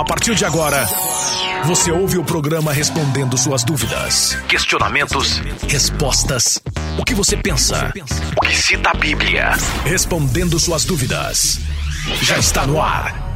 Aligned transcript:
A 0.00 0.04
partir 0.04 0.34
de 0.34 0.46
agora, 0.46 0.86
você 1.66 1.92
ouve 1.92 2.16
o 2.16 2.24
programa 2.24 2.72
respondendo 2.72 3.36
suas 3.36 3.62
dúvidas, 3.62 4.34
questionamentos, 4.48 5.42
respostas. 5.68 6.58
O 6.98 7.04
que 7.04 7.12
você 7.14 7.36
pensa? 7.36 7.92
O 8.34 8.40
que 8.40 8.56
cita 8.56 8.92
a 8.92 8.94
Bíblia? 8.94 9.50
Respondendo 9.84 10.58
suas 10.58 10.86
dúvidas. 10.86 11.60
Já 12.22 12.38
está 12.38 12.66
no 12.66 12.80
ar. 12.80 13.29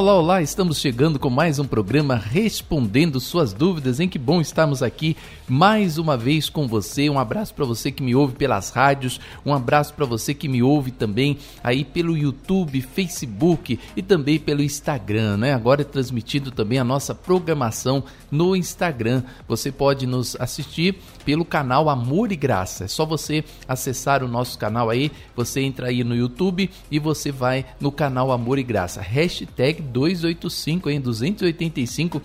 Olá, 0.00 0.14
olá! 0.14 0.40
Estamos 0.40 0.78
chegando 0.80 1.18
com 1.18 1.28
mais 1.28 1.58
um 1.58 1.66
programa 1.66 2.16
respondendo 2.16 3.20
suas 3.20 3.52
dúvidas. 3.52 4.00
Em 4.00 4.08
que 4.08 4.18
bom 4.18 4.40
estarmos 4.40 4.82
aqui 4.82 5.14
mais 5.46 5.98
uma 5.98 6.16
vez 6.16 6.48
com 6.48 6.66
você. 6.66 7.10
Um 7.10 7.18
abraço 7.18 7.52
para 7.52 7.66
você 7.66 7.92
que 7.92 8.02
me 8.02 8.14
ouve 8.14 8.34
pelas 8.34 8.70
rádios, 8.70 9.20
um 9.44 9.52
abraço 9.52 9.92
para 9.92 10.06
você 10.06 10.32
que 10.32 10.48
me 10.48 10.62
ouve 10.62 10.90
também 10.90 11.36
aí 11.62 11.84
pelo 11.84 12.16
YouTube, 12.16 12.80
Facebook 12.80 13.78
e 13.94 14.00
também 14.00 14.38
pelo 14.38 14.62
Instagram, 14.62 15.36
né? 15.36 15.52
Agora 15.52 15.82
é 15.82 15.84
transmitido 15.84 16.50
também 16.50 16.78
a 16.78 16.84
nossa 16.84 17.14
programação 17.14 18.02
no 18.30 18.56
Instagram. 18.56 19.22
Você 19.46 19.70
pode 19.70 20.06
nos 20.06 20.34
assistir 20.40 20.98
pelo 21.24 21.44
canal 21.44 21.88
Amor 21.88 22.32
e 22.32 22.36
Graça. 22.36 22.84
É 22.84 22.88
só 22.88 23.04
você 23.06 23.44
acessar 23.66 24.22
o 24.22 24.28
nosso 24.28 24.58
canal 24.58 24.90
aí, 24.90 25.10
você 25.34 25.60
entra 25.60 25.88
aí 25.88 26.04
no 26.04 26.14
YouTube 26.14 26.70
e 26.90 26.98
você 26.98 27.32
vai 27.32 27.64
no 27.80 27.90
canal 27.90 28.30
Amor 28.32 28.58
e 28.58 28.62
Graça. 28.62 29.00
Hashtag 29.00 29.60
hashtag 29.60 29.82
285, 29.82 30.90
em 30.90 31.00
285 31.00 32.22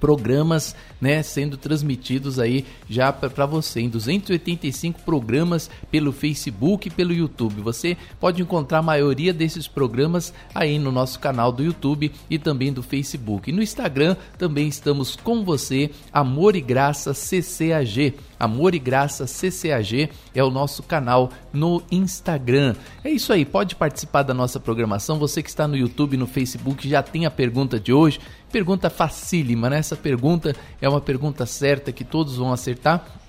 programas 0.00 0.74
né, 1.00 1.22
sendo 1.22 1.56
transmitidos 1.56 2.38
aí 2.38 2.64
já 2.88 3.12
para 3.12 3.46
você 3.46 3.80
em 3.80 3.88
285 3.88 5.02
programas 5.02 5.70
pelo 5.90 6.12
Facebook 6.12 6.88
e 6.88 6.90
pelo 6.90 7.12
YouTube. 7.12 7.60
Você 7.60 7.96
pode 8.18 8.42
encontrar 8.42 8.78
a 8.78 8.82
maioria 8.82 9.32
desses 9.32 9.68
programas 9.68 10.32
aí 10.54 10.78
no 10.78 10.90
nosso 10.90 11.20
canal 11.20 11.52
do 11.52 11.62
YouTube 11.62 12.10
e 12.28 12.38
também 12.38 12.72
do 12.72 12.82
Facebook. 12.82 13.50
E 13.50 13.52
no 13.52 13.62
Instagram 13.62 14.16
também 14.38 14.68
estamos 14.68 15.16
com 15.16 15.44
você, 15.44 15.90
Amor 16.12 16.56
e 16.56 16.60
Graça 16.60 17.12
CCAG. 17.12 18.14
Amor 18.38 18.74
e 18.74 18.78
Graça 18.78 19.26
CCAG 19.26 20.08
é 20.34 20.42
o 20.42 20.50
nosso 20.50 20.82
canal 20.82 21.30
no 21.52 21.82
Instagram. 21.90 22.74
É 23.04 23.10
isso 23.10 23.32
aí, 23.32 23.44
pode 23.44 23.76
participar 23.76 24.22
da 24.22 24.32
nossa 24.32 24.58
programação. 24.58 25.18
Você 25.18 25.42
que 25.42 25.50
está 25.50 25.68
no 25.68 25.76
YouTube, 25.76 26.16
no 26.16 26.26
Facebook, 26.26 26.88
já 26.88 27.02
tem 27.02 27.26
a 27.26 27.30
pergunta 27.30 27.78
de 27.78 27.92
hoje. 27.92 28.18
Pergunta 28.50 28.90
facílima, 28.90 29.70
né? 29.70 29.78
Essa 29.78 29.96
pergunta 29.96 30.54
é 30.80 30.88
uma 30.88 31.00
pergunta 31.00 31.46
certa 31.46 31.92
que 31.92 32.04
todos 32.04 32.36
vão 32.36 32.52
acertar 32.52 33.20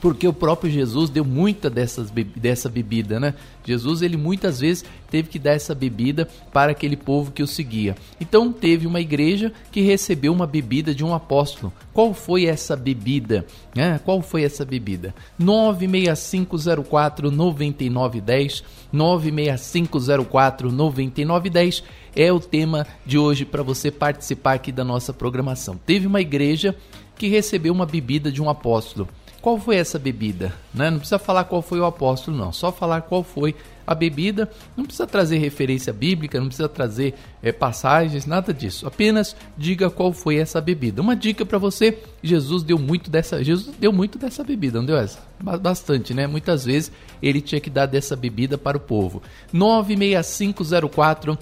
porque 0.00 0.26
o 0.28 0.32
próprio 0.32 0.70
Jesus 0.70 1.10
deu 1.10 1.24
muita 1.24 1.70
dessas, 1.70 2.10
dessa 2.10 2.68
bebida, 2.68 3.18
né? 3.18 3.34
Jesus, 3.64 4.02
ele 4.02 4.16
muitas 4.16 4.60
vezes 4.60 4.84
teve 5.10 5.28
que 5.28 5.38
dar 5.38 5.52
essa 5.52 5.74
bebida 5.74 6.28
para 6.52 6.72
aquele 6.72 6.96
povo 6.96 7.32
que 7.32 7.42
o 7.42 7.46
seguia. 7.46 7.96
Então, 8.20 8.52
teve 8.52 8.86
uma 8.86 9.00
igreja 9.00 9.52
que 9.72 9.80
recebeu 9.80 10.32
uma 10.32 10.46
bebida 10.46 10.94
de 10.94 11.04
um 11.04 11.14
apóstolo. 11.14 11.72
Qual 11.92 12.12
foi 12.12 12.44
essa 12.44 12.76
bebida? 12.76 13.46
É, 13.74 13.98
qual 13.98 14.20
foi 14.22 14.44
essa 14.44 14.64
bebida? 14.64 15.14
96504 15.38 17.30
9910 17.30 18.62
96504 18.92 20.70
9910 20.70 21.82
é 22.16 22.32
o 22.32 22.40
tema 22.40 22.86
de 23.04 23.18
hoje 23.18 23.44
para 23.44 23.62
você 23.62 23.90
participar 23.90 24.54
aqui 24.54 24.72
da 24.72 24.82
nossa 24.82 25.12
programação. 25.12 25.78
Teve 25.86 26.06
uma 26.06 26.20
igreja 26.20 26.74
que 27.16 27.28
recebeu 27.28 27.72
uma 27.72 27.86
bebida 27.86 28.32
de 28.32 28.42
um 28.42 28.48
apóstolo. 28.48 29.06
Qual 29.40 29.58
foi 29.60 29.76
essa 29.76 29.98
bebida? 29.98 30.52
Né? 30.74 30.90
Não 30.90 30.98
precisa 30.98 31.20
falar 31.20 31.44
qual 31.44 31.62
foi 31.62 31.78
o 31.78 31.84
apóstolo, 31.84 32.36
não. 32.36 32.52
Só 32.52 32.72
falar 32.72 33.02
qual 33.02 33.22
foi 33.22 33.54
a 33.86 33.94
bebida. 33.94 34.50
Não 34.76 34.84
precisa 34.84 35.06
trazer 35.06 35.38
referência 35.38 35.92
bíblica, 35.92 36.40
não 36.40 36.48
precisa 36.48 36.68
trazer 36.68 37.14
é, 37.40 37.52
passagens, 37.52 38.26
nada 38.26 38.52
disso. 38.52 38.86
Apenas 38.88 39.36
diga 39.56 39.88
qual 39.88 40.12
foi 40.12 40.36
essa 40.36 40.60
bebida. 40.60 41.00
Uma 41.00 41.14
dica 41.14 41.46
para 41.46 41.58
você: 41.58 41.96
Jesus 42.22 42.64
deu 42.64 42.78
muito 42.78 43.08
dessa, 43.08 43.44
Jesus 43.44 43.76
deu 43.78 43.92
muito 43.92 44.18
dessa 44.18 44.42
bebida, 44.42 44.80
não 44.80 44.86
deu 44.86 44.96
essa? 44.96 45.20
Bastante, 45.62 46.12
né? 46.12 46.26
Muitas 46.26 46.64
vezes 46.64 46.90
ele 47.22 47.40
tinha 47.40 47.60
que 47.60 47.70
dar 47.70 47.86
dessa 47.86 48.16
bebida 48.16 48.58
para 48.58 48.76
o 48.76 48.80
povo. 48.80 49.22
96504 49.52 51.38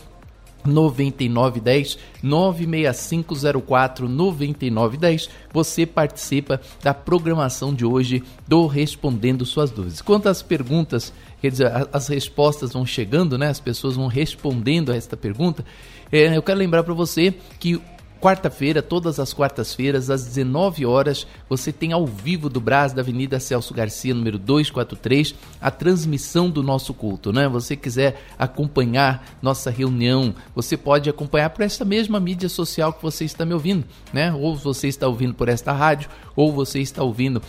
9910 0.64 1.98
96504 2.22 4.08
9910. 4.08 5.28
Você 5.52 5.86
participa 5.86 6.60
da 6.82 6.94
programação 6.94 7.74
de 7.74 7.84
hoje 7.84 8.22
do 8.46 8.66
Respondendo 8.66 9.44
Suas 9.44 9.70
Dúvidas. 9.70 10.00
Quanto 10.00 10.28
às 10.28 10.42
perguntas, 10.42 11.12
quer 11.40 11.50
dizer, 11.50 11.70
as 11.92 12.08
respostas 12.08 12.72
vão 12.72 12.86
chegando, 12.86 13.36
né? 13.38 13.48
As 13.48 13.60
pessoas 13.60 13.96
vão 13.96 14.06
respondendo 14.06 14.92
a 14.92 14.96
esta 14.96 15.16
pergunta. 15.16 15.64
É, 16.10 16.36
eu 16.36 16.42
quero 16.42 16.58
lembrar 16.58 16.82
para 16.82 16.94
você 16.94 17.34
que 17.58 17.80
Quarta-feira, 18.24 18.80
todas 18.80 19.20
as 19.20 19.34
quartas-feiras, 19.34 20.08
às 20.08 20.24
19 20.24 20.86
horas, 20.86 21.26
você 21.46 21.70
tem 21.70 21.92
ao 21.92 22.06
vivo 22.06 22.48
do 22.48 22.58
Brás 22.58 22.90
da 22.90 23.02
Avenida 23.02 23.38
Celso 23.38 23.74
Garcia, 23.74 24.14
número 24.14 24.38
243, 24.38 25.34
a 25.60 25.70
transmissão 25.70 26.48
do 26.48 26.62
nosso 26.62 26.94
culto, 26.94 27.34
né? 27.34 27.46
Você 27.50 27.76
quiser 27.76 28.18
acompanhar 28.38 29.36
nossa 29.42 29.70
reunião, 29.70 30.34
você 30.54 30.74
pode 30.74 31.10
acompanhar 31.10 31.50
por 31.50 31.64
essa 31.64 31.84
mesma 31.84 32.18
mídia 32.18 32.48
social 32.48 32.94
que 32.94 33.02
você 33.02 33.26
está 33.26 33.44
me 33.44 33.52
ouvindo, 33.52 33.84
né? 34.10 34.32
Ou 34.32 34.56
você 34.56 34.88
está 34.88 35.06
ouvindo 35.06 35.34
por 35.34 35.50
esta 35.50 35.72
rádio, 35.72 36.08
ou 36.34 36.50
você 36.50 36.80
está 36.80 37.02
ouvindo, 37.02 37.42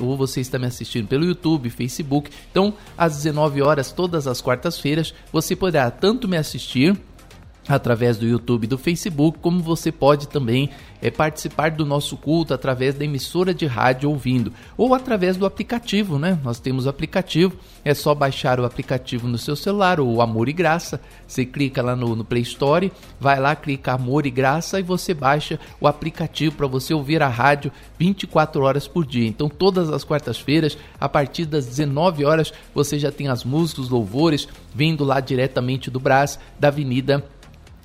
ou 0.00 0.16
você 0.16 0.40
está 0.40 0.58
me 0.58 0.66
assistindo 0.66 1.08
pelo 1.08 1.26
YouTube, 1.26 1.68
Facebook. 1.68 2.30
Então, 2.50 2.72
às 2.96 3.16
19 3.16 3.60
horas, 3.60 3.92
todas 3.92 4.26
as 4.26 4.40
quartas-feiras, 4.40 5.12
você 5.30 5.54
poderá 5.54 5.90
tanto 5.90 6.26
me 6.26 6.38
assistir 6.38 6.98
através 7.68 8.16
do 8.16 8.26
YouTube 8.26 8.64
e 8.64 8.66
do 8.66 8.78
Facebook, 8.78 9.38
como 9.40 9.60
você 9.60 9.92
pode 9.92 10.28
também 10.28 10.70
é, 11.00 11.10
participar 11.10 11.70
do 11.70 11.84
nosso 11.84 12.16
culto 12.16 12.52
através 12.54 12.94
da 12.94 13.04
emissora 13.04 13.54
de 13.54 13.66
rádio 13.66 14.10
ouvindo, 14.10 14.52
ou 14.76 14.94
através 14.94 15.36
do 15.36 15.46
aplicativo, 15.46 16.18
né? 16.18 16.38
Nós 16.42 16.58
temos 16.58 16.86
o 16.86 16.88
aplicativo, 16.88 17.56
é 17.84 17.94
só 17.94 18.14
baixar 18.14 18.58
o 18.58 18.64
aplicativo 18.64 19.28
no 19.28 19.38
seu 19.38 19.56
celular, 19.56 20.00
o 20.00 20.20
Amor 20.20 20.48
e 20.48 20.52
Graça. 20.52 21.00
Você 21.26 21.44
clica 21.44 21.82
lá 21.82 21.96
no, 21.96 22.14
no 22.16 22.24
Play 22.24 22.42
Store, 22.42 22.92
vai 23.20 23.38
lá, 23.38 23.54
clica 23.54 23.92
Amor 23.92 24.26
e 24.26 24.30
Graça 24.30 24.78
e 24.78 24.82
você 24.82 25.14
baixa 25.14 25.58
o 25.80 25.86
aplicativo 25.86 26.56
para 26.56 26.66
você 26.66 26.94
ouvir 26.94 27.22
a 27.22 27.28
rádio 27.28 27.72
24 27.98 28.62
horas 28.62 28.86
por 28.86 29.06
dia. 29.06 29.26
Então, 29.26 29.48
todas 29.48 29.90
as 29.90 30.04
quartas-feiras, 30.04 30.76
a 31.00 31.08
partir 31.08 31.46
das 31.46 31.66
19 31.66 32.24
horas, 32.24 32.52
você 32.74 32.98
já 32.98 33.10
tem 33.10 33.28
as 33.28 33.44
músicas, 33.44 33.84
os 33.84 33.90
louvores 33.90 34.48
vindo 34.74 35.04
lá 35.04 35.20
diretamente 35.20 35.90
do 35.90 36.00
Brás, 36.00 36.38
da 36.58 36.68
Avenida 36.68 37.24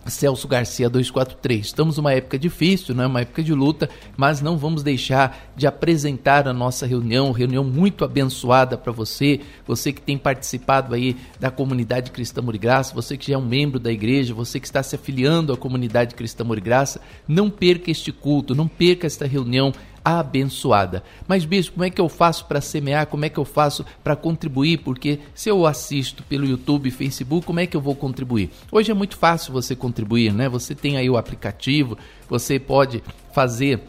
Celso 0.10 0.48
Garcia 0.48 0.90
243. 0.90 1.66
Estamos 1.66 1.98
numa 1.98 2.14
época 2.14 2.38
difícil, 2.38 2.96
né? 2.96 3.06
uma 3.06 3.22
época 3.22 3.44
de 3.44 3.54
luta, 3.54 3.90
mas 4.16 4.42
não 4.42 4.58
vamos 4.58 4.84
deixar 4.84 5.52
de 5.56 5.68
apresentar 5.68 6.48
a 6.48 6.54
nossa 6.54 6.86
reunião, 6.86 7.32
reunião 7.32 7.64
muito 7.64 8.04
abençoada 8.06 8.78
para 8.78 8.92
você, 8.92 9.42
você 9.66 9.92
que 9.92 10.02
tem 10.02 10.18
participado 10.18 10.94
aí 10.94 11.16
da 11.40 11.52
comunidade 11.52 12.12
Cristã 12.12 12.42
Graça, 12.44 12.94
você 12.94 13.18
que 13.18 13.28
já 13.28 13.36
é 13.36 13.38
um 13.38 13.46
membro 13.46 13.80
da 13.80 13.92
igreja, 13.92 14.34
você 14.34 14.60
que 14.60 14.66
está 14.68 14.82
se 14.82 14.96
afiliando 14.96 15.52
à 15.54 15.58
comunidade 15.58 16.16
Cristã 16.16 16.46
Graça, 16.48 17.02
não 17.28 17.50
perca 17.50 17.92
este 17.92 18.12
culto, 18.12 18.56
não 18.56 18.68
perca 18.68 19.06
esta 19.08 19.26
reunião 19.26 19.74
abençoada. 20.16 21.04
Mas, 21.28 21.44
bispo, 21.44 21.74
como 21.74 21.86
é 21.86 21.90
que 21.90 22.00
eu 22.00 22.08
faço 22.08 22.46
para 22.46 22.62
semear? 22.62 23.08
Como 23.08 23.26
é 23.26 23.30
que 23.30 23.38
eu 23.38 23.46
faço 23.46 23.86
para 24.04 24.16
contribuir? 24.16 24.78
Porque 24.78 25.20
se 25.34 25.50
eu 25.50 25.66
assisto 25.66 26.24
pelo 26.24 26.46
YouTube, 26.46 26.90
Facebook, 26.92 27.46
como 27.46 27.60
é 27.60 27.68
que 27.68 27.76
eu 27.76 27.82
vou 27.82 27.96
contribuir? 27.96 28.50
Hoje 28.72 28.92
é 28.92 28.94
muito 28.94 29.18
fácil 29.18 29.52
você 29.52 29.76
contribuir, 29.76 30.34
né? 30.34 30.48
Você 30.48 30.74
tem 30.74 30.98
aí 30.98 31.10
o 31.10 31.18
aplicativo, 31.18 31.98
você 32.30 32.60
pode 32.60 33.04
fazer 33.34 33.82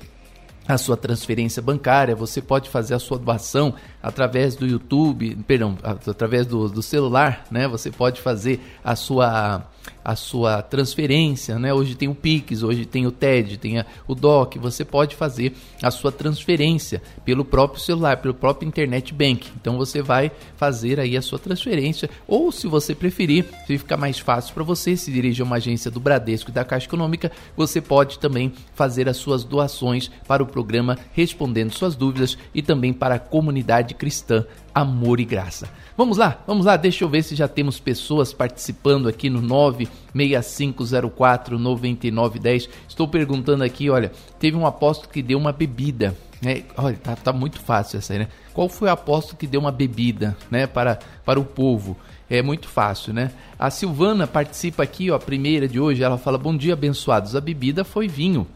a 0.67 0.77
sua 0.77 0.99
transferência 0.99 1.63
bancária, 1.63 2.15
você 2.15 2.43
pode 2.43 2.69
fazer 2.69 2.95
a 2.95 2.99
sua 2.99 3.19
doação 3.19 3.75
através 4.09 4.57
do 4.57 4.67
YouTube, 4.67 5.37
perdão, 5.47 5.77
através 5.83 6.47
do, 6.47 6.67
do 6.67 6.83
celular, 6.83 7.45
né? 7.51 7.69
Você 7.69 7.91
pode 7.91 8.23
fazer 8.23 8.59
a 8.83 8.97
sua 8.97 9.69
a 10.05 10.17
sua 10.17 10.63
transferência, 10.63 11.59
né? 11.59 11.73
Hoje 11.73 11.95
tem 11.95 12.09
o 12.09 12.15
Pix, 12.15 12.63
hoje 12.63 12.87
tem 12.87 13.07
o 13.07 13.13
TED, 13.13 13.59
tem 13.59 13.85
o 14.07 14.15
DOC, 14.15 14.59
você 14.59 14.85
pode 14.85 15.15
fazer 15.15 15.55
a 15.83 15.91
sua 15.91 16.11
transferência 16.11 17.03
pelo 17.25 17.45
próprio 17.45 17.81
celular, 17.81 18.17
pelo 18.19 18.35
próprio 18.35 18.67
internet 18.67 19.13
bank. 19.13 19.49
Então 19.61 19.77
você 19.77 20.01
vai 20.01 20.31
fazer 20.57 20.99
aí 20.99 21.17
a 21.17 21.23
sua 21.23 21.39
transferência 21.39 22.09
ou 22.27 22.51
se 22.51 22.67
você 22.67 22.95
preferir, 22.95 23.47
se 23.67 23.79
ficar 23.79 23.97
mais 23.97 24.19
fácil 24.19 24.55
para 24.55 24.65
você, 24.65 24.97
se 24.97 25.13
dirigir 25.13 25.43
a 25.45 25.47
uma 25.47 25.57
agência 25.57 25.91
do 25.91 26.01
Bradesco 26.01 26.51
e 26.51 26.55
da 26.55 26.65
Caixa 26.65 26.87
Econômica, 26.87 27.31
você 27.57 27.81
pode 27.81 28.19
também 28.19 28.53
fazer 28.75 29.09
as 29.09 29.17
suas 29.17 29.45
doações 29.45 30.11
para 30.27 30.43
o 30.43 30.47
programa 30.47 30.99
Respondendo 31.13 31.73
Suas 31.73 31.95
Dúvidas 31.95 32.39
e 32.55 32.63
também 32.63 32.93
para 32.93 33.17
a 33.17 33.21
comunidade 33.21 33.95
cristã 33.99 34.47
Amor 34.75 35.19
e 35.19 35.25
Graça. 35.25 35.69
Vamos 35.97 36.17
lá, 36.17 36.41
vamos 36.47 36.65
lá, 36.65 36.77
deixa 36.77 37.03
eu 37.03 37.09
ver 37.09 37.25
se 37.25 37.35
já 37.35 37.49
temos 37.49 37.81
pessoas 37.81 38.33
participando 38.33 39.09
aqui 39.09 39.29
no 39.29 39.43
96504 39.43 41.59
9910. 41.59 42.69
Estou 42.89 43.09
perguntando 43.09 43.65
aqui, 43.65 43.91
olha, 43.91 44.13
teve 44.39 44.57
um 44.57 44.65
apóstolo 44.65 45.11
que 45.13 45.21
deu 45.21 45.37
uma 45.37 45.51
bebida. 45.51 46.17
Né? 46.41 46.63
Olha, 46.77 46.97
tá, 46.97 47.17
tá 47.17 47.33
muito 47.33 47.59
fácil 47.59 47.99
essa 47.99 48.13
aí, 48.13 48.21
né? 48.21 48.29
Qual 48.55 48.69
foi 48.69 48.89
o 48.89 48.93
apóstolo 48.93 49.37
que 49.37 49.49
deu 49.49 49.61
uma 49.61 49.73
bebida, 49.73 50.37
né, 50.49 50.69
para, 50.69 51.01
para 51.25 51.41
o 51.41 51.45
povo? 51.45 51.97
É 52.31 52.41
muito 52.43 52.69
fácil, 52.69 53.13
né? 53.13 53.33
A 53.59 53.71
Silvana 53.71 54.25
participa 54.27 54.85
aqui, 54.85 55.11
ó, 55.11 55.17
a 55.17 55.19
primeira 55.19 55.67
de 55.67 55.81
hoje, 55.81 56.05
ela 56.05 56.19
fala: 56.19 56.39
Bom 56.39 56.57
dia, 56.57 56.75
abençoados. 56.75 57.35
A 57.35 57.41
bebida 57.41 57.83
foi 57.85 58.07
vinho. 58.07 58.47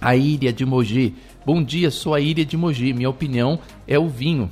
A 0.00 0.14
Íria 0.14 0.52
de 0.52 0.64
Mogi. 0.64 1.14
Bom 1.44 1.62
dia, 1.62 1.90
sou 1.90 2.14
a 2.14 2.20
Íria 2.20 2.44
de 2.44 2.56
Mogi. 2.56 2.92
Minha 2.92 3.10
opinião 3.10 3.58
é 3.86 3.98
o 3.98 4.08
vinho 4.08 4.50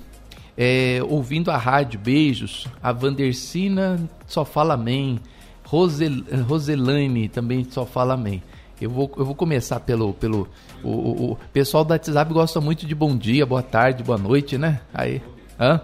é, 0.57 1.01
ouvindo 1.07 1.51
a 1.51 1.57
rádio, 1.57 2.01
beijos. 2.01 2.67
A 2.83 2.93
Vandercina 2.93 4.01
só 4.27 4.45
fala 4.45 4.75
amém. 4.75 5.21
Rosel, 5.65 6.23
Roselane 6.49 7.29
também 7.29 7.67
só 7.71 7.85
fala 7.85 8.15
amém. 8.15 8.43
Eu 8.81 8.91
vou, 8.91 9.11
eu 9.17 9.25
vou 9.25 9.35
começar 9.35 9.81
pelo. 9.81 10.13
pelo 10.15 10.49
o, 10.83 10.91
o, 10.91 11.33
o, 11.33 11.39
pessoal 11.53 11.85
da 11.85 11.95
WhatsApp 11.95 12.33
gosta 12.33 12.61
muito 12.61 12.87
de 12.87 12.95
bom 12.95 13.17
dia, 13.17 13.45
boa 13.45 13.63
tarde, 13.63 14.03
boa 14.03 14.19
noite, 14.19 14.57
né? 14.57 14.81
Aí. 14.93 15.21
Hã? 15.59 15.81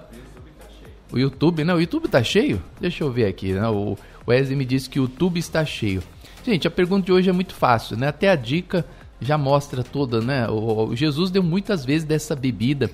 O 1.11 1.19
YouTube, 1.19 1.65
né? 1.65 1.75
O 1.75 1.81
YouTube 1.81 2.09
tá 2.09 2.23
cheio? 2.23 2.63
Deixa 2.81 3.05
eu 3.05 3.11
ver 3.11 3.27
aqui, 3.27 3.53
né? 3.53 3.67
O 3.69 3.97
Wesley 4.27 4.57
me 4.57 4.65
disse 4.65 4.89
que 4.89 5.01
o 5.01 5.03
YouTube 5.03 5.39
está 5.39 5.65
cheio. 5.65 6.03
Gente, 6.45 6.67
a 6.67 6.71
pergunta 6.71 7.07
de 7.07 7.13
hoje 7.13 7.29
é 7.29 7.33
muito 7.33 7.55
fácil, 7.55 7.97
né? 7.97 8.09
Até 8.09 8.31
a 8.31 8.37
dica 8.37 8.85
já 9.21 9.39
mostra 9.39 9.83
toda, 9.83 10.21
né? 10.21 10.49
O, 10.49 10.95
Jesus 10.95 11.31
deu 11.31 11.43
muitas 11.43 11.85
vezes 11.85 12.05
dessa 12.05 12.35
bebida 12.35 12.91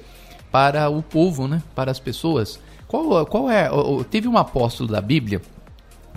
para 0.50 0.88
o 0.88 1.02
povo, 1.02 1.46
né? 1.46 1.62
Para 1.74 1.90
as 1.90 1.98
pessoas. 1.98 2.60
Qual, 2.86 3.26
qual 3.26 3.50
é? 3.50 3.68
Teve 4.10 4.28
um 4.28 4.38
apóstolo 4.38 4.90
da 4.90 5.00
Bíblia 5.00 5.42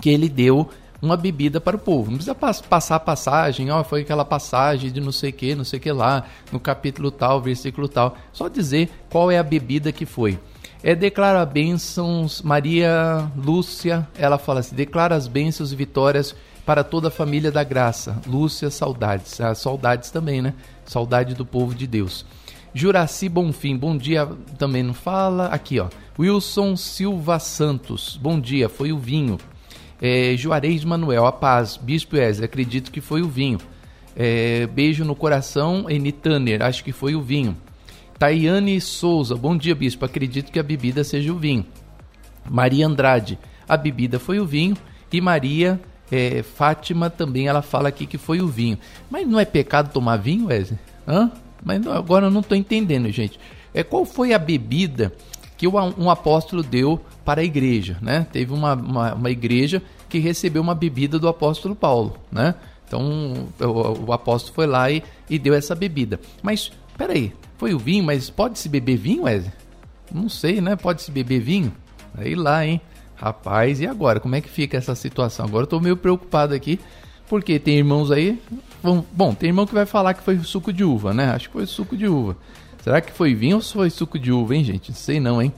que 0.00 0.10
ele 0.10 0.28
deu 0.28 0.68
uma 1.02 1.16
bebida 1.16 1.60
para 1.60 1.76
o 1.76 1.78
povo. 1.78 2.10
Não 2.10 2.18
precisa 2.18 2.34
passar 2.34 2.96
a 2.96 3.00
passagem, 3.00 3.70
ó, 3.70 3.82
foi 3.82 4.02
aquela 4.02 4.24
passagem 4.24 4.90
de 4.92 5.00
não 5.00 5.10
sei 5.10 5.32
que, 5.32 5.54
não 5.54 5.64
sei 5.64 5.80
que 5.80 5.90
lá, 5.90 6.24
no 6.52 6.60
capítulo 6.60 7.10
tal, 7.10 7.40
versículo 7.40 7.88
tal. 7.88 8.16
Só 8.32 8.48
dizer 8.48 8.88
qual 9.10 9.30
é 9.30 9.38
a 9.38 9.42
bebida 9.42 9.90
que 9.90 10.06
foi. 10.06 10.38
É 10.82 10.94
declara 10.94 11.44
bênçãos, 11.44 12.42
Maria 12.42 13.30
Lúcia, 13.36 14.06
ela 14.16 14.38
fala 14.38 14.60
assim: 14.60 14.74
declara 14.74 15.14
as 15.14 15.26
bênçãos 15.28 15.72
e 15.72 15.76
vitórias 15.76 16.34
para 16.64 16.84
toda 16.84 17.08
a 17.08 17.10
família 17.10 17.50
da 17.50 17.64
graça. 17.64 18.20
Lúcia, 18.26 18.70
saudades. 18.70 19.40
As 19.40 19.58
saudades 19.58 20.10
também, 20.10 20.40
né? 20.40 20.54
Saudade 20.84 21.34
do 21.34 21.44
povo 21.44 21.74
de 21.74 21.86
Deus. 21.86 22.24
Juraci 22.74 23.28
Bonfim, 23.28 23.76
bom 23.76 23.96
dia, 23.96 24.26
também 24.58 24.82
não 24.82 24.94
fala. 24.94 25.46
Aqui, 25.46 25.78
ó. 25.78 25.88
Wilson 26.18 26.76
Silva 26.76 27.38
Santos, 27.38 28.18
bom 28.20 28.40
dia, 28.40 28.68
foi 28.68 28.92
o 28.92 28.98
vinho. 28.98 29.38
É, 30.00 30.34
Juarez 30.36 30.84
Manuel, 30.84 31.26
a 31.26 31.32
paz. 31.32 31.76
Bispo 31.76 32.16
Wesley, 32.16 32.46
acredito 32.46 32.90
que 32.90 33.00
foi 33.00 33.22
o 33.22 33.28
vinho. 33.28 33.58
É, 34.16 34.66
beijo 34.66 35.04
no 35.04 35.14
coração, 35.14 35.86
Eni 35.88 36.12
Tanner, 36.12 36.62
acho 36.62 36.82
que 36.82 36.92
foi 36.92 37.14
o 37.14 37.22
vinho. 37.22 37.56
Tayane 38.18 38.80
Souza, 38.80 39.34
bom 39.36 39.56
dia, 39.56 39.74
bispo. 39.74 40.04
Acredito 40.04 40.50
que 40.50 40.58
a 40.58 40.62
bebida 40.62 41.04
seja 41.04 41.32
o 41.32 41.38
vinho. 41.38 41.66
Maria 42.48 42.86
Andrade, 42.86 43.38
a 43.68 43.76
bebida 43.76 44.18
foi 44.18 44.40
o 44.40 44.46
vinho. 44.46 44.76
E 45.12 45.20
Maria 45.20 45.80
é, 46.10 46.42
Fátima 46.42 47.10
também, 47.10 47.48
ela 47.48 47.62
fala 47.62 47.88
aqui 47.88 48.06
que 48.06 48.18
foi 48.18 48.40
o 48.40 48.48
vinho. 48.48 48.78
Mas 49.10 49.26
não 49.26 49.38
é 49.38 49.44
pecado 49.44 49.92
tomar 49.92 50.16
vinho, 50.16 50.46
Wesley? 50.46 50.78
Hã? 51.06 51.30
Mas 51.64 51.86
agora 51.86 52.26
eu 52.26 52.30
não 52.30 52.40
estou 52.40 52.56
entendendo, 52.56 53.10
gente. 53.10 53.38
É, 53.72 53.82
qual 53.82 54.04
foi 54.04 54.32
a 54.32 54.38
bebida 54.38 55.12
que 55.56 55.68
um 55.68 56.10
apóstolo 56.10 56.62
deu 56.62 57.00
para 57.24 57.40
a 57.40 57.44
igreja, 57.44 57.96
né? 58.02 58.26
Teve 58.32 58.52
uma, 58.52 58.74
uma, 58.74 59.14
uma 59.14 59.30
igreja 59.30 59.80
que 60.08 60.18
recebeu 60.18 60.60
uma 60.60 60.74
bebida 60.74 61.20
do 61.20 61.28
apóstolo 61.28 61.76
Paulo, 61.76 62.16
né? 62.32 62.56
Então 62.84 63.48
o, 63.60 64.08
o 64.08 64.12
apóstolo 64.12 64.54
foi 64.54 64.66
lá 64.66 64.90
e, 64.90 65.02
e, 65.30 65.38
deu 65.38 65.54
essa 65.54 65.74
bebida. 65.74 66.18
Mas 66.42 66.72
peraí, 66.98 67.32
foi 67.56 67.72
o 67.72 67.78
vinho, 67.78 68.02
mas 68.02 68.28
pode 68.28 68.58
se 68.58 68.68
beber 68.68 68.96
vinho, 68.96 69.22
Wesley? 69.22 69.52
Não 70.12 70.28
sei, 70.28 70.60
né? 70.60 70.74
Pode 70.74 71.00
se 71.00 71.10
beber 71.10 71.40
vinho? 71.40 71.72
Aí 72.14 72.34
lá, 72.34 72.66
hein? 72.66 72.80
Rapaz, 73.14 73.80
e 73.80 73.86
agora? 73.86 74.18
Como 74.18 74.34
é 74.34 74.40
que 74.40 74.48
fica 74.48 74.76
essa 74.76 74.96
situação? 74.96 75.46
Agora 75.46 75.62
eu 75.62 75.68
tô 75.68 75.78
meio 75.78 75.96
preocupado 75.96 76.54
aqui, 76.54 76.80
porque 77.28 77.58
tem 77.60 77.78
irmãos 77.78 78.10
aí 78.10 78.36
Bom, 78.82 79.04
bom, 79.12 79.32
tem 79.32 79.48
irmão 79.48 79.66
que 79.66 79.74
vai 79.74 79.86
falar 79.86 80.14
que 80.14 80.22
foi 80.22 80.38
suco 80.40 80.72
de 80.72 80.82
uva, 80.82 81.14
né? 81.14 81.30
Acho 81.30 81.48
que 81.48 81.52
foi 81.52 81.66
suco 81.66 81.96
de 81.96 82.08
uva. 82.08 82.36
Será 82.82 83.00
que 83.00 83.12
foi 83.12 83.32
vinho 83.32 83.56
ou 83.56 83.62
foi 83.62 83.90
suco 83.90 84.18
de 84.18 84.32
uva, 84.32 84.56
hein, 84.56 84.64
gente? 84.64 84.90
Não 84.90 84.96
sei 84.96 85.20
não, 85.20 85.40
hein? 85.40 85.52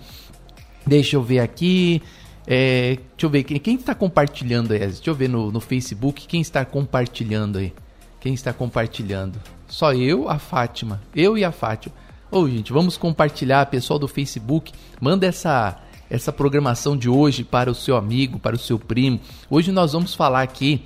Deixa 0.86 1.16
eu 1.16 1.22
ver 1.22 1.38
aqui. 1.38 2.02
É, 2.46 2.98
deixa 3.12 3.24
eu 3.24 3.30
ver, 3.30 3.42
quem, 3.44 3.76
está 3.76 3.94
compartilhando 3.94 4.72
aí? 4.72 4.80
Deixa 4.80 5.08
eu 5.08 5.14
ver 5.14 5.28
no, 5.28 5.50
no 5.50 5.60
Facebook, 5.60 6.26
quem 6.26 6.42
está 6.42 6.62
compartilhando 6.62 7.56
aí? 7.56 7.72
Quem 8.20 8.34
está 8.34 8.52
compartilhando? 8.52 9.40
Só 9.66 9.94
eu, 9.94 10.28
a 10.28 10.38
Fátima. 10.38 11.00
Eu 11.16 11.38
e 11.38 11.44
a 11.44 11.50
Fátima. 11.50 11.94
Ô, 12.30 12.40
oh, 12.40 12.48
gente, 12.48 12.72
vamos 12.72 12.98
compartilhar, 12.98 13.64
pessoal 13.66 13.98
do 13.98 14.06
Facebook. 14.06 14.72
Manda 15.00 15.26
essa 15.26 15.80
essa 16.10 16.30
programação 16.32 16.96
de 16.96 17.08
hoje 17.08 17.42
para 17.42 17.70
o 17.70 17.74
seu 17.74 17.96
amigo, 17.96 18.38
para 18.38 18.54
o 18.54 18.58
seu 18.58 18.78
primo. 18.78 19.18
Hoje 19.48 19.72
nós 19.72 19.92
vamos 19.92 20.14
falar 20.14 20.42
aqui 20.42 20.82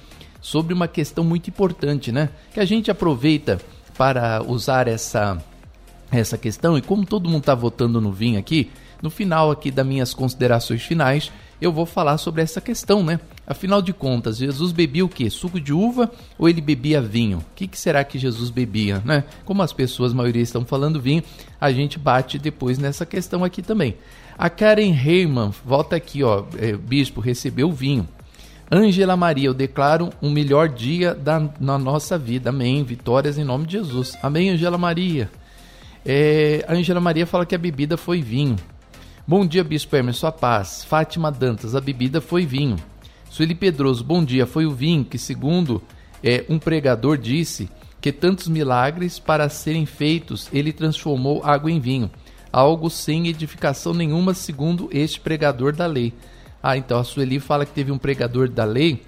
sobre 0.48 0.72
uma 0.72 0.88
questão 0.88 1.22
muito 1.22 1.50
importante, 1.50 2.10
né? 2.10 2.30
Que 2.54 2.58
a 2.58 2.64
gente 2.64 2.90
aproveita 2.90 3.60
para 3.98 4.42
usar 4.42 4.88
essa 4.88 5.36
essa 6.10 6.38
questão 6.38 6.78
e 6.78 6.80
como 6.80 7.04
todo 7.04 7.28
mundo 7.28 7.40
está 7.40 7.54
votando 7.54 8.00
no 8.00 8.10
vinho 8.10 8.38
aqui, 8.38 8.70
no 9.02 9.10
final 9.10 9.50
aqui 9.50 9.70
das 9.70 9.86
minhas 9.86 10.14
considerações 10.14 10.80
finais, 10.80 11.30
eu 11.60 11.70
vou 11.70 11.84
falar 11.84 12.16
sobre 12.16 12.40
essa 12.40 12.62
questão, 12.62 13.02
né? 13.02 13.20
Afinal 13.46 13.82
de 13.82 13.92
contas, 13.92 14.38
Jesus 14.38 14.72
bebia 14.72 15.04
o 15.04 15.08
que? 15.08 15.28
Suco 15.28 15.60
de 15.60 15.74
uva 15.74 16.10
ou 16.38 16.48
ele 16.48 16.62
bebia 16.62 17.02
vinho? 17.02 17.38
O 17.38 17.44
que, 17.54 17.66
que, 17.66 17.78
será 17.78 18.02
que 18.02 18.18
Jesus 18.18 18.48
bebia, 18.48 19.02
né? 19.04 19.24
Como 19.44 19.60
as 19.60 19.74
pessoas, 19.74 20.12
a 20.12 20.14
maioria 20.14 20.42
estão 20.42 20.64
falando 20.64 20.98
vinho, 20.98 21.22
a 21.60 21.70
gente 21.70 21.98
bate 21.98 22.38
depois 22.38 22.78
nessa 22.78 23.04
questão 23.04 23.44
aqui 23.44 23.60
também. 23.60 23.96
A 24.38 24.48
Karen 24.48 24.94
Heyman, 24.94 25.52
volta 25.62 25.94
aqui, 25.94 26.22
ó, 26.22 26.44
é, 26.56 26.72
bispo, 26.72 27.20
recebeu 27.20 27.70
vinho. 27.70 28.08
Ângela 28.70 29.17
Maria, 29.17 29.47
eu 29.47 29.55
declaro 29.55 30.11
um 30.20 30.31
melhor 30.31 30.69
dia 30.69 31.15
da, 31.15 31.49
na 31.59 31.79
nossa 31.79 32.19
vida. 32.19 32.50
Amém. 32.50 32.85
Vitórias 32.85 33.38
em 33.38 33.44
nome 33.44 33.67
de 33.67 33.73
Jesus. 33.73 34.17
Amém, 34.23 34.50
Ângela 34.50 34.76
Maria. 34.76 35.31
É, 36.05 36.65
Ângela 36.69 37.00
Maria 37.00 37.26
fala 37.26 37.47
que 37.47 37.55
a 37.55 37.59
bebida 37.59 37.97
foi 37.97 38.20
vinho. 38.20 38.56
Bom 39.27 39.46
dia, 39.46 39.65
Bispo 39.65 39.96
Emerson, 39.96 40.20
sua 40.20 40.32
paz. 40.32 40.84
Fátima 40.84 41.32
Dantas, 41.32 41.75
a 41.75 41.81
bebida 41.81 42.20
foi 42.20 42.44
vinho. 42.44 42.77
Sueli 43.31 43.55
Pedroso, 43.55 44.05
bom 44.05 44.25
dia, 44.25 44.46
foi 44.46 44.67
o 44.67 44.70
vinho 44.70 45.05
que, 45.05 45.19
segundo 45.19 45.82
é, 46.22 46.44
um 46.48 46.58
pregador 46.58 47.17
disse, 47.17 47.70
que 48.01 48.13
tantos 48.13 48.48
milagres 48.48 49.19
para 49.19 49.48
serem 49.48 49.87
feitos, 49.87 50.48
ele 50.53 50.72
transformou 50.72 51.43
água 51.44 51.70
em 51.70 51.81
vinho. 51.81 52.10
Algo 52.53 52.89
sem 52.89 53.29
edificação 53.29 53.93
nenhuma, 53.93 54.34
segundo 54.34 54.89
este 54.93 55.20
pregador 55.20 55.75
da 55.75 55.87
lei. 55.87 56.15
Ah, 56.62 56.77
então 56.77 56.98
a 56.98 57.05
Sueli 57.05 57.38
fala 57.41 57.65
que 57.65 57.72
teve 57.72 57.93
um 57.93 57.98
pregador 57.98 58.48
da 58.48 58.65
lei 58.65 59.03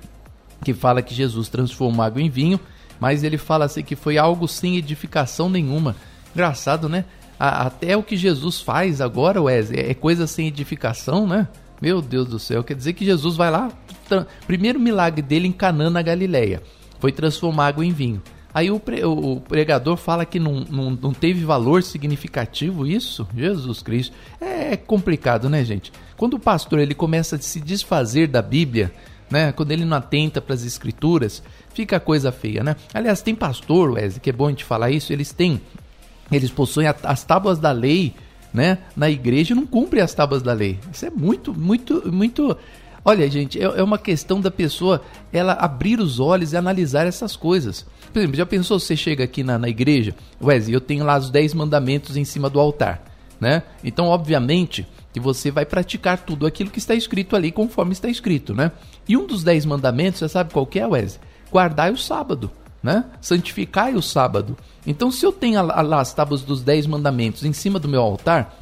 que 0.65 0.75
fala 0.75 1.03
que 1.03 1.15
Jesus 1.15 1.49
transformou 1.49 2.05
água 2.05 2.21
em 2.21 2.29
vinho, 2.29 2.61
mas 2.99 3.25
ele 3.25 3.39
fala 3.39 3.65
assim 3.65 3.83
que 3.83 3.97
foi 3.97 4.19
algo 4.19 4.47
sem 4.47 4.77
edificação 4.77 5.49
nenhuma. 5.49 5.97
Engraçado, 6.35 6.89
né? 6.89 7.05
até 7.41 7.97
o 7.97 8.03
que 8.03 8.19
Jesus 8.19 8.61
faz 8.61 9.01
agora, 9.01 9.41
Wesley, 9.41 9.81
é 9.81 9.95
coisa 9.95 10.27
sem 10.27 10.47
edificação, 10.47 11.27
né? 11.27 11.49
Meu 11.81 12.03
Deus 12.03 12.29
do 12.29 12.39
céu, 12.39 12.63
quer 12.63 12.75
dizer 12.75 12.93
que 12.93 13.03
Jesus 13.03 13.35
vai 13.35 13.51
lá, 13.51 13.73
primeiro 14.47 14.79
milagre 14.79 15.23
dele 15.23 15.49
em 15.49 15.53
Canaã 15.53 15.89
na 15.89 16.03
Galileia, 16.03 16.63
foi 16.99 17.11
transformar 17.11 17.69
água 17.69 17.87
em 17.87 17.93
vinho. 17.93 18.23
Aí 18.53 18.71
o, 18.71 18.79
pre, 18.79 19.03
o 19.05 19.41
pregador 19.41 19.97
fala 19.97 20.27
que 20.27 20.39
não, 20.39 20.67
não, 20.69 20.91
não, 20.91 21.15
teve 21.15 21.43
valor 21.45 21.83
significativo 21.83 22.87
isso? 22.87 23.27
Jesus 23.35 23.81
Cristo. 23.81 24.15
É 24.41 24.77
complicado, 24.77 25.49
né, 25.49 25.65
gente? 25.65 25.93
Quando 26.21 26.35
o 26.35 26.39
pastor 26.39 26.81
ele 26.81 26.95
começa 26.95 27.37
a 27.37 27.39
se 27.39 27.59
desfazer 27.59 28.29
da 28.29 28.43
Bíblia, 28.43 28.93
né? 29.31 29.53
Quando 29.53 29.73
ele 29.73 29.87
não 29.87 29.97
atenta 29.97 30.39
para 30.39 30.55
as 30.55 30.65
escrituras, 30.65 31.43
fica 31.73 31.99
coisa 31.99 32.31
feia, 32.31 32.63
né? 32.63 32.77
Aliás, 32.93 33.23
tem 33.23 33.35
pastor, 33.35 33.93
Wesley, 33.93 34.21
que 34.21 34.29
é 34.29 34.33
bom 34.35 34.49
a 34.49 34.51
gente 34.51 34.63
falar 34.63 34.91
isso, 34.91 35.15
eles 35.15 35.33
têm, 35.33 35.59
eles 36.31 36.51
possuem 36.51 36.89
as 36.89 37.25
tábuas 37.25 37.59
da 37.59 37.73
lei, 37.73 38.13
né? 38.53 38.81
Na 38.95 39.09
igreja 39.09 39.55
não 39.55 39.65
cumprem 39.65 40.03
as 40.03 40.13
tábuas 40.13 40.43
da 40.43 40.53
lei. 40.53 40.79
Isso 40.93 41.07
é 41.07 41.11
muito, 41.11 41.59
muito, 41.59 42.13
muito 42.13 42.55
Olha, 43.03 43.27
gente, 43.31 43.59
é, 43.59 43.65
é 43.65 43.83
uma 43.83 43.97
questão 43.97 44.43
da 44.43 44.51
pessoa 44.51 45.01
ela 45.33 45.55
abrir 45.55 45.99
os 46.01 46.21
olhos 46.21 46.53
e 46.53 46.57
analisar 46.59 47.07
essas 47.07 47.35
coisas. 47.35 47.87
Por 48.13 48.19
exemplo, 48.19 48.37
já 48.37 48.45
pensou 48.45 48.79
você 48.79 48.95
chega 48.95 49.25
aqui 49.25 49.43
na, 49.43 49.59
na 49.59 49.71
igreja, 49.71 50.15
Wesley, 50.39 50.75
eu 50.75 50.83
tenho 50.83 51.03
lá 51.03 51.17
os 51.17 51.31
10 51.31 51.55
mandamentos 51.55 52.15
em 52.15 52.27
cima 52.27 52.51
do 52.51 52.61
altar, 52.61 53.03
né? 53.41 53.63
Então, 53.83 54.09
obviamente, 54.09 54.87
que 55.13 55.21
você 55.21 55.51
vai 55.51 55.67
praticar 55.67 56.19
tudo 56.19 56.47
aquilo 56.47 56.71
que 56.71 56.79
está 56.79 56.95
escrito 56.95 57.35
ali 57.35 57.51
conforme 57.51 57.93
está 57.93 58.09
escrito, 58.09 58.55
né? 58.55 58.71
E 59.09 59.17
um 59.17 59.27
dos 59.27 59.43
10 59.43 59.67
mandamentos, 59.67 60.21
você 60.21 60.29
sabe 60.29 60.53
qual 60.53 60.67
que 60.67 60.79
é, 60.79 60.87
Wesley? 60.87 61.21
Guardai 61.53 61.91
o 61.91 61.97
sábado, 61.97 62.51
né? 62.83 63.05
Santificai 63.21 63.95
o 63.95 64.03
sábado. 64.03 64.57
Então, 64.87 65.11
se 65.11 65.27
eu 65.27 65.33
tenho 65.33 65.61
lá 65.63 66.01
as 66.01 66.15
tábuas 66.15 66.43
dos 66.43 66.63
10 66.63 66.87
mandamentos 66.87 67.45
em 67.45 67.53
cima 67.53 67.79
do 67.79 67.89
meu 67.89 68.03
altar, 68.03 68.57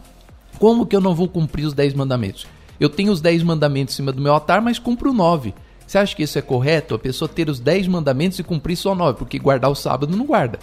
como 0.59 0.87
que 0.87 0.97
eu 0.97 1.01
não 1.01 1.15
vou 1.15 1.29
cumprir 1.29 1.67
os 1.67 1.75
10 1.75 1.95
mandamentos? 1.95 2.47
Eu 2.81 2.89
tenho 2.89 3.13
os 3.13 3.21
10 3.21 3.43
mandamentos 3.43 3.95
em 3.95 3.97
cima 3.97 4.13
do 4.13 4.23
meu 4.23 4.33
altar, 4.33 4.63
mas 4.63 4.79
cumpro 4.79 5.13
9. 5.13 5.55
Você 5.87 5.99
acha 5.99 6.15
que 6.15 6.23
isso 6.23 6.39
é 6.39 6.43
correto? 6.43 6.95
A 6.95 6.99
pessoa 6.99 7.29
ter 7.29 7.49
os 7.49 7.61
10 7.61 7.89
mandamentos 7.89 8.39
e 8.39 8.43
cumprir 8.43 8.77
só 8.77 8.95
9, 8.95 9.19
porque 9.19 9.39
guardar 9.39 9.71
o 9.71 9.75
sábado 9.75 10.17
não 10.17 10.27
guarda. 10.27 10.59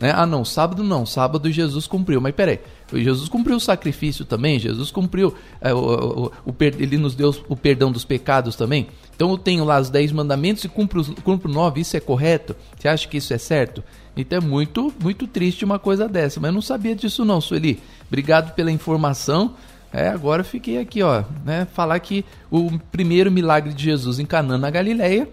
Né? 0.00 0.12
Ah, 0.16 0.24
não, 0.24 0.44
sábado 0.44 0.82
não, 0.82 1.04
sábado 1.04 1.52
Jesus 1.52 1.86
cumpriu. 1.86 2.20
Mas 2.20 2.34
peraí, 2.34 2.58
Jesus 2.92 3.28
cumpriu 3.28 3.56
o 3.56 3.60
sacrifício 3.60 4.24
também, 4.24 4.58
Jesus 4.58 4.90
cumpriu, 4.90 5.34
é, 5.60 5.74
o, 5.74 5.78
o, 5.78 6.32
o, 6.46 6.54
ele 6.58 6.96
nos 6.96 7.14
deu 7.14 7.34
o 7.48 7.54
perdão 7.54 7.92
dos 7.92 8.04
pecados 8.04 8.56
também. 8.56 8.88
Então 9.14 9.30
eu 9.30 9.36
tenho 9.36 9.62
lá 9.64 9.78
os 9.78 9.90
10 9.90 10.12
mandamentos 10.12 10.64
e 10.64 10.68
cumpro, 10.68 11.04
cumpro 11.22 11.52
9, 11.52 11.82
isso 11.82 11.96
é 11.96 12.00
correto? 12.00 12.56
Você 12.78 12.88
acha 12.88 13.06
que 13.06 13.18
isso 13.18 13.34
é 13.34 13.38
certo? 13.38 13.84
Então 14.16 14.38
é 14.38 14.40
muito, 14.40 14.92
muito 15.02 15.26
triste 15.26 15.64
uma 15.64 15.78
coisa 15.78 16.08
dessa, 16.08 16.40
mas 16.40 16.48
eu 16.48 16.54
não 16.54 16.62
sabia 16.62 16.96
disso 16.96 17.24
não, 17.24 17.40
Sueli. 17.40 17.78
Obrigado 18.08 18.54
pela 18.54 18.72
informação. 18.72 19.54
É, 19.92 20.08
agora 20.08 20.42
fiquei 20.42 20.78
aqui, 20.78 21.02
ó, 21.02 21.24
né, 21.44 21.66
falar 21.72 21.98
que 21.98 22.24
o 22.50 22.78
primeiro 22.92 23.30
milagre 23.30 23.74
de 23.74 23.84
Jesus 23.84 24.18
em 24.18 24.24
Canaã 24.24 24.56
na 24.56 24.70
Galileia 24.70 25.28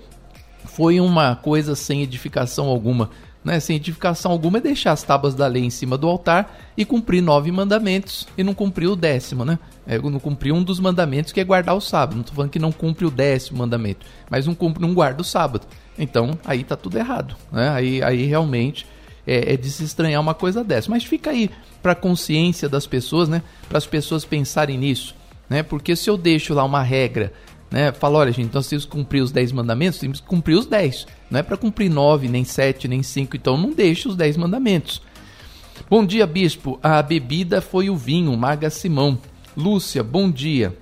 foi 0.65 0.99
uma 0.99 1.35
coisa 1.35 1.75
sem 1.75 2.01
edificação 2.01 2.65
alguma, 2.67 3.09
né? 3.47 3.61
Sem 3.61 3.77
edificação 3.77 4.29
alguma 4.29 4.57
é 4.57 4.61
deixar 4.61 4.91
as 4.91 5.03
tábuas 5.03 5.33
da 5.33 5.47
lei 5.47 5.63
em 5.63 5.69
cima 5.69 5.97
do 5.97 6.05
altar 6.05 6.59
e 6.75 6.83
cumprir 6.83 7.21
nove 7.21 7.49
mandamentos 7.49 8.27
e 8.37 8.43
não 8.43 8.53
cumprir 8.53 8.87
o 8.87 8.95
décimo, 8.95 9.45
né? 9.45 9.57
É, 9.87 9.97
não 9.97 10.19
cumprir 10.19 10.51
um 10.51 10.61
dos 10.61 10.81
mandamentos 10.81 11.31
que 11.31 11.39
é 11.39 11.45
guardar 11.45 11.73
o 11.73 11.79
sábado. 11.79 12.15
Não 12.15 12.21
estou 12.21 12.35
falando 12.35 12.51
que 12.51 12.59
não 12.59 12.73
cumpre 12.73 13.05
o 13.05 13.09
décimo 13.09 13.59
mandamento, 13.59 14.05
mas 14.29 14.45
não 14.45 14.53
cumpre, 14.53 14.81
não 14.81 14.93
guarda 14.93 15.21
o 15.21 15.25
sábado. 15.25 15.65
Então 15.97 16.37
aí 16.45 16.61
tá 16.65 16.75
tudo 16.75 16.97
errado, 16.97 17.37
né? 17.49 17.69
Aí, 17.69 18.03
aí 18.03 18.25
realmente 18.25 18.85
é, 19.25 19.53
é 19.53 19.57
de 19.57 19.71
se 19.71 19.85
estranhar 19.85 20.19
uma 20.19 20.33
coisa 20.33 20.61
dessa. 20.61 20.91
Mas 20.91 21.05
fica 21.05 21.29
aí 21.29 21.49
para 21.81 21.93
a 21.93 21.95
consciência 21.95 22.67
das 22.67 22.85
pessoas, 22.85 23.29
né? 23.29 23.41
Para 23.69 23.77
as 23.77 23.85
pessoas 23.85 24.25
pensarem 24.25 24.77
nisso, 24.77 25.15
né? 25.49 25.63
Porque 25.63 25.95
se 25.95 26.09
eu 26.09 26.17
deixo 26.17 26.53
lá 26.53 26.65
uma 26.65 26.83
regra, 26.83 27.31
né? 27.69 27.91
Falo, 27.91 28.17
olha, 28.17 28.31
gente, 28.31 28.47
então 28.47 28.61
se 28.61 28.77
cumprir 28.87 29.21
os 29.21 29.31
10 29.31 29.51
mandamentos, 29.51 29.99
temos 29.99 30.21
que 30.21 30.27
cumprir 30.27 30.55
os 30.55 30.65
10. 30.65 31.05
Não 31.29 31.39
é 31.39 31.43
para 31.43 31.57
cumprir 31.57 31.89
9, 31.89 32.27
nem 32.27 32.43
7, 32.43 32.87
nem 32.87 33.03
5, 33.03 33.35
então 33.35 33.57
não 33.57 33.71
deixe 33.71 34.07
os 34.07 34.15
10 34.15 34.37
mandamentos. 34.37 35.01
Bom 35.89 36.05
dia, 36.05 36.25
bispo. 36.25 36.79
A 36.81 37.01
bebida 37.01 37.61
foi 37.61 37.89
o 37.89 37.95
vinho, 37.95 38.35
Maga 38.35 38.69
Simão. 38.69 39.17
Lúcia, 39.55 40.03
bom 40.03 40.29
dia. 40.29 40.77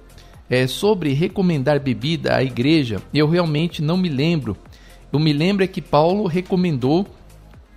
É, 0.50 0.68
sobre 0.68 1.13
recomendar 1.13 1.80
bebida 1.80 2.36
à 2.36 2.44
igreja, 2.44 3.01
eu 3.13 3.27
realmente 3.27 3.82
não 3.82 3.98
me 3.98 4.10
lembro. 4.10 4.56
Eu 5.12 5.20
me 5.20 5.34
lembro 5.34 5.63
é 5.63 5.68
que 5.68 5.82
Paulo 5.82 6.27
recomendou 6.27 7.08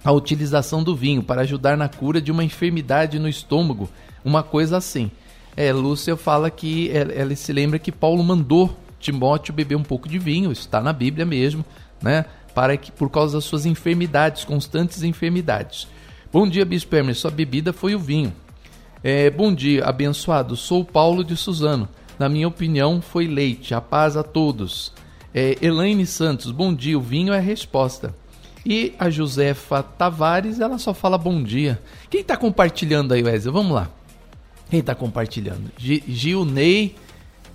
a 0.05 0.13
utilização 0.13 0.83
do 0.83 0.95
vinho 0.95 1.23
para 1.23 1.43
ajudar 1.43 1.77
na 1.77 1.89
cura 1.89 2.21
de 2.21 2.31
uma 2.31 2.45
enfermidade 2.45 3.19
no 3.19 3.29
estômago, 3.29 3.89
uma 4.25 4.43
coisa 4.43 4.77
assim. 4.77 5.11
É, 5.57 5.73
Lúcia 5.73 6.17
fala 6.17 6.51
que 6.51 6.91
ela, 6.91 7.35
se 7.35 7.53
lembra 7.53 7.79
que 7.79 7.91
Paulo 7.91 8.23
mandou 8.23 8.77
Timóteo 8.99 9.55
beber 9.55 9.77
um 9.77 9.83
pouco 9.83 10.09
de 10.09 10.19
vinho, 10.19 10.53
isso 10.53 10.63
está 10.63 10.81
na 10.81 10.93
Bíblia 10.93 11.25
mesmo, 11.25 11.65
né? 12.03 12.25
Para 12.55 12.77
que 12.77 12.91
por 12.91 13.11
causa 13.11 13.37
das 13.37 13.45
suas 13.45 13.67
enfermidades, 13.67 14.45
constantes 14.45 15.03
enfermidades. 15.03 15.87
Bom 16.33 16.49
dia, 16.49 16.65
Bispo 16.65 16.95
Hermes, 16.95 17.19
sua 17.19 17.31
bebida 17.31 17.73
foi 17.73 17.95
o 17.95 17.99
vinho. 17.99 18.33
É, 19.03 19.31
bom 19.31 19.55
dia, 19.55 19.85
abençoado. 19.85 20.57
Sou 20.57 20.85
Paulo 20.85 21.23
de 21.23 21.37
Suzano. 21.37 21.89
Na 22.19 22.29
minha 22.29 22.49
opinião, 22.49 23.01
foi 23.01 23.27
leite. 23.27 23.75
A 23.75 23.81
paz 23.81 24.17
a 24.17 24.23
todos. 24.23 24.93
É, 25.33 25.57
Elaine 25.63 26.05
Santos, 26.05 26.51
bom 26.51 26.75
dia. 26.75 26.99
O 26.99 27.01
vinho 27.01 27.33
é 27.33 27.39
a 27.39 27.41
resposta. 27.41 28.15
E 28.67 28.93
a 28.99 29.09
Josefa 29.09 29.83
Tavares, 29.83 30.61
ela 30.61 30.79
só 30.79 30.93
fala 30.93 31.17
bom 31.17 31.43
dia. 31.43 31.81
Quem 32.11 32.23
está 32.23 32.37
compartilhando 32.37 33.15
aí, 33.15 33.23
Wesley? 33.23 33.53
Vamos 33.53 33.73
lá. 33.73 33.89
Quem 34.69 34.81
está 34.81 34.95
compartilhando? 34.95 35.71
Gil 35.79 36.45
Ney, 36.45 36.97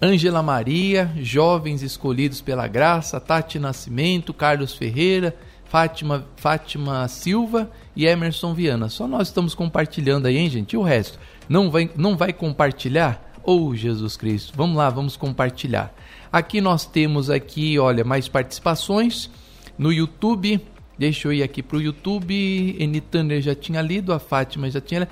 Ângela 0.01 0.43
Maria, 0.43 1.11
Jovens 1.17 1.81
Escolhidos 1.81 2.41
pela 2.41 2.67
Graça, 2.67 3.19
Tati 3.19 3.57
Nascimento, 3.59 4.33
Carlos 4.33 4.73
Ferreira, 4.73 5.35
Fátima, 5.65 6.25
Fátima 6.35 7.07
Silva 7.07 7.71
e 7.95 8.05
Emerson 8.05 8.53
Viana. 8.53 8.89
Só 8.89 9.07
nós 9.07 9.29
estamos 9.29 9.55
compartilhando 9.55 10.27
aí, 10.27 10.37
hein, 10.37 10.49
gente? 10.49 10.73
E 10.73 10.77
o 10.77 10.83
resto? 10.83 11.17
Não 11.47 11.71
vai, 11.71 11.89
não 11.95 12.15
vai 12.15 12.31
compartilhar? 12.31 13.33
Oh, 13.43 13.75
Jesus 13.75 14.15
Cristo. 14.15 14.53
Vamos 14.55 14.77
lá, 14.77 14.89
vamos 14.89 15.17
compartilhar. 15.17 15.93
Aqui 16.31 16.61
nós 16.61 16.85
temos 16.85 17.29
aqui, 17.29 17.77
olha, 17.77 18.03
mais 18.03 18.27
participações 18.27 19.29
no 19.77 19.91
YouTube. 19.91 20.61
Deixa 20.97 21.27
eu 21.27 21.33
ir 21.33 21.43
aqui 21.43 21.63
para 21.63 21.77
o 21.77 21.81
YouTube. 21.81 22.75
Enitaner 22.79 23.41
já 23.41 23.55
tinha 23.55 23.81
lido, 23.81 24.13
a 24.13 24.19
Fátima 24.19 24.69
já 24.69 24.79
tinha 24.79 25.07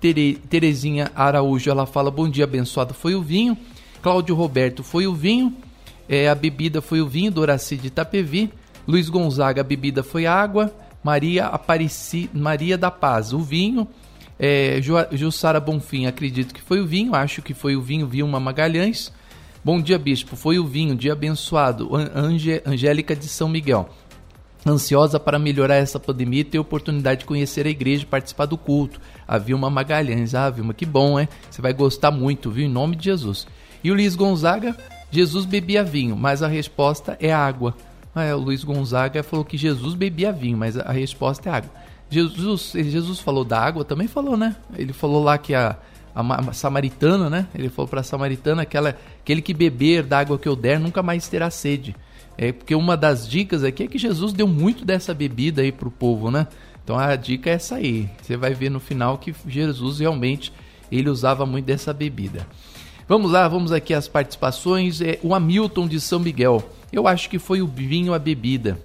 Tere, 0.00 0.34
Terezinha 0.34 1.12
Araújo, 1.14 1.70
ela 1.70 1.86
fala: 1.86 2.10
Bom 2.10 2.28
dia, 2.28 2.42
abençoado 2.42 2.92
foi 2.92 3.14
o 3.14 3.22
vinho. 3.22 3.56
Cláudio 4.02 4.34
Roberto 4.34 4.82
foi 4.82 5.06
o 5.06 5.14
vinho. 5.14 5.54
É, 6.08 6.28
a 6.28 6.34
bebida 6.34 6.82
foi 6.82 7.00
o 7.00 7.06
vinho, 7.06 7.30
Doraci 7.30 7.76
de 7.76 7.86
Itapevi. 7.86 8.52
Luiz 8.86 9.08
Gonzaga, 9.08 9.60
a 9.60 9.64
bebida 9.64 10.02
foi 10.02 10.26
água. 10.26 10.74
Maria 11.02 11.46
Apareci, 11.46 12.28
Maria 12.34 12.76
da 12.76 12.90
Paz, 12.90 13.32
o 13.32 13.38
vinho. 13.38 13.86
É, 14.38 14.80
Jussara 15.12 15.60
Bonfim, 15.60 16.06
acredito 16.06 16.52
que 16.52 16.60
foi 16.60 16.80
o 16.80 16.86
vinho, 16.86 17.14
acho 17.14 17.40
que 17.40 17.54
foi 17.54 17.76
o 17.76 17.80
vinho, 17.80 18.08
Vilma 18.08 18.40
Magalhães. 18.40 19.12
Bom 19.64 19.80
dia, 19.80 19.98
bispo. 19.98 20.34
Foi 20.34 20.58
o 20.58 20.66
vinho, 20.66 20.96
dia 20.96 21.12
abençoado. 21.12 21.90
Ange, 21.94 22.60
Angélica 22.66 23.14
de 23.14 23.28
São 23.28 23.48
Miguel 23.48 23.88
ansiosa 24.66 25.18
para 25.18 25.38
melhorar 25.38 25.76
essa 25.76 25.98
pandemia 25.98 26.40
e 26.40 26.44
ter 26.44 26.58
oportunidade 26.58 27.20
de 27.20 27.26
conhecer 27.26 27.66
a 27.66 27.70
igreja 27.70 28.02
e 28.02 28.06
participar 28.06 28.46
do 28.46 28.56
culto. 28.56 29.00
A 29.26 29.38
Vilma 29.38 29.68
Magalhães, 29.68 30.34
ah, 30.34 30.48
Vilma, 30.50 30.72
que 30.72 30.86
bom, 30.86 31.18
hein? 31.18 31.28
Você 31.50 31.60
vai 31.60 31.72
gostar 31.72 32.10
muito, 32.10 32.50
viu? 32.50 32.66
Em 32.66 32.70
nome 32.70 32.96
de 32.96 33.04
Jesus. 33.04 33.46
E 33.82 33.90
o 33.90 33.94
Luiz 33.94 34.14
Gonzaga, 34.14 34.76
Jesus 35.10 35.44
bebia 35.44 35.82
vinho, 35.82 36.16
mas 36.16 36.42
a 36.42 36.48
resposta 36.48 37.16
é 37.20 37.32
água. 37.32 37.76
Ah, 38.14 38.24
é, 38.24 38.34
o 38.34 38.38
Luiz 38.38 38.62
Gonzaga 38.62 39.22
falou 39.22 39.44
que 39.44 39.56
Jesus 39.56 39.94
bebia 39.94 40.32
vinho, 40.32 40.56
mas 40.56 40.76
a 40.76 40.92
resposta 40.92 41.48
é 41.48 41.52
água. 41.52 41.70
Jesus, 42.10 42.72
Jesus 42.74 43.20
falou 43.20 43.44
da 43.44 43.58
água, 43.58 43.84
também 43.84 44.06
falou, 44.06 44.36
né? 44.36 44.54
Ele 44.76 44.92
falou 44.92 45.22
lá 45.24 45.38
que 45.38 45.54
a, 45.54 45.76
a, 46.14 46.52
samaritana, 46.52 47.30
né? 47.30 47.46
Ele 47.54 47.70
falou 47.70 47.88
para 47.88 48.00
a 48.00 48.04
samaritana 48.04 48.66
que 48.66 48.76
ela, 48.76 48.96
aquele 49.20 49.40
que 49.40 49.54
beber 49.54 50.02
da 50.02 50.18
água 50.18 50.38
que 50.38 50.48
eu 50.48 50.54
der 50.54 50.78
nunca 50.78 51.02
mais 51.02 51.26
terá 51.26 51.50
sede. 51.50 51.96
É 52.36 52.52
porque 52.52 52.74
uma 52.74 52.96
das 52.96 53.28
dicas 53.28 53.64
aqui 53.64 53.84
é 53.84 53.86
que 53.86 53.98
Jesus 53.98 54.32
deu 54.32 54.46
muito 54.46 54.84
dessa 54.84 55.14
bebida 55.14 55.62
aí 55.62 55.72
pro 55.72 55.90
povo, 55.90 56.30
né? 56.30 56.46
Então 56.84 56.98
a 56.98 57.14
dica 57.16 57.48
é 57.48 57.54
essa 57.54 57.76
aí. 57.76 58.10
Você 58.20 58.36
vai 58.36 58.52
ver 58.52 58.70
no 58.70 58.80
final 58.80 59.16
que 59.18 59.34
Jesus 59.46 60.00
realmente 60.00 60.52
ele 60.90 61.08
usava 61.08 61.46
muito 61.46 61.64
dessa 61.64 61.92
bebida. 61.92 62.46
Vamos 63.12 63.30
lá, 63.30 63.46
vamos 63.46 63.72
aqui 63.72 63.92
às 63.92 64.08
participações. 64.08 65.02
É, 65.02 65.18
o 65.22 65.34
Hamilton 65.34 65.86
de 65.86 66.00
São 66.00 66.18
Miguel. 66.18 66.66
Eu 66.90 67.06
acho 67.06 67.28
que 67.28 67.38
foi 67.38 67.60
o 67.60 67.66
vinho 67.66 68.14
a 68.14 68.18
bebida. 68.18 68.78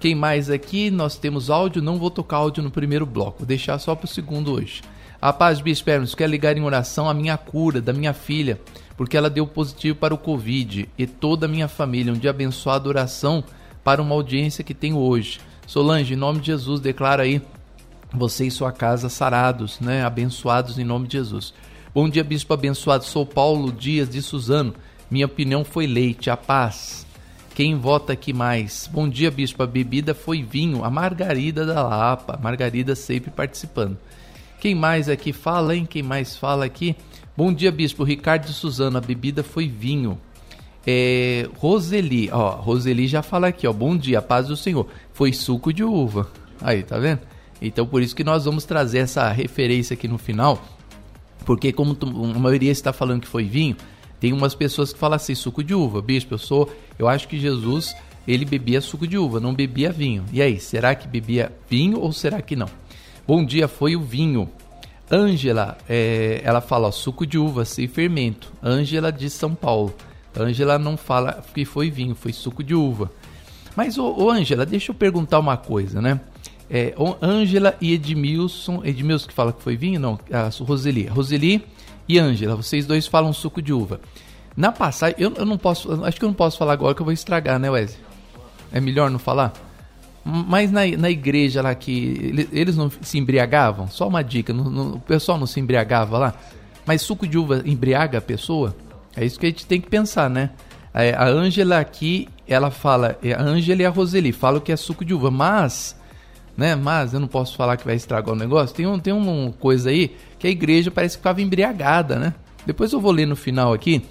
Quem 0.00 0.14
mais 0.14 0.48
aqui? 0.48 0.90
Nós 0.90 1.18
temos 1.18 1.50
áudio. 1.50 1.82
Não 1.82 1.98
vou 1.98 2.10
tocar 2.10 2.38
áudio 2.38 2.62
no 2.62 2.70
primeiro 2.70 3.04
bloco. 3.04 3.40
Vou 3.40 3.46
deixar 3.46 3.78
só 3.78 3.94
para 3.94 4.06
o 4.06 4.08
segundo 4.08 4.54
hoje. 4.54 4.80
A 5.20 5.34
paz, 5.34 5.60
Bispo 5.60 5.90
quer 6.16 6.30
ligar 6.30 6.56
em 6.56 6.62
oração 6.62 7.10
a 7.10 7.12
minha 7.12 7.36
cura 7.36 7.78
da 7.78 7.92
minha 7.92 8.14
filha 8.14 8.58
porque 8.96 9.18
ela 9.18 9.28
deu 9.28 9.46
positivo 9.46 9.98
para 9.98 10.14
o 10.14 10.18
Covid 10.18 10.88
e 10.96 11.06
toda 11.06 11.44
a 11.44 11.48
minha 11.48 11.68
família. 11.68 12.10
Um 12.10 12.18
dia 12.18 12.30
abençoado 12.30 12.88
oração 12.88 13.44
para 13.84 14.00
uma 14.00 14.14
audiência 14.14 14.64
que 14.64 14.72
tenho 14.72 14.96
hoje. 14.96 15.40
Solange, 15.66 16.14
em 16.14 16.16
nome 16.16 16.40
de 16.40 16.46
Jesus, 16.46 16.80
declara 16.80 17.22
aí 17.22 17.42
você 18.14 18.46
e 18.46 18.50
sua 18.50 18.72
casa 18.72 19.10
sarados, 19.10 19.78
né? 19.78 20.02
Abençoados 20.06 20.78
em 20.78 20.84
nome 20.84 21.06
de 21.06 21.18
Jesus. 21.18 21.52
Bom 21.94 22.06
dia, 22.06 22.22
bispo 22.22 22.52
abençoado. 22.52 23.04
Sou 23.04 23.24
Paulo 23.24 23.72
Dias 23.72 24.10
de 24.10 24.20
Suzano. 24.20 24.74
Minha 25.10 25.24
opinião 25.24 25.64
foi 25.64 25.86
leite, 25.86 26.28
a 26.28 26.36
paz. 26.36 27.06
Quem 27.54 27.76
vota 27.76 28.12
aqui 28.12 28.30
mais? 28.30 28.88
Bom 28.92 29.08
dia, 29.08 29.30
bispo. 29.30 29.62
A 29.62 29.66
bebida 29.66 30.14
foi 30.14 30.42
vinho. 30.42 30.84
A 30.84 30.90
Margarida 30.90 31.64
da 31.64 31.82
Lapa. 31.82 32.38
Margarida 32.42 32.94
sempre 32.94 33.30
participando. 33.30 33.96
Quem 34.60 34.74
mais 34.74 35.08
aqui 35.08 35.32
fala, 35.32 35.74
hein? 35.74 35.86
Quem 35.88 36.02
mais 36.02 36.36
fala 36.36 36.66
aqui? 36.66 36.94
Bom 37.34 37.52
dia, 37.52 37.72
bispo. 37.72 38.04
Ricardo 38.04 38.44
de 38.44 38.52
Suzano, 38.52 38.98
a 38.98 39.00
bebida 39.00 39.42
foi 39.42 39.66
vinho. 39.66 40.20
É, 40.86 41.48
Roseli, 41.56 42.30
ó, 42.30 42.50
Roseli 42.50 43.06
já 43.06 43.22
fala 43.22 43.48
aqui, 43.48 43.66
ó. 43.66 43.72
Bom 43.72 43.96
dia, 43.96 44.20
paz 44.20 44.48
do 44.48 44.56
Senhor. 44.56 44.86
Foi 45.14 45.32
suco 45.32 45.72
de 45.72 45.82
uva. 45.82 46.30
Aí, 46.60 46.82
tá 46.82 46.98
vendo? 46.98 47.20
Então 47.62 47.86
por 47.86 48.02
isso 48.02 48.14
que 48.14 48.22
nós 48.22 48.44
vamos 48.44 48.64
trazer 48.64 48.98
essa 48.98 49.28
referência 49.30 49.94
aqui 49.94 50.06
no 50.06 50.18
final, 50.18 50.62
porque 51.44 51.72
como 51.72 51.96
a 52.34 52.38
maioria 52.38 52.70
está 52.70 52.92
falando 52.92 53.22
que 53.22 53.28
foi 53.28 53.44
vinho, 53.44 53.76
Tem 54.20 54.32
umas 54.32 54.54
pessoas 54.54 54.92
que 54.92 54.98
falam 54.98 55.16
assim, 55.16 55.34
suco 55.34 55.62
de 55.62 55.74
uva, 55.74 56.02
bispo, 56.02 56.34
eu 56.34 56.38
sou, 56.38 56.70
eu 56.98 57.08
acho 57.08 57.28
que 57.28 57.38
Jesus, 57.38 57.94
ele 58.26 58.44
bebia 58.44 58.80
suco 58.80 59.06
de 59.06 59.16
uva, 59.16 59.38
não 59.38 59.54
bebia 59.54 59.92
vinho. 59.92 60.24
E 60.32 60.42
aí, 60.42 60.58
será 60.58 60.94
que 60.94 61.06
bebia 61.06 61.52
vinho 61.68 62.00
ou 62.00 62.12
será 62.12 62.42
que 62.42 62.56
não? 62.56 62.68
Bom 63.26 63.44
dia, 63.44 63.68
foi 63.68 63.94
o 63.94 64.02
vinho. 64.02 64.48
Ângela, 65.10 65.78
é, 65.88 66.40
ela 66.44 66.60
fala 66.60 66.88
ó, 66.88 66.90
suco 66.90 67.24
de 67.24 67.38
uva 67.38 67.64
sem 67.64 67.86
fermento. 67.86 68.52
Ângela 68.62 69.12
de 69.12 69.30
São 69.30 69.54
Paulo. 69.54 69.94
Ângela 70.36 70.78
não 70.78 70.96
fala 70.96 71.42
que 71.54 71.64
foi 71.64 71.90
vinho, 71.90 72.14
foi 72.14 72.32
suco 72.32 72.62
de 72.62 72.74
uva. 72.74 73.10
Mas, 73.76 73.96
ô, 73.96 74.30
Ângela, 74.30 74.66
deixa 74.66 74.90
eu 74.90 74.94
perguntar 74.94 75.38
uma 75.38 75.56
coisa, 75.56 76.02
né? 76.02 76.20
É, 76.70 76.94
Ângela 77.22 77.76
e 77.80 77.94
Edmilson, 77.94 78.82
Edmilson 78.84 79.28
que 79.28 79.34
fala 79.34 79.52
que 79.52 79.62
foi 79.62 79.76
vinho? 79.76 79.98
Não, 79.98 80.18
a 80.30 80.50
Roseli. 80.64 81.06
Roseli 81.06 81.64
e 82.08 82.18
Ângela, 82.18 82.56
vocês 82.56 82.86
dois 82.86 83.06
falam 83.06 83.32
suco 83.32 83.62
de 83.62 83.72
uva. 83.72 84.00
Na 84.56 84.72
passagem, 84.72 85.16
eu, 85.18 85.32
eu 85.34 85.46
não 85.46 85.56
posso, 85.56 86.04
acho 86.04 86.18
que 86.18 86.24
eu 86.24 86.28
não 86.28 86.34
posso 86.34 86.58
falar 86.58 86.72
agora 86.72 86.94
que 86.94 87.00
eu 87.00 87.04
vou 87.04 87.12
estragar, 87.12 87.58
né, 87.58 87.70
Wesley? 87.70 88.00
É 88.72 88.80
melhor 88.80 89.10
não 89.10 89.18
falar? 89.18 89.52
Mas 90.24 90.70
na, 90.70 90.86
na 90.98 91.08
igreja 91.08 91.62
lá 91.62 91.74
que 91.74 92.46
eles 92.52 92.76
não 92.76 92.90
se 93.00 93.18
embriagavam, 93.18 93.88
só 93.88 94.06
uma 94.06 94.22
dica, 94.22 94.52
no, 94.52 94.68
no, 94.68 94.96
o 94.96 95.00
pessoal 95.00 95.38
não 95.38 95.46
se 95.46 95.58
embriagava 95.58 96.18
lá, 96.18 96.34
mas 96.84 97.00
suco 97.00 97.26
de 97.26 97.38
uva 97.38 97.62
embriaga 97.64 98.18
a 98.18 98.20
pessoa? 98.20 98.76
É 99.16 99.24
isso 99.24 99.38
que 99.38 99.46
a 99.46 99.48
gente 99.48 99.64
tem 99.64 99.80
que 99.80 99.88
pensar, 99.88 100.28
né? 100.28 100.50
É, 100.92 101.14
a 101.14 101.26
Ângela 101.26 101.78
aqui, 101.78 102.28
ela 102.46 102.70
fala, 102.70 103.18
é, 103.22 103.32
a 103.32 103.40
Ângela 103.40 103.82
e 103.82 103.86
a 103.86 103.90
Roseli 103.90 104.32
falam 104.32 104.60
que 104.60 104.72
é 104.72 104.76
suco 104.76 105.04
de 105.04 105.14
uva, 105.14 105.30
mas, 105.30 105.97
né, 106.58 106.74
mas 106.74 107.14
eu 107.14 107.20
não 107.20 107.28
posso 107.28 107.56
falar 107.56 107.76
que 107.76 107.84
vai 107.84 107.94
estragar 107.94 108.34
o 108.34 108.36
negócio. 108.36 108.74
Tem, 108.74 108.84
um, 108.84 108.98
tem 108.98 109.14
uma 109.14 109.52
coisa 109.52 109.90
aí 109.90 110.16
que 110.40 110.48
a 110.48 110.50
igreja 110.50 110.90
parece 110.90 111.16
que 111.16 111.20
ficava 111.20 111.40
embriagada, 111.40 112.16
né? 112.16 112.34
Depois 112.66 112.92
eu 112.92 113.00
vou 113.00 113.12
ler 113.12 113.26
no 113.26 113.36
final 113.36 113.72
aqui, 113.72 114.02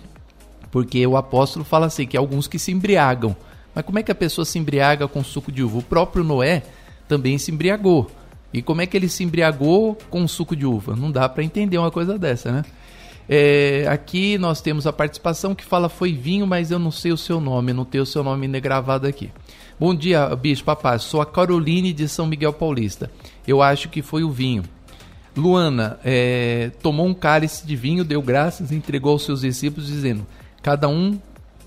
porque 0.72 1.06
o 1.06 1.18
apóstolo 1.18 1.66
fala 1.66 1.88
assim, 1.88 2.08
que 2.08 2.16
alguns 2.16 2.48
que 2.48 2.58
se 2.58 2.72
embriagam. 2.72 3.36
Mas 3.75 3.84
como 3.84 4.00
é 4.00 4.04
que 4.04 4.13
a 4.13 4.16
pessoa 4.16 4.46
se 4.46 4.58
embriaga 4.58 5.10
com 5.10 5.22
suco 5.25 5.51
de 5.51 5.62
uva? 5.62 5.80
O 5.80 5.84
próprio 5.84 6.24
Noé 6.24 6.63
também 7.06 7.38
se 7.38 7.51
embriagou. 7.51 8.10
E 8.54 8.62
como 8.62 8.82
é 8.82 8.86
que 8.86 8.96
ele 8.96 9.10
se 9.10 9.25
embriagou 9.25 9.98
com 10.10 10.25
suco 10.25 10.56
de 10.56 10.66
uva? 10.66 10.96
Não 10.96 11.12
dá 11.12 11.27
para 11.27 11.44
entender 11.44 11.77
uma 11.77 11.92
coisa 11.92 12.18
dessa, 12.18 12.50
né? 12.50 12.63
É, 13.27 13.86
aqui 13.89 14.38
nós 14.38 14.62
temos 14.62 14.88
a 14.88 14.94
participação 14.94 15.54
que 15.54 15.66
fala 15.66 15.89
foi 15.89 16.13
vinho, 16.13 16.48
mas 16.48 16.72
eu 16.72 16.80
não 16.80 16.92
sei 16.92 17.12
o 17.12 17.18
seu 17.18 17.42
nome, 17.42 17.74
não 17.74 17.84
tenho 17.84 18.06
o 18.06 18.08
seu 18.08 18.24
nome 18.24 18.48
gravado 18.62 19.06
aqui. 19.06 19.30
Bom 19.80 19.94
dia, 19.94 20.36
bicho, 20.36 20.64
papai. 20.64 20.98
Sou 20.98 21.22
a 21.22 21.26
Caroline 21.26 21.94
de 21.94 22.08
São 22.08 22.26
Miguel 22.26 22.52
Paulista. 22.52 23.12
Eu 23.48 23.62
acho 23.62 23.90
que 23.90 24.02
foi 24.02 24.24
o 24.24 24.32
vinho. 24.32 24.64
Luana 25.36 26.00
é, 26.04 26.72
tomou 26.82 27.06
um 27.06 27.14
cálice 27.14 27.64
de 27.64 27.76
vinho, 27.76 28.04
deu 28.04 28.20
graças, 28.20 28.72
entregou 28.72 29.12
aos 29.12 29.24
seus 29.24 29.42
discípulos, 29.42 29.86
dizendo: 29.86 30.26
Cada 30.64 30.90
um 30.90 31.20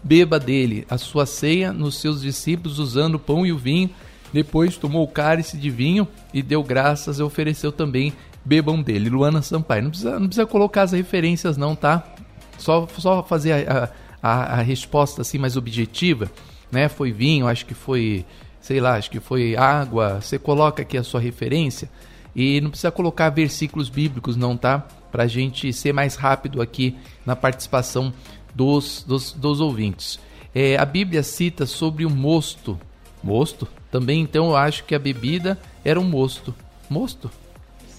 beba 0.02 0.40
dele 0.40 0.84
a 0.90 0.98
sua 0.98 1.24
ceia 1.24 1.72
nos 1.72 2.00
seus 2.00 2.20
discípulos, 2.20 2.80
usando 2.80 3.14
o 3.14 3.18
pão 3.20 3.46
e 3.46 3.52
o 3.52 3.58
vinho. 3.58 3.88
Depois 4.32 4.76
tomou 4.76 5.04
o 5.04 5.08
cálice 5.08 5.56
de 5.56 5.70
vinho 5.70 6.08
e 6.34 6.42
deu 6.42 6.64
graças 6.64 7.20
e 7.20 7.22
ofereceu 7.22 7.70
também 7.70 8.12
bebam 8.44 8.82
dele. 8.82 9.08
Luana 9.08 9.40
Sampaio. 9.40 9.84
Não 9.84 9.90
precisa, 9.90 10.18
não 10.18 10.26
precisa 10.26 10.46
colocar 10.46 10.82
as 10.82 10.90
referências, 10.90 11.56
não, 11.56 11.76
tá? 11.76 12.04
Só, 12.58 12.88
só 12.98 13.22
fazer 13.22 13.68
a, 13.68 13.88
a, 14.20 14.58
a 14.58 14.62
resposta 14.62 15.22
assim 15.22 15.38
mais 15.38 15.56
objetiva, 15.56 16.28
né? 16.70 16.88
Foi 16.88 17.12
vinho, 17.12 17.46
acho 17.46 17.66
que 17.66 17.74
foi, 17.74 18.24
sei 18.60 18.80
lá, 18.80 18.96
acho 18.96 19.10
que 19.10 19.20
foi 19.20 19.56
água. 19.56 20.20
Você 20.20 20.38
coloca 20.38 20.82
aqui 20.82 20.96
a 20.96 21.02
sua 21.02 21.20
referência 21.20 21.90
e 22.34 22.60
não 22.60 22.70
precisa 22.70 22.90
colocar 22.90 23.30
versículos 23.30 23.88
bíblicos, 23.88 24.36
não, 24.36 24.56
tá? 24.56 24.86
Para 25.10 25.24
a 25.24 25.26
gente 25.26 25.72
ser 25.72 25.92
mais 25.92 26.14
rápido 26.14 26.62
aqui 26.62 26.96
na 27.26 27.34
participação 27.34 28.12
dos, 28.54 29.04
dos, 29.06 29.32
dos 29.32 29.60
ouvintes. 29.60 30.20
É, 30.54 30.76
a 30.76 30.84
Bíblia 30.84 31.22
cita 31.22 31.66
sobre 31.66 32.04
o 32.04 32.10
mosto. 32.10 32.78
Mosto? 33.22 33.68
Também, 33.90 34.20
então, 34.20 34.50
eu 34.50 34.56
acho 34.56 34.84
que 34.84 34.94
a 34.94 34.98
bebida 34.98 35.58
era 35.84 35.98
um 35.98 36.04
mosto. 36.04 36.54
Mosto? 36.88 37.30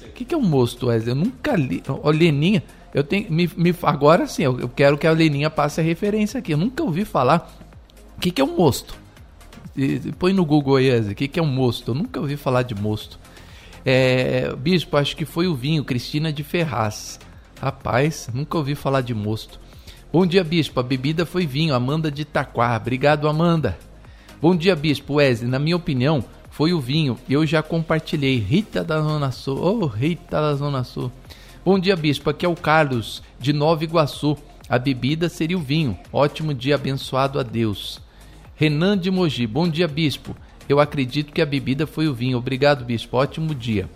O 0.01 0.11
que, 0.13 0.25
que 0.25 0.33
é 0.33 0.37
um 0.37 0.41
mosto, 0.41 0.87
Wesley? 0.87 1.11
Eu 1.11 1.15
nunca 1.15 1.55
li. 1.55 1.83
Ó, 1.87 2.09
Leninha, 2.09 2.63
eu 2.93 3.03
tenho. 3.03 3.31
Me, 3.31 3.49
me, 3.55 3.75
agora 3.83 4.27
sim, 4.27 4.43
eu, 4.43 4.59
eu 4.59 4.69
quero 4.69 4.97
que 4.97 5.07
a 5.07 5.11
Leninha 5.11 5.49
passe 5.49 5.79
a 5.79 5.83
referência 5.83 6.39
aqui. 6.39 6.53
Eu 6.53 6.57
nunca 6.57 6.83
ouvi 6.83 7.05
falar. 7.05 7.51
O 8.21 8.23
que, 8.23 8.29
que 8.29 8.39
é 8.39 8.45
um 8.45 8.55
mosto? 8.55 8.95
E, 9.75 9.97
põe 10.19 10.31
no 10.31 10.45
Google 10.45 10.75
aí. 10.75 10.95
O 10.99 11.15
que, 11.15 11.27
que 11.27 11.39
é 11.39 11.41
um 11.41 11.47
mosto? 11.47 11.89
Eu 11.89 11.95
nunca 11.95 12.19
ouvi 12.19 12.37
falar 12.37 12.61
de 12.61 12.75
mosto. 12.75 13.17
É, 13.83 14.55
bispo, 14.57 14.95
acho 14.95 15.15
que 15.15 15.25
foi 15.25 15.47
o 15.47 15.55
vinho, 15.55 15.83
Cristina 15.83 16.31
de 16.31 16.43
Ferraz. 16.43 17.19
Rapaz, 17.59 18.29
nunca 18.31 18.59
ouvi 18.59 18.75
falar 18.75 19.01
de 19.01 19.15
mosto. 19.15 19.59
Bom 20.13 20.23
dia, 20.23 20.43
bispo. 20.43 20.79
A 20.79 20.83
bebida 20.83 21.25
foi 21.25 21.47
vinho, 21.47 21.73
Amanda 21.73 22.11
de 22.11 22.21
Itaquá. 22.21 22.77
Obrigado, 22.77 23.27
Amanda. 23.27 23.75
Bom 24.39 24.55
dia, 24.55 24.75
bispo. 24.75 25.15
Wesley, 25.15 25.49
na 25.49 25.57
minha 25.57 25.75
opinião, 25.75 26.23
foi 26.51 26.73
o 26.73 26.79
vinho. 26.79 27.17
Eu 27.27 27.43
já 27.43 27.63
compartilhei. 27.63 28.37
Rita 28.37 28.83
da 28.83 29.01
Zona 29.01 29.31
Sul. 29.31 29.57
Oh, 29.59 29.87
Rita 29.87 30.39
da 30.39 30.53
Zona 30.53 30.83
Sul. 30.83 31.11
Bom 31.65 31.79
dia, 31.79 31.95
bispo. 31.95 32.29
Aqui 32.29 32.45
é 32.45 32.49
o 32.49 32.55
Carlos, 32.55 33.23
de 33.39 33.51
Nova 33.51 33.83
Iguaçu. 33.83 34.37
A 34.69 34.77
bebida 34.77 35.27
seria 35.27 35.57
o 35.57 35.61
vinho. 35.61 35.97
Ótimo 36.13 36.53
dia 36.53 36.75
abençoado 36.75 37.39
a 37.39 37.43
Deus. 37.43 37.99
Renan 38.61 38.95
de 38.95 39.09
Mogi. 39.09 39.47
Bom 39.47 39.67
dia, 39.67 39.87
bispo. 39.87 40.37
Eu 40.69 40.79
acredito 40.79 41.33
que 41.33 41.41
a 41.41 41.45
bebida 41.47 41.87
foi 41.87 42.07
o 42.07 42.13
vinho. 42.13 42.37
Obrigado, 42.37 42.85
bispo. 42.85 43.17
Ótimo 43.17 43.55
dia. 43.55 43.89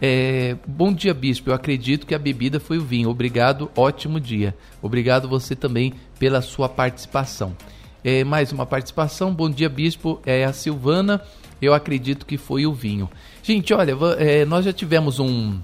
É, 0.00 0.56
bom 0.66 0.90
dia, 0.94 1.12
bispo. 1.12 1.50
Eu 1.50 1.54
acredito 1.54 2.06
que 2.06 2.14
a 2.14 2.18
bebida 2.18 2.58
foi 2.58 2.78
o 2.78 2.82
vinho. 2.82 3.10
Obrigado, 3.10 3.70
ótimo 3.76 4.18
dia. 4.18 4.56
Obrigado 4.80 5.28
você 5.28 5.54
também 5.54 5.92
pela 6.18 6.40
sua 6.40 6.70
participação. 6.70 7.54
É, 8.02 8.24
mais 8.24 8.50
uma 8.50 8.64
participação. 8.64 9.34
Bom 9.34 9.50
dia, 9.50 9.68
bispo. 9.68 10.22
É 10.24 10.42
a 10.42 10.54
Silvana. 10.54 11.20
Eu 11.60 11.74
acredito 11.74 12.24
que 12.24 12.38
foi 12.38 12.64
o 12.64 12.72
vinho. 12.72 13.10
Gente, 13.42 13.74
olha, 13.74 13.94
é, 14.16 14.46
nós 14.46 14.64
já 14.64 14.72
tivemos 14.72 15.20
um. 15.20 15.60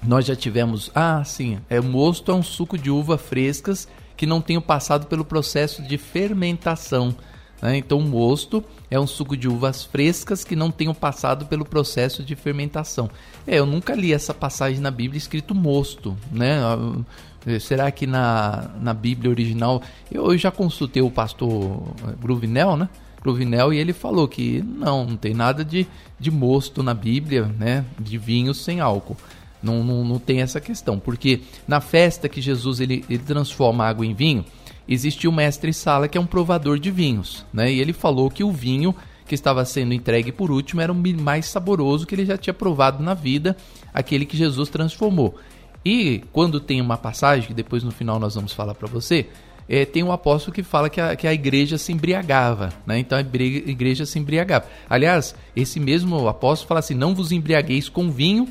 Nós 0.00 0.24
já 0.24 0.36
tivemos. 0.36 0.92
Ah, 0.94 1.24
sim. 1.24 1.58
É, 1.68 1.80
mosto 1.80 2.30
é 2.30 2.34
um 2.36 2.42
suco 2.44 2.78
de 2.78 2.88
uva 2.88 3.18
frescas 3.18 3.88
que 4.16 4.26
não 4.26 4.40
tenham 4.40 4.62
passado 4.62 5.08
pelo 5.08 5.24
processo 5.24 5.82
de 5.82 5.98
fermentação. 5.98 7.16
Né? 7.60 7.76
Então, 7.78 8.00
mosto 8.00 8.62
é 8.90 8.98
um 8.98 9.06
suco 9.06 9.36
de 9.36 9.48
uvas 9.48 9.84
frescas 9.84 10.44
que 10.44 10.54
não 10.54 10.70
tenham 10.70 10.94
passado 10.94 11.46
pelo 11.46 11.64
processo 11.64 12.22
de 12.22 12.34
fermentação. 12.34 13.10
É, 13.46 13.58
eu 13.58 13.66
nunca 13.66 13.94
li 13.94 14.12
essa 14.12 14.34
passagem 14.34 14.80
na 14.80 14.90
Bíblia 14.90 15.18
escrito 15.18 15.54
mosto, 15.54 16.16
né? 16.30 16.58
Ah, 16.60 17.58
será 17.60 17.90
que 17.90 18.06
na, 18.06 18.70
na 18.80 18.94
Bíblia 18.94 19.30
original. 19.30 19.82
Eu, 20.10 20.32
eu 20.32 20.38
já 20.38 20.50
consultei 20.50 21.02
o 21.02 21.10
pastor 21.10 21.82
Gruvinel, 22.20 22.76
né? 22.76 22.88
Gruvinel, 23.22 23.72
e 23.72 23.78
ele 23.78 23.92
falou 23.94 24.28
que 24.28 24.62
não, 24.62 25.06
não 25.06 25.16
tem 25.16 25.32
nada 25.32 25.64
de, 25.64 25.86
de 26.20 26.30
mosto 26.30 26.82
na 26.82 26.92
Bíblia, 26.92 27.46
né? 27.58 27.84
De 27.98 28.18
vinho 28.18 28.52
sem 28.52 28.80
álcool. 28.80 29.16
Não, 29.62 29.82
não, 29.82 30.04
não 30.04 30.18
tem 30.18 30.42
essa 30.42 30.60
questão, 30.60 30.98
porque 30.98 31.40
na 31.66 31.80
festa 31.80 32.28
que 32.28 32.38
Jesus 32.38 32.80
ele, 32.80 33.02
ele 33.08 33.22
transforma 33.22 33.86
água 33.86 34.04
em 34.04 34.12
vinho, 34.12 34.44
existia 34.88 35.28
o 35.28 35.32
mestre 35.32 35.72
Sala, 35.72 36.08
que 36.08 36.18
é 36.18 36.20
um 36.20 36.26
provador 36.26 36.78
de 36.78 36.90
vinhos, 36.90 37.44
né? 37.52 37.72
E 37.72 37.80
ele 37.80 37.92
falou 37.92 38.30
que 38.30 38.44
o 38.44 38.52
vinho 38.52 38.94
que 39.26 39.34
estava 39.34 39.64
sendo 39.64 39.94
entregue 39.94 40.30
por 40.30 40.50
último 40.50 40.80
era 40.80 40.92
o 40.92 41.20
mais 41.20 41.46
saboroso 41.46 42.06
que 42.06 42.14
ele 42.14 42.26
já 42.26 42.36
tinha 42.36 42.52
provado 42.52 43.02
na 43.02 43.14
vida, 43.14 43.56
aquele 43.92 44.26
que 44.26 44.36
Jesus 44.36 44.68
transformou. 44.68 45.36
E 45.84 46.22
quando 46.32 46.60
tem 46.60 46.80
uma 46.80 46.96
passagem, 46.96 47.48
que 47.48 47.54
depois 47.54 47.82
no 47.82 47.90
final 47.90 48.18
nós 48.18 48.34
vamos 48.34 48.52
falar 48.52 48.74
para 48.74 48.88
você, 48.88 49.26
é, 49.68 49.84
tem 49.84 50.02
um 50.02 50.12
apóstolo 50.12 50.54
que 50.54 50.62
fala 50.62 50.90
que 50.90 51.00
a, 51.00 51.16
que 51.16 51.26
a 51.26 51.32
igreja 51.32 51.78
se 51.78 51.92
embriagava, 51.92 52.70
né? 52.86 52.98
Então 52.98 53.16
a 53.16 53.20
igreja 53.22 54.04
se 54.04 54.18
embriagava. 54.18 54.66
Aliás, 54.88 55.34
esse 55.56 55.80
mesmo 55.80 56.28
apóstolo 56.28 56.68
fala 56.68 56.80
assim: 56.80 56.94
não 56.94 57.14
vos 57.14 57.32
embriagueis 57.32 57.88
com 57.88 58.10
vinho 58.10 58.48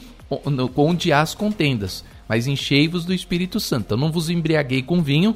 onde 0.75 1.11
há 1.11 1.21
as 1.21 1.35
contendas, 1.35 2.03
mas 2.27 2.47
enchei-vos 2.47 3.05
do 3.05 3.13
Espírito 3.13 3.59
Santo. 3.59 3.85
Então, 3.85 3.97
não 3.97 4.11
vos 4.11 4.29
embriaguei 4.29 4.81
com 4.81 5.01
vinho, 5.01 5.35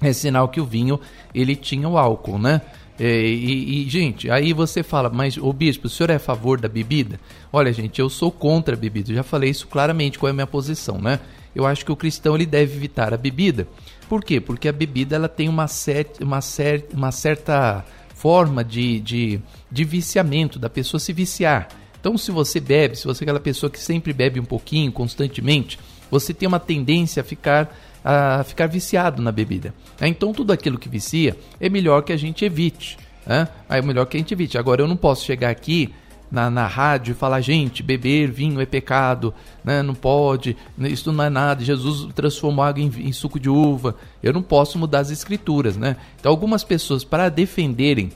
é 0.00 0.12
sinal 0.12 0.48
que 0.48 0.60
o 0.60 0.64
vinho 0.64 1.00
ele 1.34 1.56
tinha 1.56 1.88
o 1.88 1.96
álcool, 1.96 2.38
né? 2.38 2.60
É, 2.98 3.26
e, 3.26 3.86
e, 3.86 3.88
gente, 3.88 4.30
aí 4.30 4.52
você 4.52 4.82
fala, 4.82 5.10
mas 5.10 5.36
o 5.36 5.52
bispo, 5.52 5.86
o 5.86 5.90
senhor 5.90 6.10
é 6.10 6.14
a 6.14 6.20
favor 6.20 6.60
da 6.60 6.68
bebida? 6.68 7.18
Olha, 7.52 7.72
gente, 7.72 8.00
eu 8.00 8.08
sou 8.08 8.30
contra 8.30 8.74
a 8.74 8.78
bebida. 8.78 9.10
Eu 9.10 9.16
já 9.16 9.22
falei 9.22 9.50
isso 9.50 9.66
claramente, 9.66 10.18
qual 10.18 10.28
é 10.28 10.30
a 10.30 10.34
minha 10.34 10.46
posição, 10.46 10.98
né? 11.00 11.18
Eu 11.54 11.66
acho 11.66 11.84
que 11.84 11.92
o 11.92 11.96
cristão 11.96 12.34
ele 12.34 12.46
deve 12.46 12.76
evitar 12.76 13.12
a 13.12 13.16
bebida. 13.16 13.66
Por 14.08 14.22
quê? 14.22 14.40
Porque 14.40 14.68
a 14.68 14.72
bebida 14.72 15.16
ela 15.16 15.28
tem 15.28 15.48
uma, 15.48 15.66
cer 15.66 16.08
uma, 16.20 16.40
cer 16.40 16.86
uma 16.92 17.10
certa 17.10 17.84
forma 18.14 18.62
de, 18.64 19.00
de, 19.00 19.40
de 19.70 19.84
viciamento, 19.84 20.58
da 20.58 20.70
pessoa 20.70 21.00
se 21.00 21.12
viciar. 21.12 21.68
Então, 22.00 22.18
se 22.18 22.30
você 22.30 22.60
bebe, 22.60 22.96
se 22.96 23.06
você 23.06 23.22
é 23.22 23.24
aquela 23.24 23.40
pessoa 23.40 23.70
que 23.70 23.78
sempre 23.78 24.12
bebe 24.12 24.38
um 24.38 24.44
pouquinho, 24.44 24.92
constantemente, 24.92 25.78
você 26.10 26.34
tem 26.34 26.46
uma 26.46 26.60
tendência 26.60 27.22
a 27.22 27.24
ficar 27.24 27.74
a 28.04 28.44
ficar 28.44 28.66
viciado 28.66 29.22
na 29.22 29.32
bebida. 29.32 29.74
É, 29.98 30.06
então 30.06 30.32
tudo 30.32 30.52
aquilo 30.52 30.78
que 30.78 30.88
vicia 30.88 31.36
é 31.58 31.68
melhor 31.68 32.02
que 32.02 32.12
a 32.12 32.16
gente 32.16 32.44
evite. 32.44 32.98
Né? 33.26 33.48
É 33.68 33.80
melhor 33.80 34.04
que 34.04 34.16
a 34.16 34.20
gente 34.20 34.34
evite. 34.34 34.58
Agora 34.58 34.82
eu 34.82 34.86
não 34.86 34.96
posso 34.96 35.24
chegar 35.24 35.48
aqui 35.48 35.92
na, 36.30 36.50
na 36.50 36.66
rádio 36.66 37.12
e 37.12 37.14
falar, 37.14 37.40
gente, 37.40 37.82
beber 37.82 38.30
vinho 38.30 38.60
é 38.60 38.66
pecado, 38.66 39.32
né? 39.64 39.82
não 39.82 39.94
pode, 39.94 40.56
isso 40.78 41.12
não 41.12 41.24
é 41.24 41.30
nada, 41.30 41.64
Jesus 41.64 42.12
transformou 42.12 42.64
água 42.64 42.82
em, 42.82 42.88
em 43.08 43.12
suco 43.12 43.38
de 43.38 43.48
uva, 43.48 43.94
eu 44.22 44.32
não 44.32 44.42
posso 44.42 44.78
mudar 44.78 44.98
as 44.98 45.10
escrituras, 45.10 45.76
né? 45.76 45.96
Então 46.18 46.32
algumas 46.32 46.64
pessoas, 46.64 47.04
para 47.04 47.28
defenderem 47.28 48.10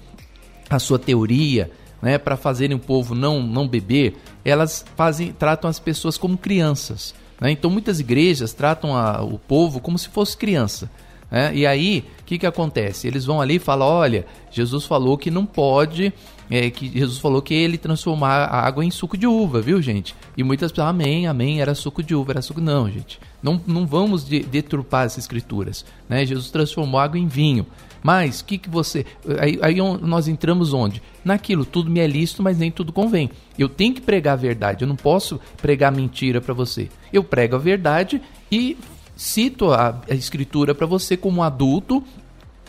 a 0.68 0.78
sua 0.78 0.98
teoria, 0.98 1.70
né, 2.02 2.18
para 2.18 2.36
fazerem 2.36 2.76
o 2.76 2.80
povo 2.80 3.14
não, 3.14 3.42
não 3.42 3.66
beber, 3.66 4.16
elas 4.44 4.84
fazem, 4.96 5.32
tratam 5.32 5.70
as 5.70 5.78
pessoas 5.78 6.18
como 6.18 6.36
crianças. 6.36 7.14
Né? 7.40 7.50
Então 7.50 7.70
muitas 7.70 8.00
igrejas 8.00 8.52
tratam 8.52 8.96
a, 8.96 9.22
o 9.22 9.38
povo 9.38 9.80
como 9.80 9.98
se 9.98 10.08
fosse 10.08 10.36
criança. 10.36 10.90
Né? 11.30 11.54
E 11.54 11.66
aí, 11.66 12.04
o 12.20 12.24
que, 12.24 12.38
que 12.38 12.46
acontece? 12.46 13.06
Eles 13.06 13.24
vão 13.24 13.40
ali 13.40 13.56
e 13.56 13.60
falam: 13.60 13.86
olha, 13.86 14.26
Jesus 14.50 14.84
falou 14.84 15.18
que 15.18 15.30
não 15.30 15.44
pode, 15.44 16.12
é, 16.50 16.70
que 16.70 16.88
Jesus 16.88 17.18
falou 17.18 17.42
que 17.42 17.54
ele 17.54 17.76
transformar 17.76 18.44
a 18.44 18.66
água 18.66 18.84
em 18.84 18.90
suco 18.90 19.16
de 19.16 19.26
uva, 19.26 19.60
viu, 19.60 19.80
gente? 19.82 20.14
E 20.36 20.42
muitas 20.42 20.72
pessoas, 20.72 20.88
amém, 20.88 21.26
amém, 21.26 21.60
era 21.60 21.74
suco 21.74 22.02
de 22.02 22.14
uva, 22.14 22.32
era 22.32 22.42
suco. 22.42 22.60
Não, 22.60 22.90
gente. 22.90 23.20
Não, 23.42 23.60
não 23.66 23.86
vamos 23.86 24.24
de, 24.24 24.40
deturpar 24.40 25.06
as 25.06 25.18
escrituras. 25.18 25.84
Né? 26.08 26.24
Jesus 26.24 26.50
transformou 26.50 27.00
água 27.00 27.18
em 27.18 27.26
vinho. 27.26 27.66
Mas, 28.02 28.40
o 28.40 28.44
que, 28.44 28.58
que 28.58 28.68
você. 28.68 29.04
Aí, 29.38 29.58
aí 29.60 29.76
nós 30.00 30.28
entramos 30.28 30.72
onde? 30.72 31.02
Naquilo, 31.24 31.64
tudo 31.64 31.90
me 31.90 32.00
é 32.00 32.06
lícito, 32.06 32.42
mas 32.42 32.58
nem 32.58 32.70
tudo 32.70 32.92
convém. 32.92 33.30
Eu 33.58 33.68
tenho 33.68 33.94
que 33.94 34.00
pregar 34.00 34.34
a 34.34 34.36
verdade, 34.36 34.84
eu 34.84 34.88
não 34.88 34.96
posso 34.96 35.40
pregar 35.60 35.92
mentira 35.92 36.40
para 36.40 36.54
você. 36.54 36.88
Eu 37.12 37.24
prego 37.24 37.56
a 37.56 37.58
verdade 37.58 38.20
e 38.50 38.76
cito 39.16 39.72
a, 39.72 40.00
a 40.08 40.14
escritura 40.14 40.74
para 40.74 40.86
você 40.86 41.16
como 41.16 41.42
adulto, 41.42 42.02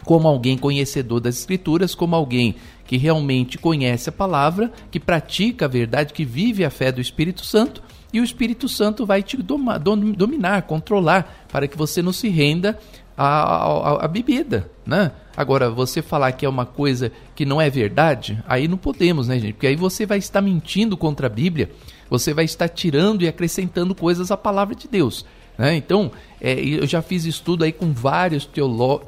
como 0.03 0.27
alguém 0.27 0.57
conhecedor 0.57 1.19
das 1.19 1.37
escrituras, 1.37 1.93
como 1.93 2.15
alguém 2.15 2.55
que 2.87 2.97
realmente 2.97 3.57
conhece 3.59 4.09
a 4.09 4.11
palavra, 4.11 4.71
que 4.89 4.99
pratica 4.99 5.65
a 5.65 5.67
verdade, 5.67 6.11
que 6.11 6.25
vive 6.25 6.65
a 6.65 6.71
fé 6.71 6.91
do 6.91 6.99
Espírito 6.99 7.45
Santo, 7.45 7.83
e 8.11 8.19
o 8.19 8.23
Espírito 8.23 8.67
Santo 8.67 9.05
vai 9.05 9.21
te 9.21 9.37
dominar, 9.37 10.63
controlar, 10.63 11.45
para 11.51 11.67
que 11.67 11.77
você 11.77 12.01
não 12.01 12.11
se 12.11 12.29
renda 12.29 12.79
à, 13.19 13.65
à, 13.65 14.05
à 14.05 14.07
bebida, 14.07 14.71
né? 14.85 15.11
Agora, 15.35 15.69
você 15.69 16.01
falar 16.01 16.31
que 16.31 16.45
é 16.45 16.49
uma 16.49 16.65
coisa 16.65 17.11
que 17.35 17.45
não 17.45 17.59
é 17.59 17.69
verdade, 17.69 18.41
aí 18.47 18.65
não 18.67 18.77
podemos, 18.77 19.27
né, 19.27 19.37
gente? 19.37 19.53
Porque 19.53 19.67
aí 19.67 19.75
você 19.75 20.05
vai 20.05 20.17
estar 20.17 20.41
mentindo 20.41 20.95
contra 20.95 21.27
a 21.27 21.29
Bíblia, 21.29 21.69
você 22.09 22.33
vai 22.33 22.45
estar 22.45 22.69
tirando 22.69 23.21
e 23.21 23.27
acrescentando 23.27 23.93
coisas 23.93 24.31
à 24.31 24.37
palavra 24.37 24.73
de 24.73 24.87
Deus. 24.87 25.25
Né? 25.59 25.75
Então, 25.75 26.09
é, 26.39 26.53
eu 26.53 26.87
já 26.87 27.01
fiz 27.01 27.25
estudo 27.25 27.65
aí 27.65 27.73
com 27.73 27.91
vários 27.91 28.49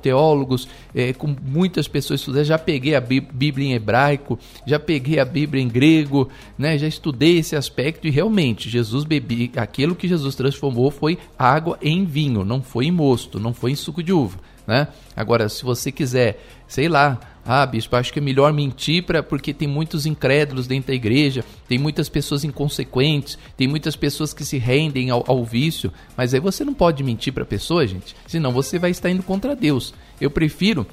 teólogos, 0.01 0.67
é, 0.93 1.13
com 1.13 1.33
muitas 1.41 1.87
pessoas 1.87 2.19
estudadas. 2.19 2.45
Já 2.45 2.59
peguei 2.59 2.93
a 2.93 2.99
Bíblia 2.99 3.69
em 3.69 3.73
hebraico, 3.73 4.37
já 4.67 4.77
peguei 4.77 5.17
a 5.17 5.23
Bíblia 5.23 5.63
em 5.63 5.69
grego, 5.69 6.27
né? 6.57 6.77
já 6.77 6.89
estudei 6.89 7.37
esse 7.37 7.55
aspecto 7.55 8.05
e 8.05 8.11
realmente 8.11 8.69
Jesus 8.69 9.05
bebia. 9.05 9.49
Aquilo 9.55 9.95
que 9.95 10.09
Jesus 10.09 10.35
transformou 10.35 10.91
foi 10.91 11.17
água 11.39 11.77
em 11.81 12.03
vinho, 12.03 12.43
não 12.43 12.61
foi 12.61 12.87
em 12.87 12.91
mosto, 12.91 13.39
não 13.39 13.53
foi 13.53 13.71
em 13.71 13.75
suco 13.75 14.03
de 14.03 14.11
uva. 14.11 14.37
Né? 14.67 14.89
Agora, 15.15 15.47
se 15.47 15.63
você 15.63 15.89
quiser, 15.89 16.43
sei 16.67 16.89
lá, 16.89 17.17
ah, 17.45 17.65
bispo, 17.65 17.95
acho 17.95 18.13
que 18.13 18.19
é 18.19 18.21
melhor 18.21 18.53
mentir 18.53 19.03
pra, 19.03 19.23
porque 19.23 19.53
tem 19.53 19.67
muitos 19.67 20.05
incrédulos 20.05 20.67
dentro 20.67 20.89
da 20.89 20.93
igreja, 20.93 21.43
tem 21.67 21.79
muitas 21.79 22.07
pessoas 22.07 22.43
inconsequentes, 22.43 23.37
tem 23.57 23.67
muitas 23.67 23.95
pessoas 23.95 24.33
que 24.33 24.45
se 24.45 24.57
rendem 24.57 25.09
ao, 25.09 25.23
ao 25.27 25.43
vício. 25.43 25.91
Mas 26.15 26.33
aí 26.33 26.39
você 26.39 26.63
não 26.63 26.73
pode 26.73 27.03
mentir 27.03 27.33
para 27.33 27.43
a 27.43 27.47
pessoa, 27.47 27.87
gente, 27.87 28.15
senão 28.27 28.51
você 28.51 28.77
vai 28.77 28.91
estar 28.91 29.09
indo 29.09 29.23
contra 29.23 29.55
Deus. 29.55 29.93
Eu 30.19 30.29
prefiro 30.29 30.85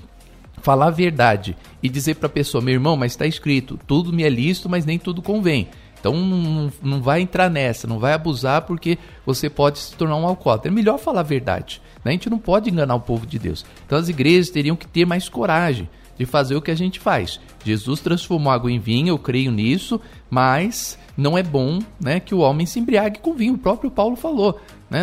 falar 0.62 0.86
a 0.86 0.90
verdade 0.90 1.56
e 1.82 1.88
dizer 1.88 2.16
para 2.16 2.26
a 2.26 2.30
pessoa, 2.30 2.64
meu 2.64 2.74
irmão, 2.74 2.96
mas 2.96 3.12
está 3.12 3.26
escrito, 3.26 3.78
tudo 3.86 4.12
me 4.12 4.22
é 4.22 4.28
lícito, 4.28 4.68
mas 4.68 4.86
nem 4.86 4.98
tudo 4.98 5.20
convém. 5.20 5.68
Então 6.00 6.14
não, 6.14 6.72
não 6.82 7.02
vai 7.02 7.20
entrar 7.20 7.50
nessa, 7.50 7.86
não 7.86 7.98
vai 7.98 8.12
abusar 8.12 8.62
porque 8.62 8.96
você 9.26 9.50
pode 9.50 9.78
se 9.78 9.94
tornar 9.94 10.16
um 10.16 10.26
alcoólatra. 10.26 10.70
É 10.70 10.74
melhor 10.74 10.98
falar 10.98 11.20
a 11.20 11.24
verdade. 11.24 11.82
Né? 12.04 12.10
A 12.10 12.14
gente 12.14 12.30
não 12.30 12.38
pode 12.38 12.70
enganar 12.70 12.94
o 12.94 13.00
povo 13.00 13.26
de 13.26 13.38
Deus. 13.38 13.66
Então 13.84 13.98
as 13.98 14.08
igrejas 14.08 14.50
teriam 14.50 14.76
que 14.76 14.86
ter 14.86 15.04
mais 15.04 15.28
coragem 15.28 15.88
de 16.18 16.26
fazer 16.26 16.56
o 16.56 16.62
que 16.62 16.70
a 16.70 16.74
gente 16.74 16.98
faz. 16.98 17.40
Jesus 17.64 18.00
transformou 18.00 18.52
água 18.52 18.70
em 18.70 18.78
vinho, 18.78 19.08
eu 19.08 19.18
creio 19.18 19.50
nisso, 19.50 20.00
mas 20.28 20.98
não 21.16 21.38
é 21.38 21.42
bom 21.42 21.78
né, 22.00 22.20
que 22.20 22.34
o 22.34 22.40
homem 22.40 22.66
se 22.66 22.78
embriague 22.78 23.20
com 23.20 23.34
vinho. 23.34 23.54
O 23.54 23.58
próprio 23.58 23.90
Paulo 23.90 24.16
falou, 24.16 24.60
né, 24.90 25.02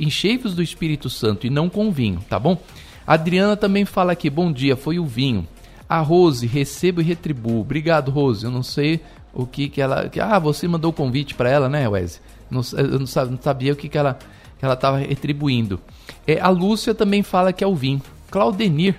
enchei-vos 0.00 0.54
do 0.54 0.62
Espírito 0.62 1.08
Santo 1.08 1.46
e 1.46 1.50
não 1.50 1.68
com 1.68 1.90
vinho, 1.90 2.20
tá 2.28 2.38
bom? 2.38 2.58
A 3.06 3.14
Adriana 3.14 3.56
também 3.56 3.84
fala 3.84 4.12
aqui, 4.12 4.28
bom 4.28 4.50
dia, 4.50 4.76
foi 4.76 4.98
o 4.98 5.06
vinho. 5.06 5.46
A 5.88 6.00
Rose, 6.00 6.46
recebo 6.46 7.00
e 7.00 7.04
retribuo. 7.04 7.60
Obrigado, 7.60 8.10
Rose. 8.10 8.44
Eu 8.44 8.50
não 8.50 8.62
sei 8.62 9.00
o 9.34 9.46
que 9.46 9.68
que 9.68 9.82
ela... 9.82 10.10
Ah, 10.18 10.38
você 10.38 10.66
mandou 10.66 10.90
o 10.90 10.94
convite 10.94 11.34
para 11.34 11.50
ela, 11.50 11.68
né, 11.68 11.86
Wesley? 11.86 12.22
Eu 12.50 12.98
não 12.98 13.06
sabia 13.06 13.72
o 13.72 13.76
que 13.76 13.88
que 13.88 13.98
ela 13.98 14.18
que 14.58 14.64
ela 14.64 14.74
estava 14.74 14.98
retribuindo. 14.98 15.80
É, 16.26 16.40
a 16.40 16.48
Lúcia 16.48 16.94
também 16.94 17.22
fala 17.22 17.52
que 17.52 17.62
é 17.62 17.66
o 17.66 17.74
vinho. 17.74 18.00
Claudenir, 18.30 18.96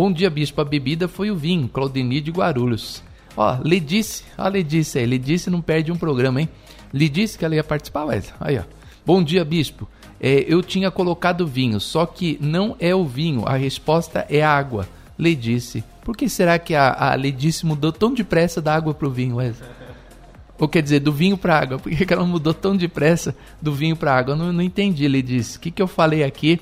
Bom 0.00 0.10
dia, 0.10 0.30
bispo. 0.30 0.62
A 0.62 0.64
bebida 0.64 1.06
foi 1.06 1.30
o 1.30 1.36
vinho, 1.36 1.68
Claudemir 1.68 2.22
de 2.22 2.30
Guarulhos. 2.30 3.02
Ó, 3.36 3.58
Ledice, 3.62 4.24
ó, 4.38 4.48
Ledice 4.48 4.98
aí. 4.98 5.04
Ledice 5.04 5.50
não 5.50 5.60
perde 5.60 5.92
um 5.92 5.96
programa, 5.98 6.40
hein? 6.40 6.48
Ledice 6.90 7.36
que 7.36 7.44
ela 7.44 7.54
ia 7.54 7.62
participar, 7.62 8.06
Wesley. 8.06 8.34
Aí, 8.40 8.58
ó. 8.58 8.62
Bom 9.04 9.22
dia, 9.22 9.44
bispo. 9.44 9.86
É, 10.18 10.42
eu 10.48 10.62
tinha 10.62 10.90
colocado 10.90 11.46
vinho, 11.46 11.78
só 11.78 12.06
que 12.06 12.38
não 12.40 12.74
é 12.80 12.94
o 12.94 13.04
vinho, 13.04 13.44
a 13.46 13.58
resposta 13.58 14.24
é 14.30 14.42
água. 14.42 14.88
Ledice. 15.18 15.84
Por 16.02 16.16
que 16.16 16.30
será 16.30 16.58
que 16.58 16.74
a, 16.74 16.94
a 16.94 17.14
Ledice 17.14 17.66
mudou 17.66 17.92
tão 17.92 18.14
depressa 18.14 18.62
da 18.62 18.74
água 18.74 18.94
para 18.94 19.06
o 19.06 19.10
vinho, 19.10 19.36
Wesley? 19.36 19.68
Ou 20.58 20.66
quer 20.66 20.82
dizer, 20.82 21.00
do 21.00 21.12
vinho 21.12 21.36
para 21.36 21.58
água. 21.58 21.78
Por 21.78 21.94
que 21.94 22.10
ela 22.10 22.24
mudou 22.24 22.54
tão 22.54 22.74
depressa 22.74 23.36
do 23.60 23.74
vinho 23.74 23.94
para 23.94 24.16
água? 24.16 24.32
Eu 24.32 24.38
não, 24.38 24.50
não 24.50 24.62
entendi, 24.62 25.06
Ledice. 25.06 25.58
O 25.58 25.60
que, 25.60 25.70
que 25.70 25.82
eu 25.82 25.86
falei 25.86 26.24
aqui 26.24 26.58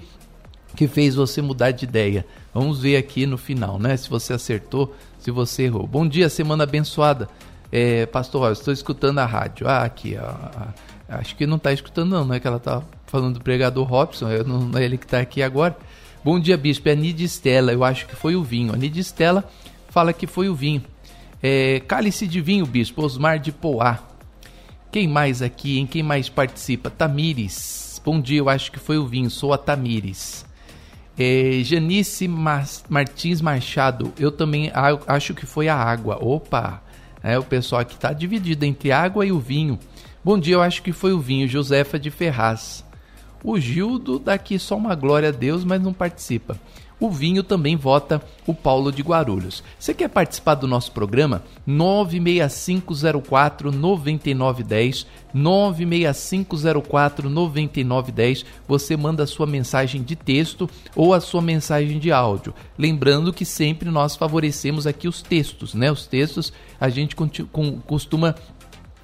que 0.79 0.87
fez 0.87 1.17
você 1.17 1.43
mudar 1.43 1.73
de 1.73 1.85
ideia? 1.85 2.25
Vamos 2.55 2.81
ver 2.81 2.97
aqui 2.97 3.27
no 3.27 3.37
final, 3.37 3.81
né? 3.81 3.97
Se 3.97 4.09
você 4.09 4.33
acertou, 4.33 4.95
se 5.19 5.29
você 5.29 5.65
errou. 5.65 5.89
Bom 5.89 6.07
dia, 6.07 6.29
semana 6.29 6.63
abençoada. 6.63 7.29
É, 7.73 8.07
pastor, 8.07 8.53
estou 8.53 8.73
escutando 8.73 9.19
a 9.19 9.27
rádio. 9.27 9.67
Ah, 9.67 9.83
aqui, 9.83 10.17
acho 11.09 11.35
que 11.35 11.49
não 11.49 11.57
está 11.57 11.73
escutando 11.73 12.11
não, 12.11 12.25
não 12.25 12.33
é 12.33 12.39
que 12.39 12.47
ela 12.47 12.59
está 12.59 12.81
falando 13.09 13.35
do 13.35 13.41
pregador 13.41 13.85
Robson, 13.89 14.29
não 14.47 14.79
é 14.79 14.85
ele 14.85 14.97
que 14.97 15.05
está 15.05 15.19
aqui 15.19 15.43
agora. 15.43 15.77
Bom 16.23 16.39
dia, 16.39 16.57
bispo. 16.57 16.89
É 16.89 16.93
a 16.93 16.95
Nid 16.95 17.25
Estela, 17.25 17.73
eu 17.73 17.83
acho 17.83 18.07
que 18.07 18.15
foi 18.15 18.37
o 18.37 18.45
vinho. 18.45 18.73
A 18.73 18.77
Nid 18.77 19.01
Estela 19.01 19.51
fala 19.89 20.13
que 20.13 20.29
foi 20.29 20.49
o 20.49 20.55
vinho. 20.55 20.85
É, 21.43 21.81
cálice 21.89 22.25
de 22.25 22.41
vinho, 22.41 22.65
bispo, 22.65 23.03
Osmar 23.03 23.41
de 23.41 23.51
Poá. 23.51 23.99
Quem 24.93 25.09
mais 25.09 25.43
aqui, 25.43 25.81
em 25.81 25.89
quem 25.89 26.05
mais 26.05 26.29
participa? 26.29 26.89
Tamires. 26.89 28.01
Bom 28.05 28.21
dia, 28.21 28.39
eu 28.39 28.49
acho 28.49 28.71
que 28.71 28.79
foi 28.79 28.97
o 28.97 29.09
vinho, 29.09 29.29
sou 29.29 29.53
a 29.53 29.59
Tamires. 29.59 30.47
É, 31.19 31.61
Janice 31.65 32.29
Martins 32.29 33.41
Machado, 33.41 34.13
eu 34.19 34.31
também 34.31 34.71
acho 35.07 35.35
que 35.35 35.45
foi 35.45 35.69
a 35.69 35.75
água. 35.75 36.17
Opa! 36.23 36.81
É, 37.23 37.37
o 37.37 37.43
pessoal 37.43 37.81
aqui 37.81 37.95
está 37.95 38.13
dividido 38.13 38.65
entre 38.65 38.93
água 38.93 39.27
e 39.27 39.33
o 39.33 39.41
vinho. 39.41 39.79
Bom 40.25 40.39
dia, 40.39 40.55
eu 40.55 40.63
acho 40.63 40.81
que 40.81 40.93
foi 40.93 41.13
o 41.13 41.19
vinho. 41.19 41.49
Josefa 41.49 41.99
de 41.99 42.11
Ferraz. 42.11 42.85
O 43.43 43.59
Gildo 43.59 44.19
daqui 44.19 44.59
só 44.59 44.77
uma 44.77 44.95
glória 44.95 45.31
a 45.31 45.33
Deus, 45.33 45.65
mas 45.65 45.83
não 45.83 45.93
participa. 45.93 46.57
O 47.01 47.11
Vinho 47.11 47.45
também 47.45 47.77
vota 47.77 48.21
o 48.47 48.53
Paulo 48.53 48.91
de 48.91 49.03
Guarulhos. 49.03 49.63
Você 49.79 49.95
quer 49.95 50.09
participar 50.09 50.57
do 50.57 50.67
nosso 50.67 50.91
programa? 50.91 51.45
96504 51.67 53.71
9910 53.71 55.07
96504 55.33 57.31
9910. 57.31 58.45
Você 58.67 58.97
manda 58.97 59.23
a 59.23 59.27
sua 59.27 59.47
mensagem 59.47 60.03
de 60.03 60.17
texto 60.17 60.69
ou 60.97 61.15
a 61.15 61.21
sua 61.21 61.41
mensagem 61.41 62.01
de 62.01 62.11
áudio. 62.11 62.53
Lembrando 62.77 63.33
que 63.33 63.45
sempre 63.45 63.89
nós 63.91 64.17
favorecemos 64.17 64.85
aqui 64.87 65.07
os 65.07 65.23
textos, 65.23 65.75
né? 65.75 65.93
Os 65.93 66.07
textos 66.07 66.53
a 66.81 66.89
gente 66.89 67.15
costuma 67.87 68.35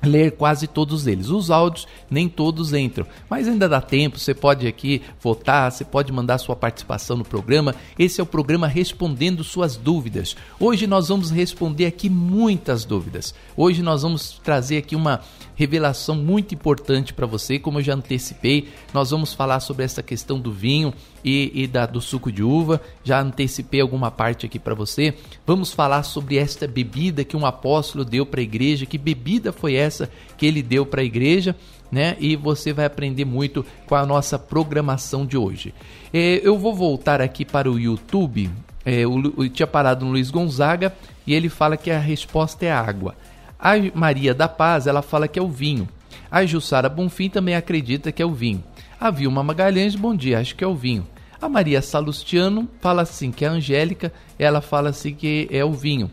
ler 0.04 0.32
quase 0.32 0.66
todos 0.66 1.06
eles. 1.06 1.28
Os 1.28 1.50
áudios 1.50 1.86
nem 2.10 2.28
todos 2.28 2.72
entram, 2.72 3.06
mas 3.28 3.48
ainda 3.48 3.68
dá 3.68 3.80
tempo, 3.80 4.18
você 4.18 4.34
pode 4.34 4.66
aqui 4.66 5.02
votar, 5.20 5.70
você 5.70 5.84
pode 5.84 6.12
mandar 6.12 6.38
sua 6.38 6.56
participação 6.56 7.16
no 7.16 7.24
programa. 7.24 7.74
Esse 7.98 8.20
é 8.20 8.22
o 8.22 8.26
programa 8.26 8.66
Respondendo 8.66 9.42
Suas 9.42 9.76
Dúvidas. 9.76 10.36
Hoje 10.58 10.86
nós 10.86 11.08
vamos 11.08 11.30
responder 11.30 11.86
aqui 11.86 12.08
muitas 12.08 12.84
dúvidas. 12.84 13.34
Hoje 13.56 13.82
nós 13.82 14.02
vamos 14.02 14.40
trazer 14.42 14.78
aqui 14.78 14.94
uma 14.94 15.20
revelação 15.54 16.14
muito 16.16 16.54
importante 16.54 17.14
para 17.14 17.26
você, 17.26 17.58
como 17.58 17.78
eu 17.78 17.82
já 17.82 17.94
antecipei. 17.94 18.68
Nós 18.92 19.10
vamos 19.10 19.32
falar 19.32 19.60
sobre 19.60 19.84
essa 19.84 20.02
questão 20.02 20.38
do 20.38 20.52
vinho 20.52 20.92
e, 21.24 21.50
e 21.54 21.66
da, 21.66 21.86
do 21.86 22.00
suco 22.00 22.30
de 22.30 22.42
uva. 22.42 22.80
Já 23.02 23.20
antecipei 23.20 23.80
alguma 23.80 24.10
parte 24.10 24.44
aqui 24.46 24.58
para 24.58 24.74
você. 24.74 25.14
Vamos 25.46 25.72
falar 25.72 26.02
sobre 26.02 26.36
esta 26.36 26.66
bebida 26.66 27.24
que 27.24 27.36
um 27.36 27.46
apóstolo 27.46 28.04
deu 28.04 28.26
para 28.26 28.40
a 28.40 28.44
igreja. 28.44 28.86
Que 28.86 28.98
bebida 28.98 29.52
foi 29.52 29.74
essa 29.74 30.10
que 30.36 30.44
ele 30.44 30.62
deu 30.62 30.84
para 30.84 31.00
a 31.00 31.04
igreja? 31.04 31.56
Né? 31.90 32.16
E 32.18 32.36
você 32.36 32.72
vai 32.72 32.84
aprender 32.84 33.24
muito 33.24 33.64
com 33.86 33.94
a 33.94 34.04
nossa 34.04 34.38
programação 34.38 35.24
de 35.24 35.36
hoje. 35.36 35.72
É, 36.12 36.40
eu 36.42 36.58
vou 36.58 36.74
voltar 36.74 37.20
aqui 37.20 37.44
para 37.44 37.70
o 37.70 37.78
YouTube. 37.78 38.50
É, 38.84 39.00
eu, 39.00 39.34
eu 39.38 39.48
tinha 39.48 39.66
parado 39.66 40.04
no 40.04 40.10
Luiz 40.10 40.30
Gonzaga 40.30 40.94
e 41.26 41.32
ele 41.32 41.48
fala 41.48 41.76
que 41.76 41.90
a 41.90 41.98
resposta 41.98 42.66
é 42.66 42.72
água. 42.72 43.14
A 43.58 43.72
Maria 43.94 44.34
da 44.34 44.48
Paz, 44.48 44.86
ela 44.86 45.00
fala 45.00 45.26
que 45.26 45.38
é 45.38 45.42
o 45.42 45.48
vinho. 45.48 45.88
A 46.30 46.44
Jussara 46.44 46.88
Bonfim 46.88 47.30
também 47.30 47.54
acredita 47.54 48.10
que 48.10 48.20
é 48.20 48.26
o 48.26 48.32
vinho. 48.32 48.62
A 49.00 49.10
Vilma 49.10 49.42
Magalhães, 49.42 49.94
bom 49.94 50.14
dia, 50.14 50.40
acho 50.40 50.56
que 50.56 50.64
é 50.64 50.66
o 50.66 50.74
vinho. 50.74 51.06
A 51.44 51.48
Maria 51.50 51.82
Salustiano 51.82 52.66
fala 52.80 53.02
assim 53.02 53.30
que 53.30 53.44
a 53.44 53.50
Angélica, 53.50 54.10
ela 54.38 54.62
fala 54.62 54.88
assim 54.88 55.12
que 55.12 55.46
é 55.50 55.62
o 55.62 55.74
vinho. 55.74 56.10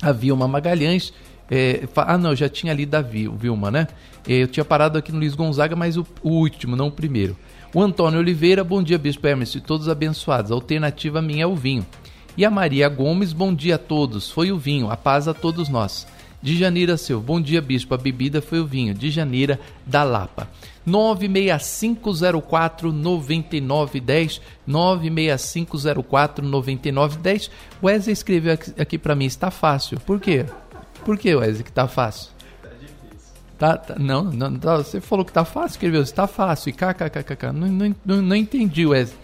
A 0.00 0.12
Vilma 0.12 0.48
Magalhães, 0.48 1.12
é, 1.50 1.86
ah 1.94 2.16
não, 2.16 2.34
já 2.34 2.48
tinha 2.48 2.72
lido 2.72 2.94
a 2.94 3.02
Vilma, 3.02 3.70
né? 3.70 3.86
É, 4.26 4.32
eu 4.32 4.48
tinha 4.48 4.64
parado 4.64 4.96
aqui 4.96 5.12
no 5.12 5.18
Luiz 5.18 5.34
Gonzaga, 5.34 5.76
mas 5.76 5.98
o, 5.98 6.06
o 6.22 6.30
último, 6.30 6.74
não 6.74 6.86
o 6.86 6.90
primeiro. 6.90 7.36
O 7.74 7.82
Antônio 7.82 8.18
Oliveira, 8.18 8.64
bom 8.64 8.82
dia, 8.82 8.96
Bispo 8.96 9.26
Hermes, 9.26 9.54
e 9.54 9.60
todos 9.60 9.90
abençoados. 9.90 10.50
A 10.50 10.54
alternativa 10.54 11.20
minha 11.20 11.44
é 11.44 11.46
o 11.46 11.54
vinho. 11.54 11.84
E 12.34 12.42
a 12.42 12.50
Maria 12.50 12.88
Gomes, 12.88 13.34
bom 13.34 13.54
dia 13.54 13.74
a 13.74 13.78
todos. 13.78 14.30
Foi 14.30 14.50
o 14.50 14.56
vinho, 14.56 14.90
a 14.90 14.96
paz 14.96 15.28
a 15.28 15.34
todos 15.34 15.68
nós. 15.68 16.06
De 16.42 16.56
Janeira 16.56 16.96
seu, 16.96 17.20
bom 17.20 17.40
dia, 17.40 17.60
Bispo. 17.60 17.94
A 17.94 17.98
bebida 17.98 18.40
foi 18.40 18.60
o 18.60 18.66
vinho. 18.66 18.94
De 18.94 19.10
Janeira, 19.10 19.58
da 19.84 20.04
Lapa. 20.04 20.48
96504 20.84 22.92
9910 22.92 24.40
96504 24.66 26.46
9910 26.46 27.50
Wesley 27.82 28.12
escreveu 28.12 28.56
aqui, 28.78 28.96
para 28.96 29.16
mim, 29.16 29.24
está 29.24 29.50
fácil. 29.50 29.98
Por 30.00 30.20
quê? 30.20 30.46
Por 31.04 31.18
que, 31.18 31.34
Wesley, 31.34 31.64
que 31.64 31.70
está 31.70 31.88
fácil? 31.88 32.30
Tá, 33.58 33.76
tá, 33.76 33.96
não, 33.98 34.24
não, 34.24 34.56
tá, 34.58 34.76
você 34.76 35.00
falou 35.00 35.24
que 35.24 35.32
tá 35.32 35.44
fácil, 35.44 35.76
escreveu, 35.76 36.02
está 36.02 36.26
fácil, 36.26 36.68
e 36.68 36.72
kkkk, 36.74 37.52
não, 37.54 37.68
não, 37.68 37.96
não, 38.04 38.22
não 38.22 38.36
entendi, 38.36 38.86
Wesley. 38.86 39.18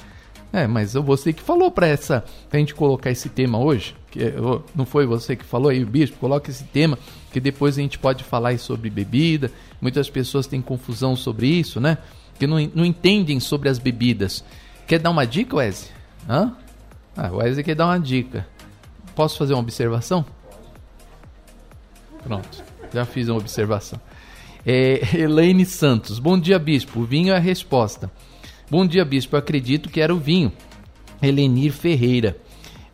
É, 0.52 0.66
mas 0.66 0.92
você 0.92 1.32
que 1.32 1.42
falou 1.42 1.70
para 1.70 1.86
essa, 1.86 2.22
pra 2.50 2.58
gente 2.58 2.74
colocar 2.74 3.10
esse 3.10 3.30
tema 3.30 3.58
hoje, 3.58 3.96
que 4.10 4.22
é, 4.22 4.34
não 4.74 4.84
foi 4.84 5.06
você 5.06 5.34
que 5.34 5.44
falou 5.44 5.70
aí, 5.70 5.82
bispo, 5.82 6.18
coloca 6.18 6.50
esse 6.50 6.64
tema, 6.64 6.98
que 7.32 7.40
depois 7.40 7.78
a 7.78 7.80
gente 7.80 7.98
pode 7.98 8.22
falar 8.22 8.58
sobre 8.58 8.90
bebida, 8.90 9.50
muitas 9.80 10.10
pessoas 10.10 10.46
têm 10.46 10.60
confusão 10.60 11.16
sobre 11.16 11.46
isso, 11.46 11.80
né, 11.80 11.96
que 12.38 12.46
não, 12.46 12.58
não 12.74 12.84
entendem 12.84 13.40
sobre 13.40 13.70
as 13.70 13.78
bebidas. 13.78 14.44
Quer 14.86 14.98
dar 14.98 15.08
uma 15.08 15.26
dica, 15.26 15.56
Wesley? 15.56 15.90
Hã? 16.28 16.54
Ah, 17.16 17.30
o 17.32 17.36
Wesley 17.36 17.64
quer 17.64 17.74
dar 17.74 17.86
uma 17.86 17.98
dica. 17.98 18.46
Posso 19.14 19.38
fazer 19.38 19.54
uma 19.54 19.60
observação? 19.60 20.24
Pronto, 22.22 22.62
já 22.92 23.06
fiz 23.06 23.28
uma 23.28 23.38
observação. 23.38 23.98
É, 24.66 25.16
Elaine 25.16 25.64
Santos. 25.64 26.18
Bom 26.18 26.38
dia, 26.38 26.58
bispo. 26.58 27.00
O 27.00 27.04
vinho 27.04 27.32
é 27.32 27.36
a 27.36 27.40
resposta. 27.40 28.10
Bom 28.72 28.86
dia, 28.86 29.04
bispo. 29.04 29.36
Acredito 29.36 29.90
que 29.90 30.00
era 30.00 30.14
o 30.14 30.18
vinho. 30.18 30.50
Helenir 31.20 31.74
Ferreira. 31.74 32.38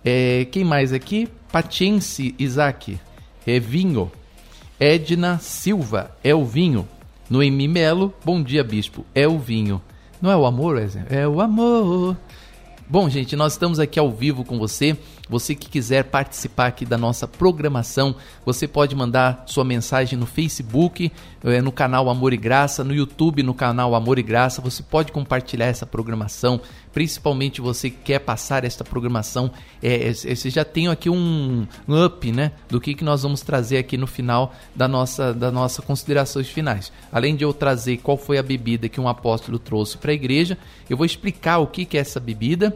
É, 0.04 0.44
quem 0.50 0.64
mais 0.64 0.92
aqui? 0.92 1.28
Patiense 1.52 2.34
Isaac. 2.36 2.98
É 3.46 3.60
vinho. 3.60 4.10
Edna 4.80 5.38
Silva. 5.38 6.10
É 6.24 6.34
o 6.34 6.44
vinho. 6.44 6.88
Noemi 7.30 7.68
Melo. 7.68 8.12
Bom 8.24 8.42
dia, 8.42 8.64
bispo. 8.64 9.06
É 9.14 9.28
o 9.28 9.38
vinho. 9.38 9.80
Não 10.20 10.32
é 10.32 10.36
o 10.36 10.46
amor, 10.46 10.82
É 11.08 11.28
o 11.28 11.40
amor. 11.40 12.16
Bom, 12.88 13.08
gente, 13.08 13.36
nós 13.36 13.52
estamos 13.52 13.78
aqui 13.78 14.00
ao 14.00 14.10
vivo 14.10 14.44
com 14.44 14.58
você. 14.58 14.98
Você 15.28 15.54
que 15.54 15.68
quiser 15.68 16.04
participar 16.04 16.68
aqui 16.68 16.86
da 16.86 16.96
nossa 16.96 17.28
programação, 17.28 18.16
você 18.46 18.66
pode 18.66 18.96
mandar 18.96 19.44
sua 19.46 19.64
mensagem 19.64 20.18
no 20.18 20.24
Facebook, 20.24 21.12
eh, 21.44 21.60
no 21.60 21.70
canal 21.70 22.08
Amor 22.08 22.32
e 22.32 22.36
Graça, 22.36 22.82
no 22.82 22.94
YouTube, 22.94 23.42
no 23.42 23.52
canal 23.52 23.94
Amor 23.94 24.18
e 24.18 24.22
Graça. 24.22 24.62
Você 24.62 24.82
pode 24.82 25.12
compartilhar 25.12 25.66
essa 25.66 25.84
programação, 25.84 26.60
principalmente 26.92 27.60
você 27.60 27.90
que 27.90 27.98
quer 27.98 28.20
passar 28.20 28.64
esta 28.64 28.84
programação. 28.84 29.50
É, 29.82 30.12
você 30.12 30.48
já 30.48 30.64
tem 30.64 30.88
aqui 30.88 31.10
um, 31.10 31.66
um 31.86 32.04
up, 32.04 32.32
né, 32.32 32.52
do 32.68 32.80
que, 32.80 32.94
que 32.94 33.04
nós 33.04 33.22
vamos 33.22 33.42
trazer 33.42 33.76
aqui 33.76 33.98
no 33.98 34.06
final 34.06 34.54
da 34.74 34.88
nossa, 34.88 35.34
da 35.34 35.50
nossa 35.50 35.82
considerações 35.82 36.48
finais. 36.48 36.90
Além 37.12 37.36
de 37.36 37.44
eu 37.44 37.52
trazer 37.52 37.98
qual 37.98 38.16
foi 38.16 38.38
a 38.38 38.42
bebida 38.42 38.88
que 38.88 39.00
um 39.00 39.08
apóstolo 39.08 39.58
trouxe 39.58 39.98
para 39.98 40.10
a 40.10 40.14
igreja, 40.14 40.56
eu 40.88 40.96
vou 40.96 41.04
explicar 41.04 41.58
o 41.58 41.66
que, 41.66 41.84
que 41.84 41.98
é 41.98 42.00
essa 42.00 42.18
bebida 42.18 42.74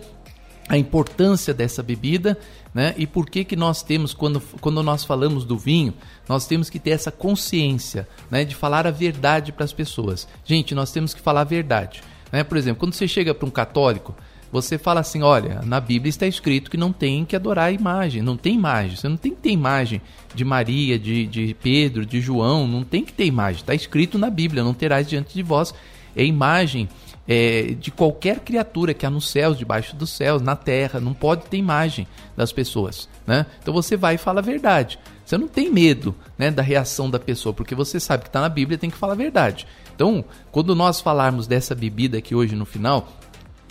a 0.72 0.78
importância 0.78 1.52
dessa 1.52 1.82
bebida, 1.82 2.38
né? 2.72 2.94
E 2.96 3.06
por 3.06 3.28
que 3.28 3.44
que 3.44 3.54
nós 3.54 3.82
temos 3.82 4.14
quando, 4.14 4.40
quando 4.58 4.82
nós 4.82 5.04
falamos 5.04 5.44
do 5.44 5.58
vinho, 5.58 5.92
nós 6.26 6.46
temos 6.46 6.70
que 6.70 6.78
ter 6.78 6.92
essa 6.92 7.12
consciência, 7.12 8.08
né, 8.30 8.42
de 8.42 8.54
falar 8.54 8.86
a 8.86 8.90
verdade 8.90 9.52
para 9.52 9.66
as 9.66 9.72
pessoas. 9.74 10.26
Gente, 10.46 10.74
nós 10.74 10.90
temos 10.90 11.12
que 11.12 11.20
falar 11.20 11.42
a 11.42 11.44
verdade, 11.44 12.02
né? 12.32 12.42
Por 12.42 12.56
exemplo, 12.56 12.80
quando 12.80 12.94
você 12.94 13.06
chega 13.06 13.34
para 13.34 13.46
um 13.46 13.50
católico, 13.50 14.16
você 14.50 14.78
fala 14.78 15.00
assim, 15.00 15.22
olha, 15.22 15.60
na 15.60 15.78
Bíblia 15.78 16.08
está 16.08 16.26
escrito 16.26 16.70
que 16.70 16.78
não 16.78 16.90
tem 16.90 17.26
que 17.26 17.36
adorar 17.36 17.66
a 17.66 17.72
imagem, 17.72 18.22
não 18.22 18.38
tem 18.38 18.54
imagem, 18.54 18.96
você 18.96 19.08
não 19.10 19.18
tem 19.18 19.32
que 19.32 19.42
ter 19.42 19.50
imagem 19.50 20.00
de 20.34 20.42
Maria, 20.42 20.98
de, 20.98 21.26
de 21.26 21.54
Pedro, 21.62 22.06
de 22.06 22.18
João, 22.18 22.66
não 22.66 22.82
tem 22.82 23.04
que 23.04 23.12
ter 23.12 23.26
imagem, 23.26 23.60
está 23.60 23.74
escrito 23.74 24.18
na 24.18 24.30
Bíblia, 24.30 24.64
não 24.64 24.72
terás 24.72 25.06
diante 25.06 25.34
de 25.34 25.42
vós 25.42 25.74
é 26.16 26.24
imagem 26.24 26.88
é, 27.26 27.74
de 27.78 27.90
qualquer 27.90 28.40
criatura 28.40 28.92
que 28.92 29.06
há 29.06 29.10
nos 29.10 29.28
céus, 29.28 29.56
debaixo 29.56 29.94
dos 29.94 30.10
céus, 30.10 30.42
na 30.42 30.56
terra, 30.56 31.00
não 31.00 31.14
pode 31.14 31.46
ter 31.46 31.56
imagem 31.56 32.06
das 32.36 32.52
pessoas. 32.52 33.08
Né? 33.26 33.46
Então 33.60 33.72
você 33.72 33.96
vai 33.96 34.16
e 34.16 34.18
fala 34.18 34.40
a 34.40 34.42
verdade. 34.42 34.98
Você 35.24 35.38
não 35.38 35.48
tem 35.48 35.70
medo 35.70 36.14
né, 36.36 36.50
da 36.50 36.62
reação 36.62 37.08
da 37.08 37.18
pessoa, 37.18 37.52
porque 37.52 37.74
você 37.74 38.00
sabe 38.00 38.24
que 38.24 38.28
está 38.28 38.40
na 38.40 38.48
Bíblia 38.48 38.76
tem 38.76 38.90
que 38.90 38.96
falar 38.96 39.12
a 39.12 39.16
verdade. 39.16 39.66
Então, 39.94 40.24
quando 40.50 40.74
nós 40.74 41.00
falarmos 41.00 41.46
dessa 41.46 41.74
bebida 41.74 42.18
aqui 42.18 42.34
hoje 42.34 42.56
no 42.56 42.66
final, 42.66 43.08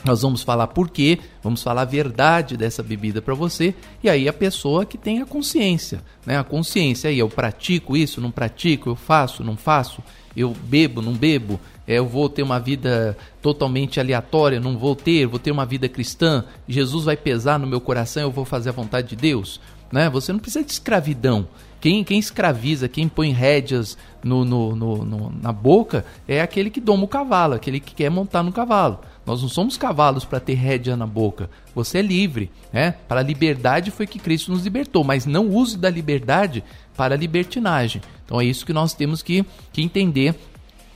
nós 0.03 0.21
vamos 0.21 0.41
falar 0.41 0.67
por 0.67 0.89
quê, 0.89 1.19
vamos 1.43 1.61
falar 1.61 1.83
a 1.83 1.85
verdade 1.85 2.57
dessa 2.57 2.81
bebida 2.81 3.21
para 3.21 3.35
você, 3.35 3.75
e 4.03 4.09
aí 4.09 4.27
a 4.27 4.33
pessoa 4.33 4.85
que 4.85 4.97
tem 4.97 5.21
a 5.21 5.25
consciência, 5.25 6.01
né? 6.25 6.39
A 6.39 6.43
consciência 6.43 7.09
aí, 7.09 7.19
eu 7.19 7.29
pratico 7.29 7.95
isso, 7.95 8.19
não 8.19 8.31
pratico, 8.31 8.89
eu 8.89 8.95
faço, 8.95 9.43
não 9.43 9.55
faço, 9.55 10.01
eu 10.35 10.55
bebo, 10.63 11.01
não 11.01 11.13
bebo, 11.13 11.59
é, 11.87 11.95
eu 11.95 12.05
vou 12.05 12.29
ter 12.29 12.43
uma 12.43 12.59
vida 12.59 13.17
totalmente 13.41 13.99
aleatória, 13.99 14.59
não 14.59 14.77
vou 14.77 14.95
ter, 14.95 15.25
vou 15.25 15.39
ter 15.39 15.51
uma 15.51 15.65
vida 15.65 15.89
cristã, 15.89 16.45
Jesus 16.67 17.05
vai 17.05 17.17
pesar 17.17 17.59
no 17.59 17.67
meu 17.67 17.81
coração, 17.81 18.23
eu 18.23 18.31
vou 18.31 18.45
fazer 18.45 18.69
a 18.69 18.73
vontade 18.73 19.09
de 19.09 19.15
Deus. 19.15 19.59
Né? 19.91 20.09
Você 20.09 20.31
não 20.31 20.39
precisa 20.39 20.63
de 20.63 20.71
escravidão. 20.71 21.47
Quem, 21.81 22.03
quem 22.03 22.19
escraviza, 22.19 22.87
quem 22.87 23.09
põe 23.09 23.31
rédeas 23.31 23.97
no, 24.23 24.45
no, 24.45 24.75
no, 24.75 25.03
no, 25.03 25.33
na 25.41 25.51
boca 25.51 26.05
é 26.27 26.39
aquele 26.39 26.69
que 26.69 26.79
doma 26.79 27.05
o 27.05 27.07
cavalo, 27.07 27.55
aquele 27.55 27.79
que 27.79 27.95
quer 27.95 28.09
montar 28.11 28.43
no 28.43 28.51
cavalo. 28.51 28.99
Nós 29.25 29.41
não 29.41 29.49
somos 29.49 29.77
cavalos 29.77 30.23
para 30.23 30.39
ter 30.39 30.53
rédea 30.53 30.95
na 30.95 31.07
boca. 31.07 31.49
Você 31.73 31.97
é 31.97 32.01
livre. 32.03 32.51
Né? 32.71 32.91
Para 33.07 33.21
a 33.21 33.23
liberdade 33.23 33.89
foi 33.89 34.05
que 34.05 34.19
Cristo 34.19 34.51
nos 34.51 34.63
libertou, 34.63 35.03
mas 35.03 35.25
não 35.25 35.47
use 35.49 35.75
da 35.75 35.89
liberdade 35.89 36.63
para 37.01 37.15
a 37.15 37.17
libertinagem. 37.17 37.99
Então 38.23 38.39
é 38.39 38.45
isso 38.45 38.63
que 38.63 38.71
nós 38.71 38.93
temos 38.93 39.23
que, 39.23 39.43
que 39.73 39.81
entender 39.81 40.35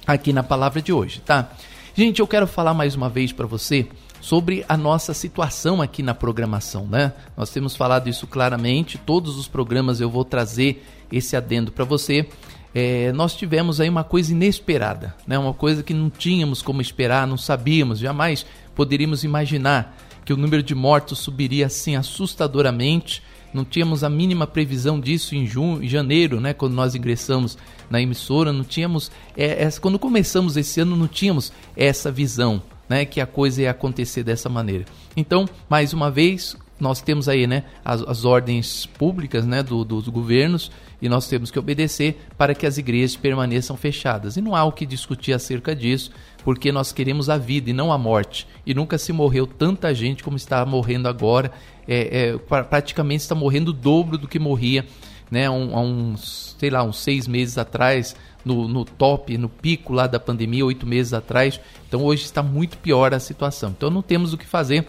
aqui 0.05 0.31
na 0.31 0.43
palavra 0.43 0.79
de 0.79 0.93
hoje, 0.93 1.19
tá? 1.19 1.49
Gente, 1.95 2.19
eu 2.19 2.27
quero 2.27 2.45
falar 2.45 2.75
mais 2.75 2.93
uma 2.93 3.09
vez 3.09 3.33
para 3.33 3.47
você 3.47 3.87
sobre 4.21 4.63
a 4.69 4.77
nossa 4.77 5.15
situação 5.15 5.81
aqui 5.81 6.03
na 6.03 6.13
programação, 6.13 6.85
né? 6.85 7.11
Nós 7.35 7.49
temos 7.49 7.75
falado 7.75 8.07
isso 8.07 8.27
claramente, 8.27 8.99
todos 8.99 9.35
os 9.35 9.47
programas 9.47 9.99
eu 9.99 10.07
vou 10.07 10.23
trazer 10.23 10.85
esse 11.11 11.35
adendo 11.35 11.71
para 11.71 11.83
você. 11.83 12.29
É, 12.71 13.11
nós 13.13 13.35
tivemos 13.35 13.81
aí 13.81 13.89
uma 13.89 14.03
coisa 14.03 14.31
inesperada, 14.31 15.15
né? 15.25 15.39
Uma 15.39 15.55
coisa 15.55 15.81
que 15.81 15.91
não 15.91 16.11
tínhamos 16.11 16.61
como 16.61 16.83
esperar, 16.83 17.25
não 17.25 17.35
sabíamos, 17.35 17.97
jamais 17.97 18.45
poderíamos 18.75 19.23
imaginar 19.23 19.97
que 20.23 20.31
o 20.31 20.37
número 20.37 20.61
de 20.61 20.75
mortos 20.75 21.17
subiria 21.17 21.65
assim 21.65 21.95
assustadoramente 21.95 23.23
não 23.55 23.63
tínhamos 23.63 24.03
a 24.03 24.09
mínima 24.09 24.45
previsão 24.45 24.99
disso 24.99 25.33
em, 25.33 25.47
junho, 25.47 25.81
em 25.81 25.87
janeiro, 25.87 26.41
né, 26.41 26.53
quando 26.53 26.73
nós 26.73 26.93
ingressamos 26.93 27.57
na 27.89 28.01
emissora, 28.01 28.51
não 28.51 28.63
tínhamos, 28.63 29.09
é, 29.37 29.63
é, 29.63 29.71
quando 29.79 29.97
começamos 29.97 30.57
esse 30.57 30.81
ano, 30.81 30.95
não 30.95 31.07
tínhamos 31.07 31.53
essa 31.75 32.11
visão, 32.11 32.61
né, 32.89 33.05
que 33.05 33.21
a 33.21 33.25
coisa 33.25 33.61
ia 33.61 33.71
acontecer 33.71 34.23
dessa 34.23 34.49
maneira. 34.49 34.85
Então, 35.15 35.47
mais 35.69 35.93
uma 35.93 36.11
vez, 36.11 36.57
nós 36.79 37.01
temos 37.01 37.29
aí, 37.29 37.47
né, 37.47 37.63
as, 37.83 38.01
as 38.01 38.25
ordens 38.25 38.85
públicas, 38.85 39.45
né, 39.45 39.63
do, 39.63 39.85
dos 39.85 40.07
governos 40.07 40.71
e 41.01 41.07
nós 41.07 41.27
temos 41.27 41.51
que 41.51 41.59
obedecer 41.59 42.17
para 42.37 42.53
que 42.53 42.65
as 42.65 42.77
igrejas 42.77 43.15
permaneçam 43.15 43.77
fechadas. 43.77 44.37
E 44.37 44.41
não 44.41 44.55
há 44.55 44.63
o 44.63 44.71
que 44.71 44.85
discutir 44.85 45.33
acerca 45.33 45.75
disso, 45.75 46.11
porque 46.43 46.71
nós 46.71 46.91
queremos 46.91 47.29
a 47.29 47.37
vida 47.37 47.69
e 47.69 47.73
não 47.73 47.91
a 47.91 47.97
morte. 47.97 48.47
E 48.65 48.73
nunca 48.73 48.97
se 48.97 49.13
morreu 49.13 49.47
tanta 49.47 49.93
gente 49.93 50.23
como 50.23 50.37
está 50.37 50.65
morrendo 50.65 51.07
agora 51.07 51.51
é, 51.87 52.31
é, 52.31 52.37
praticamente 52.63 53.21
está 53.21 53.35
morrendo 53.35 53.69
o 53.69 53.73
dobro 53.73 54.17
do 54.17 54.27
que 54.27 54.39
morria 54.39 54.85
né, 55.29 55.49
um, 55.49 55.75
há 55.75 55.81
uns, 55.81 56.55
sei 56.59 56.69
lá, 56.69 56.83
uns 56.83 56.99
seis 56.99 57.27
meses 57.27 57.57
atrás, 57.57 58.15
no, 58.43 58.67
no 58.67 58.85
top, 58.85 59.37
no 59.37 59.49
pico 59.49 59.91
lá 59.91 60.07
da 60.07 60.19
pandemia, 60.19 60.65
oito 60.65 60.85
meses 60.85 61.13
atrás. 61.13 61.59
Então 61.87 62.03
hoje 62.03 62.23
está 62.23 62.43
muito 62.43 62.77
pior 62.77 63.13
a 63.13 63.19
situação. 63.19 63.71
Então 63.75 63.89
não 63.89 64.01
temos 64.01 64.33
o 64.33 64.37
que 64.37 64.45
fazer. 64.45 64.87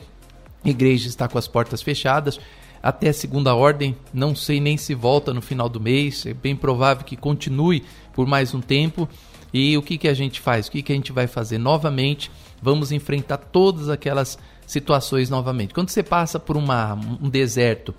Igreja 0.71 1.09
está 1.09 1.29
com 1.29 1.39
as 1.39 1.49
portas 1.49 1.83
fechadas 1.83 2.39
até 2.83 3.13
segunda 3.13 3.55
ordem. 3.55 3.97
Não 4.13 4.35
sei 4.35 4.61
nem 4.61 4.77
se 4.77 4.95
volta 4.95 5.35
no 5.35 5.43
final 5.43 5.69
do 5.69 5.81
mês. 5.81 6.25
É 6.27 6.35
bem 6.35 6.55
provável 6.55 7.05
que 7.05 7.17
continue 7.17 7.85
por 8.13 8.27
mais 8.27 8.55
um 8.55 8.61
tempo. 8.61 9.09
E 9.53 9.77
o 9.77 9.83
que, 9.83 9.99
que 9.99 10.09
a 10.09 10.15
gente 10.15 10.41
faz? 10.41 10.67
O 10.67 10.71
que, 10.71 10.83
que 10.83 10.93
a 10.93 10.95
gente 10.95 11.13
vai 11.13 11.27
fazer? 11.27 11.59
Novamente, 11.59 12.31
vamos 12.61 12.93
enfrentar 12.93 13.39
todas 13.39 13.89
aquelas 13.89 14.39
situações 14.67 15.31
novamente. 15.31 15.73
Quando 15.73 15.89
você 15.89 16.03
passa 16.03 16.39
por 16.39 16.57
uma, 16.57 16.95
um 16.95 17.29
deserto 17.29 17.95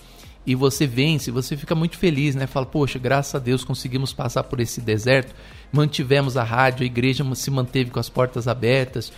e 0.46 0.56
você 0.56 0.86
vence, 0.86 1.32
você 1.32 1.58
fica 1.58 1.76
muito 1.76 1.98
feliz, 1.98 2.36
né? 2.36 2.48
Fala, 2.48 2.66
poxa, 2.66 3.00
graças 3.00 3.36
a 3.36 3.40
Deus 3.40 3.64
conseguimos 3.64 4.14
passar 4.14 4.44
por 4.44 4.60
esse 4.60 4.80
deserto, 4.80 5.34
mantivemos 5.72 6.38
a 6.38 6.44
rádio, 6.44 6.84
a 6.84 6.86
igreja 6.86 7.26
se 7.36 7.52
manteve 7.52 7.92
com 7.92 8.00
as 8.00 8.10
portas 8.10 8.48
abertas. 8.48 9.12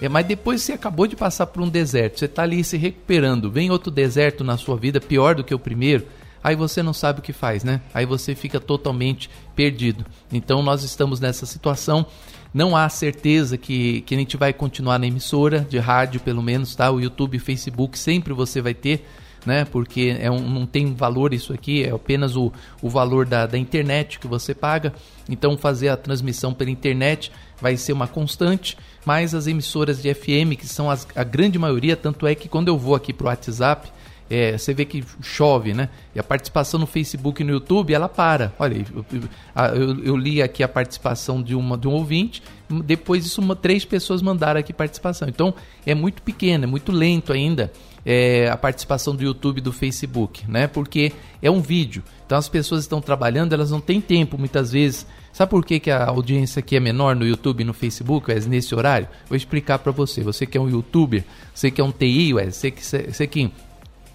É, 0.00 0.08
mas 0.08 0.26
depois 0.26 0.62
você 0.62 0.72
acabou 0.72 1.06
de 1.06 1.16
passar 1.16 1.46
por 1.46 1.62
um 1.62 1.68
deserto, 1.68 2.18
você 2.18 2.26
está 2.26 2.42
ali 2.42 2.62
se 2.62 2.76
recuperando, 2.76 3.50
vem 3.50 3.70
outro 3.70 3.90
deserto 3.90 4.44
na 4.44 4.56
sua 4.56 4.76
vida, 4.76 5.00
pior 5.00 5.34
do 5.34 5.44
que 5.44 5.54
o 5.54 5.58
primeiro, 5.58 6.06
aí 6.44 6.54
você 6.54 6.82
não 6.82 6.92
sabe 6.92 7.20
o 7.20 7.22
que 7.22 7.32
faz, 7.32 7.64
né? 7.64 7.80
Aí 7.94 8.04
você 8.04 8.34
fica 8.34 8.60
totalmente 8.60 9.30
perdido. 9.54 10.04
Então 10.30 10.62
nós 10.62 10.82
estamos 10.82 11.18
nessa 11.18 11.46
situação. 11.46 12.06
Não 12.52 12.76
há 12.76 12.88
certeza 12.88 13.56
que, 13.56 14.02
que 14.02 14.14
a 14.14 14.18
gente 14.18 14.36
vai 14.36 14.52
continuar 14.52 14.98
na 14.98 15.06
emissora 15.06 15.66
de 15.68 15.78
rádio, 15.78 16.20
pelo 16.20 16.42
menos, 16.42 16.74
tá? 16.74 16.90
O 16.90 17.00
YouTube, 17.00 17.38
Facebook, 17.38 17.98
sempre 17.98 18.32
você 18.32 18.60
vai 18.60 18.74
ter 18.74 19.04
né? 19.46 19.64
Porque 19.64 20.16
é 20.18 20.30
um, 20.30 20.40
não 20.40 20.66
tem 20.66 20.92
valor 20.92 21.32
isso 21.32 21.52
aqui, 21.52 21.84
é 21.84 21.90
apenas 21.90 22.36
o, 22.36 22.52
o 22.82 22.90
valor 22.90 23.24
da, 23.24 23.46
da 23.46 23.56
internet 23.56 24.18
que 24.18 24.26
você 24.26 24.52
paga. 24.52 24.92
Então 25.28 25.56
fazer 25.56 25.88
a 25.88 25.96
transmissão 25.96 26.52
pela 26.52 26.70
internet 26.70 27.30
vai 27.60 27.76
ser 27.76 27.92
uma 27.92 28.08
constante, 28.08 28.76
mas 29.04 29.34
as 29.34 29.46
emissoras 29.46 30.02
de 30.02 30.12
FM, 30.12 30.58
que 30.58 30.66
são 30.66 30.90
as, 30.90 31.06
a 31.14 31.24
grande 31.24 31.58
maioria, 31.58 31.96
tanto 31.96 32.26
é 32.26 32.34
que 32.34 32.48
quando 32.48 32.68
eu 32.68 32.76
vou 32.76 32.94
aqui 32.94 33.12
para 33.12 33.24
o 33.24 33.28
WhatsApp, 33.28 33.90
é, 34.28 34.58
você 34.58 34.74
vê 34.74 34.84
que 34.84 35.04
chove, 35.22 35.72
né? 35.72 35.88
E 36.12 36.18
a 36.18 36.22
participação 36.22 36.80
no 36.80 36.86
Facebook 36.86 37.40
e 37.40 37.44
no 37.44 37.52
YouTube, 37.52 37.94
ela 37.94 38.08
para. 38.08 38.52
Olha, 38.58 38.84
eu, 38.92 39.04
eu, 39.12 40.04
eu 40.04 40.16
li 40.16 40.42
aqui 40.42 40.64
a 40.64 40.68
participação 40.68 41.40
de, 41.40 41.54
uma, 41.54 41.78
de 41.78 41.86
um 41.86 41.92
ouvinte, 41.92 42.42
depois 42.84 43.24
isso 43.24 43.40
uma, 43.40 43.54
três 43.54 43.84
pessoas 43.84 44.22
mandaram 44.22 44.58
aqui 44.58 44.72
participação. 44.72 45.28
Então 45.28 45.54
é 45.86 45.94
muito 45.94 46.22
pequeno, 46.22 46.64
é 46.64 46.66
muito 46.66 46.90
lento 46.90 47.32
ainda 47.32 47.70
é, 48.08 48.48
a 48.48 48.56
participação 48.56 49.16
do 49.16 49.24
YouTube 49.24 49.60
do 49.60 49.72
Facebook, 49.72 50.48
né? 50.48 50.68
Porque 50.68 51.12
é 51.42 51.50
um 51.50 51.60
vídeo. 51.60 52.04
Então 52.24 52.38
as 52.38 52.48
pessoas 52.48 52.82
estão 52.82 53.00
trabalhando, 53.00 53.52
elas 53.52 53.72
não 53.72 53.80
têm 53.80 54.00
tempo 54.00 54.38
muitas 54.38 54.70
vezes. 54.70 55.04
Sabe 55.32 55.50
por 55.50 55.64
que, 55.64 55.80
que 55.80 55.90
a 55.90 56.06
audiência 56.06 56.60
aqui 56.60 56.76
é 56.76 56.80
menor 56.80 57.16
no 57.16 57.26
YouTube 57.26 57.62
e 57.62 57.64
no 57.64 57.74
Facebook, 57.74 58.30
Wes, 58.30 58.46
nesse 58.46 58.76
horário? 58.76 59.08
Vou 59.28 59.36
explicar 59.36 59.80
para 59.80 59.90
você. 59.90 60.22
Você 60.22 60.46
que 60.46 60.56
é 60.56 60.60
um 60.60 60.70
youtuber, 60.70 61.24
você 61.52 61.68
que 61.68 61.80
é 61.80 61.84
um 61.84 61.90
TI, 61.90 62.32
Wes, 62.32 62.54
você 62.54 62.70
que, 62.70 62.84
você 62.84 63.26
que 63.26 63.50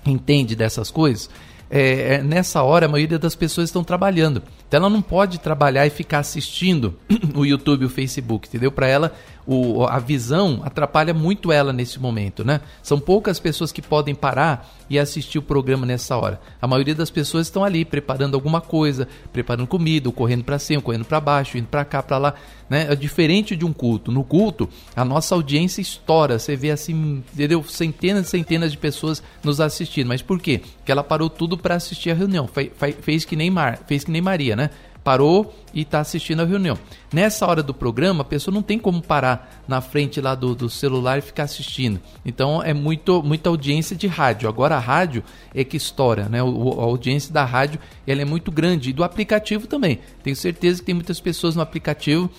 entende 0.05 0.55
dessas 0.55 0.89
coisas, 0.89 1.29
é, 1.69 2.15
é, 2.15 2.23
nessa 2.23 2.63
hora 2.63 2.85
a 2.85 2.89
maioria 2.89 3.19
das 3.19 3.35
pessoas 3.35 3.67
estão 3.67 3.83
trabalhando. 3.83 4.41
Então 4.71 4.77
ela 4.77 4.89
não 4.89 5.01
pode 5.01 5.37
trabalhar 5.37 5.85
e 5.85 5.89
ficar 5.89 6.19
assistindo 6.19 6.97
o 7.35 7.45
YouTube 7.45 7.81
e 7.81 7.85
o 7.85 7.89
Facebook, 7.89 8.47
entendeu? 8.47 8.71
Para 8.71 8.87
ela 8.87 9.13
o, 9.45 9.85
a 9.85 9.99
visão 9.99 10.61
atrapalha 10.63 11.13
muito 11.13 11.51
ela 11.51 11.73
nesse 11.73 11.99
momento, 11.99 12.45
né? 12.45 12.61
São 12.81 12.99
poucas 12.99 13.39
pessoas 13.39 13.71
que 13.71 13.81
podem 13.81 14.13
parar 14.13 14.73
e 14.89 14.99
assistir 14.99 15.39
o 15.39 15.41
programa 15.41 15.85
nessa 15.85 16.15
hora. 16.17 16.39
A 16.61 16.67
maioria 16.67 16.93
das 16.93 17.09
pessoas 17.09 17.47
estão 17.47 17.63
ali 17.63 17.83
preparando 17.83 18.35
alguma 18.35 18.61
coisa, 18.61 19.07
preparando 19.31 19.67
comida, 19.67 20.11
correndo 20.11 20.43
para 20.43 20.59
cima, 20.59 20.81
correndo 20.81 21.05
para 21.05 21.19
baixo, 21.19 21.57
indo 21.57 21.67
para 21.67 21.85
cá, 21.85 22.03
para 22.03 22.17
lá, 22.17 22.33
né? 22.69 22.87
É 22.89 22.95
diferente 22.95 23.55
de 23.55 23.65
um 23.65 23.73
culto. 23.73 24.11
No 24.11 24.23
culto, 24.23 24.69
a 24.95 25.03
nossa 25.03 25.33
audiência 25.33 25.81
estoura, 25.81 26.37
você 26.37 26.55
vê 26.55 26.71
assim, 26.71 27.23
entendeu? 27.33 27.63
Centenas 27.63 28.27
e 28.27 28.29
centenas 28.29 28.71
de 28.71 28.77
pessoas 28.77 29.23
nos 29.43 29.59
assistindo. 29.59 30.07
Mas 30.07 30.21
por 30.21 30.39
quê? 30.39 30.61
Porque 30.77 30.91
ela 30.91 31.03
parou 31.03 31.29
tudo 31.29 31.57
para 31.57 31.75
assistir 31.75 32.11
a 32.11 32.13
reunião. 32.13 32.47
Fe, 32.47 32.71
fe, 32.75 32.91
fez 32.93 33.25
que 33.25 33.35
nem 33.35 33.49
Mar, 33.49 33.79
fez 33.87 34.03
que 34.03 34.11
nem 34.11 34.21
Maria, 34.21 34.55
né? 34.55 34.60
Parou 35.03 35.53
e 35.73 35.81
está 35.81 35.99
assistindo 35.99 36.41
a 36.41 36.45
reunião. 36.45 36.77
Nessa 37.11 37.45
hora 37.47 37.63
do 37.63 37.73
programa, 37.73 38.21
a 38.21 38.25
pessoa 38.25 38.53
não 38.53 38.61
tem 38.61 38.77
como 38.77 39.01
parar 39.01 39.63
na 39.67 39.81
frente 39.81 40.21
lá 40.21 40.35
do, 40.35 40.53
do 40.53 40.69
celular 40.69 41.17
e 41.17 41.21
ficar 41.21 41.43
assistindo. 41.43 41.99
Então 42.25 42.61
é 42.61 42.73
muito, 42.73 43.23
muita 43.23 43.49
audiência 43.49 43.95
de 43.95 44.07
rádio. 44.07 44.47
Agora 44.47 44.75
a 44.75 44.79
rádio 44.79 45.23
é 45.53 45.63
que 45.63 45.77
estoura, 45.77 46.29
né? 46.29 46.43
O, 46.43 46.79
a 46.79 46.83
audiência 46.83 47.33
da 47.33 47.43
rádio 47.43 47.79
ela 48.05 48.21
é 48.21 48.25
muito 48.25 48.51
grande 48.51 48.89
e 48.89 48.93
do 48.93 49.03
aplicativo 49.03 49.67
também. 49.67 49.99
Tenho 50.23 50.35
certeza 50.35 50.79
que 50.79 50.85
tem 50.85 50.95
muitas 50.95 51.19
pessoas 51.19 51.55
no 51.55 51.61
aplicativo 51.61 52.29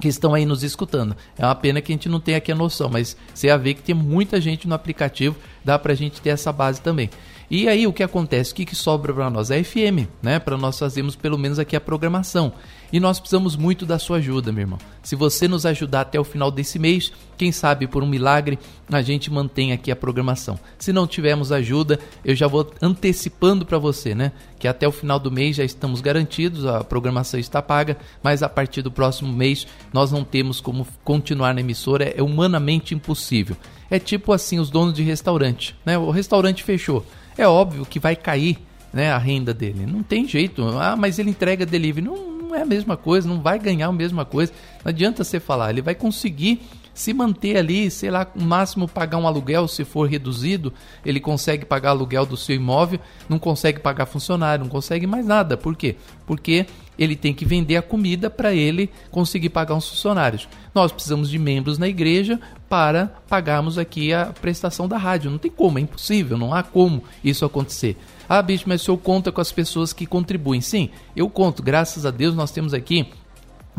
que 0.00 0.08
estão 0.08 0.32
aí 0.32 0.46
nos 0.46 0.62
escutando. 0.62 1.16
É 1.36 1.44
uma 1.44 1.54
pena 1.54 1.80
que 1.80 1.92
a 1.92 1.94
gente 1.94 2.08
não 2.08 2.20
tenha 2.20 2.38
aqui 2.38 2.52
a 2.52 2.54
noção, 2.54 2.88
mas 2.88 3.16
você 3.34 3.48
vai 3.48 3.58
ver 3.58 3.74
que 3.74 3.82
tem 3.82 3.94
muita 3.94 4.40
gente 4.40 4.68
no 4.68 4.74
aplicativo, 4.74 5.34
dá 5.64 5.76
para 5.78 5.92
a 5.92 5.96
gente 5.96 6.20
ter 6.20 6.30
essa 6.30 6.52
base 6.52 6.80
também. 6.80 7.10
E 7.50 7.66
aí 7.66 7.86
o 7.86 7.92
que 7.94 8.02
acontece? 8.02 8.52
O 8.52 8.54
que, 8.54 8.66
que 8.66 8.76
sobra 8.76 9.12
para 9.12 9.30
nós? 9.30 9.50
É 9.50 9.62
FM, 9.64 10.06
né? 10.22 10.38
Para 10.38 10.58
nós 10.58 10.78
fazermos 10.78 11.16
pelo 11.16 11.38
menos 11.38 11.58
aqui 11.58 11.74
a 11.74 11.80
programação. 11.80 12.52
E 12.92 13.00
nós 13.00 13.18
precisamos 13.18 13.56
muito 13.56 13.86
da 13.86 13.98
sua 13.98 14.18
ajuda, 14.18 14.52
meu 14.52 14.62
irmão. 14.62 14.78
Se 15.02 15.16
você 15.16 15.48
nos 15.48 15.64
ajudar 15.64 16.02
até 16.02 16.20
o 16.20 16.24
final 16.24 16.50
desse 16.50 16.78
mês, 16.78 17.10
quem 17.38 17.50
sabe 17.50 17.86
por 17.86 18.02
um 18.02 18.06
milagre 18.06 18.58
a 18.90 19.00
gente 19.00 19.30
mantém 19.30 19.72
aqui 19.72 19.90
a 19.90 19.96
programação. 19.96 20.58
Se 20.78 20.92
não 20.92 21.06
tivermos 21.06 21.50
ajuda, 21.50 21.98
eu 22.22 22.34
já 22.34 22.46
vou 22.46 22.70
antecipando 22.82 23.64
para 23.64 23.78
você, 23.78 24.14
né? 24.14 24.32
Que 24.58 24.68
até 24.68 24.86
o 24.86 24.92
final 24.92 25.18
do 25.18 25.30
mês 25.30 25.56
já 25.56 25.64
estamos 25.64 26.02
garantidos, 26.02 26.66
a 26.66 26.84
programação 26.84 27.40
está 27.40 27.62
paga, 27.62 27.96
mas 28.22 28.42
a 28.42 28.48
partir 28.48 28.82
do 28.82 28.90
próximo 28.90 29.32
mês 29.32 29.66
nós 29.92 30.12
não 30.12 30.22
temos 30.22 30.60
como 30.60 30.86
continuar 31.02 31.54
na 31.54 31.60
emissora, 31.60 32.12
é 32.14 32.22
humanamente 32.22 32.94
impossível. 32.94 33.56
É 33.90 33.98
tipo 33.98 34.32
assim 34.32 34.58
os 34.58 34.68
donos 34.68 34.92
de 34.92 35.02
restaurante, 35.02 35.74
né? 35.84 35.96
O 35.96 36.10
restaurante 36.10 36.62
fechou 36.62 37.06
é 37.38 37.48
óbvio 37.48 37.86
que 37.86 37.98
vai 37.98 38.16
cair 38.16 38.58
né, 38.92 39.10
a 39.10 39.18
renda 39.18 39.54
dele. 39.54 39.86
Não 39.86 40.02
tem 40.02 40.26
jeito. 40.26 40.62
Ah, 40.78 40.96
mas 40.96 41.18
ele 41.18 41.30
entrega 41.30 41.64
delivery. 41.64 42.06
Não, 42.06 42.16
não 42.16 42.54
é 42.54 42.62
a 42.62 42.66
mesma 42.66 42.96
coisa, 42.96 43.28
não 43.28 43.40
vai 43.40 43.58
ganhar 43.58 43.86
a 43.86 43.92
mesma 43.92 44.24
coisa. 44.24 44.52
Não 44.84 44.90
adianta 44.90 45.24
você 45.24 45.38
falar. 45.38 45.70
Ele 45.70 45.82
vai 45.82 45.94
conseguir 45.94 46.60
se 46.98 47.14
manter 47.14 47.56
ali, 47.56 47.88
sei 47.92 48.10
lá, 48.10 48.26
no 48.34 48.44
máximo 48.44 48.88
pagar 48.88 49.18
um 49.18 49.26
aluguel, 49.28 49.68
se 49.68 49.84
for 49.84 50.08
reduzido, 50.08 50.72
ele 51.06 51.20
consegue 51.20 51.64
pagar 51.64 51.90
aluguel 51.90 52.26
do 52.26 52.36
seu 52.36 52.56
imóvel, 52.56 52.98
não 53.28 53.38
consegue 53.38 53.78
pagar 53.78 54.04
funcionário, 54.06 54.64
não 54.64 54.70
consegue 54.70 55.06
mais 55.06 55.24
nada. 55.24 55.56
Por 55.56 55.76
quê? 55.76 55.94
Porque 56.26 56.66
ele 56.98 57.14
tem 57.14 57.32
que 57.32 57.44
vender 57.44 57.76
a 57.76 57.82
comida 57.82 58.28
para 58.28 58.52
ele 58.52 58.90
conseguir 59.10 59.50
pagar 59.50 59.76
os 59.76 59.88
funcionários. 59.88 60.48
Nós 60.74 60.90
precisamos 60.90 61.30
de 61.30 61.38
membros 61.38 61.78
na 61.78 61.88
igreja 61.88 62.40
para 62.68 63.06
pagarmos 63.28 63.78
aqui 63.78 64.12
a 64.12 64.26
prestação 64.26 64.88
da 64.88 64.98
rádio. 64.98 65.30
Não 65.30 65.38
tem 65.38 65.50
como, 65.50 65.78
é 65.78 65.82
impossível, 65.82 66.36
não 66.36 66.52
há 66.52 66.62
como 66.62 67.04
isso 67.22 67.44
acontecer. 67.44 67.96
Ah, 68.28 68.42
bicho, 68.42 68.64
mas 68.66 68.82
o 68.82 68.84
senhor 68.84 68.98
conta 68.98 69.32
com 69.32 69.40
as 69.40 69.52
pessoas 69.52 69.92
que 69.92 70.04
contribuem. 70.04 70.60
Sim, 70.60 70.90
eu 71.16 71.30
conto. 71.30 71.62
Graças 71.62 72.04
a 72.04 72.10
Deus 72.10 72.34
nós 72.34 72.50
temos 72.50 72.74
aqui 72.74 73.08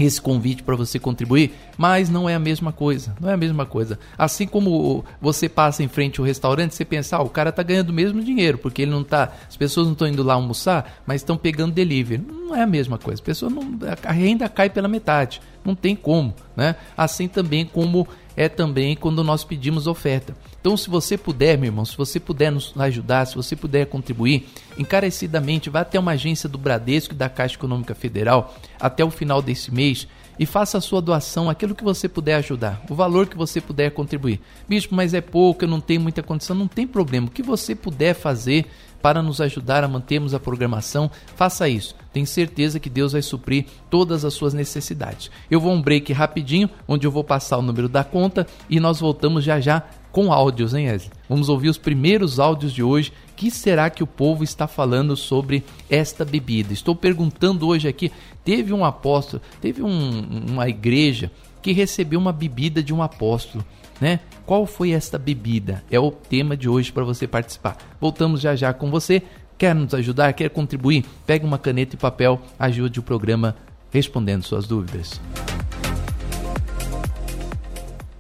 esse 0.06 0.22
convite 0.22 0.64
para 0.64 0.76
você 0.76 0.98
contribuir, 0.98 1.52
mas 1.78 2.10
não 2.10 2.30
é 2.30 2.36
a 2.36 2.40
mesma 2.40 2.72
coisa, 2.72 3.16
não 3.20 3.30
é 3.30 3.34
a 3.34 3.38
mesma 3.38 3.66
coisa. 3.66 4.00
Assim 4.18 4.48
como 4.48 5.04
você 5.22 5.50
passa 5.50 5.84
em 5.84 5.88
frente 5.88 6.20
ao 6.20 6.26
restaurante, 6.26 6.76
você 6.76 6.86
pensa, 6.86 7.18
ah, 7.18 7.22
o 7.22 7.30
cara 7.30 7.52
tá 7.52 7.64
ganhando 7.64 7.90
o 7.90 7.94
mesmo 7.94 8.24
dinheiro, 8.24 8.58
porque 8.58 8.84
ele 8.84 8.92
não 8.92 9.04
tá, 9.04 9.34
as 9.48 9.58
pessoas 9.58 9.88
não 9.88 9.94
estão 9.94 10.08
indo 10.08 10.24
lá 10.24 10.36
almoçar, 10.36 11.02
mas 11.06 11.22
estão 11.22 11.38
pegando 11.38 11.74
delivery. 11.74 12.24
Não 12.26 12.56
é 12.56 12.62
a 12.62 12.68
mesma 12.68 12.98
coisa. 12.98 13.22
A 13.22 13.26
pessoa 13.26 13.50
não, 13.50 13.64
a 14.04 14.12
renda 14.12 14.48
cai 14.50 14.70
pela 14.70 14.88
metade, 14.88 15.42
não 15.64 15.76
tem 15.76 15.96
como, 15.96 16.34
né? 16.56 16.76
Assim 16.98 17.28
também 17.28 17.66
como 17.66 18.08
é 18.40 18.48
também 18.48 18.96
quando 18.96 19.22
nós 19.22 19.44
pedimos 19.44 19.86
oferta. 19.86 20.34
Então, 20.62 20.78
se 20.78 20.90
você 20.90 21.18
puder, 21.18 21.58
meu 21.58 21.68
irmão, 21.68 21.84
se 21.84 21.98
você 21.98 22.22
puder 22.22 22.50
nos 22.50 22.74
ajudar, 22.78 23.26
se 23.26 23.36
você 23.36 23.54
puder 23.54 23.86
contribuir, 23.88 24.48
encarecidamente, 24.80 25.70
vá 25.70 25.82
até 25.82 26.00
uma 26.00 26.12
agência 26.12 26.48
do 26.48 26.58
Bradesco 26.58 27.14
e 27.14 27.18
da 27.18 27.30
Caixa 27.30 27.56
Econômica 27.56 27.94
Federal 27.94 28.56
até 28.80 29.04
o 29.04 29.12
final 29.12 29.42
desse 29.42 29.72
mês 29.74 30.08
e 30.40 30.46
faça 30.46 30.78
a 30.78 30.82
sua 30.82 31.02
doação, 31.02 31.50
aquilo 31.50 31.76
que 31.76 31.84
você 31.84 32.08
puder 32.08 32.36
ajudar, 32.36 32.82
o 32.90 32.96
valor 32.96 33.28
que 33.28 33.36
você 33.36 33.60
puder 33.60 33.92
contribuir. 33.92 34.40
Bispo, 34.70 34.96
mas 34.96 35.14
é 35.14 35.20
pouco, 35.20 35.66
eu 35.66 35.68
não 35.68 35.82
tenho 35.82 36.00
muita 36.00 36.24
condição, 36.24 36.56
não 36.56 36.68
tem 36.68 36.88
problema. 36.88 37.28
O 37.28 37.32
que 37.32 37.44
você 37.44 37.76
puder 37.76 38.14
fazer 38.14 38.66
para 39.02 39.22
nos 39.22 39.42
ajudar 39.42 39.84
a 39.84 39.88
mantermos 39.88 40.34
a 40.34 40.40
programação, 40.40 41.10
faça 41.36 41.68
isso. 41.68 41.96
Tenho 42.12 42.28
certeza 42.28 42.80
que 42.80 42.90
Deus 42.90 43.14
vai 43.14 43.22
suprir 43.22 43.66
todas 43.90 44.26
as 44.26 44.34
suas 44.34 44.54
necessidades. 44.54 45.30
Eu 45.50 45.60
vou 45.60 45.74
um 45.74 45.82
break 45.82 46.12
rapidinho, 46.14 46.70
onde 46.88 47.06
eu 47.06 47.12
vou 47.12 47.24
passar 47.24 47.58
o 47.58 47.62
número 47.62 47.88
da 47.88 48.04
conta 48.04 48.48
e 48.70 48.80
nós 48.80 49.00
voltamos 49.00 49.44
já 49.44 49.60
já 49.60 49.84
com 50.12 50.34
áudios, 50.34 50.74
hein, 50.74 50.90
Wesley? 50.90 51.12
Vamos 51.28 51.50
ouvir 51.50 51.70
os 51.70 51.78
primeiros 51.78 52.40
áudios 52.40 52.74
de 52.74 52.82
hoje. 52.82 53.14
Que 53.40 53.50
será 53.50 53.90
que 53.90 54.04
o 54.04 54.08
povo 54.08 54.44
está 54.44 54.68
falando 54.68 55.16
sobre 55.16 55.64
esta 55.90 56.26
bebida? 56.26 56.74
Estou 56.74 56.94
perguntando 56.94 57.66
hoje 57.66 57.88
aqui. 57.88 58.12
Teve 58.44 58.74
um 58.74 58.84
apóstolo, 58.84 59.42
teve 59.62 59.82
um, 59.82 60.44
uma 60.50 60.68
igreja 60.68 61.32
que 61.62 61.72
recebeu 61.72 62.20
uma 62.20 62.34
bebida 62.34 62.84
de 62.84 62.94
um 62.94 63.02
apóstolo, 63.02 63.64
né? 64.02 64.20
Qual 64.46 64.66
foi 64.66 64.92
esta 64.92 65.18
bebida? 65.18 65.82
É 65.90 65.98
o 65.98 66.12
tema 66.12 66.58
de 66.58 66.68
hoje 66.68 66.92
para 66.92 67.06
você 67.06 67.26
participar. 67.26 67.78
Voltamos 67.98 68.42
já 68.42 68.58
já 68.58 68.74
com 68.74 68.92
você. 68.92 69.22
Quer 69.58 69.74
nos 69.74 69.94
ajudar? 69.94 70.34
Quer 70.34 70.50
contribuir? 70.50 71.06
Pegue 71.26 71.46
uma 71.46 71.58
caneta 71.58 71.96
e 71.96 71.98
papel, 71.98 72.42
ajude 72.60 73.00
o 73.00 73.04
programa 73.04 73.56
respondendo 73.90 74.44
suas 74.44 74.68
dúvidas. 74.68 75.18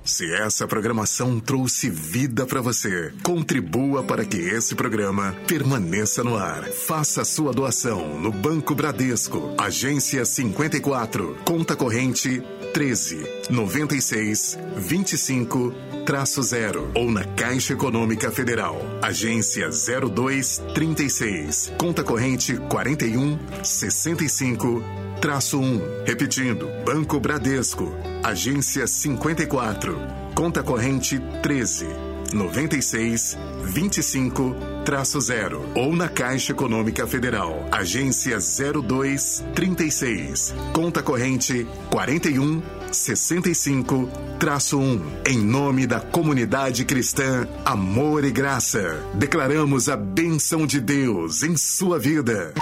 Se 0.09 0.33
essa 0.33 0.67
programação 0.67 1.39
trouxe 1.39 1.87
vida 1.87 2.43
para 2.43 2.61
você, 2.61 3.13
contribua 3.21 4.03
para 4.03 4.25
que 4.25 4.37
esse 4.37 4.73
programa 4.73 5.35
permaneça 5.47 6.23
no 6.23 6.35
ar. 6.35 6.63
Faça 6.63 7.23
sua 7.23 7.53
doação 7.53 8.19
no 8.19 8.31
Banco 8.31 8.73
Bradesco, 8.73 9.53
agência 9.55 10.25
54, 10.25 11.37
conta 11.45 11.75
corrente 11.75 12.41
13 12.73 13.23
96 13.51 14.57
25 14.77 15.75
traço-zero 16.07 16.89
ou 16.95 17.11
na 17.11 17.23
Caixa 17.23 17.73
Econômica 17.73 18.31
Federal. 18.31 18.81
Agência 19.03 19.69
0236. 19.69 21.71
Conta 21.77 22.03
corrente 22.03 22.57
41 22.67 23.37
65 23.63 24.83
traço 25.19 25.59
1. 25.59 26.03
Repetindo, 26.05 26.69
Banco 26.85 27.19
Bradesco. 27.19 27.93
Agência 28.23 28.87
54. 28.87 29.99
Conta 30.33 30.63
corrente 30.63 31.19
13 31.43 32.09
96 32.33 33.37
25 33.63 34.55
traço 34.85 35.19
0 35.19 35.73
ou 35.75 35.93
na 35.95 36.07
Caixa 36.07 36.51
Econômica 36.51 37.07
Federal. 37.07 37.67
Agência 37.71 38.37
0236. 38.39 40.53
Conta 40.73 41.03
corrente 41.03 41.67
41 41.89 42.61
65 42.91 44.09
traço 44.39 44.79
1. 44.79 45.01
Em 45.27 45.37
nome 45.37 45.85
da 45.85 45.99
comunidade 45.99 46.85
cristã 46.85 47.45
Amor 47.65 48.23
e 48.23 48.31
Graça, 48.31 49.05
declaramos 49.13 49.89
a 49.89 49.97
benção 49.97 50.65
de 50.65 50.79
Deus 50.79 51.43
em 51.43 51.57
sua 51.57 51.99
vida. 51.99 52.53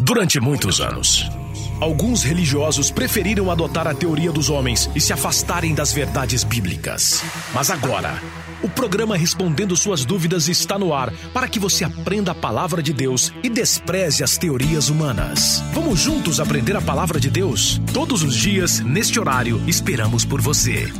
Durante 0.00 0.40
muitos 0.40 0.80
anos, 0.80 1.28
alguns 1.80 2.22
religiosos 2.22 2.90
preferiram 2.90 3.50
adotar 3.50 3.86
a 3.86 3.94
teoria 3.94 4.32
dos 4.32 4.50
homens 4.50 4.90
e 4.94 5.00
se 5.00 5.12
afastarem 5.12 5.74
das 5.74 5.92
verdades 5.92 6.44
bíblicas. 6.44 7.22
Mas 7.54 7.70
agora, 7.70 8.20
o 8.62 8.68
programa 8.68 9.16
Respondendo 9.16 9.76
Suas 9.76 10.04
Dúvidas 10.04 10.48
está 10.48 10.78
no 10.78 10.92
ar 10.92 11.12
para 11.32 11.48
que 11.48 11.58
você 11.58 11.84
aprenda 11.84 12.32
a 12.32 12.34
palavra 12.34 12.82
de 12.82 12.92
Deus 12.92 13.32
e 13.42 13.48
despreze 13.48 14.24
as 14.24 14.36
teorias 14.36 14.88
humanas. 14.88 15.62
Vamos 15.72 16.00
juntos 16.00 16.40
aprender 16.40 16.76
a 16.76 16.80
palavra 16.80 17.20
de 17.20 17.30
Deus? 17.30 17.80
Todos 17.92 18.22
os 18.22 18.34
dias, 18.34 18.80
neste 18.80 19.20
horário, 19.20 19.62
esperamos 19.66 20.24
por 20.24 20.40
você. 20.40 20.92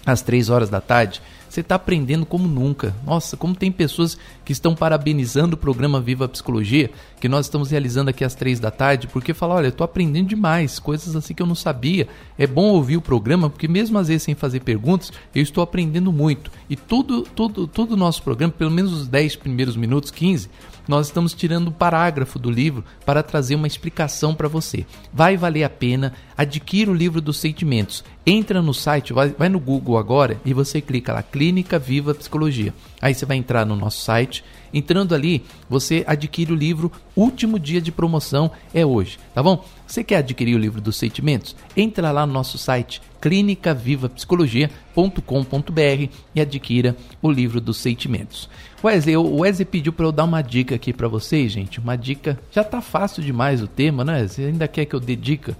às 0.05 0.21
três 0.21 0.49
horas 0.49 0.69
da 0.69 0.79
tarde, 0.79 1.21
você 1.53 1.61
está 1.61 1.75
aprendendo 1.75 2.25
como 2.25 2.47
nunca. 2.47 2.95
Nossa, 3.05 3.37
como 3.37 3.53
tem 3.53 3.71
pessoas 3.71 4.17
que 4.43 4.51
estão 4.51 4.73
parabenizando 4.73 5.53
o 5.53 5.57
programa 5.57 6.01
Viva 6.01 6.27
Psicologia, 6.27 6.89
que 7.19 7.29
nós 7.29 7.45
estamos 7.45 7.69
realizando 7.69 8.09
aqui 8.09 8.23
às 8.23 8.33
três 8.33 8.59
da 8.59 8.71
tarde, 8.71 9.07
porque 9.07 9.35
falam, 9.35 9.57
olha, 9.57 9.67
eu 9.67 9.69
estou 9.69 9.85
aprendendo 9.85 10.29
demais, 10.29 10.79
coisas 10.79 11.15
assim 11.15 11.35
que 11.35 11.43
eu 11.43 11.45
não 11.45 11.53
sabia. 11.53 12.07
É 12.39 12.47
bom 12.47 12.69
ouvir 12.69 12.97
o 12.97 13.01
programa, 13.01 13.51
porque 13.51 13.67
mesmo 13.67 13.99
às 13.99 14.07
vezes 14.07 14.23
sem 14.23 14.33
fazer 14.33 14.61
perguntas, 14.61 15.11
eu 15.35 15.43
estou 15.43 15.63
aprendendo 15.63 16.11
muito. 16.11 16.51
E 16.67 16.75
tudo, 16.75 17.21
tudo, 17.21 17.67
todo 17.67 17.91
o 17.91 17.97
nosso 17.97 18.23
programa, 18.23 18.51
pelo 18.51 18.71
menos 18.71 18.91
os 18.91 19.07
10 19.07 19.35
primeiros 19.35 19.75
minutos, 19.75 20.09
15, 20.09 20.49
nós 20.87 21.07
estamos 21.07 21.33
tirando 21.33 21.69
um 21.69 21.71
parágrafo 21.71 22.37
do 22.37 22.51
livro 22.51 22.83
para 23.05 23.23
trazer 23.23 23.55
uma 23.55 23.67
explicação 23.67 24.35
para 24.35 24.47
você. 24.47 24.85
Vai 25.11 25.37
valer 25.37 25.63
a 25.63 25.69
pena, 25.69 26.13
adquira 26.37 26.91
o 26.91 26.95
livro 26.95 27.21
dos 27.21 27.37
sentimentos. 27.37 28.03
Entra 28.25 28.61
no 28.61 28.73
site, 28.73 29.13
vai, 29.13 29.29
vai 29.29 29.49
no 29.49 29.59
Google 29.59 29.97
agora 29.97 30.39
e 30.45 30.53
você 30.53 30.81
clica 30.81 31.13
lá, 31.13 31.21
Clínica 31.21 31.77
Viva 31.79 32.13
Psicologia. 32.13 32.73
Aí 33.01 33.13
você 33.13 33.25
vai 33.25 33.37
entrar 33.37 33.65
no 33.65 33.75
nosso 33.75 34.01
site. 34.01 34.43
Entrando 34.73 35.13
ali, 35.13 35.43
você 35.69 36.03
adquire 36.07 36.51
o 36.51 36.55
livro. 36.55 36.91
Último 37.15 37.59
dia 37.59 37.79
de 37.79 37.91
promoção 37.91 38.49
é 38.73 38.83
hoje, 38.85 39.19
tá 39.33 39.43
bom? 39.43 39.63
Você 39.85 40.03
quer 40.03 40.17
adquirir 40.17 40.55
o 40.55 40.59
livro 40.59 40.81
dos 40.81 40.95
sentimentos? 40.95 41.55
Entra 41.77 42.09
lá 42.11 42.25
no 42.25 42.33
nosso 42.33 42.57
site 42.57 42.99
clinicavivapsicologia.com.br 43.21 46.09
e 46.35 46.41
adquira 46.41 46.97
o 47.21 47.31
livro 47.31 47.61
dos 47.61 47.77
sentimentos. 47.77 48.49
Wesley, 48.83 49.15
o 49.15 49.41
Wesley 49.41 49.65
pediu 49.65 49.93
para 49.93 50.07
eu 50.07 50.11
dar 50.11 50.23
uma 50.25 50.41
dica 50.41 50.73
aqui 50.75 50.91
para 50.91 51.07
vocês, 51.07 51.51
gente. 51.51 51.79
Uma 51.79 51.95
dica. 51.95 52.39
Já 52.51 52.63
tá 52.63 52.81
fácil 52.81 53.21
demais 53.23 53.61
o 53.61 53.67
tema, 53.67 54.03
né? 54.03 54.27
Você 54.27 54.45
ainda 54.45 54.67
quer 54.67 54.85
que 54.85 54.95
eu 54.95 54.99
dê 54.99 55.15
dica? 55.15 55.55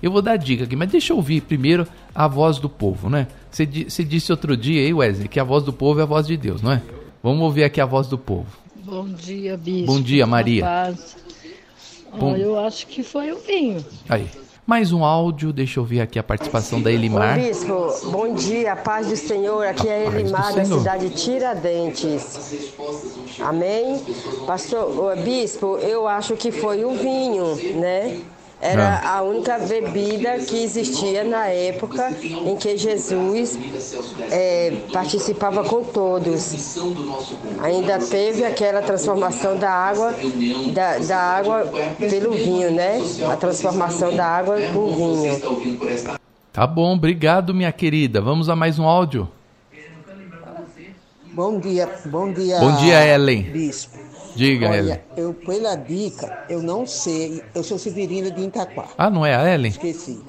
Eu 0.00 0.12
vou 0.12 0.22
dar 0.22 0.36
dica 0.36 0.62
aqui, 0.64 0.76
mas 0.76 0.90
deixa 0.90 1.12
eu 1.12 1.16
ouvir 1.16 1.40
primeiro 1.40 1.86
a 2.14 2.28
voz 2.28 2.58
do 2.58 2.68
povo, 2.68 3.10
né? 3.10 3.26
Você, 3.50 3.66
você 3.66 4.04
disse 4.04 4.30
outro 4.30 4.56
dia 4.56 4.80
aí, 4.80 4.94
Wesley, 4.94 5.26
que 5.26 5.40
a 5.40 5.44
voz 5.44 5.64
do 5.64 5.72
povo 5.72 5.98
é 5.98 6.04
a 6.04 6.06
voz 6.06 6.24
de 6.26 6.36
Deus, 6.36 6.62
não 6.62 6.70
é? 6.70 6.80
Vamos 7.22 7.42
ouvir 7.42 7.64
aqui 7.64 7.80
a 7.80 7.86
voz 7.86 8.06
do 8.06 8.16
povo. 8.16 8.46
Bom 8.76 9.06
dia, 9.08 9.56
bispo. 9.56 9.86
Bom 9.86 10.00
dia, 10.00 10.26
Maria. 10.26 10.64
Paz. 10.64 11.16
Bom... 12.16 12.36
eu 12.36 12.58
acho 12.58 12.86
que 12.86 13.02
foi 13.02 13.32
o 13.32 13.38
vinho. 13.38 13.84
Aí. 14.08 14.28
Mais 14.64 14.92
um 14.92 15.02
áudio, 15.02 15.50
deixa 15.50 15.80
eu 15.80 15.84
ver 15.84 16.02
aqui 16.02 16.18
a 16.18 16.22
participação 16.22 16.82
da 16.82 16.92
Elimar. 16.92 17.38
Oi, 17.38 17.48
bispo, 17.48 18.10
bom 18.10 18.34
dia, 18.34 18.76
paz 18.76 19.06
do 19.06 19.16
Senhor. 19.16 19.66
Aqui 19.66 19.88
é 19.88 20.06
Elimar 20.06 20.54
da 20.54 20.62
cidade 20.62 21.08
de 21.08 21.14
Tiradentes. 21.14 22.68
Amém? 23.40 23.98
Pastor, 24.46 25.16
bispo, 25.16 25.78
eu 25.78 26.06
acho 26.06 26.36
que 26.36 26.52
foi 26.52 26.84
o 26.84 26.90
vinho, 26.90 27.56
né? 27.80 28.20
Era 28.60 29.00
ah. 29.04 29.18
a 29.18 29.22
única 29.22 29.56
bebida 29.58 30.38
que 30.38 30.64
existia 30.64 31.22
na 31.22 31.46
época 31.46 32.12
em 32.20 32.56
que 32.56 32.76
Jesus 32.76 33.56
é, 34.32 34.72
participava 34.92 35.62
com 35.62 35.84
todos. 35.84 36.76
Ainda 37.62 38.00
teve 38.00 38.44
aquela 38.44 38.82
transformação 38.82 39.56
da 39.56 39.70
água, 39.70 40.12
da, 40.72 40.98
da 40.98 41.18
água 41.18 41.72
pelo 41.98 42.32
vinho, 42.32 42.72
né? 42.72 43.00
A 43.32 43.36
transformação 43.36 44.14
da 44.16 44.26
água 44.26 44.56
com 44.72 44.92
vinho. 44.92 45.40
Tá 46.52 46.66
bom, 46.66 46.94
obrigado, 46.94 47.54
minha 47.54 47.70
querida. 47.70 48.20
Vamos 48.20 48.48
a 48.48 48.56
mais 48.56 48.76
um 48.76 48.84
áudio. 48.84 49.28
Bom 51.32 51.60
dia, 51.60 51.88
bom 52.06 52.32
dia. 52.32 52.58
Bom 52.58 52.74
dia, 52.78 53.06
Ellen. 53.06 53.42
Bispo. 53.42 54.07
Diga, 54.38 54.68
Olha, 54.68 54.78
Ellen. 54.78 55.00
eu, 55.16 55.34
pela 55.34 55.74
dica, 55.74 56.44
eu 56.48 56.62
não 56.62 56.86
sei. 56.86 57.42
Eu 57.52 57.64
sou 57.64 57.76
Severina 57.76 58.30
de 58.30 58.40
Itaquá. 58.40 58.86
Ah, 58.96 59.10
não 59.10 59.26
é 59.26 59.34
a 59.34 59.52
Ellen? 59.52 59.68
Esqueci. 59.68 60.20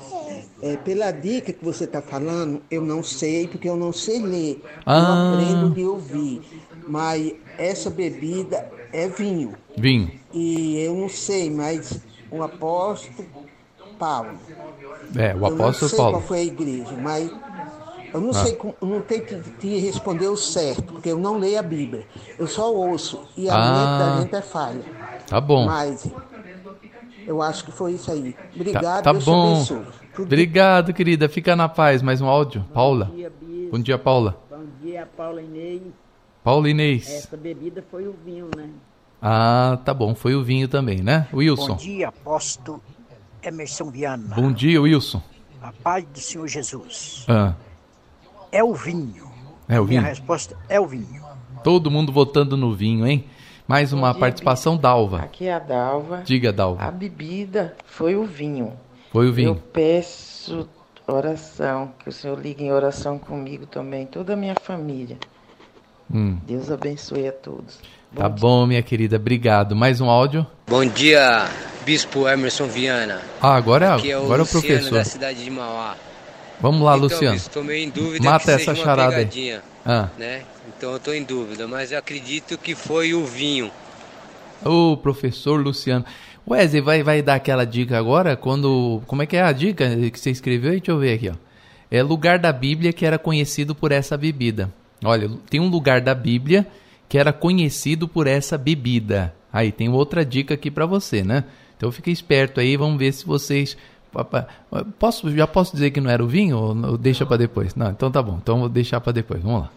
É, 0.64 0.78
pela 0.78 1.12
dica 1.12 1.54
que 1.54 1.64
você 1.64 1.84
está 1.84 2.02
falando, 2.02 2.60
eu 2.72 2.82
não 2.82 3.04
sei, 3.04 3.48
porque 3.48 3.70
eu 3.70 3.78
não 3.78 3.94
sei 3.94 4.20
ler. 4.20 4.64
Ah. 4.84 4.98
Eu 4.98 5.36
aprendo 5.36 5.76
de 5.76 5.86
ouvir. 5.86 6.42
Mas 6.88 7.34
essa 7.56 7.92
bebida 7.92 8.68
é 8.92 9.08
vinho. 9.08 9.54
Vinho. 9.78 10.12
E 10.34 10.80
eu 10.80 10.96
não 10.96 11.08
sei, 11.08 11.52
mas 11.52 12.02
o 12.32 12.42
apóstolo 12.42 13.28
Paulo. 14.00 14.40
É, 15.16 15.36
o 15.36 15.46
apóstolo 15.46 15.56
Paulo. 15.56 15.62
Eu 15.62 15.66
não 15.68 15.74
sei 15.74 15.98
Paulo. 15.98 16.12
qual 16.14 16.24
foi 16.24 16.40
a 16.40 16.44
igreja, 16.46 16.94
mas 17.00 17.32
eu 18.14 18.22
não 18.22 18.30
ah. 18.32 18.34
sei, 18.34 18.58
não 18.82 19.02
tenho 19.02 19.26
que 19.26 19.36
te 19.60 19.80
responder 19.80 20.28
o 20.28 20.38
certo, 20.38 20.84
porque 20.84 21.10
eu 21.10 21.18
não 21.18 21.38
leio 21.38 21.60
a 21.60 21.62
Bíblia. 21.62 22.06
Eu 22.38 22.48
só 22.48 22.74
ouço 22.74 23.22
e 23.38 23.50
a 23.50 23.54
ah. 23.54 23.72
mente 23.72 24.00
da 24.00 24.22
gente 24.22 24.36
é 24.36 24.42
falha. 24.42 24.84
Tá 25.28 25.40
bom. 25.40 25.66
Mas 25.66 26.10
eu 27.26 27.42
acho 27.42 27.64
que 27.64 27.72
foi 27.72 27.94
isso 27.94 28.12
aí. 28.12 28.36
Obrigado, 28.56 29.04
tá, 29.04 29.14
tá 29.14 29.14
bom. 29.14 29.64
Obrigado, 30.18 30.94
querida. 30.94 31.30
Fica 31.30 31.56
na 31.56 31.70
paz. 31.70 32.02
Mais 32.02 32.22
um 32.22 32.28
áudio. 32.28 32.66
Paula. 32.74 33.06
Bom 33.06 33.16
dia, 33.16 33.32
Bom 33.72 33.80
dia 33.80 33.98
Paula. 33.98 34.42
Bom 34.50 34.66
dia, 34.82 35.08
Paula 35.16 35.42
Inês. 35.42 35.82
Paula 36.44 36.70
Inês. 36.70 37.08
Essa 37.08 37.38
bebida 37.38 37.86
foi 37.92 38.08
o 38.08 38.16
vinho, 38.26 38.50
né? 38.58 38.70
Ah, 39.22 39.78
tá 39.86 39.94
bom. 39.94 40.16
Foi 40.16 40.34
o 40.34 40.44
vinho 40.44 40.68
também, 40.68 41.02
né? 41.04 41.28
Wilson. 41.34 41.74
Bom 41.74 41.76
dia, 41.76 42.08
apóstolo 42.08 42.82
Emerson 43.44 43.92
Viana. 43.92 44.36
Bom 44.36 44.52
dia, 44.52 44.82
Wilson. 44.82 45.22
A 45.62 45.72
paz 45.72 46.06
do 46.06 46.20
Senhor 46.20 46.48
Jesus. 46.48 47.26
Ah. 47.28 47.54
É 48.52 48.64
o 48.64 48.74
vinho. 48.74 49.30
É 49.68 49.80
o 49.80 49.86
vinho. 49.86 50.02
Minha 50.02 50.10
resposta 50.10 50.58
é 50.68 50.80
o 50.80 50.88
vinho. 50.88 51.22
Todo 51.64 51.92
mundo 51.92 52.12
votando 52.12 52.58
no 52.58 52.74
vinho, 52.74 53.06
hein? 53.06 53.26
Mais 53.68 53.94
uma 53.94 54.12
dia, 54.12 54.20
participação, 54.20 54.76
Dalva. 54.76 55.20
Aqui 55.20 55.46
é 55.46 55.54
a 55.54 55.60
Dalva. 55.60 56.24
Diga, 56.26 56.52
Dalva. 56.52 56.84
A 56.84 56.90
bebida 56.90 57.76
foi 57.86 58.16
o 58.16 58.24
vinho. 58.24 58.74
Foi 59.12 59.30
o 59.30 59.34
vinho. 59.34 59.50
Eu 59.50 59.56
peço 59.56 60.68
oração, 61.06 61.92
que 62.00 62.10
o 62.10 62.12
Senhor 62.12 62.40
ligue 62.40 62.64
em 62.64 62.72
oração 62.72 63.20
comigo 63.20 63.66
também, 63.66 64.06
toda 64.06 64.34
a 64.34 64.36
minha 64.36 64.56
família. 64.64 65.18
Hum. 66.12 66.40
Deus 66.48 66.72
abençoe 66.72 67.28
a 67.28 67.32
todos. 67.32 67.80
Bom 68.12 68.22
tá 68.22 68.28
dia. 68.28 68.38
bom, 68.40 68.66
minha 68.66 68.82
querida. 68.82 69.18
Obrigado. 69.18 69.76
Mais 69.76 70.02
um 70.02 70.10
áudio. 70.10 70.46
Bom 70.68 70.84
dia, 70.86 71.46
Bispo 71.86 72.28
Emerson 72.28 72.66
Viana. 72.66 73.22
Ah, 73.40 73.56
agora 73.56 73.86
é, 73.86 73.90
Aqui 73.94 74.12
é 74.12 74.18
o 74.18 74.24
agora 74.24 74.42
é 74.42 74.46
o 74.46 74.48
professor. 74.48 74.94
da 74.94 75.04
cidade 75.04 75.44
de 75.44 75.52
Mauá. 75.52 75.96
Vamos 76.62 76.82
lá, 76.82 76.98
então, 76.98 77.04
Luciano. 77.04 77.40
Em 77.72 77.90
dúvida 77.90 78.24
Mata 78.30 78.52
essa 78.52 78.76
charada 78.76 79.16
aí. 79.18 79.60
Ah. 79.86 80.10
Né? 80.18 80.44
Então 80.78 80.92
eu 80.92 80.98
estou 80.98 81.14
em 81.14 81.24
dúvida, 81.24 81.68
mas 81.68 81.92
eu 81.92 81.98
acredito 81.98 82.58
que 82.58 82.76
foi 82.76 83.14
o 83.14 83.26
vinho. 83.26 83.72
O 84.64 84.98
professor 84.98 85.60
Luciano. 85.60 86.06
Wesley, 86.48 86.82
vai, 86.82 87.04
vai 87.04 87.22
dar 87.22 87.36
aquela 87.36 87.66
dica 87.66 87.98
agora? 87.98 88.36
Quando. 88.36 89.02
Como 89.08 89.22
é 89.22 89.26
que 89.26 89.38
é 89.38 89.42
a 89.42 89.52
dica 89.52 89.96
que 90.10 90.20
você 90.20 90.32
escreveu? 90.32 90.72
Deixa 90.72 90.92
eu 90.92 91.00
ver 91.00 91.14
aqui, 91.14 91.30
ó. 91.30 91.36
É 91.92 92.04
lugar 92.04 92.38
da 92.38 92.52
Bíblia 92.52 92.94
que 92.94 93.06
era 93.06 93.18
conhecido 93.18 93.74
por 93.74 93.92
essa 93.92 94.18
bebida. 94.18 94.72
Olha, 95.04 95.30
tem 95.50 95.60
um 95.60 95.70
lugar 95.70 96.02
da 96.02 96.14
Bíblia 96.14 96.68
que 97.08 97.18
era 97.18 97.34
conhecido 97.34 98.08
por 98.08 98.28
essa 98.28 98.58
bebida. 98.58 99.34
Aí 99.52 99.72
tem 99.72 99.90
outra 99.90 100.24
dica 100.24 100.54
aqui 100.54 100.70
para 100.70 100.86
você, 100.86 101.24
né? 101.24 101.46
Então 101.76 101.92
fique 101.92 102.12
esperto 102.12 102.60
aí, 102.60 102.76
vamos 102.78 103.00
ver 103.00 103.12
se 103.14 103.26
vocês 103.26 103.78
Posso, 104.98 105.30
já 105.36 105.46
posso 105.46 105.74
dizer 105.74 105.92
que 105.92 106.02
não 106.02 106.10
era 106.10 106.24
o 106.24 106.28
vinho 106.28 106.58
ou 106.58 106.98
deixa 106.98 107.26
para 107.26 107.38
depois? 107.38 107.76
Não, 107.76 107.92
então 107.92 108.12
tá 108.12 108.22
bom. 108.22 108.40
Então 108.42 108.60
vou 108.60 108.70
deixar 108.70 109.00
para 109.00 109.12
depois. 109.12 109.42
Vamos 109.42 109.62
lá. 109.62 109.70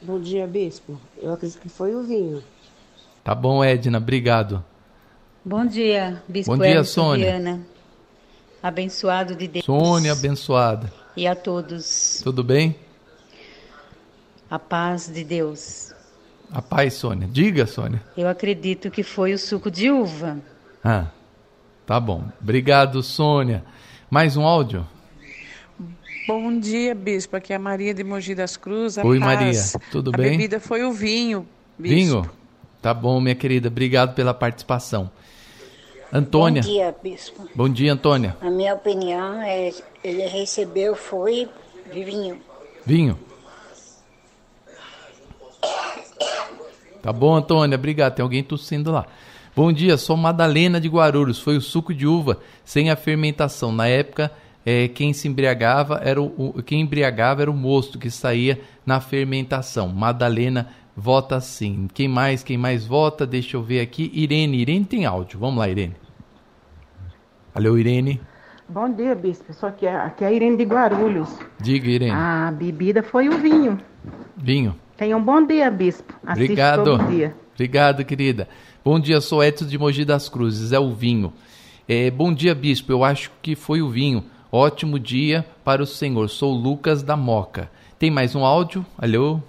Bom 0.00 0.20
dia, 0.20 0.46
bispo. 0.46 1.00
Eu 1.20 1.32
acredito 1.32 1.60
que 1.60 1.68
foi 1.68 1.94
o 1.94 2.02
vinho. 2.02 2.42
Tá 3.24 3.34
bom, 3.34 3.64
Edna. 3.64 3.98
Obrigado. 3.98 4.62
Bom 5.44 5.66
dia, 5.66 6.22
bispo. 6.28 6.56
Bom 6.56 6.62
dia, 6.62 6.84
Sônia. 6.84 7.26
Diana. 7.26 7.60
Abençoado 8.62 9.34
de 9.34 9.48
Deus. 9.48 9.64
Sônia, 9.64 10.12
abençoada. 10.12 10.92
E 11.16 11.26
a 11.26 11.34
todos. 11.34 12.20
Tudo 12.22 12.42
bem? 12.42 12.76
A 14.50 14.58
paz 14.58 15.10
de 15.12 15.24
Deus. 15.24 15.92
A 16.50 16.62
paz, 16.62 16.94
Sônia. 16.94 17.28
Diga, 17.30 17.66
Sônia. 17.66 18.02
Eu 18.16 18.28
acredito 18.28 18.90
que 18.90 19.02
foi 19.02 19.34
o 19.34 19.38
suco 19.38 19.70
de 19.70 19.90
uva. 19.90 20.38
Ah. 20.82 21.08
Tá 21.86 22.00
bom. 22.00 22.24
Obrigado, 22.40 23.02
Sônia. 23.02 23.64
Mais 24.10 24.36
um 24.36 24.44
áudio? 24.44 24.86
Bom 26.26 26.58
dia, 26.58 26.94
bispo. 26.94 27.36
Aqui 27.36 27.52
é 27.52 27.56
a 27.56 27.58
Maria 27.58 27.92
de 27.92 28.02
Mogi 28.02 28.34
das 28.34 28.56
Cruzes. 28.56 29.04
Oi, 29.04 29.18
paz. 29.18 29.74
Maria. 29.74 29.90
Tudo 29.90 30.10
a 30.14 30.16
bem? 30.16 30.26
A 30.26 30.30
bebida 30.30 30.60
foi 30.60 30.82
o 30.82 30.92
vinho, 30.92 31.46
bispo. 31.78 31.94
Vinho? 31.96 32.30
Tá 32.80 32.94
bom, 32.94 33.20
minha 33.20 33.34
querida. 33.34 33.68
Obrigado 33.68 34.14
pela 34.14 34.32
participação. 34.32 35.10
Antônia. 36.10 36.62
Bom 36.62 36.68
dia, 36.68 36.96
bispo. 37.02 37.48
Bom 37.54 37.68
dia, 37.68 37.92
Antônia. 37.92 38.36
A 38.40 38.50
minha 38.50 38.74
opinião 38.74 39.42
é 39.42 39.70
ele 40.02 40.26
recebeu 40.26 40.94
foi 40.94 41.48
vinho. 41.92 42.40
Vinho. 42.86 43.18
Tá 47.02 47.12
bom, 47.12 47.34
Antônia. 47.34 47.76
Obrigado. 47.76 48.14
Tem 48.14 48.22
alguém 48.22 48.42
tossindo 48.42 48.90
lá. 48.90 49.06
Bom 49.56 49.72
dia, 49.72 49.96
sou 49.96 50.16
Madalena 50.16 50.80
de 50.80 50.88
Guarulhos. 50.88 51.38
Foi 51.38 51.56
o 51.56 51.60
suco 51.60 51.94
de 51.94 52.08
uva 52.08 52.40
sem 52.64 52.90
a 52.90 52.96
fermentação. 52.96 53.70
Na 53.70 53.86
época, 53.86 54.32
é, 54.66 54.88
quem 54.88 55.12
se 55.12 55.28
embriagava 55.28 56.00
era 56.02 56.20
o, 56.20 56.56
o, 56.56 56.60
quem 56.60 56.80
embriagava 56.80 57.42
era 57.42 57.50
o 57.50 57.54
mosto 57.54 57.96
que 57.96 58.10
saía 58.10 58.60
na 58.84 59.00
fermentação. 59.00 59.86
Madalena 59.86 60.70
vota 60.96 61.38
sim. 61.38 61.86
Quem 61.94 62.08
mais? 62.08 62.42
Quem 62.42 62.58
mais 62.58 62.84
vota? 62.84 63.24
Deixa 63.24 63.56
eu 63.56 63.62
ver 63.62 63.80
aqui. 63.80 64.10
Irene. 64.12 64.58
Irene 64.58 64.84
tem 64.84 65.06
áudio. 65.06 65.38
Vamos 65.38 65.58
lá, 65.58 65.68
Irene. 65.68 65.94
Alô, 67.54 67.78
Irene. 67.78 68.20
Bom 68.68 68.92
dia, 68.92 69.14
bispo. 69.14 69.52
Só 69.52 69.70
que 69.70 69.86
aqui 69.86 70.24
é 70.24 70.26
a 70.26 70.32
Irene 70.32 70.56
de 70.56 70.64
Guarulhos. 70.64 71.28
Diga, 71.60 71.88
Irene. 71.88 72.10
A 72.10 72.50
bebida 72.50 73.04
foi 73.04 73.28
o 73.28 73.38
vinho. 73.38 73.78
Vinho. 74.36 74.74
Tenha 74.96 75.16
um 75.16 75.22
bom 75.22 75.46
dia, 75.46 75.70
bispo. 75.70 76.12
Assiste 76.26 76.42
Obrigado. 76.42 76.84
Todo 76.84 77.04
dia. 77.06 77.36
Obrigado, 77.54 78.04
querida. 78.04 78.48
Bom 78.84 79.00
dia, 79.00 79.18
sou 79.18 79.42
Edson 79.42 79.64
de 79.64 79.78
Mogi 79.78 80.04
das 80.04 80.28
Cruzes, 80.28 80.70
é 80.70 80.78
o 80.78 80.92
vinho. 80.92 81.32
É, 81.88 82.10
bom 82.10 82.34
dia, 82.34 82.54
bispo, 82.54 82.92
eu 82.92 83.02
acho 83.02 83.32
que 83.40 83.56
foi 83.56 83.80
o 83.80 83.88
vinho. 83.88 84.22
Ótimo 84.52 84.98
dia 84.98 85.46
para 85.64 85.82
o 85.82 85.86
senhor, 85.86 86.28
sou 86.28 86.52
Lucas 86.52 87.02
da 87.02 87.16
Moca. 87.16 87.70
Tem 87.98 88.10
mais 88.10 88.34
um 88.34 88.44
áudio? 88.44 88.84
Alô? 88.98 89.40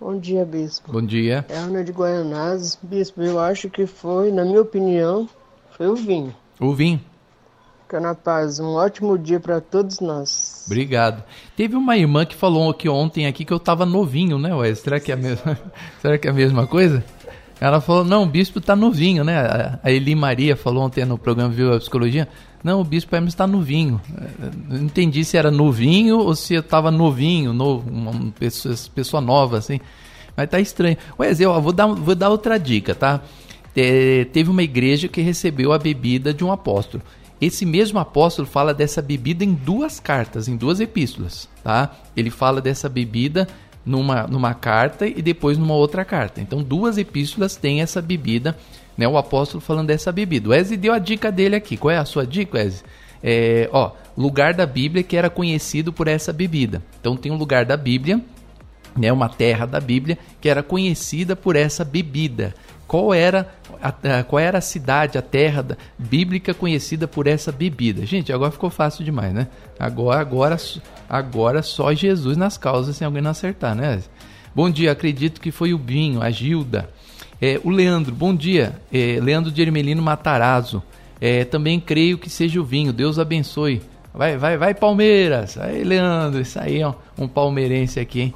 Bom 0.00 0.18
dia, 0.18 0.44
bispo. 0.44 0.90
Bom 0.90 1.02
dia. 1.02 1.46
É 1.48 1.56
Ana 1.56 1.84
de 1.84 1.92
Guaianazes. 1.92 2.76
Bispo, 2.82 3.22
eu 3.22 3.38
acho 3.38 3.70
que 3.70 3.86
foi, 3.86 4.32
na 4.32 4.44
minha 4.44 4.60
opinião, 4.60 5.28
foi 5.76 5.86
o 5.86 5.94
vinho. 5.94 6.34
O 6.58 6.74
vinho? 6.74 7.00
Fica 7.82 8.00
na 8.00 8.16
paz. 8.16 8.58
Um 8.58 8.70
ótimo 8.70 9.16
dia 9.16 9.38
para 9.38 9.60
todos 9.60 10.00
nós. 10.00 10.64
Obrigado. 10.66 11.22
Teve 11.56 11.76
uma 11.76 11.96
irmã 11.96 12.26
que 12.26 12.34
falou 12.34 12.68
aqui 12.68 12.88
ontem 12.88 13.28
aqui 13.28 13.44
que 13.44 13.52
eu 13.52 13.58
estava 13.58 13.86
novinho, 13.86 14.36
né, 14.36 14.52
Ué? 14.52 14.74
Será 14.74 14.98
que 14.98 15.12
é 15.12 15.14
a 15.14 15.16
mesma, 15.16 15.56
Será 16.02 16.18
que 16.18 16.26
é 16.26 16.30
a 16.30 16.34
mesma 16.34 16.66
coisa? 16.66 17.04
Ela 17.60 17.78
falou, 17.80 18.04
não, 18.04 18.22
o 18.22 18.26
bispo 18.26 18.58
está 18.58 18.74
novinho, 18.74 19.22
né? 19.22 19.78
A 19.82 19.90
Eli 19.90 20.14
Maria 20.14 20.56
falou 20.56 20.84
ontem 20.84 21.04
no 21.04 21.18
programa 21.18 21.50
Viu 21.50 21.74
a 21.74 21.78
Psicologia. 21.78 22.26
Não, 22.64 22.80
o 22.80 22.84
bispo 22.84 23.14
Hermes 23.14 23.34
está 23.34 23.46
novinho. 23.46 24.00
Não 24.66 24.84
entendi 24.84 25.22
se 25.24 25.36
era 25.36 25.50
novinho 25.50 26.18
ou 26.18 26.34
se 26.34 26.54
estava 26.54 26.90
novinho, 26.90 27.52
novo, 27.52 27.88
uma 27.90 28.32
pessoa, 28.32 28.74
pessoa 28.94 29.20
nova, 29.20 29.58
assim. 29.58 29.78
Mas 30.34 30.48
tá 30.48 30.58
estranho. 30.58 30.96
Ué, 31.18 31.34
eu 31.38 31.60
vou 31.60 31.72
dar, 31.72 31.86
vou 31.86 32.14
dar 32.14 32.30
outra 32.30 32.58
dica, 32.58 32.94
tá? 32.94 33.20
É, 33.76 34.24
teve 34.32 34.50
uma 34.50 34.62
igreja 34.62 35.06
que 35.06 35.20
recebeu 35.20 35.72
a 35.72 35.78
bebida 35.78 36.32
de 36.32 36.42
um 36.42 36.50
apóstolo. 36.50 37.02
Esse 37.40 37.66
mesmo 37.66 37.98
apóstolo 37.98 38.48
fala 38.48 38.72
dessa 38.72 39.02
bebida 39.02 39.44
em 39.44 39.52
duas 39.52 40.00
cartas, 40.00 40.48
em 40.48 40.56
duas 40.56 40.80
epístolas, 40.80 41.48
tá? 41.62 41.94
Ele 42.16 42.30
fala 42.30 42.60
dessa 42.60 42.88
bebida 42.88 43.46
numa, 43.84 44.26
numa 44.26 44.54
carta 44.54 45.06
e 45.06 45.22
depois 45.22 45.56
numa 45.58 45.74
outra 45.74 46.04
carta. 46.04 46.40
Então, 46.40 46.62
duas 46.62 46.98
epístolas 46.98 47.56
têm 47.56 47.80
essa 47.80 48.00
bebida, 48.02 48.56
né? 48.96 49.08
O 49.08 49.16
apóstolo 49.16 49.60
falando 49.60 49.88
dessa 49.88 50.12
bebida. 50.12 50.48
O 50.48 50.54
Eze 50.54 50.76
deu 50.76 50.92
a 50.92 50.98
dica 50.98 51.32
dele 51.32 51.56
aqui. 51.56 51.76
Qual 51.76 51.90
é 51.90 51.98
a 51.98 52.04
sua 52.04 52.26
dica, 52.26 52.60
Eze? 52.60 52.82
É, 53.22 53.68
ó, 53.72 53.92
lugar 54.16 54.54
da 54.54 54.66
Bíblia 54.66 55.02
que 55.02 55.16
era 55.16 55.28
conhecido 55.28 55.92
por 55.92 56.08
essa 56.08 56.32
bebida. 56.32 56.82
Então, 57.00 57.16
tem 57.16 57.32
um 57.32 57.36
lugar 57.36 57.64
da 57.64 57.76
Bíblia, 57.76 58.20
né? 58.96 59.12
Uma 59.12 59.28
terra 59.28 59.66
da 59.66 59.80
Bíblia 59.80 60.18
que 60.40 60.48
era 60.48 60.62
conhecida 60.62 61.34
por 61.34 61.56
essa 61.56 61.84
bebida. 61.84 62.54
Qual 62.90 63.14
era 63.14 63.48
a, 63.80 64.24
qual 64.24 64.40
era 64.40 64.58
a 64.58 64.60
cidade, 64.60 65.16
a 65.16 65.22
terra 65.22 65.64
bíblica 65.96 66.52
conhecida 66.52 67.06
por 67.06 67.28
essa 67.28 67.52
bebida? 67.52 68.04
Gente, 68.04 68.32
agora 68.32 68.50
ficou 68.50 68.68
fácil 68.68 69.04
demais, 69.04 69.32
né? 69.32 69.46
Agora, 69.78 70.20
agora 70.20 70.56
Agora 71.08 71.62
só 71.62 71.94
Jesus 71.94 72.36
nas 72.36 72.58
causas 72.58 72.96
sem 72.96 73.06
alguém 73.06 73.22
não 73.22 73.30
acertar, 73.30 73.76
né? 73.76 74.02
Bom 74.52 74.68
dia, 74.68 74.90
acredito 74.90 75.40
que 75.40 75.52
foi 75.52 75.72
o 75.72 75.78
Binho, 75.78 76.20
a 76.20 76.32
Gilda. 76.32 76.90
É, 77.40 77.60
o 77.62 77.70
Leandro, 77.70 78.12
bom 78.12 78.34
dia. 78.34 78.74
É, 78.92 79.20
Leandro 79.22 79.52
de 79.52 79.62
Ermelino 79.62 80.02
Matarazzo. 80.02 80.82
É, 81.20 81.44
também 81.44 81.78
creio 81.78 82.18
que 82.18 82.28
seja 82.28 82.60
o 82.60 82.64
vinho. 82.64 82.92
Deus 82.92 83.20
abençoe. 83.20 83.80
Vai, 84.12 84.36
vai, 84.36 84.58
vai, 84.58 84.74
Palmeiras. 84.74 85.56
Aí, 85.56 85.84
Leandro, 85.84 86.40
isso 86.40 86.58
aí, 86.58 86.82
ó, 86.82 86.94
um 87.16 87.28
palmeirense 87.28 88.00
aqui, 88.00 88.20
hein? 88.22 88.34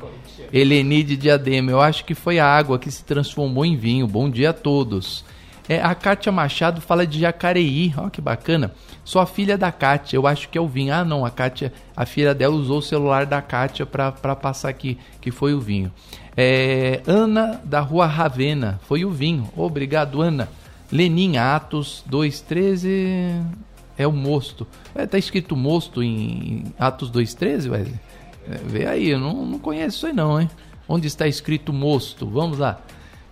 Helenide 0.57 1.17
Diadema, 1.17 1.73
eu 1.73 1.81
acho 1.81 2.05
que 2.05 2.15
foi 2.15 2.39
a 2.39 2.47
água 2.47 2.79
que 2.79 2.89
se 2.89 3.05
transformou 3.05 3.67
em 3.67 3.77
vinho. 3.77 4.07
Bom 4.07 4.31
dia 4.31 4.51
a 4.51 4.53
todos. 4.53 5.25
É, 5.69 5.83
a 5.83 5.93
Kátia 5.97 6.31
Machado 6.31 6.81
fala 6.81 7.05
de 7.05 7.19
Jacareí, 7.19 7.93
ó 7.97 8.09
que 8.09 8.21
bacana. 8.21 8.73
Sua 9.05 9.27
filha 9.27 9.59
da 9.59 9.73
Kátia, 9.73 10.17
eu 10.17 10.29
acho 10.29 10.49
que 10.49 10.57
é 10.57 10.61
o 10.61 10.69
vinho. 10.69 10.95
Ah, 10.95 11.05
não, 11.05 11.27
a 11.27 11.31
Kátia, 11.31 11.73
a 11.97 12.07
filha 12.07 12.33
dela 12.33 12.55
usou 12.55 12.79
o 12.79 12.83
celular 12.83 13.27
da 13.27 13.43
Kátia 13.43 13.85
para 13.85 14.13
passar 14.13 14.69
aqui, 14.69 14.97
que 15.21 15.33
foi 15.33 15.55
o 15.55 15.61
vinho. 15.61 15.91
É, 16.37 17.03
Ana 17.05 17.61
da 17.65 17.81
Rua 17.81 18.07
Ravena, 18.07 18.79
foi 18.87 19.05
o 19.05 19.11
vinho. 19.11 19.51
Obrigado, 19.57 20.23
Ana. 20.23 20.49
Lenin 20.93 21.37
Atos 21.37 22.05
213. 22.07 23.43
É 23.99 24.07
o 24.07 24.13
mosto. 24.13 24.65
É, 24.95 25.05
tá 25.05 25.19
escrito 25.19 25.57
mosto 25.57 26.01
em 26.01 26.65
Atos 26.79 27.11
2,13, 27.11 27.73
Wesley? 27.73 27.99
É, 28.51 28.57
vê 28.65 28.87
aí, 28.87 29.11
eu 29.11 29.19
não, 29.19 29.45
não 29.45 29.59
conheço 29.59 29.97
isso 29.97 30.07
aí 30.07 30.13
não, 30.13 30.41
hein? 30.41 30.49
Onde 30.89 31.07
está 31.07 31.27
escrito 31.27 31.73
mosto? 31.73 32.27
Vamos 32.27 32.59
lá. 32.59 32.81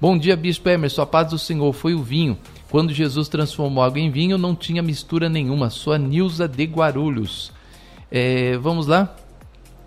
Bom 0.00 0.18
dia, 0.18 0.36
Bispo 0.36 0.68
Emerson. 0.68 1.02
A 1.02 1.06
paz 1.06 1.30
do 1.30 1.38
Senhor 1.38 1.72
foi 1.72 1.94
o 1.94 2.02
vinho. 2.02 2.36
Quando 2.70 2.92
Jesus 2.92 3.28
transformou 3.28 3.84
água 3.84 4.00
em 4.00 4.10
vinho, 4.10 4.38
não 4.38 4.54
tinha 4.54 4.82
mistura 4.82 5.28
nenhuma. 5.28 5.70
Sua 5.70 5.98
Nilza 5.98 6.48
de 6.48 6.64
Guarulhos. 6.64 7.52
É, 8.10 8.56
vamos 8.56 8.86
lá? 8.86 9.14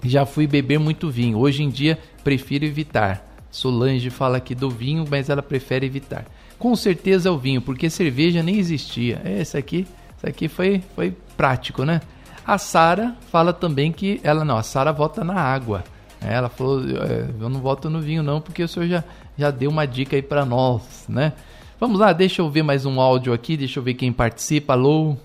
Já 0.03 0.25
fui 0.25 0.45
beber 0.45 0.79
muito 0.79 1.09
vinho. 1.09 1.39
Hoje 1.39 1.63
em 1.63 1.69
dia, 1.69 1.99
prefiro 2.23 2.63
evitar. 2.63 3.25
Solange 3.49 4.09
fala 4.09 4.37
aqui 4.37 4.53
do 4.53 4.69
vinho, 4.69 5.05
mas 5.09 5.29
ela 5.29 5.41
prefere 5.41 5.85
evitar. 5.85 6.25
Com 6.59 6.75
certeza 6.75 7.29
é 7.29 7.31
o 7.31 7.37
vinho, 7.37 7.61
porque 7.61 7.89
cerveja 7.89 8.43
nem 8.43 8.57
existia. 8.57 9.21
É, 9.25 9.41
esse 9.41 9.57
aqui, 9.57 9.87
esse 10.17 10.27
aqui 10.27 10.47
foi, 10.47 10.83
foi 10.95 11.13
prático, 11.35 11.83
né? 11.83 12.01
A 12.45 12.59
Sara 12.59 13.15
fala 13.31 13.51
também 13.51 13.91
que 13.91 14.21
ela 14.23 14.45
não, 14.45 14.57
a 14.57 14.63
Sara 14.63 14.93
vota 14.93 15.23
na 15.23 15.33
água. 15.33 15.83
Ela 16.21 16.47
falou, 16.47 16.79
é, 16.81 17.27
eu 17.39 17.49
não 17.49 17.59
voto 17.59 17.89
no 17.89 17.99
vinho 17.99 18.21
não, 18.21 18.39
porque 18.39 18.63
o 18.63 18.67
senhor 18.67 18.87
já, 18.87 19.03
já 19.37 19.49
deu 19.49 19.69
uma 19.69 19.85
dica 19.85 20.15
aí 20.15 20.21
para 20.21 20.45
nós, 20.45 21.05
né? 21.09 21.33
Vamos 21.79 21.99
lá, 21.99 22.13
deixa 22.13 22.41
eu 22.41 22.49
ver 22.49 22.63
mais 22.63 22.85
um 22.85 23.01
áudio 23.01 23.33
aqui, 23.33 23.57
deixa 23.57 23.79
eu 23.79 23.83
ver 23.83 23.95
quem 23.95 24.13
participa. 24.13 24.73
Alô? 24.73 25.17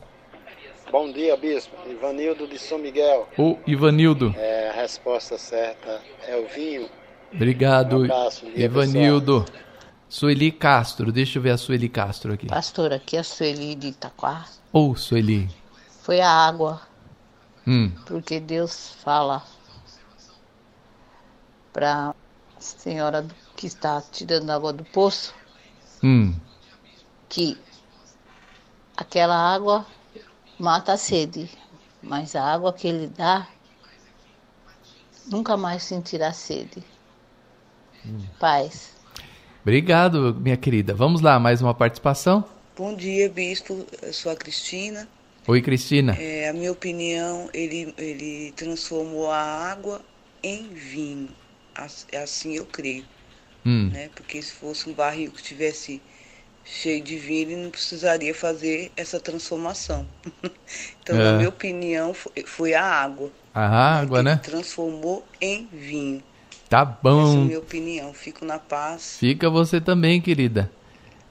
Bom 0.91 1.13
dia, 1.13 1.37
Bispo. 1.37 1.77
Ivanildo 1.89 2.47
de 2.47 2.59
São 2.59 2.79
Miguel. 2.79 3.29
Ô, 3.39 3.57
Ivanildo. 3.67 4.35
É, 4.37 4.71
a 4.71 4.73
resposta 4.73 5.39
certa 5.39 6.01
é 6.27 6.37
o 6.37 6.49
vinho. 6.49 6.89
Obrigado, 7.33 7.99
um 7.99 8.05
abraço, 8.05 8.47
Ivanildo. 8.57 9.43
Pessoal. 9.43 9.65
Sueli 10.09 10.51
Castro, 10.51 11.13
deixa 11.13 11.39
eu 11.39 11.43
ver 11.43 11.51
a 11.51 11.57
Sueli 11.57 11.89
Castro 11.89 12.33
aqui. 12.33 12.47
Pastor, 12.47 12.93
aqui 12.93 13.17
é 13.17 13.21
a 13.21 13.25
Sueli 13.25 13.77
de 13.77 13.89
Itaquá. 13.89 14.47
Ô, 14.73 14.91
oh, 14.91 14.97
Sueli. 14.97 15.49
Foi 16.03 16.21
a 16.21 16.29
água. 16.29 16.90
Hum. 17.67 17.91
Porque 18.07 18.41
Deus 18.41 18.95
fala 19.03 19.45
para 21.73 22.11
a 22.11 22.15
senhora 22.61 23.27
que 23.57 23.67
está 23.67 24.01
tirando 24.01 24.51
água 24.51 24.73
do 24.73 24.85
poço 24.85 25.35
hum. 26.03 26.35
que 27.29 27.59
aquela 28.97 29.37
água 29.37 29.87
mata 30.59 30.93
a 30.93 30.97
sede, 30.97 31.51
mas 32.03 32.35
a 32.35 32.43
água 32.43 32.73
que 32.73 32.89
ele 32.89 33.07
dá 33.07 33.47
nunca 35.27 35.57
mais 35.57 35.83
sentirá 35.83 36.33
sede. 36.33 36.83
Hum. 38.05 38.25
Paz. 38.39 38.97
Obrigado, 39.63 40.35
minha 40.35 40.57
querida. 40.57 40.95
Vamos 40.95 41.21
lá, 41.21 41.39
mais 41.39 41.61
uma 41.61 41.75
participação. 41.75 42.45
Bom 42.77 42.95
dia, 42.95 43.29
bispo. 43.29 43.87
Eu 44.03 44.13
sou 44.13 44.33
a 44.33 44.37
Cristina. 44.37 45.07
Oi, 45.47 45.63
Cristina. 45.63 46.17
É, 46.19 46.49
a 46.49 46.53
minha 46.53 46.71
opinião, 46.71 47.49
ele, 47.53 47.95
ele 47.97 48.53
transformou 48.57 49.31
a 49.31 49.41
água 49.41 50.01
em 50.43 50.69
vinho. 50.69 51.29
Assim 52.13 52.57
eu 52.57 52.67
creio. 52.67 53.05
Hum. 53.65 53.91
Né? 53.93 54.11
Porque 54.15 54.41
se 54.43 54.53
fosse 54.53 54.89
um 54.89 54.93
barril 54.93 55.31
que 55.31 55.43
tivesse 55.43 56.01
cheio 56.65 57.03
de 57.03 57.17
vinho, 57.17 57.51
ele 57.51 57.57
não 57.57 57.71
precisaria 57.71 58.35
fazer 58.35 58.93
essa 58.97 59.19
transformação. 59.19 60.07
então, 61.03 61.17
é. 61.17 61.25
na 61.25 61.33
minha 61.37 61.49
opinião, 61.49 62.13
foi, 62.13 62.45
foi 62.47 62.75
a 62.75 62.85
água. 62.85 63.31
A 63.55 63.99
água, 63.99 64.19
ele 64.19 64.29
né? 64.31 64.37
transformou 64.37 65.25
em 65.41 65.69
vinho. 65.73 66.23
Tá 66.69 66.85
bom. 66.85 67.23
Essa 67.23 67.39
é 67.39 67.41
a 67.41 67.45
minha 67.45 67.59
opinião. 67.59 68.15
Fico 68.15 68.45
na 68.45 68.59
paz. 68.59 69.17
Fica 69.19 69.51
você 69.51 69.81
também, 69.81 70.21
querida. 70.21 70.71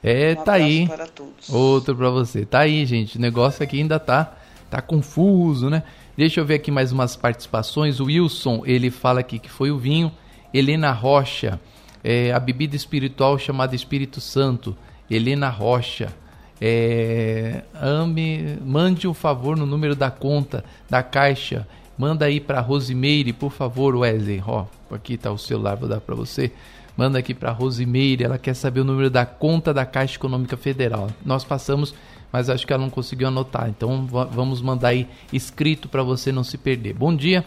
É, 0.02 0.36
um 0.38 0.44
tá 0.44 0.52
aí. 0.54 0.86
Para 0.86 1.06
todos. 1.06 1.48
Outro 1.50 1.94
para 1.94 2.10
você. 2.10 2.44
Tá 2.44 2.60
aí, 2.60 2.84
gente. 2.86 3.18
O 3.18 3.20
negócio 3.20 3.62
aqui 3.62 3.78
ainda 3.78 3.98
tá 3.98 4.36
tá 4.70 4.80
confuso, 4.80 5.68
né? 5.68 5.82
Deixa 6.16 6.40
eu 6.40 6.44
ver 6.44 6.54
aqui 6.54 6.70
mais 6.70 6.92
umas 6.92 7.16
participações. 7.16 7.98
O 7.98 8.04
Wilson, 8.04 8.62
ele 8.64 8.90
fala 8.90 9.20
aqui 9.20 9.38
que 9.38 9.50
foi 9.50 9.70
o 9.70 9.78
vinho. 9.78 10.12
Helena 10.54 10.92
Rocha, 10.92 11.60
é, 12.02 12.32
a 12.32 12.38
bebida 12.38 12.76
espiritual 12.76 13.38
chamada 13.38 13.74
Espírito 13.74 14.20
Santo. 14.20 14.76
Helena 15.10 15.48
Rocha. 15.48 16.14
É, 16.60 17.62
ame, 17.74 18.58
mande 18.62 19.08
um 19.08 19.14
favor 19.14 19.56
no 19.56 19.64
número 19.64 19.96
da 19.96 20.10
conta 20.10 20.64
da 20.88 21.02
caixa. 21.02 21.66
Manda 21.96 22.26
aí 22.26 22.38
para 22.38 22.60
Rosimeire, 22.60 23.32
por 23.32 23.50
favor, 23.50 23.96
Wesley. 23.96 24.42
Ó, 24.46 24.66
aqui 24.90 25.16
tá 25.16 25.30
o 25.30 25.38
celular, 25.38 25.76
vou 25.76 25.88
dar 25.88 26.00
para 26.00 26.14
você. 26.14 26.52
Manda 26.96 27.18
aqui 27.18 27.32
para 27.32 27.50
Rosimeire, 27.50 28.24
ela 28.24 28.38
quer 28.38 28.54
saber 28.54 28.80
o 28.80 28.84
número 28.84 29.10
da 29.10 29.24
conta 29.24 29.72
da 29.72 29.86
Caixa 29.86 30.16
Econômica 30.16 30.56
Federal. 30.56 31.08
Nós 31.24 31.44
passamos, 31.44 31.94
mas 32.32 32.50
acho 32.50 32.66
que 32.66 32.72
ela 32.72 32.82
não 32.82 32.90
conseguiu 32.90 33.28
anotar. 33.28 33.68
Então 33.68 34.06
vamos 34.06 34.60
mandar 34.60 34.88
aí 34.88 35.08
escrito 35.32 35.88
para 35.88 36.02
você 36.02 36.30
não 36.30 36.44
se 36.44 36.58
perder. 36.58 36.94
Bom 36.94 37.14
dia. 37.14 37.44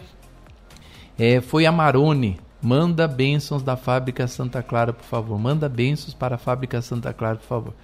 É, 1.18 1.40
foi 1.40 1.66
a 1.66 1.72
Marone. 1.72 2.40
Manda 2.60 3.06
bênçãos 3.06 3.62
da 3.62 3.76
fábrica 3.76 4.26
Santa 4.26 4.62
Clara, 4.62 4.92
por 4.92 5.04
favor. 5.04 5.38
Manda 5.38 5.68
bênçãos 5.68 6.14
para 6.14 6.36
a 6.36 6.38
fábrica 6.38 6.80
Santa 6.80 7.12
Clara, 7.12 7.36
por 7.36 7.46
favor. 7.46 7.74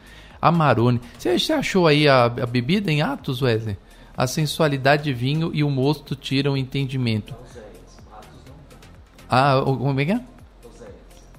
A 0.41 0.51
Marone. 0.51 1.01
Você 1.19 1.53
achou 1.53 1.87
aí 1.87 2.09
a, 2.09 2.25
a 2.25 2.47
bebida 2.47 2.91
em 2.91 3.03
Atos, 3.03 3.43
Wesley? 3.43 3.77
A 4.17 4.27
sensualidade 4.27 5.05
de 5.05 5.13
vinho 5.13 5.51
e 5.53 5.63
o 5.63 5.71
mosto 5.71 6.17
tiram 6.17 6.55
o 6.55 6.57
entendimento. 6.57 7.35
Ah, 9.29 9.63
como 9.65 10.01
é 10.01 10.05
que 10.05 10.13
é? 10.13 10.21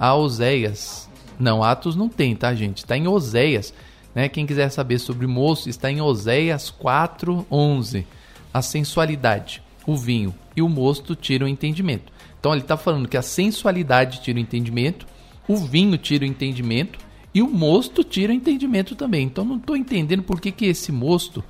A 0.02 0.16
Oséias. 0.16 1.08
Não, 1.40 1.62
Atos 1.62 1.96
não 1.96 2.10
tem, 2.10 2.36
tá, 2.36 2.56
gente? 2.56 2.78
Está 2.78 2.98
em 2.98 3.08
Oséias. 3.08 3.72
Né? 4.16 4.28
Quem 4.28 4.48
quiser 4.48 4.70
saber 4.72 4.98
sobre 4.98 5.28
moço, 5.28 5.70
está 5.70 5.92
em 5.92 6.02
Oséias 6.02 6.72
4:11. 6.72 8.08
A 8.52 8.64
sensualidade, 8.64 9.62
o 9.86 9.96
vinho 9.96 10.34
e 10.56 10.62
o 10.64 10.68
mosto 10.68 11.16
tiram 11.16 11.46
o 11.46 11.50
entendimento. 11.50 12.12
Então 12.40 12.52
ele 12.52 12.62
está 12.62 12.76
falando 12.76 13.08
que 13.08 13.16
a 13.16 13.22
sensualidade 13.22 14.22
tira 14.22 14.40
o 14.40 14.42
entendimento, 14.42 15.06
o 15.48 15.56
vinho 15.56 15.96
tira 16.00 16.24
o 16.24 16.28
entendimento 16.28 16.98
e 17.32 17.44
o 17.44 17.48
mosto 17.48 18.04
tira 18.04 18.34
o 18.34 18.36
entendimento 18.36 18.96
também. 18.96 19.28
Então 19.28 19.46
não 19.46 19.58
estou 19.58 19.78
entendendo 19.78 20.24
por 20.24 20.42
que, 20.42 20.52
que 20.52 20.66
esse 20.66 20.92
mosto, 20.92 21.44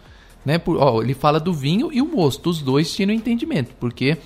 né? 0.46 0.58
Por, 0.58 0.76
ó, 0.76 1.02
ele 1.02 1.14
fala 1.14 1.40
do 1.40 1.54
vinho 1.54 1.90
e 1.94 2.02
o 2.02 2.06
mosto, 2.06 2.50
os 2.50 2.62
dois 2.62 2.94
tiram 2.94 3.14
o 3.14 3.16
entendimento, 3.18 3.74
porque 3.80 4.18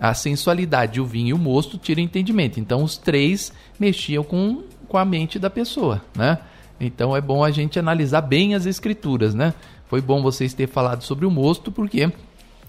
a 0.00 0.14
sensualidade, 0.14 1.00
o 1.00 1.04
vinho 1.04 1.28
e 1.28 1.32
o 1.34 1.38
mosto 1.38 1.76
tiram 1.76 2.02
entendimento. 2.02 2.58
Então 2.58 2.82
os 2.82 2.96
três 2.96 3.52
mexiam 3.78 4.24
com, 4.24 4.62
com 4.88 4.96
a 4.96 5.04
mente 5.04 5.38
da 5.38 5.50
pessoa, 5.50 6.02
né? 6.16 6.38
Então 6.80 7.14
é 7.14 7.20
bom 7.20 7.44
a 7.44 7.50
gente 7.50 7.78
analisar 7.78 8.22
bem 8.22 8.54
as 8.54 8.64
escrituras, 8.64 9.34
né? 9.34 9.52
Foi 9.86 10.00
bom 10.00 10.22
vocês 10.22 10.54
terem 10.54 10.72
falado 10.72 11.02
sobre 11.02 11.26
o 11.26 11.30
mosto, 11.30 11.70
porque 11.70 12.10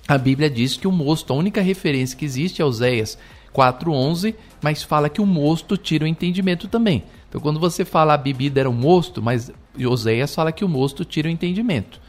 a 0.07 0.17
Bíblia 0.17 0.49
diz 0.49 0.75
que 0.75 0.88
o 0.88 0.91
mosto, 0.91 1.32
a 1.32 1.36
única 1.36 1.61
referência 1.61 2.17
que 2.17 2.25
existe 2.25 2.61
é 2.61 2.65
Oséias 2.65 3.17
4.11, 3.55 4.36
mas 4.61 4.84
fala 4.84 5.07
que 5.07 5.21
o 5.21 5.25
mosto 5.25 5.77
tira 5.77 6.03
o 6.03 6.07
entendimento 6.07 6.67
também. 6.67 7.03
Então 7.29 7.39
quando 7.39 7.61
você 7.61 7.86
fala 7.86 8.13
a 8.13 8.17
bebida 8.17 8.59
era 8.59 8.69
o 8.69 8.73
mosto, 8.73 9.21
mas 9.21 9.49
Oséias 9.79 10.36
fala 10.36 10.51
que 10.51 10.65
o 10.65 10.69
mosto 10.69 11.05
tira 11.05 11.29
o 11.29 11.32
entendimento. 11.32 12.01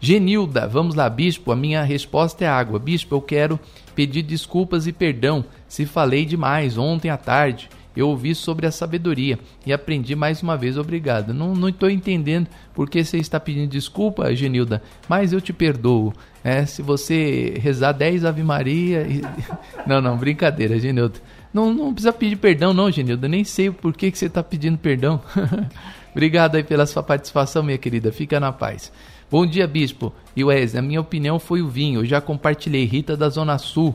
Genilda, 0.00 0.68
vamos 0.68 0.94
lá, 0.94 1.08
bispo. 1.08 1.50
A 1.50 1.56
minha 1.56 1.82
resposta 1.82 2.44
é 2.44 2.48
água. 2.48 2.78
Bispo, 2.78 3.14
eu 3.16 3.20
quero 3.20 3.58
pedir 3.98 4.22
desculpas 4.22 4.86
e 4.86 4.92
perdão 4.92 5.44
se 5.66 5.84
falei 5.84 6.24
demais 6.24 6.78
ontem 6.78 7.10
à 7.10 7.16
tarde. 7.16 7.68
Eu 7.96 8.10
ouvi 8.10 8.32
sobre 8.32 8.64
a 8.64 8.70
sabedoria 8.70 9.40
e 9.66 9.72
aprendi 9.72 10.14
mais 10.14 10.40
uma 10.40 10.56
vez. 10.56 10.78
Obrigado. 10.78 11.34
Não 11.34 11.68
estou 11.68 11.90
entendendo 11.90 12.46
por 12.72 12.88
que 12.88 13.02
você 13.02 13.18
está 13.18 13.40
pedindo 13.40 13.66
desculpa, 13.68 14.32
Genilda, 14.36 14.80
mas 15.08 15.32
eu 15.32 15.40
te 15.40 15.52
perdoo. 15.52 16.12
É, 16.44 16.64
se 16.64 16.80
você 16.80 17.54
rezar 17.60 17.90
10 17.90 18.24
Ave 18.24 18.44
Maria. 18.44 19.02
E... 19.02 19.20
Não, 19.84 20.00
não, 20.00 20.16
brincadeira, 20.16 20.78
Genilda. 20.78 21.18
Não, 21.52 21.74
não 21.74 21.92
precisa 21.92 22.12
pedir 22.12 22.36
perdão, 22.36 22.72
não, 22.72 22.90
Genilda. 22.92 23.26
Nem 23.26 23.42
sei 23.42 23.70
por 23.70 23.96
que, 23.96 24.12
que 24.12 24.18
você 24.18 24.26
está 24.26 24.44
pedindo 24.44 24.78
perdão. 24.78 25.20
Obrigado 26.12 26.54
aí 26.54 26.62
pela 26.62 26.86
sua 26.86 27.02
participação, 27.02 27.64
minha 27.64 27.78
querida. 27.78 28.12
Fica 28.12 28.38
na 28.38 28.52
paz. 28.52 28.92
Bom 29.30 29.44
dia, 29.44 29.66
Bispo. 29.66 30.10
E 30.34 30.42
Wesley, 30.42 30.78
a 30.78 30.82
minha 30.82 31.02
opinião 31.02 31.38
foi 31.38 31.60
o 31.60 31.68
vinho. 31.68 32.00
Eu 32.00 32.06
já 32.06 32.18
compartilhei. 32.18 32.86
Rita 32.86 33.14
da 33.14 33.28
Zona 33.28 33.58
Sul. 33.58 33.94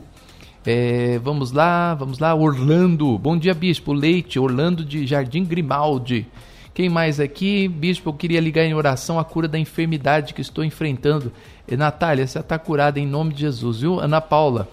É, 0.64 1.18
vamos 1.18 1.50
lá, 1.50 1.92
vamos 1.92 2.20
lá. 2.20 2.32
Orlando. 2.32 3.18
Bom 3.18 3.36
dia, 3.36 3.52
Bispo. 3.52 3.92
Leite, 3.92 4.38
Orlando 4.38 4.84
de 4.84 5.04
Jardim 5.04 5.44
Grimaldi. 5.44 6.24
Quem 6.72 6.88
mais 6.88 7.18
aqui? 7.18 7.66
Bispo, 7.66 8.10
eu 8.10 8.14
queria 8.14 8.40
ligar 8.40 8.64
em 8.64 8.74
oração 8.74 9.18
a 9.18 9.24
cura 9.24 9.48
da 9.48 9.58
enfermidade 9.58 10.34
que 10.34 10.40
estou 10.40 10.64
enfrentando. 10.64 11.32
E, 11.66 11.76
Natália, 11.76 12.28
você 12.28 12.38
está 12.38 12.56
curada 12.56 13.00
em 13.00 13.06
nome 13.06 13.34
de 13.34 13.40
Jesus, 13.40 13.80
viu? 13.80 13.98
Ana 13.98 14.20
Paula. 14.20 14.68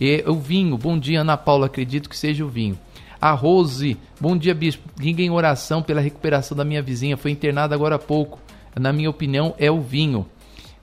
E, 0.00 0.22
o 0.28 0.34
vinho. 0.34 0.78
Bom 0.78 0.96
dia, 0.96 1.22
Ana 1.22 1.36
Paula. 1.36 1.66
Acredito 1.66 2.08
que 2.08 2.16
seja 2.16 2.44
o 2.44 2.48
vinho. 2.48 2.78
A 3.20 3.32
Rose. 3.32 3.96
Bom 4.20 4.36
dia, 4.36 4.54
Bispo. 4.54 4.88
Liga 4.96 5.22
em 5.22 5.30
oração 5.30 5.82
pela 5.82 6.00
recuperação 6.00 6.56
da 6.56 6.64
minha 6.64 6.82
vizinha. 6.82 7.16
Foi 7.16 7.32
internada 7.32 7.74
agora 7.74 7.96
há 7.96 7.98
pouco 7.98 8.38
na 8.78 8.92
minha 8.92 9.10
opinião, 9.10 9.54
é 9.58 9.70
o 9.70 9.80
vinho. 9.80 10.26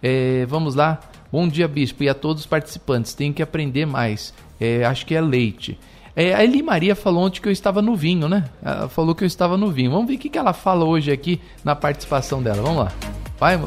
É, 0.02 0.46
vamos 0.48 0.76
lá. 0.76 1.00
Bom 1.32 1.48
dia, 1.48 1.68
bispo, 1.68 2.04
e 2.04 2.10
a 2.10 2.14
todos 2.14 2.42
os 2.42 2.48
participantes. 2.48 3.14
Tem 3.14 3.32
que 3.32 3.42
aprender 3.42 3.86
mais. 3.86 4.34
É, 4.60 4.84
acho 4.86 5.06
que 5.06 5.16
é 5.16 5.22
leite. 5.22 5.78
É, 6.16 6.34
a 6.34 6.44
Eli 6.44 6.62
Maria 6.62 6.96
falou 6.96 7.24
ontem 7.24 7.40
que 7.40 7.48
eu 7.48 7.54
estava 7.54 7.82
no 7.82 7.96
vinho, 7.96 8.28
né? 8.28 8.46
Ela 8.62 8.90
falou 8.90 9.16
que 9.16 9.24
eu 9.24 9.28
estava 9.28 9.58
no 9.58 9.72
vinho. 9.72 9.92
Vamos 9.92 10.08
ver 10.08 10.16
o 10.16 10.18
que, 10.18 10.30
que 10.30 10.38
ela 10.38 10.54
fala 10.54 10.84
hoje 10.84 11.12
aqui 11.12 11.40
na 11.64 11.76
participação 11.76 12.44
dela. 12.44 12.62
Vamos 12.62 12.84
lá. 12.84 12.92
Vai, 13.40 13.58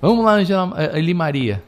Vamos 0.00 0.24
lá, 0.24 0.34
Angela 0.34 0.72
Eli 0.94 1.14
Maria. 1.14 1.62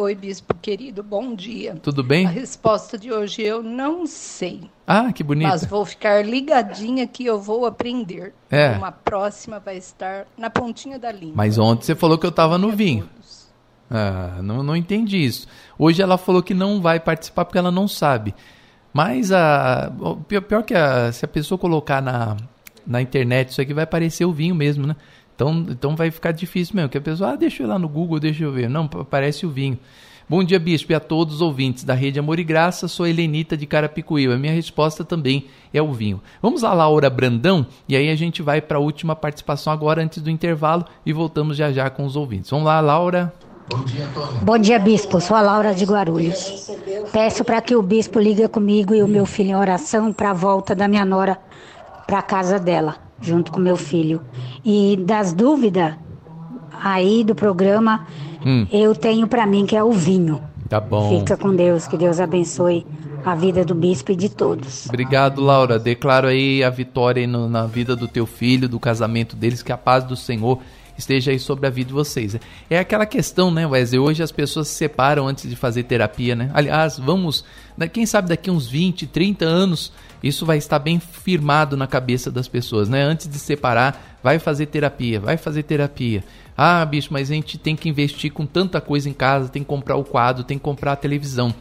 Oi, 0.00 0.14
bispo 0.14 0.54
querido, 0.54 1.02
bom 1.02 1.34
dia. 1.34 1.74
Tudo 1.82 2.04
bem? 2.04 2.24
A 2.24 2.28
resposta 2.28 2.96
de 2.96 3.12
hoje 3.12 3.42
eu 3.42 3.64
não 3.64 4.06
sei. 4.06 4.70
Ah, 4.86 5.12
que 5.12 5.24
bonito. 5.24 5.48
Mas 5.48 5.64
vou 5.64 5.84
ficar 5.84 6.24
ligadinha 6.24 7.04
que 7.04 7.26
eu 7.26 7.40
vou 7.40 7.66
aprender. 7.66 8.32
É. 8.48 8.76
Uma 8.76 8.92
próxima 8.92 9.58
vai 9.58 9.76
estar 9.76 10.28
na 10.38 10.48
pontinha 10.48 11.00
da 11.00 11.10
língua. 11.10 11.34
Mas 11.34 11.58
ontem 11.58 11.84
você 11.84 11.96
falou 11.96 12.16
que 12.16 12.24
eu 12.24 12.30
estava 12.30 12.56
no 12.56 12.70
vinho. 12.70 13.08
Ah, 13.90 14.38
não, 14.40 14.62
não 14.62 14.76
entendi 14.76 15.16
isso. 15.16 15.48
Hoje 15.76 16.00
ela 16.00 16.16
falou 16.16 16.44
que 16.44 16.54
não 16.54 16.80
vai 16.80 17.00
participar 17.00 17.44
porque 17.44 17.58
ela 17.58 17.72
não 17.72 17.88
sabe. 17.88 18.36
Mas 18.92 19.32
a 19.32 19.92
pior, 20.28 20.42
pior 20.42 20.62
que 20.62 20.76
a, 20.76 21.10
se 21.10 21.24
a 21.24 21.28
pessoa 21.28 21.58
colocar 21.58 22.00
na, 22.00 22.36
na 22.86 23.02
internet 23.02 23.48
isso 23.48 23.60
aqui 23.60 23.74
vai 23.74 23.82
aparecer 23.82 24.24
o 24.24 24.32
vinho 24.32 24.54
mesmo, 24.54 24.86
né? 24.86 24.94
Então, 25.38 25.66
então 25.70 25.94
vai 25.94 26.10
ficar 26.10 26.32
difícil 26.32 26.74
mesmo, 26.74 26.88
que 26.88 26.98
a 26.98 27.00
pessoa, 27.00 27.30
ah, 27.30 27.36
deixa 27.36 27.62
eu 27.62 27.66
ir 27.68 27.70
lá 27.70 27.78
no 27.78 27.88
Google, 27.88 28.18
deixa 28.18 28.42
eu 28.42 28.50
ver. 28.50 28.68
Não, 28.68 28.90
aparece 28.98 29.46
o 29.46 29.48
vinho. 29.48 29.78
Bom 30.28 30.42
dia, 30.42 30.58
Bispo, 30.58 30.90
e 30.90 30.96
a 30.96 31.00
todos 31.00 31.36
os 31.36 31.40
ouvintes 31.40 31.84
da 31.84 31.94
Rede 31.94 32.18
Amor 32.18 32.40
e 32.40 32.44
Graça. 32.44 32.88
Sou 32.88 33.06
Helenita 33.06 33.56
de 33.56 33.64
Carapicuíba. 33.64 34.34
A 34.34 34.36
minha 34.36 34.52
resposta 34.52 35.04
também 35.04 35.46
é 35.72 35.80
o 35.80 35.92
vinho. 35.92 36.20
Vamos 36.42 36.62
lá, 36.62 36.74
Laura 36.74 37.08
Brandão, 37.08 37.64
e 37.88 37.94
aí 37.94 38.10
a 38.10 38.16
gente 38.16 38.42
vai 38.42 38.60
para 38.60 38.78
a 38.78 38.80
última 38.80 39.14
participação 39.14 39.72
agora, 39.72 40.02
antes 40.02 40.20
do 40.20 40.28
intervalo, 40.28 40.84
e 41.06 41.12
voltamos 41.12 41.56
já 41.56 41.70
já 41.70 41.88
com 41.88 42.04
os 42.04 42.16
ouvintes. 42.16 42.50
Vamos 42.50 42.66
lá, 42.66 42.80
Laura. 42.80 43.32
Bom 43.70 43.84
dia, 43.84 44.06
Antônio. 44.06 44.40
Bom 44.42 44.58
dia, 44.58 44.78
Bispo. 44.80 45.20
Sou 45.20 45.36
a 45.36 45.40
Laura 45.40 45.72
de 45.72 45.84
Guarulhos. 45.84 46.68
Peço 47.12 47.44
para 47.44 47.60
que 47.60 47.76
o 47.76 47.82
Bispo 47.82 48.18
ligue 48.18 48.48
comigo 48.48 48.92
e 48.92 49.04
o 49.04 49.08
meu 49.08 49.24
filho 49.24 49.50
em 49.50 49.56
oração 49.56 50.12
para 50.12 50.30
a 50.30 50.34
volta 50.34 50.74
da 50.74 50.88
minha 50.88 51.04
nora 51.04 51.38
para 52.08 52.18
a 52.18 52.22
casa 52.22 52.58
dela 52.58 53.07
junto 53.20 53.52
com 53.52 53.60
meu 53.60 53.76
filho. 53.76 54.20
E 54.64 54.96
das 55.04 55.32
dúvidas 55.32 55.94
aí 56.72 57.24
do 57.24 57.34
programa, 57.34 58.06
hum. 58.44 58.66
eu 58.72 58.94
tenho 58.94 59.26
para 59.26 59.46
mim 59.46 59.66
que 59.66 59.76
é 59.76 59.82
o 59.82 59.92
vinho. 59.92 60.40
Tá 60.68 60.80
bom. 60.80 61.18
Fica 61.18 61.36
com 61.36 61.54
Deus, 61.54 61.86
que 61.86 61.96
Deus 61.96 62.20
abençoe 62.20 62.86
a 63.24 63.34
vida 63.34 63.64
do 63.64 63.74
bispo 63.74 64.12
e 64.12 64.16
de 64.16 64.28
todos. 64.28 64.86
Obrigado, 64.86 65.40
Laura. 65.40 65.78
Declaro 65.78 66.28
aí 66.28 66.62
a 66.62 66.70
vitória 66.70 67.20
aí 67.20 67.26
no, 67.26 67.48
na 67.48 67.66
vida 67.66 67.96
do 67.96 68.06
teu 68.06 68.26
filho, 68.26 68.68
do 68.68 68.78
casamento 68.78 69.34
deles, 69.34 69.62
que 69.62 69.72
a 69.72 69.76
paz 69.76 70.04
do 70.04 70.16
Senhor 70.16 70.60
esteja 70.98 71.30
aí 71.30 71.38
sobre 71.38 71.66
a 71.66 71.70
vida 71.70 71.88
de 71.88 71.94
vocês. 71.94 72.36
É 72.68 72.78
aquela 72.78 73.06
questão, 73.06 73.50
né, 73.50 73.66
Wesley? 73.66 74.00
Hoje 74.00 74.22
as 74.22 74.32
pessoas 74.32 74.68
se 74.68 74.74
separam 74.74 75.26
antes 75.26 75.48
de 75.48 75.54
fazer 75.56 75.84
terapia, 75.84 76.34
né? 76.34 76.50
Aliás, 76.52 76.98
vamos, 76.98 77.44
né, 77.76 77.86
quem 77.86 78.04
sabe 78.04 78.28
daqui 78.28 78.50
uns 78.50 78.66
20, 78.66 79.06
30 79.06 79.44
anos, 79.44 79.92
isso 80.22 80.44
vai 80.44 80.58
estar 80.58 80.78
bem 80.80 80.98
firmado 80.98 81.76
na 81.76 81.86
cabeça 81.86 82.30
das 82.30 82.48
pessoas, 82.48 82.88
né? 82.88 83.02
Antes 83.02 83.28
de 83.28 83.38
separar, 83.38 84.18
vai 84.22 84.38
fazer 84.38 84.66
terapia, 84.66 85.20
vai 85.20 85.36
fazer 85.36 85.62
terapia. 85.62 86.24
Ah, 86.56 86.84
bicho, 86.84 87.08
mas 87.12 87.30
a 87.30 87.34
gente 87.34 87.56
tem 87.56 87.76
que 87.76 87.88
investir 87.88 88.32
com 88.32 88.44
tanta 88.44 88.80
coisa 88.80 89.08
em 89.08 89.12
casa, 89.12 89.48
tem 89.48 89.62
que 89.62 89.68
comprar 89.68 89.96
o 89.96 90.04
quadro, 90.04 90.42
tem 90.42 90.58
que 90.58 90.64
comprar 90.64 90.92
a 90.92 90.96
televisão 90.96 91.54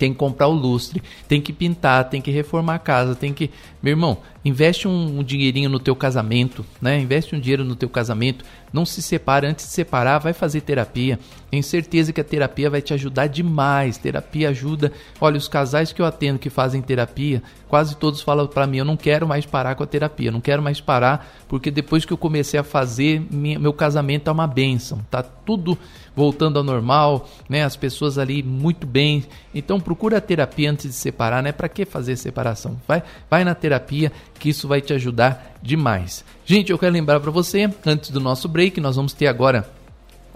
tem 0.00 0.14
que 0.14 0.18
comprar 0.18 0.48
o 0.48 0.52
lustre, 0.52 1.02
tem 1.28 1.42
que 1.42 1.52
pintar, 1.52 2.08
tem 2.08 2.22
que 2.22 2.30
reformar 2.30 2.76
a 2.76 2.78
casa, 2.78 3.14
tem 3.14 3.34
que. 3.34 3.50
Meu 3.82 3.92
irmão, 3.92 4.16
investe 4.42 4.88
um, 4.88 5.18
um, 5.18 5.22
dinheirinho 5.22 5.68
no 5.68 5.78
teu 5.78 5.94
casamento, 5.94 6.64
né? 6.80 6.98
Investe 6.98 7.36
um 7.36 7.40
dinheiro 7.40 7.64
no 7.64 7.76
teu 7.76 7.88
casamento. 7.88 8.42
Não 8.72 8.86
se 8.86 9.02
separa. 9.02 9.46
Antes 9.46 9.66
de 9.66 9.72
separar, 9.72 10.18
vai 10.18 10.32
fazer 10.32 10.62
terapia. 10.62 11.18
Tenho 11.50 11.62
certeza 11.62 12.14
que 12.14 12.20
a 12.20 12.24
terapia 12.24 12.70
vai 12.70 12.80
te 12.80 12.94
ajudar 12.94 13.26
demais. 13.26 13.98
Terapia 13.98 14.48
ajuda. 14.48 14.90
Olha, 15.20 15.36
os 15.36 15.48
casais 15.48 15.92
que 15.92 16.00
eu 16.00 16.06
atendo 16.06 16.38
que 16.38 16.48
fazem 16.48 16.80
terapia, 16.80 17.42
quase 17.68 17.94
todos 17.94 18.22
falam 18.22 18.46
para 18.46 18.66
mim: 18.66 18.78
eu 18.78 18.86
não 18.86 18.96
quero 18.96 19.28
mais 19.28 19.44
parar 19.44 19.74
com 19.74 19.82
a 19.82 19.86
terapia, 19.86 20.30
não 20.30 20.40
quero 20.40 20.62
mais 20.62 20.80
parar, 20.80 21.30
porque 21.46 21.70
depois 21.70 22.06
que 22.06 22.12
eu 22.12 22.18
comecei 22.18 22.58
a 22.58 22.64
fazer, 22.64 23.22
minha, 23.30 23.58
meu 23.58 23.74
casamento 23.74 24.30
é 24.30 24.32
uma 24.32 24.46
benção. 24.46 25.00
Tá 25.10 25.22
tudo 25.22 25.76
voltando 26.20 26.58
ao 26.58 26.62
normal, 26.62 27.26
né? 27.48 27.64
As 27.64 27.76
pessoas 27.76 28.18
ali 28.18 28.42
muito 28.42 28.86
bem. 28.86 29.24
Então 29.54 29.80
procura 29.80 30.18
a 30.18 30.20
terapia 30.20 30.70
antes 30.70 30.86
de 30.86 30.92
separar, 30.92 31.42
né? 31.42 31.50
Para 31.50 31.66
que 31.66 31.86
fazer 31.86 32.14
separação? 32.16 32.78
Vai, 32.86 33.02
vai 33.30 33.42
na 33.42 33.54
terapia 33.54 34.12
que 34.38 34.50
isso 34.50 34.68
vai 34.68 34.82
te 34.82 34.92
ajudar 34.92 35.56
demais. 35.62 36.22
Gente, 36.44 36.70
eu 36.70 36.78
quero 36.78 36.92
lembrar 36.92 37.20
para 37.20 37.30
você, 37.30 37.70
antes 37.86 38.10
do 38.10 38.20
nosso 38.20 38.48
break, 38.48 38.82
nós 38.82 38.96
vamos 38.96 39.14
ter 39.14 39.28
agora 39.28 39.66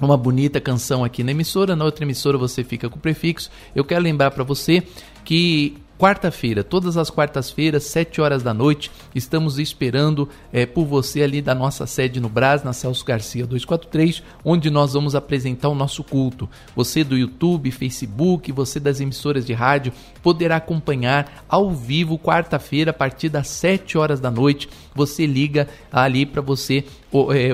uma 0.01 0.17
bonita 0.17 0.59
canção 0.59 1.05
aqui 1.05 1.23
na 1.23 1.33
emissora, 1.33 1.77
na 1.77 1.85
outra 1.85 2.05
emissora 2.05 2.39
você 2.39 2.65
fica 2.65 2.89
com 2.89 2.97
o 2.97 3.01
prefixo. 3.01 3.51
Eu 3.77 3.85
quero 3.85 4.03
lembrar 4.03 4.31
para 4.31 4.43
você 4.43 4.83
que 5.23 5.77
quarta-feira, 5.99 6.65
todas 6.65 6.97
as 6.97 7.11
quartas-feiras, 7.11 7.85
7 7.85 8.21
horas 8.21 8.43
da 8.43 8.53
noite, 8.53 8.91
estamos 9.15 9.59
esperando 9.59 10.29
é, 10.53 10.67
por 10.67 10.85
você 10.85 11.23
ali 11.23 11.41
da 11.41 11.55
nossa 11.55 11.87
sede 11.87 12.21
no 12.21 12.29
Brás, 12.29 12.63
na 12.63 12.73
Celso 12.73 13.05
Garcia 13.05 13.47
243, 13.47 14.23
onde 14.45 14.71
nós 14.71 14.93
vamos 14.95 15.15
apresentar 15.15 15.69
o 15.69 15.75
nosso 15.75 16.03
culto. 16.03 16.49
Você 16.75 17.05
do 17.05 17.17
YouTube, 17.17 17.71
Facebook, 17.71 18.51
você 18.53 18.81
das 18.81 19.01
emissoras 19.01 19.47
de 19.47 19.53
rádio, 19.53 19.93
poderá 20.23 20.57
acompanhar 20.57 21.45
ao 21.49 21.71
vivo 21.71 22.19
quarta-feira, 22.19 22.91
a 22.91 22.95
partir 22.95 23.29
das 23.29 23.49
7 23.49 23.97
horas 23.97 24.21
da 24.21 24.31
noite. 24.31 24.69
Você 24.95 25.27
liga 25.27 25.69
ali 25.93 26.27
para 26.27 26.43
você 26.43 26.85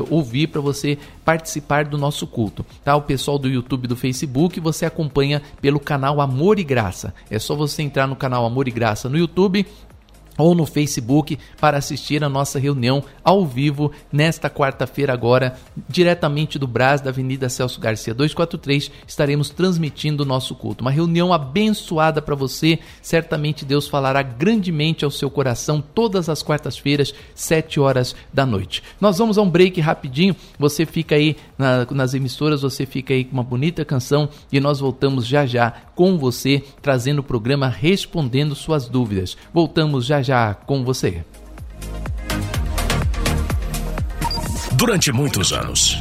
ouvir, 0.08 0.46
para 0.46 0.61
você 0.61 0.98
participar 1.24 1.84
do 1.84 1.98
nosso 1.98 2.26
culto. 2.26 2.64
Tá? 2.84 2.96
O 2.96 3.02
pessoal 3.02 3.38
do 3.38 3.48
YouTube 3.48 3.84
e 3.84 3.88
do 3.88 3.96
Facebook 3.96 4.58
você 4.61 4.86
acompanha 4.86 5.42
pelo 5.61 5.78
canal 5.78 6.20
Amor 6.20 6.58
e 6.58 6.64
Graça. 6.64 7.14
É 7.30 7.38
só 7.38 7.54
você 7.54 7.82
entrar 7.82 8.06
no 8.06 8.16
canal 8.16 8.44
Amor 8.44 8.68
e 8.68 8.70
Graça 8.70 9.08
no 9.08 9.18
YouTube 9.18 9.66
ou 10.41 10.55
no 10.55 10.66
Facebook 10.66 11.38
para 11.61 11.78
assistir 11.78 12.24
a 12.24 12.28
nossa 12.28 12.59
reunião 12.59 13.03
ao 13.22 13.47
vivo 13.47 13.93
nesta 14.12 14.49
quarta-feira 14.49 15.12
agora, 15.12 15.57
diretamente 15.88 16.59
do 16.59 16.66
Brás 16.66 17.01
da 17.01 17.11
Avenida 17.11 17.49
Celso 17.49 17.80
Garcia 17.80 18.14
243, 18.14 18.91
estaremos 19.07 19.51
transmitindo 19.51 20.22
o 20.22 20.26
nosso 20.26 20.55
culto. 20.55 20.82
Uma 20.82 20.91
reunião 20.91 21.32
abençoada 21.32 22.22
para 22.22 22.34
você, 22.34 22.78
certamente 23.03 23.64
Deus 23.64 23.88
falará 23.88 24.22
grandemente 24.22 25.05
ao 25.05 25.11
seu 25.11 25.30
coração 25.30 25.82
todas 25.82 26.28
as 26.28 26.43
quartas-feiras, 26.43 27.14
7 27.34 27.80
horas 27.80 28.14
da 28.32 28.47
noite. 28.47 28.82
Nós 29.01 29.18
vamos 29.18 29.38
a 29.38 29.43
um 29.43 29.51
break 29.51 29.80
rapidinho, 29.80 30.34
você 30.59 30.86
fica 30.86 31.14
aí 31.14 31.36
na, 31.59 31.86
nas 31.91 32.14
emissoras, 32.14 32.62
você 32.62 32.86
fica 32.86 33.14
aí 33.14 33.24
com 33.24 33.32
uma 33.32 33.43
bonita 33.43 33.84
canção 33.84 34.28
e 34.53 34.61
nós 34.61 34.80
voltamos 34.80 35.26
já 35.26 35.47
já 35.47 35.72
com 35.95 36.16
você, 36.16 36.62
trazendo 36.80 37.18
o 37.18 37.24
programa 37.24 37.68
Respondendo 37.68 38.55
Suas 38.55 38.88
Dúvidas. 38.88 39.36
Voltamos 39.53 40.07
já 40.07 40.22
já 40.31 40.55
com 40.55 40.85
você. 40.85 41.24
Durante 44.74 45.11
muitos 45.11 45.53
anos, 45.53 46.01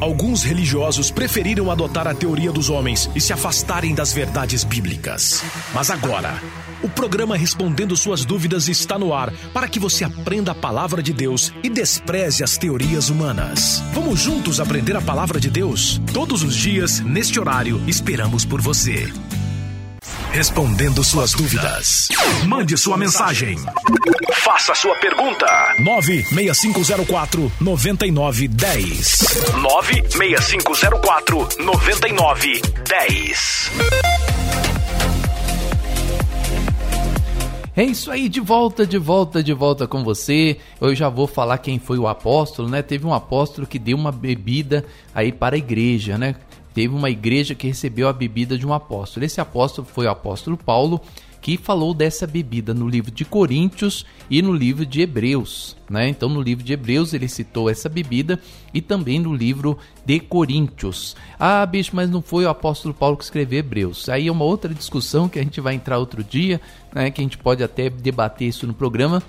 alguns 0.00 0.42
religiosos 0.42 1.12
preferiram 1.12 1.70
adotar 1.70 2.08
a 2.08 2.12
teoria 2.12 2.50
dos 2.50 2.70
homens 2.70 3.08
e 3.14 3.20
se 3.20 3.32
afastarem 3.32 3.94
das 3.94 4.12
verdades 4.12 4.64
bíblicas. 4.64 5.44
Mas 5.72 5.92
agora, 5.92 6.42
o 6.82 6.88
programa 6.88 7.36
Respondendo 7.36 7.96
Suas 7.96 8.24
Dúvidas 8.24 8.68
está 8.68 8.98
no 8.98 9.14
ar 9.14 9.32
para 9.54 9.68
que 9.68 9.78
você 9.78 10.02
aprenda 10.02 10.50
a 10.50 10.56
palavra 10.56 11.00
de 11.00 11.12
Deus 11.12 11.52
e 11.62 11.70
despreze 11.70 12.42
as 12.42 12.58
teorias 12.58 13.10
humanas. 13.10 13.80
Vamos 13.94 14.18
juntos 14.18 14.58
aprender 14.58 14.96
a 14.96 15.00
palavra 15.00 15.38
de 15.38 15.50
Deus? 15.50 16.02
Todos 16.12 16.42
os 16.42 16.56
dias, 16.56 16.98
neste 16.98 17.38
horário, 17.38 17.80
esperamos 17.86 18.44
por 18.44 18.60
você. 18.60 19.08
Respondendo 20.32 21.02
suas 21.02 21.32
dúvidas. 21.32 22.08
Mande 22.46 22.76
sua 22.76 22.96
mensagem. 22.96 23.56
Faça 24.34 24.74
sua 24.74 24.94
pergunta. 24.96 25.46
96504 25.80 27.50
9910. 27.60 29.42
96504 29.60 31.48
9910. 31.58 33.70
É 37.74 37.84
isso 37.84 38.10
aí, 38.10 38.28
de 38.28 38.40
volta, 38.40 38.84
de 38.84 38.98
volta, 38.98 39.40
de 39.40 39.52
volta 39.52 39.86
com 39.86 40.02
você. 40.02 40.58
Eu 40.80 40.96
já 40.96 41.08
vou 41.08 41.28
falar 41.28 41.58
quem 41.58 41.78
foi 41.78 41.96
o 41.96 42.08
apóstolo, 42.08 42.68
né? 42.68 42.82
Teve 42.82 43.06
um 43.06 43.14
apóstolo 43.14 43.68
que 43.68 43.78
deu 43.78 43.96
uma 43.96 44.10
bebida 44.10 44.84
aí 45.14 45.30
para 45.30 45.54
a 45.54 45.58
igreja, 45.58 46.18
né? 46.18 46.34
Teve 46.78 46.94
uma 46.94 47.10
igreja 47.10 47.56
que 47.56 47.66
recebeu 47.66 48.06
a 48.06 48.12
bebida 48.12 48.56
de 48.56 48.64
um 48.64 48.72
apóstolo. 48.72 49.26
Esse 49.26 49.40
apóstolo 49.40 49.84
foi 49.84 50.06
o 50.06 50.10
apóstolo 50.10 50.56
Paulo, 50.56 51.00
que 51.40 51.56
falou 51.56 51.92
dessa 51.92 52.24
bebida 52.24 52.72
no 52.72 52.86
livro 52.86 53.10
de 53.10 53.24
Coríntios 53.24 54.06
e 54.30 54.40
no 54.40 54.52
livro 54.52 54.86
de 54.86 55.00
Hebreus. 55.00 55.76
Né? 55.90 56.08
Então, 56.08 56.28
no 56.28 56.40
livro 56.40 56.62
de 56.62 56.72
Hebreus, 56.72 57.12
ele 57.12 57.26
citou 57.26 57.68
essa 57.68 57.88
bebida 57.88 58.40
e 58.72 58.80
também 58.80 59.18
no 59.18 59.34
livro 59.34 59.76
de 60.06 60.20
Coríntios. 60.20 61.16
Ah, 61.36 61.66
bicho, 61.66 61.90
mas 61.96 62.08
não 62.08 62.22
foi 62.22 62.44
o 62.44 62.48
apóstolo 62.48 62.94
Paulo 62.94 63.16
que 63.16 63.24
escreveu 63.24 63.58
Hebreus. 63.58 64.08
Aí 64.08 64.28
é 64.28 64.30
uma 64.30 64.44
outra 64.44 64.72
discussão 64.72 65.28
que 65.28 65.40
a 65.40 65.42
gente 65.42 65.60
vai 65.60 65.74
entrar 65.74 65.98
outro 65.98 66.22
dia, 66.22 66.60
né? 66.94 67.10
que 67.10 67.20
a 67.20 67.24
gente 67.24 67.38
pode 67.38 67.60
até 67.60 67.90
debater 67.90 68.46
isso 68.46 68.68
no 68.68 68.74
programa. 68.74 69.20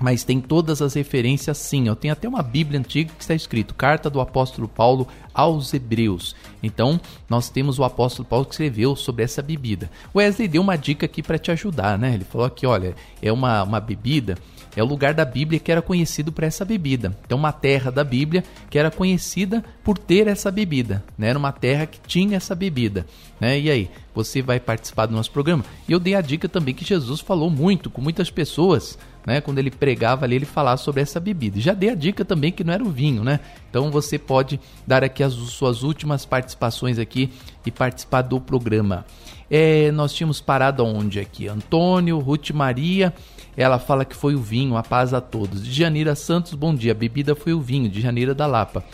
Mas 0.00 0.24
tem 0.24 0.40
todas 0.40 0.82
as 0.82 0.94
referências 0.94 1.58
sim. 1.58 1.86
Eu 1.86 1.96
tenho 1.96 2.12
até 2.12 2.28
uma 2.28 2.42
Bíblia 2.42 2.78
antiga 2.78 3.12
que 3.12 3.22
está 3.22 3.34
escrito 3.34 3.74
Carta 3.74 4.10
do 4.10 4.20
Apóstolo 4.20 4.68
Paulo 4.68 5.06
aos 5.32 5.72
Hebreus. 5.74 6.34
Então, 6.62 7.00
nós 7.28 7.50
temos 7.50 7.78
o 7.78 7.84
apóstolo 7.84 8.26
Paulo 8.26 8.44
que 8.44 8.52
escreveu 8.52 8.96
sobre 8.96 9.24
essa 9.24 9.42
bebida. 9.42 9.90
Wesley 10.14 10.48
deu 10.48 10.62
uma 10.62 10.76
dica 10.76 11.06
aqui 11.06 11.22
para 11.22 11.38
te 11.38 11.50
ajudar, 11.50 11.98
né? 11.98 12.14
Ele 12.14 12.24
falou 12.24 12.46
aqui, 12.46 12.66
olha, 12.66 12.94
é 13.20 13.32
uma, 13.32 13.62
uma 13.62 13.80
bebida 13.80 14.36
é 14.76 14.82
o 14.82 14.86
lugar 14.86 15.14
da 15.14 15.24
Bíblia 15.24 15.60
que 15.60 15.70
era 15.70 15.80
conhecido 15.80 16.32
por 16.32 16.44
essa 16.44 16.64
bebida. 16.64 17.16
Então, 17.24 17.38
uma 17.38 17.52
terra 17.52 17.90
da 17.90 18.02
Bíblia 18.02 18.42
que 18.68 18.78
era 18.78 18.90
conhecida 18.90 19.64
por 19.82 19.98
ter 19.98 20.26
essa 20.26 20.50
bebida. 20.50 21.02
Né? 21.16 21.28
Era 21.28 21.38
uma 21.38 21.52
terra 21.52 21.86
que 21.86 22.00
tinha 22.06 22.36
essa 22.36 22.54
bebida. 22.54 23.06
Né? 23.40 23.60
E 23.60 23.70
aí, 23.70 23.90
você 24.14 24.42
vai 24.42 24.58
participar 24.58 25.06
do 25.06 25.14
nosso 25.14 25.30
programa? 25.30 25.64
E 25.88 25.92
eu 25.92 26.00
dei 26.00 26.14
a 26.14 26.20
dica 26.20 26.48
também 26.48 26.74
que 26.74 26.84
Jesus 26.84 27.20
falou 27.20 27.50
muito 27.50 27.90
com 27.90 28.00
muitas 28.00 28.30
pessoas. 28.30 28.98
Né? 29.26 29.40
Quando 29.40 29.58
ele 29.58 29.70
pregava 29.70 30.24
ali, 30.24 30.36
ele 30.36 30.44
falava 30.44 30.76
sobre 30.76 31.00
essa 31.00 31.18
bebida. 31.18 31.60
Já 31.60 31.72
dei 31.72 31.90
a 31.90 31.94
dica 31.94 32.24
também 32.24 32.52
que 32.52 32.64
não 32.64 32.74
era 32.74 32.84
o 32.84 32.90
vinho, 32.90 33.24
né? 33.24 33.40
Então 33.70 33.90
você 33.90 34.18
pode 34.18 34.60
dar 34.86 35.02
aqui 35.02 35.22
as 35.22 35.32
suas 35.32 35.82
últimas 35.82 36.26
participações 36.26 36.98
aqui 36.98 37.30
e 37.64 37.70
participar 37.70 38.22
do 38.22 38.40
programa. 38.40 39.06
É, 39.50 39.90
nós 39.92 40.12
tínhamos 40.12 40.40
parado 40.40 40.84
onde 40.84 41.20
aqui? 41.20 41.48
Antônio, 41.48 42.18
Ruth 42.18 42.50
Maria, 42.50 43.14
ela 43.56 43.78
fala 43.78 44.04
que 44.04 44.16
foi 44.16 44.34
o 44.34 44.40
vinho, 44.40 44.76
a 44.76 44.82
paz 44.82 45.14
a 45.14 45.20
todos. 45.20 45.64
De 45.64 45.72
Janeira 45.72 46.14
Santos, 46.14 46.54
bom 46.54 46.74
dia. 46.74 46.92
A 46.92 46.94
bebida 46.94 47.34
foi 47.34 47.52
o 47.52 47.60
vinho, 47.60 47.88
de 47.88 48.00
Janeira 48.00 48.34
da 48.34 48.46
Lapa. 48.46 48.84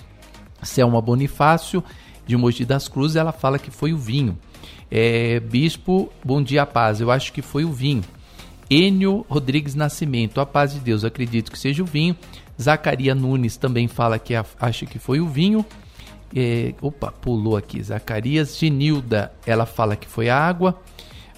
Selma 0.63 1.01
Bonifácio, 1.01 1.83
de 2.27 2.37
Mogi 2.37 2.65
das 2.65 2.87
Cruzes, 2.89 3.17
ela 3.17 3.33
fala 3.33 3.59
que 3.59 3.71
foi 3.71 3.93
o 3.93 3.99
vinho. 3.99 4.39
É, 4.91 5.41
Bispo, 5.41 6.13
bom 6.25 6.43
dia, 6.43 6.63
a 6.63 6.67
paz. 6.67 7.01
Eu 7.01 7.11
acho 7.11 7.33
que 7.33 7.41
foi 7.41 7.65
o 7.65 7.73
vinho. 7.73 8.05
Enio 8.69 9.27
Rodrigues 9.29 9.75
Nascimento, 9.75 10.41
a 10.41 10.47
paz 10.47 10.73
de 10.73 10.79
Deus, 10.79 11.05
acredito 11.05 11.51
que 11.51 11.59
seja 11.59 11.83
o 11.83 11.87
vinho. 11.87 12.15
Zacaria 12.61 13.15
Nunes 13.15 13.57
também 13.57 13.89
fala 13.89 14.19
que 14.19 14.35
acha 14.35 14.87
que 14.87 14.99
foi 14.99 15.21
o 15.21 15.27
vinho. 15.27 15.65
É, 16.35 16.75
opa, 16.81 17.11
pulou 17.11 17.57
aqui. 17.57 17.83
Zacarias 17.83 18.57
Genilda, 18.57 19.33
ela 19.47 19.67
fala 19.67 19.97
que 19.97 20.07
foi 20.07 20.29
a 20.29 20.39
água. 20.39 20.81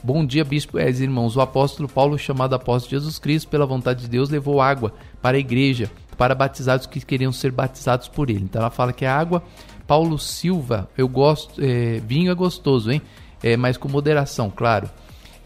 Bom 0.04 0.26
dia, 0.26 0.44
bispo 0.44 0.80
e 0.80 0.82
irmãos. 0.82 1.36
O 1.36 1.40
apóstolo 1.40 1.88
Paulo, 1.88 2.18
chamado 2.18 2.54
apóstolo 2.54 2.90
de 2.90 2.96
Jesus 2.96 3.20
Cristo, 3.20 3.48
pela 3.48 3.64
vontade 3.64 4.02
de 4.02 4.08
Deus, 4.08 4.28
levou 4.28 4.60
água 4.60 4.92
para 5.22 5.36
a 5.36 5.40
igreja, 5.40 5.88
para 6.18 6.34
batizados 6.34 6.86
que 6.86 7.00
queriam 7.00 7.30
ser 7.30 7.52
batizados 7.52 8.08
por 8.08 8.28
ele. 8.28 8.42
Então 8.42 8.60
ela 8.60 8.70
fala 8.70 8.92
que 8.92 9.04
é 9.04 9.08
água. 9.08 9.44
Paulo 9.86 10.18
Silva, 10.18 10.90
eu 10.98 11.06
gosto, 11.06 11.62
é, 11.62 12.00
vinho 12.04 12.32
é 12.32 12.34
gostoso, 12.34 12.90
hein? 12.90 13.00
É, 13.40 13.56
mas 13.56 13.76
com 13.76 13.88
moderação, 13.88 14.50
claro. 14.50 14.90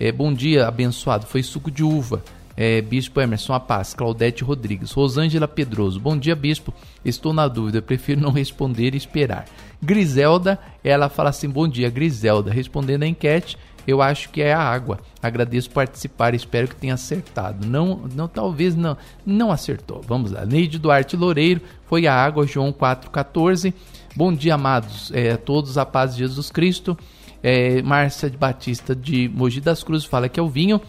É, 0.00 0.10
bom 0.10 0.32
dia, 0.32 0.66
abençoado. 0.66 1.26
Foi 1.26 1.42
suco 1.42 1.70
de 1.70 1.84
uva. 1.84 2.22
É, 2.56 2.80
bispo 2.80 3.20
Emerson 3.20 3.52
A 3.52 3.60
Paz, 3.60 3.92
Claudete 3.92 4.42
Rodrigues, 4.42 4.90
Rosângela 4.90 5.46
Pedroso. 5.46 6.00
Bom 6.00 6.16
dia, 6.16 6.34
Bispo. 6.34 6.72
Estou 7.04 7.34
na 7.34 7.46
dúvida, 7.46 7.82
prefiro 7.82 8.22
não 8.22 8.30
responder 8.30 8.94
e 8.94 8.96
esperar. 8.96 9.44
Griselda, 9.82 10.58
ela 10.82 11.10
fala 11.10 11.28
assim: 11.28 11.50
Bom 11.50 11.68
dia, 11.68 11.90
Griselda. 11.90 12.50
Respondendo 12.50 13.02
a 13.02 13.06
enquete, 13.06 13.58
eu 13.86 14.02
acho 14.02 14.30
que 14.30 14.42
é 14.42 14.52
a 14.52 14.60
água. 14.60 14.98
Agradeço 15.22 15.70
participar, 15.70 16.34
espero 16.34 16.68
que 16.68 16.76
tenha 16.76 16.94
acertado. 16.94 17.66
Não, 17.66 18.02
não 18.14 18.26
talvez 18.26 18.74
não, 18.74 18.96
não 19.24 19.52
acertou. 19.52 20.02
Vamos 20.06 20.32
lá. 20.32 20.44
Neide 20.44 20.78
Duarte 20.78 21.16
Loureiro, 21.16 21.60
foi 21.86 22.06
a 22.06 22.14
água, 22.14 22.46
João 22.46 22.72
4,14. 22.72 23.72
Bom 24.14 24.32
dia, 24.32 24.54
amados, 24.54 25.12
é, 25.14 25.36
todos 25.36 25.78
a 25.78 25.86
paz 25.86 26.12
de 26.12 26.18
Jesus 26.18 26.50
Cristo. 26.50 26.98
É, 27.42 27.80
Márcia 27.82 28.28
Batista 28.30 28.94
de 28.94 29.28
Mogi 29.28 29.60
das 29.60 29.84
Cruzes 29.84 30.06
fala 30.06 30.28
que 30.28 30.40
é 30.40 30.42
o 30.42 30.48
vinho. 30.48 30.80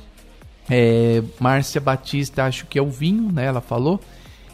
É, 0.70 1.22
Márcia 1.39 1.80
Batista, 1.80 2.45
acho 2.45 2.66
que 2.66 2.80
é 2.80 2.82
o 2.82 2.89
vinho, 2.89 3.32
né? 3.32 3.45
Ela 3.45 3.62
falou. 3.62 4.02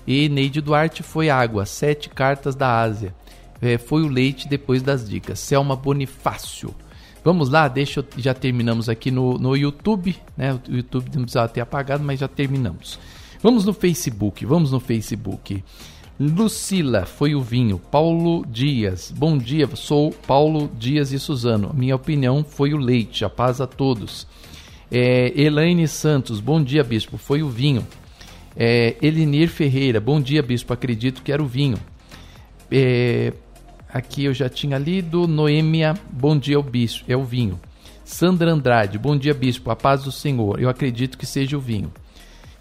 E 0.06 0.28
Neide 0.28 0.60
Duarte 0.60 1.02
foi 1.02 1.30
água, 1.30 1.66
sete 1.66 2.10
cartas 2.10 2.56
da 2.56 2.82
Ásia. 2.82 3.16
É, 3.62 3.78
foi 3.78 4.04
o 4.04 4.10
leite 4.10 4.50
depois 4.50 4.82
das 4.82 5.08
dicas. 5.08 5.40
Selma 5.40 5.76
Bonifácio. 5.76 6.76
Vamos 7.24 7.50
lá, 7.50 7.68
deixa 7.68 8.02
eu, 8.02 8.06
já 8.18 8.34
terminamos 8.34 8.90
aqui 8.90 9.10
no, 9.10 9.38
no 9.38 9.56
YouTube, 9.56 10.16
né? 10.36 10.60
O 10.70 10.76
YouTube 10.76 11.10
não 11.16 11.24
precisava 11.24 11.48
ter 11.48 11.62
apagado, 11.62 12.04
mas 12.04 12.20
já 12.20 12.28
terminamos. 12.28 13.00
Vamos 13.42 13.66
no 13.66 13.74
Facebook, 13.74 14.46
vamos 14.46 14.72
no 14.72 14.80
Facebook. 14.80 15.64
Lucila 16.20 17.06
foi 17.06 17.34
o 17.34 17.42
vinho. 17.42 17.80
Paulo 17.80 18.46
Dias, 18.46 19.12
bom 19.16 19.38
dia, 19.38 19.68
sou 19.76 20.12
Paulo 20.12 20.70
Dias 20.78 21.12
e 21.12 21.20
Suzano. 21.20 21.72
Minha 21.74 21.96
opinião 21.96 22.44
foi 22.44 22.74
o 22.74 22.78
leite. 22.78 23.26
A 23.26 23.30
paz 23.30 23.60
a 23.60 23.68
todos. 23.68 24.28
É, 24.92 25.34
Elaine 25.36 25.88
Santos, 25.88 26.40
bom 26.40 26.64
dia, 26.64 26.84
bispo. 26.84 27.18
Foi 27.18 27.42
o 27.42 27.50
vinho. 27.50 27.86
É, 28.56 28.96
Elinir 29.02 29.50
Ferreira, 29.50 30.00
bom 30.00 30.22
dia, 30.22 30.44
bispo. 30.44 30.72
Acredito 30.72 31.24
que 31.24 31.32
era 31.32 31.42
o 31.42 31.48
vinho. 31.48 31.78
É, 32.72 33.34
Aqui 33.94 34.26
eu 34.26 34.34
já 34.34 34.50
tinha 34.50 34.78
lido. 34.80 35.28
Noêmia, 35.28 35.94
bom 36.12 36.36
dia, 36.36 36.60
o 36.60 36.64
bispo. 36.64 37.06
É 37.08 37.16
o 37.16 37.24
vinho. 37.24 37.60
Sandra 38.04 38.52
Andrade, 38.52 38.98
bom 38.98 39.16
dia, 39.16 39.36
bispo. 39.36 39.70
A 39.70 39.76
paz 39.76 40.04
do 40.04 40.12
Senhor. 40.12 40.60
Eu 40.60 40.68
acredito 40.68 41.16
que 41.16 41.28
seja 41.28 41.56
o 41.56 41.62
vinho. 41.62 41.92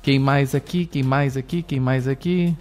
Quem 0.03 0.19
mais 0.19 0.55
aqui? 0.55 0.85
Quem 0.85 1.03
mais 1.03 1.37
aqui? 1.37 1.63
Quem 1.63 1.81
mais 1.81 2.07
aqui? 2.07 2.55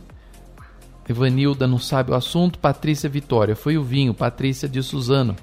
Evanilda 1.10 1.68
não 1.68 1.78
sabe 1.78 2.12
o 2.12 2.16
assunto. 2.16 2.60
Patrícia 2.60 3.10
Vitória, 3.10 3.58
foi 3.58 3.78
o 3.78 3.84
vinho. 3.84 4.14
Patrícia 4.14 4.70
de 4.70 4.82
Suzano. 4.82 5.36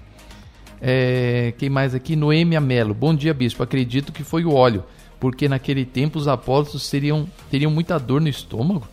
É, 0.81 1.53
quem 1.59 1.69
mais 1.69 1.95
aqui? 1.95 2.17
Noêmia 2.17 2.61
Melo, 2.61 2.95
bom 2.95 3.15
dia, 3.15 3.35
bispo. 3.35 3.63
Acredito 3.63 4.11
que 4.11 4.25
foi 4.25 4.45
o 4.45 4.55
óleo, 4.55 4.85
porque 5.21 5.49
naquele 5.49 5.85
tempo 5.85 6.19
os 6.19 6.29
apóstolos 6.29 6.87
seriam, 6.87 7.29
teriam 7.51 7.71
muita 7.71 7.99
dor 7.99 8.23
no 8.23 8.29
estômago. 8.29 8.89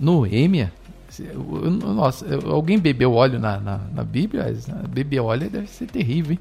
Noêmia? 0.00 0.72
Nossa, 1.22 2.26
alguém 2.46 2.78
bebeu 2.78 3.12
óleo 3.12 3.38
na, 3.38 3.58
na, 3.58 3.78
na 3.92 4.04
Bíblia? 4.04 4.54
Beber 4.88 5.20
óleo 5.20 5.50
deve 5.50 5.66
ser 5.66 5.86
terrível, 5.86 6.32
hein? 6.32 6.38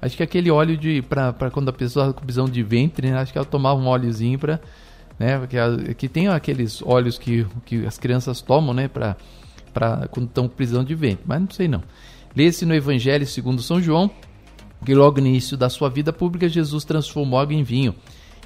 Acho 0.00 0.16
que 0.16 0.22
aquele 0.22 0.50
óleo 0.50 0.76
de 0.76 1.00
para 1.00 1.50
quando 1.50 1.70
a 1.70 1.72
pessoa 1.72 2.12
com 2.12 2.26
visão 2.26 2.46
de 2.46 2.62
ventre, 2.62 3.10
né? 3.10 3.16
acho 3.16 3.32
que 3.32 3.38
ela 3.38 3.46
tomava 3.46 3.80
um 3.80 3.86
óleozinho 3.86 4.38
para, 4.38 4.60
né? 5.18 5.38
Porque 5.38 5.56
que 5.94 6.08
tem 6.08 6.28
aqueles 6.28 6.82
óleos 6.82 7.16
que, 7.16 7.46
que 7.64 7.86
as 7.86 7.96
crianças 7.96 8.42
tomam, 8.42 8.74
né? 8.74 8.86
Para 8.86 9.16
para 9.72 10.06
quando 10.08 10.26
estão 10.26 10.46
com 10.46 10.54
prisão 10.54 10.84
de 10.84 10.94
ventre, 10.94 11.24
mas 11.26 11.40
não 11.40 11.50
sei 11.50 11.68
não. 11.68 11.82
Lê-se 12.36 12.66
no 12.66 12.74
Evangelho 12.74 13.26
segundo 13.26 13.62
São 13.62 13.80
João 13.80 14.10
que 14.84 14.94
logo 14.94 15.20
no 15.20 15.26
início 15.26 15.56
da 15.56 15.70
sua 15.70 15.88
vida 15.88 16.12
pública 16.12 16.48
Jesus 16.48 16.84
transformou 16.84 17.40
água 17.40 17.54
em 17.54 17.62
vinho. 17.62 17.94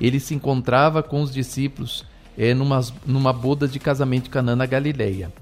Ele 0.01 0.21
se 0.21 0.35
encontrava 0.35 1.03
com 1.03 1.21
os 1.21 1.33
discípulos 1.33 2.07
é, 2.37 2.55
numa, 2.55 2.81
numa 3.05 3.33
boda 3.33 3.67
de 3.67 3.81
casamento 3.81 4.25
de 4.25 4.31
Canaã 4.31 4.55
na 4.55 4.65
Galileia. 4.65 5.33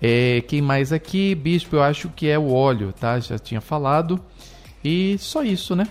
É, 0.00 0.42
quem 0.42 0.62
mais 0.62 0.92
aqui? 0.92 1.34
Bispo, 1.34 1.76
eu 1.76 1.82
acho 1.82 2.08
que 2.10 2.28
é 2.28 2.38
o 2.38 2.52
óleo, 2.52 2.92
tá? 2.92 3.18
Já 3.18 3.38
tinha 3.38 3.60
falado. 3.60 4.20
E 4.84 5.16
só 5.18 5.42
isso, 5.42 5.74
né? 5.74 5.88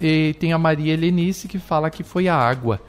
E 0.00 0.34
tem 0.38 0.52
a 0.52 0.58
Maria 0.58 0.92
Helenice 0.92 1.48
que 1.48 1.58
fala 1.58 1.90
que 1.90 2.04
foi 2.04 2.28
a 2.28 2.36
água. 2.36 2.80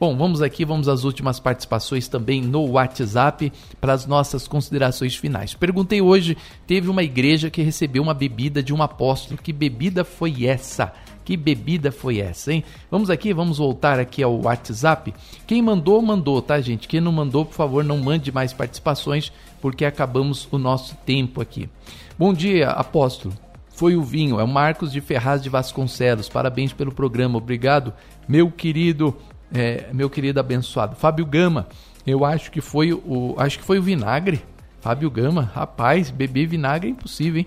Bom, 0.00 0.16
vamos 0.16 0.42
aqui, 0.42 0.64
vamos 0.64 0.88
às 0.88 1.04
últimas 1.04 1.38
participações 1.38 2.08
também 2.08 2.42
no 2.42 2.72
WhatsApp 2.72 3.52
para 3.80 3.92
as 3.92 4.06
nossas 4.06 4.48
considerações 4.48 5.14
finais. 5.14 5.54
Perguntei 5.54 6.02
hoje, 6.02 6.36
teve 6.66 6.90
uma 6.90 7.02
igreja 7.02 7.48
que 7.48 7.62
recebeu 7.62 8.02
uma 8.02 8.12
bebida 8.12 8.62
de 8.62 8.74
um 8.74 8.82
apóstolo. 8.82 9.38
Que 9.40 9.52
bebida 9.52 10.04
foi 10.04 10.46
essa? 10.46 10.92
Que 11.24 11.36
bebida 11.36 11.90
foi 11.90 12.18
essa, 12.18 12.52
hein? 12.52 12.62
Vamos 12.90 13.08
aqui, 13.08 13.32
vamos 13.32 13.58
voltar 13.58 13.98
aqui 13.98 14.22
ao 14.22 14.42
WhatsApp. 14.42 15.14
Quem 15.46 15.62
mandou, 15.62 16.02
mandou, 16.02 16.42
tá, 16.42 16.60
gente? 16.60 16.86
Quem 16.86 17.00
não 17.00 17.12
mandou, 17.12 17.46
por 17.46 17.54
favor, 17.54 17.82
não 17.82 17.96
mande 17.96 18.30
mais 18.30 18.52
participações, 18.52 19.32
porque 19.64 19.86
acabamos 19.86 20.46
o 20.52 20.58
nosso 20.58 20.94
tempo 21.06 21.40
aqui. 21.40 21.70
Bom 22.18 22.34
dia, 22.34 22.68
apóstolo. 22.68 23.34
Foi 23.70 23.96
o 23.96 24.02
vinho, 24.02 24.38
é 24.38 24.44
o 24.44 24.46
Marcos 24.46 24.92
de 24.92 25.00
Ferraz 25.00 25.42
de 25.42 25.48
Vasconcelos. 25.48 26.28
Parabéns 26.28 26.74
pelo 26.74 26.92
programa, 26.92 27.38
obrigado, 27.38 27.90
meu 28.28 28.50
querido, 28.50 29.16
é, 29.50 29.88
meu 29.90 30.10
querido 30.10 30.38
abençoado. 30.38 30.96
Fábio 30.96 31.24
Gama, 31.24 31.66
eu 32.06 32.26
acho 32.26 32.50
que 32.50 32.60
foi 32.60 32.92
o, 32.92 33.34
acho 33.38 33.58
que 33.58 33.64
foi 33.64 33.78
o 33.78 33.82
vinagre. 33.82 34.44
Fábio 34.82 35.10
Gama, 35.10 35.50
rapaz, 35.54 36.10
beber 36.10 36.46
vinagre 36.46 36.88
é 36.88 36.90
impossível, 36.90 37.38
hein? 37.38 37.46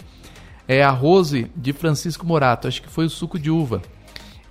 É 0.68 0.82
a 0.82 0.90
Rose 0.90 1.52
de 1.56 1.72
Francisco 1.72 2.26
Morato, 2.26 2.68
acho 2.68 2.82
que 2.82 2.90
foi 2.90 3.06
o 3.06 3.12
suco 3.12 3.38
de 3.38 3.52
uva. 3.52 3.80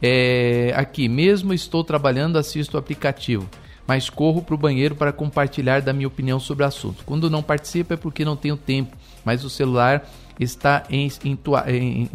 É, 0.01 0.73
aqui, 0.77 1.09
mesmo 1.09 1.53
estou 1.53 1.83
trabalhando, 1.83 2.39
assisto 2.39 2.77
o 2.77 2.79
aplicativo 2.79 3.51
mas 3.87 4.11
corro 4.11 4.43
para 4.43 4.55
o 4.55 4.59
banheiro 4.59 4.95
para 4.95 5.13
compartilhar 5.13 5.81
da 5.81 5.93
minha 5.93 6.09
opinião 6.09 6.41
sobre 6.41 6.65
o 6.65 6.67
assunto. 6.67 7.05
Quando 7.05 7.31
não 7.31 7.43
participo 7.43 7.95
é 7.95 7.97
porque 7.97 8.25
não 8.25 8.37
tenho 8.37 8.57
tempo, 8.57 8.97
mas 9.25 9.45
o 9.45 9.51
celular 9.51 10.09
está 10.39 10.85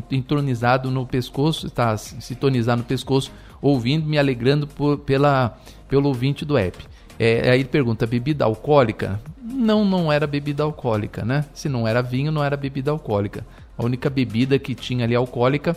entronizado 0.10 0.92
no 0.92 1.06
pescoço, 1.06 1.68
está 1.68 1.98
sintonizado 1.98 2.82
no 2.82 2.88
pescoço, 2.88 3.32
ouvindo, 3.62 4.06
me 4.06 4.18
alegrando 4.18 4.68
por, 4.68 5.00
pela, 5.00 5.58
pelo 5.88 6.08
ouvinte 6.08 6.46
do 6.46 6.58
app. 6.58 6.78
É, 7.18 7.52
aí 7.52 7.60
ele 7.60 7.70
pergunta, 7.70 8.08
bebida 8.08 8.46
alcoólica? 8.46 9.20
Não, 9.42 9.86
não 9.86 10.12
era 10.12 10.26
bebida 10.26 10.64
alcoólica, 10.64 11.24
né? 11.24 11.46
Se 11.54 11.70
não 11.70 11.88
era 11.88 12.02
vinho, 12.02 12.32
não 12.32 12.44
era 12.44 12.58
bebida 12.58 12.90
alcoólica. 12.92 13.46
A 13.78 13.86
única 13.86 14.10
bebida 14.10 14.58
que 14.58 14.74
tinha 14.74 15.06
ali 15.06 15.16
alcoólica 15.16 15.76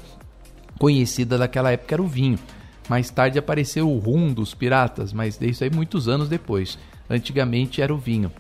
conhecida 0.79 1.37
daquela 1.37 1.71
época 1.71 1.95
era 1.95 2.03
o 2.03 2.07
vinho. 2.07 2.39
Mais 2.89 3.11
tarde 3.11 3.39
apareceu 3.39 3.91
o 3.91 3.99
rum 3.99 4.33
dos 4.33 4.55
piratas, 4.55 5.13
mas 5.13 5.41
isso 5.41 5.65
aí 5.65 5.71
muitos 5.71 6.09
anos 6.09 6.29
depois. 6.29 6.79
Antigamente 7.09 7.81
era 7.81 7.95
o 7.95 7.99
vinho. 7.99 8.31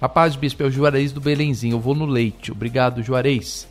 A 0.00 0.08
paz, 0.08 0.34
bispo, 0.34 0.62
é 0.62 0.66
o 0.66 0.70
Juarez 0.70 1.12
do 1.12 1.20
Belenzinho. 1.20 1.76
Eu 1.76 1.80
vou 1.80 1.94
no 1.94 2.06
leite. 2.06 2.50
Obrigado, 2.50 3.02
Juarez. 3.02 3.68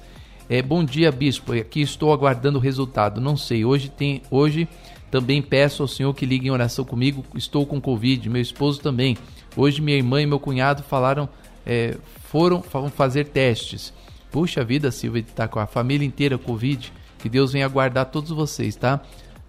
É, 0.49 0.61
bom 0.61 0.83
dia, 0.83 1.11
bispo. 1.11 1.53
Aqui 1.53 1.81
estou 1.81 2.13
aguardando 2.13 2.57
o 2.57 2.61
resultado. 2.61 3.19
Não 3.19 3.35
sei. 3.35 3.65
Hoje 3.65 3.89
tem. 3.89 4.21
Hoje 4.31 4.67
também 5.09 5.41
peço 5.41 5.81
ao 5.81 5.87
Senhor 5.87 6.13
que 6.13 6.25
ligue 6.25 6.47
em 6.47 6.51
oração 6.51 6.85
comigo. 6.85 7.25
Estou 7.35 7.65
com 7.65 7.81
Covid. 7.81 8.29
Meu 8.29 8.41
esposo 8.41 8.79
também. 8.79 9.17
Hoje 9.57 9.81
minha 9.81 9.97
irmã 9.97 10.21
e 10.21 10.25
meu 10.25 10.39
cunhado 10.39 10.83
falaram. 10.83 11.27
É, 11.65 11.97
foram 12.29 12.63
fazer 12.95 13.25
testes. 13.27 13.93
Puxa 14.31 14.63
vida, 14.63 14.89
Silvia, 14.89 15.21
está 15.21 15.47
com 15.47 15.59
a 15.59 15.67
família 15.67 16.07
inteira 16.07 16.37
Covid. 16.37 16.93
Que 17.19 17.27
Deus 17.27 17.51
venha 17.51 17.67
guardar 17.67 18.05
todos 18.05 18.31
vocês, 18.31 18.75
tá? 18.75 19.01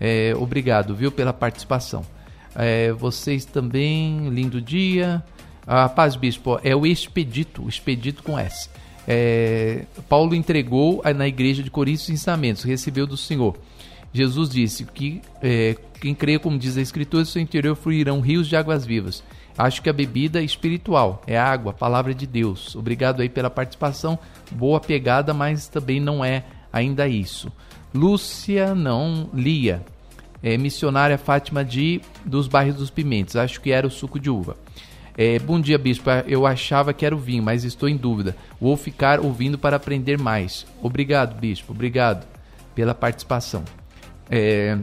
É, 0.05 0.35
obrigado, 0.37 0.97
viu, 0.97 1.13
pela 1.13 1.33
participação. 1.33 2.05
É, 2.57 2.91
vocês 2.91 3.45
também, 3.45 4.29
lindo 4.31 4.61
dia. 4.61 5.23
A 5.65 5.89
paz, 5.89 6.17
bispo, 6.17 6.59
é 6.65 6.75
o 6.75 6.85
expedito, 6.85 7.69
expedito 7.69 8.21
com 8.25 8.37
S. 8.37 8.69
É, 9.07 9.85
Paulo 10.09 10.35
entregou 10.35 11.01
na 11.15 11.29
igreja 11.29 11.63
de 11.63 11.71
Corinto 11.71 12.01
os 12.01 12.11
ensinamentos, 12.11 12.65
recebeu 12.65 13.07
do 13.07 13.17
Senhor. 13.17 13.57
Jesus 14.13 14.51
disse 14.51 14.85
que 14.85 15.23
é, 15.41 15.77
quem 16.01 16.17
crê, 16.17 16.37
como 16.37 16.59
diz 16.59 16.77
a 16.77 16.81
Escritura, 16.81 17.25
seu 17.25 17.41
interior 17.41 17.77
fluirão 17.77 18.21
rios 18.21 18.49
de 18.49 18.57
águas 18.57 18.85
vivas. 18.85 19.23
Acho 19.57 19.81
que 19.81 19.89
a 19.89 19.93
bebida 19.93 20.41
é 20.41 20.45
espiritual, 20.45 21.23
é 21.29 21.39
água, 21.39 21.73
palavra 21.73 22.13
de 22.13 22.27
Deus. 22.27 22.75
Obrigado 22.75 23.23
aí 23.23 23.29
pela 23.29 23.49
participação, 23.49 24.19
boa 24.51 24.81
pegada, 24.81 25.33
mas 25.33 25.69
também 25.69 26.01
não 26.01 26.25
é 26.25 26.43
ainda 26.73 27.07
isso. 27.07 27.53
Lúcia, 27.95 28.75
não, 28.75 29.29
Lia, 29.35 29.85
é, 30.43 30.57
missionária 30.57 31.19
Fátima 31.19 31.65
de 31.65 32.01
dos 32.25 32.49
bairros 32.49 32.77
dos 32.77 32.91
Pimentos, 32.91 33.37
acho 33.37 33.61
que 33.61 33.71
era 33.71 33.87
o 33.87 33.91
suco 33.91 34.19
de 34.19 34.31
uva. 34.31 34.57
É, 35.17 35.39
bom 35.39 35.61
dia, 35.61 35.77
bispo. 35.77 36.09
Eu 36.27 36.47
achava 36.47 36.93
que 36.95 37.05
era 37.05 37.15
o 37.15 37.19
vinho, 37.19 37.43
mas 37.43 37.65
estou 37.65 37.89
em 37.89 37.97
dúvida. 37.97 38.35
Vou 38.61 38.77
ficar 38.77 39.21
ouvindo 39.21 39.59
para 39.59 39.77
aprender 39.77 40.19
mais. 40.19 40.67
Obrigado, 40.83 41.39
bispo. 41.39 41.73
Obrigado 41.73 42.27
pela 42.75 42.95
participação. 42.95 43.63
É, 44.31 44.79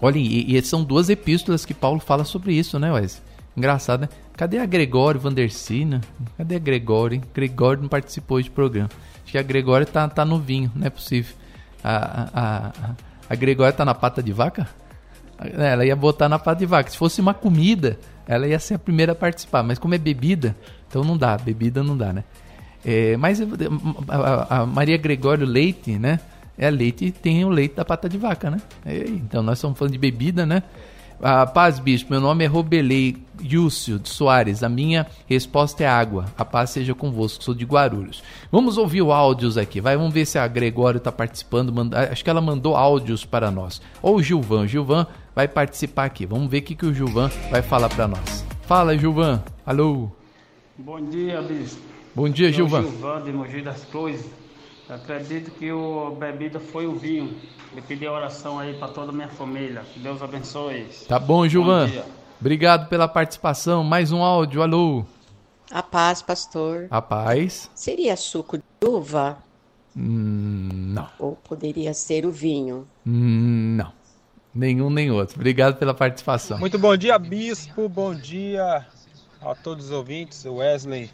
olha, 0.00 0.18
e, 0.18 0.56
e 0.56 0.62
são 0.62 0.82
duas 0.82 1.10
epístolas 1.10 1.66
que 1.66 1.74
Paulo 1.74 2.00
fala 2.00 2.24
sobre 2.24 2.54
isso, 2.54 2.78
né, 2.78 2.90
Wes? 2.92 3.22
Engraçado, 3.54 4.02
né? 4.02 4.08
Cadê 4.36 4.58
a 4.58 4.66
Gregório 4.66 5.20
Vandercina? 5.20 6.00
Cadê 6.36 6.56
a 6.56 6.58
Gregório? 6.58 7.16
Hein? 7.16 7.22
Gregório 7.32 7.82
não 7.82 7.88
participou 7.88 8.40
de 8.40 8.50
programa. 8.50 8.90
Acho 9.22 9.32
que 9.32 9.38
a 9.38 9.42
Gregório 9.42 9.86
tá, 9.86 10.08
tá 10.08 10.24
no 10.24 10.40
vinho, 10.40 10.72
não 10.74 10.86
é 10.86 10.90
possível. 10.90 11.34
A, 11.84 11.96
a, 11.96 12.66
a, 12.66 12.72
a 13.28 13.34
Gregório 13.34 13.76
tá 13.76 13.84
na 13.84 13.94
pata 13.94 14.22
de 14.22 14.32
vaca? 14.32 14.66
Ela 15.38 15.84
ia 15.84 15.94
botar 15.94 16.28
na 16.28 16.38
pata 16.38 16.60
de 16.60 16.66
vaca. 16.66 16.90
Se 16.90 16.96
fosse 16.96 17.20
uma 17.20 17.34
comida, 17.34 17.98
ela 18.26 18.46
ia 18.46 18.58
ser 18.58 18.74
a 18.74 18.78
primeira 18.78 19.12
a 19.12 19.14
participar. 19.14 19.62
Mas 19.62 19.78
como 19.78 19.94
é 19.94 19.98
bebida, 19.98 20.56
então 20.88 21.04
não 21.04 21.16
dá. 21.16 21.36
Bebida 21.36 21.82
não 21.82 21.96
dá, 21.96 22.12
né? 22.12 22.24
É, 22.84 23.16
mas 23.16 23.40
a, 23.40 24.60
a, 24.60 24.66
Maria 24.66 24.96
Gregório 24.96 25.46
Leite, 25.46 25.98
né? 25.98 26.20
É 26.56 26.70
leite 26.70 27.10
tem 27.10 27.44
o 27.44 27.48
leite 27.48 27.74
da 27.74 27.84
pata 27.84 28.08
de 28.08 28.16
vaca, 28.16 28.50
né? 28.50 28.60
É, 28.86 28.98
então 29.08 29.42
nós 29.42 29.58
estamos 29.58 29.76
falando 29.76 29.92
de 29.92 29.98
bebida, 29.98 30.46
né? 30.46 30.62
A 31.22 31.46
paz, 31.46 31.78
bispo. 31.78 32.10
Meu 32.10 32.20
nome 32.20 32.44
é 32.44 32.46
Robelei 32.46 33.16
Yúcio 33.42 33.98
de 33.98 34.08
Soares. 34.08 34.62
A 34.62 34.68
minha 34.68 35.06
resposta 35.26 35.82
é 35.82 35.86
água. 35.86 36.26
A 36.36 36.44
paz 36.44 36.70
seja 36.70 36.94
convosco. 36.94 37.42
Sou 37.42 37.54
de 37.54 37.64
Guarulhos. 37.64 38.22
Vamos 38.50 38.76
ouvir 38.76 39.02
o 39.02 39.12
áudios 39.12 39.56
aqui. 39.56 39.80
Vai, 39.80 39.96
vamos 39.96 40.12
ver 40.12 40.26
se 40.26 40.38
a 40.38 40.46
Gregório 40.46 40.98
está 40.98 41.10
participando. 41.10 41.72
Manda, 41.72 42.10
acho 42.10 42.22
que 42.22 42.30
ela 42.30 42.40
mandou 42.40 42.76
áudios 42.76 43.24
para 43.24 43.50
nós. 43.50 43.80
Ou 44.02 44.16
o 44.16 44.22
Gilvan. 44.22 44.66
Gilvan 44.66 45.06
vai 45.34 45.48
participar 45.48 46.04
aqui. 46.04 46.26
Vamos 46.26 46.50
ver 46.50 46.58
o 46.58 46.62
que, 46.62 46.74
que 46.74 46.86
o 46.86 46.94
Gilvan 46.94 47.30
vai 47.50 47.62
falar 47.62 47.88
para 47.88 48.08
nós. 48.08 48.44
Fala, 48.62 48.96
Gilvan. 48.96 49.42
Alô. 49.64 50.10
Bom 50.76 51.00
dia, 51.08 51.40
bispo. 51.42 51.80
Bom 52.14 52.28
dia, 52.28 52.52
Gilvan. 52.52 52.82
Gilvan 52.82 53.22
de 53.22 53.32
Mogi 53.32 53.62
das 53.62 53.84
Cruzes. 53.84 54.43
Acredito 54.88 55.50
que 55.52 55.70
a 55.70 56.10
bebida 56.10 56.60
foi 56.60 56.86
o 56.86 56.94
vinho. 56.94 57.34
Eu 57.74 57.82
pedi 57.82 58.06
oração 58.06 58.58
aí 58.58 58.74
para 58.74 58.88
toda 58.88 59.10
a 59.10 59.14
minha 59.14 59.28
família. 59.28 59.82
Que 59.92 59.98
Deus 59.98 60.22
abençoe. 60.22 60.86
Tá 61.08 61.18
bom, 61.18 61.48
Gilvan. 61.48 61.88
Bom 61.88 62.02
Obrigado 62.40 62.88
pela 62.88 63.08
participação. 63.08 63.82
Mais 63.82 64.12
um 64.12 64.22
áudio. 64.22 64.62
Alô. 64.62 65.04
A 65.70 65.82
paz, 65.82 66.20
pastor. 66.20 66.86
A 66.90 67.00
paz. 67.00 67.70
Seria 67.74 68.16
suco 68.16 68.58
de 68.58 68.64
uva? 68.86 69.38
Hum, 69.96 70.68
não. 70.92 71.08
Ou 71.18 71.36
poderia 71.36 71.94
ser 71.94 72.26
o 72.26 72.30
vinho? 72.30 72.86
Hum, 73.06 73.76
não. 73.78 73.92
Nenhum 74.54 74.90
nem 74.90 75.10
outro. 75.10 75.36
Obrigado 75.36 75.76
pela 75.76 75.94
participação. 75.94 76.58
Muito 76.58 76.78
bom 76.78 76.96
dia, 76.96 77.18
bispo. 77.18 77.88
Bom 77.88 78.14
dia 78.14 78.86
a 79.40 79.54
todos 79.54 79.86
os 79.86 79.90
ouvintes. 79.90 80.44
Wesley. 80.44 81.10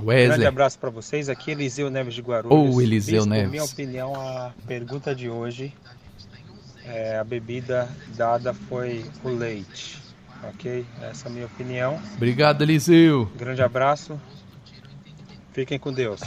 Wesley. 0.00 0.24
Um 0.24 0.28
grande 0.28 0.46
abraço 0.46 0.78
para 0.78 0.90
vocês. 0.90 1.28
Aqui 1.28 1.50
Eliseu 1.50 1.90
Neves 1.90 2.14
de 2.14 2.22
Guarulhos. 2.22 2.74
Ou 2.74 2.80
Eliseu 2.80 3.22
bispo, 3.22 3.30
Neves. 3.30 3.50
minha 3.50 3.64
opinião, 3.64 4.14
a 4.14 4.52
pergunta 4.66 5.14
de 5.14 5.28
hoje 5.28 5.72
é, 6.88 7.18
a 7.18 7.24
bebida 7.24 7.88
dada 8.16 8.54
foi 8.54 9.04
o 9.22 9.28
leite. 9.28 9.98
Ok? 10.50 10.86
Essa 11.02 11.28
é 11.28 11.30
a 11.30 11.32
minha 11.32 11.46
opinião. 11.46 12.00
Obrigado, 12.16 12.62
Eliseu. 12.62 13.30
Grande 13.36 13.62
abraço. 13.62 14.18
Fiquem 15.52 15.78
com 15.78 15.92
Deus. 15.92 16.20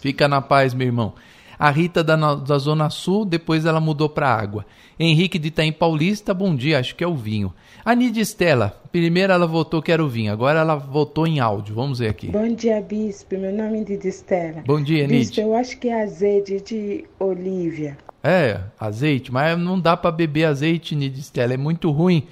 Fica 0.00 0.26
na 0.26 0.40
paz, 0.40 0.74
meu 0.74 0.86
irmão. 0.86 1.14
A 1.58 1.70
Rita 1.70 2.02
da, 2.02 2.34
da 2.34 2.58
Zona 2.58 2.90
Sul, 2.90 3.24
depois 3.24 3.64
ela 3.64 3.80
mudou 3.80 4.08
para 4.08 4.28
água. 4.28 4.66
Henrique 4.98 5.38
de 5.38 5.48
Itaim 5.48 5.72
Paulista, 5.72 6.34
bom 6.34 6.54
dia, 6.54 6.78
acho 6.80 6.94
que 6.96 7.04
é 7.04 7.06
o 7.06 7.14
vinho. 7.14 7.54
A 7.84 7.96
Nidia 7.96 8.22
Estela, 8.22 8.80
primeiro 8.92 9.32
ela 9.32 9.44
votou 9.44 9.82
que 9.82 9.90
era 9.90 10.04
o 10.04 10.08
vinho, 10.08 10.32
agora 10.32 10.60
ela 10.60 10.76
votou 10.76 11.26
em 11.26 11.40
áudio. 11.40 11.74
Vamos 11.74 11.98
ver 11.98 12.10
aqui. 12.10 12.28
Bom 12.28 12.54
dia, 12.54 12.80
Bispo. 12.80 13.36
Meu 13.36 13.52
nome 13.52 13.78
é 13.78 13.80
Nidia 13.80 14.08
Estela. 14.08 14.62
Bom 14.64 14.80
dia, 14.80 15.02
Nidia. 15.02 15.18
Bispo, 15.18 15.40
eu 15.40 15.56
acho 15.56 15.76
que 15.76 15.88
é 15.88 16.00
azeite 16.00 16.60
de 16.60 17.04
Olívia. 17.18 17.98
É, 18.22 18.60
azeite, 18.78 19.32
mas 19.32 19.58
não 19.58 19.80
dá 19.80 19.96
para 19.96 20.12
beber 20.12 20.44
azeite, 20.44 20.94
Nidia 20.94 21.20
Estela, 21.20 21.54
é 21.54 21.56
muito 21.56 21.90
ruim. 21.90 22.24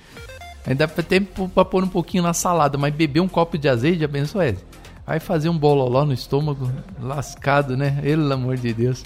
Ainda 0.65 0.87
tem 0.87 1.21
para 1.21 1.65
pôr 1.65 1.83
um 1.83 1.89
pouquinho 1.89 2.23
na 2.23 2.33
salada, 2.33 2.79
mas 2.79 2.95
beber 2.95 3.19
um 3.19 3.29
copo 3.29 3.59
de 3.59 3.69
azeite, 3.69 3.99
já 3.99 4.09
pensou, 4.09 4.41
é? 4.41 4.55
Vai 5.05 5.19
fazer 5.19 5.49
um 5.49 5.59
bololó 5.59 6.05
no 6.05 6.13
estômago, 6.13 6.71
lascado, 7.01 7.77
né? 7.77 7.99
Pelo 8.01 8.33
amor 8.33 8.57
de 8.57 8.73
Deus. 8.73 9.03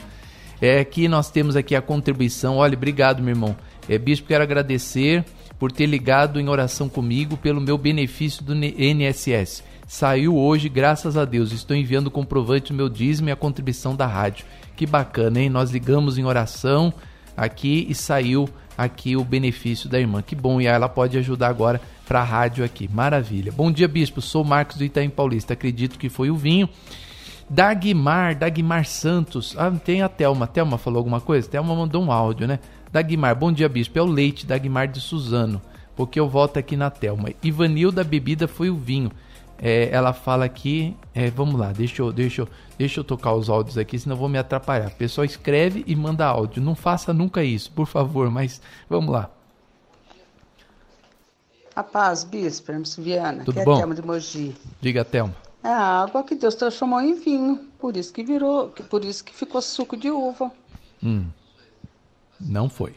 É, 0.60 0.80
aqui 0.80 1.08
nós 1.08 1.30
temos 1.30 1.56
aqui 1.56 1.74
a 1.74 1.80
contribuição. 1.80 2.58
Olha, 2.58 2.76
obrigado, 2.76 3.22
meu 3.22 3.32
irmão. 3.32 3.56
É, 3.88 3.96
bispo, 3.96 4.28
quero 4.28 4.42
agradecer 4.42 5.24
por 5.58 5.70
ter 5.72 5.86
ligado 5.86 6.40
em 6.40 6.48
oração 6.48 6.88
comigo 6.88 7.36
pelo 7.36 7.60
meu 7.60 7.78
benefício 7.78 8.44
do 8.44 8.54
NSS. 8.54 9.62
Saiu 9.86 10.36
hoje, 10.36 10.68
graças 10.68 11.16
a 11.16 11.24
Deus. 11.24 11.52
Estou 11.52 11.76
enviando 11.76 12.08
o 12.08 12.10
comprovante 12.10 12.72
do 12.72 12.76
meu 12.76 12.88
dízimo 12.88 13.28
e 13.28 13.32
a 13.32 13.36
contribuição 13.36 13.94
da 13.94 14.06
rádio. 14.06 14.46
Que 14.76 14.86
bacana, 14.86 15.40
hein? 15.40 15.50
Nós 15.50 15.70
ligamos 15.70 16.18
em 16.18 16.24
oração 16.24 16.92
aqui 17.36 17.86
e 17.88 17.94
saiu 17.94 18.48
aqui 18.76 19.16
o 19.16 19.24
benefício 19.24 19.88
da 19.88 20.00
irmã. 20.00 20.22
Que 20.22 20.34
bom, 20.34 20.60
e 20.60 20.66
ela 20.66 20.88
pode 20.88 21.16
ajudar 21.18 21.48
agora 21.48 21.80
para 22.06 22.20
a 22.20 22.24
rádio 22.24 22.64
aqui. 22.64 22.88
Maravilha. 22.92 23.52
Bom 23.52 23.70
dia, 23.70 23.86
bispo. 23.86 24.20
Sou 24.20 24.44
Marcos 24.44 24.76
do 24.76 24.84
Itaim 24.84 25.10
Paulista. 25.10 25.52
Acredito 25.52 25.98
que 25.98 26.08
foi 26.08 26.30
o 26.30 26.36
vinho. 26.36 26.68
Dagmar, 27.48 28.34
Dagmar 28.36 28.84
Santos. 28.86 29.54
Ah, 29.58 29.70
tem 29.70 30.02
a 30.02 30.08
Thelma. 30.08 30.46
Thelma 30.46 30.78
falou 30.78 30.98
alguma 30.98 31.20
coisa? 31.20 31.48
Thelma 31.48 31.74
mandou 31.74 32.02
um 32.02 32.10
áudio, 32.10 32.46
né? 32.46 32.58
Dagmar, 32.90 33.36
bom 33.36 33.52
dia, 33.52 33.68
bispo. 33.68 33.98
É 33.98 34.02
o 34.02 34.06
leite, 34.06 34.46
Dagmar 34.46 34.88
de 34.88 35.00
Suzano. 35.00 35.60
Porque 35.94 36.18
eu 36.18 36.28
volto 36.28 36.56
aqui 36.56 36.76
na 36.76 36.90
Thelma. 36.90 37.30
Ivanilda, 37.42 38.00
a 38.00 38.04
bebida 38.04 38.48
foi 38.48 38.70
o 38.70 38.76
vinho. 38.76 39.10
É, 39.58 39.88
ela 39.90 40.12
fala 40.12 40.44
aqui. 40.44 40.96
É, 41.14 41.30
vamos 41.30 41.58
lá, 41.58 41.72
deixa 41.72 42.02
eu, 42.02 42.12
deixa, 42.12 42.42
eu, 42.42 42.48
deixa 42.76 43.00
eu 43.00 43.04
tocar 43.04 43.34
os 43.34 43.48
áudios 43.48 43.78
aqui, 43.78 43.98
senão 43.98 44.16
eu 44.16 44.20
vou 44.20 44.28
me 44.28 44.38
atrapalhar. 44.38 44.88
O 44.88 44.94
pessoal 44.94 45.24
escreve 45.24 45.84
e 45.86 45.94
manda 45.94 46.26
áudio. 46.26 46.62
Não 46.62 46.74
faça 46.74 47.12
nunca 47.12 47.44
isso, 47.44 47.70
por 47.72 47.86
favor, 47.86 48.30
mas 48.30 48.60
vamos 48.88 49.12
lá. 49.12 49.30
A 51.76 51.82
paz, 51.82 52.24
bispo, 52.24 52.70
Hermes 52.70 52.96
Viana. 52.96 53.44
Tudo 53.44 53.58
que 53.58 53.64
bom? 53.64 53.72
é 53.72 53.74
a 53.74 53.78
Thelma 53.78 53.94
de 53.94 54.02
Mogi. 54.02 54.54
Diga, 54.80 55.04
Thelma. 55.04 55.43
É 55.64 55.68
a 55.68 56.02
água 56.02 56.22
que 56.22 56.34
Deus 56.34 56.54
transformou 56.54 57.00
em 57.00 57.14
vinho. 57.14 57.58
Por 57.78 57.96
isso 57.96 58.12
que 58.12 58.22
virou, 58.22 58.68
por 58.68 59.02
isso 59.02 59.24
que 59.24 59.34
ficou 59.34 59.62
suco 59.62 59.96
de 59.96 60.10
uva. 60.10 60.52
Hum, 61.02 61.24
não 62.38 62.68
foi. 62.68 62.94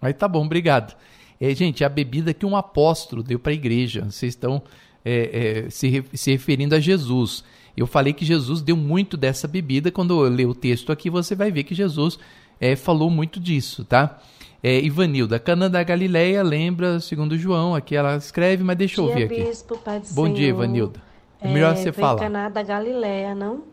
Mas 0.00 0.16
tá 0.16 0.26
bom, 0.26 0.46
obrigado. 0.46 0.96
É, 1.38 1.54
gente, 1.54 1.84
a 1.84 1.88
bebida 1.90 2.32
que 2.32 2.46
um 2.46 2.56
apóstolo 2.56 3.22
deu 3.22 3.38
para 3.38 3.52
a 3.52 3.54
igreja. 3.54 4.06
Vocês 4.10 4.32
estão 4.32 4.62
é, 5.04 5.66
é, 5.66 5.70
se, 5.70 6.02
se 6.14 6.30
referindo 6.30 6.74
a 6.74 6.80
Jesus. 6.80 7.44
Eu 7.76 7.86
falei 7.86 8.14
que 8.14 8.24
Jesus 8.24 8.62
deu 8.62 8.78
muito 8.78 9.18
dessa 9.18 9.46
bebida. 9.46 9.90
Quando 9.90 10.24
eu 10.24 10.30
ler 10.30 10.46
o 10.46 10.54
texto 10.54 10.90
aqui, 10.90 11.10
você 11.10 11.34
vai 11.34 11.50
ver 11.50 11.64
que 11.64 11.74
Jesus 11.74 12.18
é, 12.58 12.74
falou 12.74 13.10
muito 13.10 13.38
disso, 13.38 13.84
tá? 13.84 14.18
É, 14.62 14.80
Ivanilda, 14.80 15.38
Cana 15.38 15.68
da 15.68 15.82
Galileia, 15.82 16.42
lembra, 16.42 16.98
segundo 16.98 17.36
João, 17.36 17.74
aqui 17.74 17.94
ela 17.94 18.16
escreve, 18.16 18.64
mas 18.64 18.78
deixa 18.78 19.02
eu 19.02 19.04
ouvir 19.04 19.24
aqui. 19.24 19.44
Bispo, 19.44 19.76
Pai 19.78 20.00
do 20.00 20.08
Bom 20.14 20.24
Senhor. 20.24 20.34
dia, 20.34 20.48
Ivanilda. 20.48 21.05
É 21.40 21.48
melhor 21.48 21.76
você 21.76 21.92
foi 21.92 22.02
falar. 22.02 22.20
Caná 22.20 22.48
da 22.48 22.62
Galileia, 22.62 23.34
não? 23.34 23.64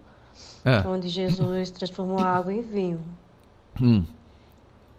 Ah. 0.66 0.84
Onde 0.88 1.10
Jesus 1.10 1.72
transformou 1.72 2.20
água 2.20 2.54
em 2.54 2.62
vinho. 2.62 3.00
Hum. 3.82 4.04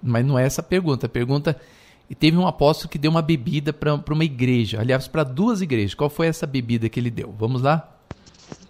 Mas 0.02 0.24
não 0.24 0.38
é 0.38 0.44
essa 0.44 0.60
a 0.60 0.64
pergunta. 0.64 1.06
A 1.06 1.08
pergunta 1.08 1.60
e 2.08 2.14
teve 2.14 2.36
um 2.36 2.46
apóstolo 2.46 2.90
que 2.90 2.98
deu 2.98 3.10
uma 3.10 3.22
bebida 3.22 3.72
para 3.72 3.94
uma 4.10 4.24
igreja, 4.24 4.80
aliás, 4.80 5.08
para 5.08 5.24
duas 5.24 5.62
igrejas. 5.62 5.94
Qual 5.94 6.10
foi 6.10 6.26
essa 6.26 6.46
bebida 6.46 6.88
que 6.88 7.00
ele 7.00 7.10
deu? 7.10 7.34
Vamos 7.38 7.62
lá? 7.62 7.96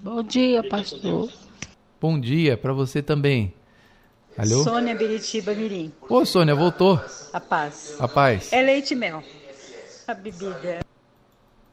Bom 0.01 0.23
dia, 0.23 0.63
pastor. 0.69 1.31
Bom 2.01 2.21
dia 2.21 2.57
para 2.57 2.73
você 2.73 3.03
também. 3.03 3.53
Alô? 4.37 4.63
Sônia 4.63 4.95
Beritiba 4.95 5.55
Mirim. 5.55 5.93
Ô, 6.09 6.25
Sônia, 6.25 6.55
voltou? 6.55 7.01
A 7.33 7.41
paz. 7.41 7.97
A 7.99 8.07
paz. 8.07 8.53
É 8.53 8.63
leite 8.63 8.93
e 8.93 8.97
mel. 8.97 9.23
A 10.07 10.15
bebida. 10.15 10.84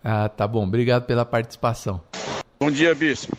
Ah, 0.04 0.30
tá 0.30 0.47
bom. 0.47 0.64
Obrigado 0.64 1.06
pela 1.06 1.26
participação. 1.26 2.02
Bom 2.60 2.72
dia, 2.72 2.93
bispo. 2.95 3.38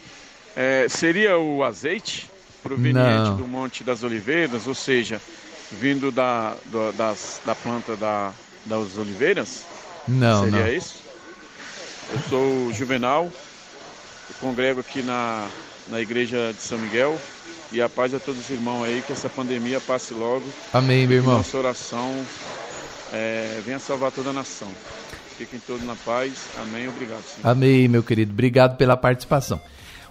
É, 0.55 0.87
seria 0.89 1.39
o 1.39 1.65
azeite 1.65 2.31
proveniente 2.63 3.31
Não. 3.31 3.37
do 3.37 3.47
Monte 3.47 3.83
das 3.83 4.03
Oliveiras, 4.03 4.67
ou 4.67 4.75
seja, 4.75 5.21
vindo 5.71 6.13
da, 6.13 6.55
do, 6.67 6.93
das, 6.93 7.41
da 7.45 7.55
planta 7.55 7.97
da, 7.97 8.33
das 8.65 8.97
oliveiras? 8.97 9.65
Não, 10.07 10.45
Seria 10.45 10.61
não. 10.61 10.69
isso? 10.69 11.03
Eu 12.13 12.19
sou 12.29 12.73
Juvenal, 12.73 13.25
eu 13.25 14.35
congrego 14.41 14.81
aqui 14.81 15.03
na, 15.03 15.49
na 15.89 16.01
igreja 16.01 16.53
de 16.53 16.63
São 16.63 16.79
Miguel. 16.79 17.19
E 17.71 17.81
a 17.81 17.89
paz 17.89 18.13
a 18.13 18.21
todos 18.21 18.39
os 18.43 18.51
irmãos 18.51 18.85
aí, 18.85 19.03
que 19.07 19.13
essa 19.13 19.31
pandemia 19.31 19.81
passe 19.81 20.13
logo. 20.13 20.45
Amém, 20.75 21.07
meu 21.07 21.19
irmão. 21.19 21.39
Nossa 21.39 21.57
oração 21.57 22.23
é, 23.11 23.63
venha 23.65 23.79
salvar 23.79 24.13
toda 24.13 24.29
a 24.29 24.33
nação. 24.33 24.69
Fiquem 25.43 25.59
todos 25.67 25.85
na 25.85 25.97
paz. 25.97 26.51
Amém. 26.57 26.87
Obrigado. 26.87 27.21
Senhor. 27.23 27.51
Amém, 27.51 27.89
meu 27.89 28.01
querido. 28.01 28.33
Obrigado 28.33 28.77
pela 28.77 28.97
participação. 28.97 29.61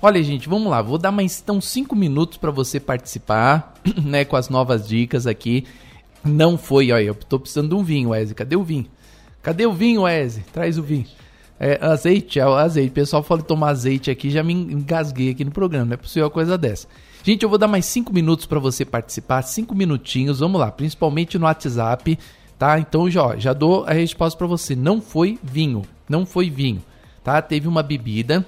Olha, 0.01 0.21
gente, 0.21 0.49
vamos 0.49 0.69
lá. 0.69 0.81
Vou 0.81 0.97
dar 0.97 1.09
mais 1.09 1.39
então 1.41 1.61
cinco 1.61 1.95
minutos 1.95 2.37
para 2.37 2.51
você 2.51 2.81
participar, 2.81 3.75
né, 4.03 4.25
com 4.25 4.35
as 4.35 4.49
novas 4.49 4.85
dicas 4.85 5.25
aqui. 5.25 5.65
Não 6.21 6.57
foi, 6.57 6.91
olha, 6.91 7.03
eu 7.03 7.15
tô 7.15 7.39
precisando 7.39 7.69
de 7.69 7.75
um 7.75 7.81
vinho, 7.81 8.09
Wesley. 8.09 8.35
Cadê 8.35 8.57
o 8.57 8.63
vinho? 8.63 8.87
Cadê 9.41 9.65
o 9.65 9.71
vinho, 9.71 10.01
Wesley? 10.01 10.43
Traz 10.51 10.77
o 10.77 10.83
vinho. 10.83 11.05
É, 11.57 11.79
azeite, 11.81 12.37
é 12.37 12.43
azeite. 12.43 12.89
O 12.89 12.93
pessoal 12.93 13.23
fala 13.23 13.41
tomar 13.41 13.69
azeite 13.69 14.11
aqui, 14.11 14.29
já 14.29 14.43
me 14.43 14.53
engasguei 14.53 15.29
aqui 15.29 15.45
no 15.45 15.51
programa. 15.51 15.85
Não 15.85 15.93
é 15.93 15.97
possível 15.97 16.25
uma 16.25 16.29
coisa 16.29 16.57
dessa. 16.57 16.89
Gente, 17.23 17.43
eu 17.43 17.49
vou 17.49 17.57
dar 17.57 17.69
mais 17.69 17.85
cinco 17.85 18.11
minutos 18.11 18.45
para 18.45 18.59
você 18.59 18.83
participar, 18.83 19.43
cinco 19.43 19.73
minutinhos, 19.73 20.39
vamos 20.39 20.59
lá, 20.59 20.69
principalmente 20.71 21.37
no 21.37 21.45
WhatsApp, 21.45 22.19
tá? 22.61 22.77
Então 22.77 23.09
já, 23.09 23.35
já 23.37 23.53
dou 23.53 23.85
a 23.85 23.91
resposta 23.91 24.37
para 24.37 24.45
você. 24.45 24.75
Não 24.75 25.01
foi 25.01 25.39
vinho, 25.41 25.81
não 26.07 26.27
foi 26.27 26.47
vinho, 26.47 26.79
tá? 27.23 27.41
Teve 27.41 27.67
uma 27.67 27.81
bebida 27.81 28.45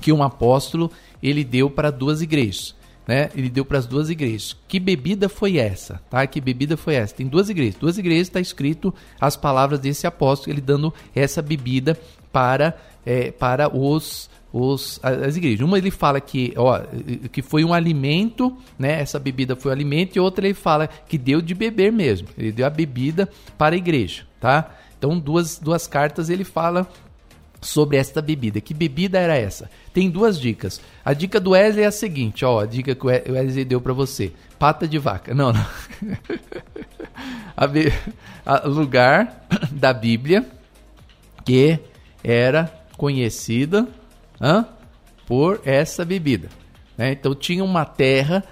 que 0.00 0.10
um 0.10 0.22
apóstolo 0.22 0.90
ele 1.22 1.44
deu 1.44 1.68
para 1.68 1.90
duas 1.90 2.22
igrejas, 2.22 2.74
né? 3.06 3.28
Ele 3.36 3.50
deu 3.50 3.62
para 3.62 3.76
as 3.76 3.84
duas 3.84 4.08
igrejas. 4.08 4.56
Que 4.66 4.80
bebida 4.80 5.28
foi 5.28 5.58
essa, 5.58 6.00
tá? 6.08 6.26
Que 6.26 6.40
bebida 6.40 6.78
foi 6.78 6.94
essa? 6.94 7.14
Tem 7.14 7.26
duas 7.26 7.50
igrejas, 7.50 7.74
duas 7.74 7.98
igrejas 7.98 8.28
está 8.28 8.40
escrito 8.40 8.94
as 9.20 9.36
palavras 9.36 9.80
desse 9.80 10.06
apóstolo, 10.06 10.54
ele 10.54 10.62
dando 10.62 10.94
essa 11.14 11.42
bebida 11.42 11.94
para 12.32 12.74
é, 13.04 13.30
para 13.30 13.68
os 13.68 14.30
os, 14.58 14.98
as 15.02 15.36
igrejas. 15.36 15.60
Uma 15.60 15.76
ele 15.76 15.90
fala 15.90 16.18
que, 16.18 16.54
ó, 16.56 16.80
que 17.30 17.42
foi 17.42 17.62
um 17.62 17.74
alimento, 17.74 18.56
né? 18.78 19.02
Essa 19.02 19.18
bebida 19.18 19.54
foi 19.54 19.70
um 19.70 19.74
alimento, 19.74 20.16
e 20.16 20.20
outra 20.20 20.46
ele 20.46 20.54
fala 20.54 20.86
que 20.86 21.18
deu 21.18 21.42
de 21.42 21.54
beber 21.54 21.92
mesmo. 21.92 22.28
Ele 22.38 22.52
deu 22.52 22.66
a 22.66 22.70
bebida 22.70 23.28
para 23.58 23.74
a 23.74 23.78
igreja, 23.78 24.24
tá? 24.40 24.74
Então, 24.96 25.18
duas, 25.18 25.58
duas 25.58 25.86
cartas 25.86 26.30
ele 26.30 26.42
fala 26.42 26.88
sobre 27.60 27.98
esta 27.98 28.22
bebida. 28.22 28.58
Que 28.58 28.72
bebida 28.72 29.18
era 29.18 29.36
essa? 29.36 29.70
Tem 29.92 30.08
duas 30.08 30.40
dicas. 30.40 30.80
A 31.04 31.12
dica 31.12 31.38
do 31.38 31.50
Wesley 31.50 31.84
é 31.84 31.88
a 31.88 31.92
seguinte, 31.92 32.42
ó, 32.42 32.60
a 32.60 32.66
dica 32.66 32.94
que 32.94 33.06
o 33.06 33.08
Wesley 33.08 33.64
deu 33.64 33.80
para 33.80 33.92
você. 33.92 34.32
Pata 34.58 34.88
de 34.88 34.98
vaca. 34.98 35.34
Não, 35.34 35.52
não. 35.52 35.66
a, 37.54 37.66
be... 37.66 37.92
a 38.46 38.66
lugar 38.66 39.46
da 39.70 39.92
Bíblia 39.92 40.46
que 41.44 41.78
era 42.24 42.72
conhecida 42.96 43.86
hã? 44.40 44.66
por 45.26 45.60
essa 45.64 46.04
bebida. 46.04 46.48
Né? 46.96 47.12
Então 47.12 47.34
tinha 47.34 47.62
uma 47.62 47.84
terra 47.84 48.44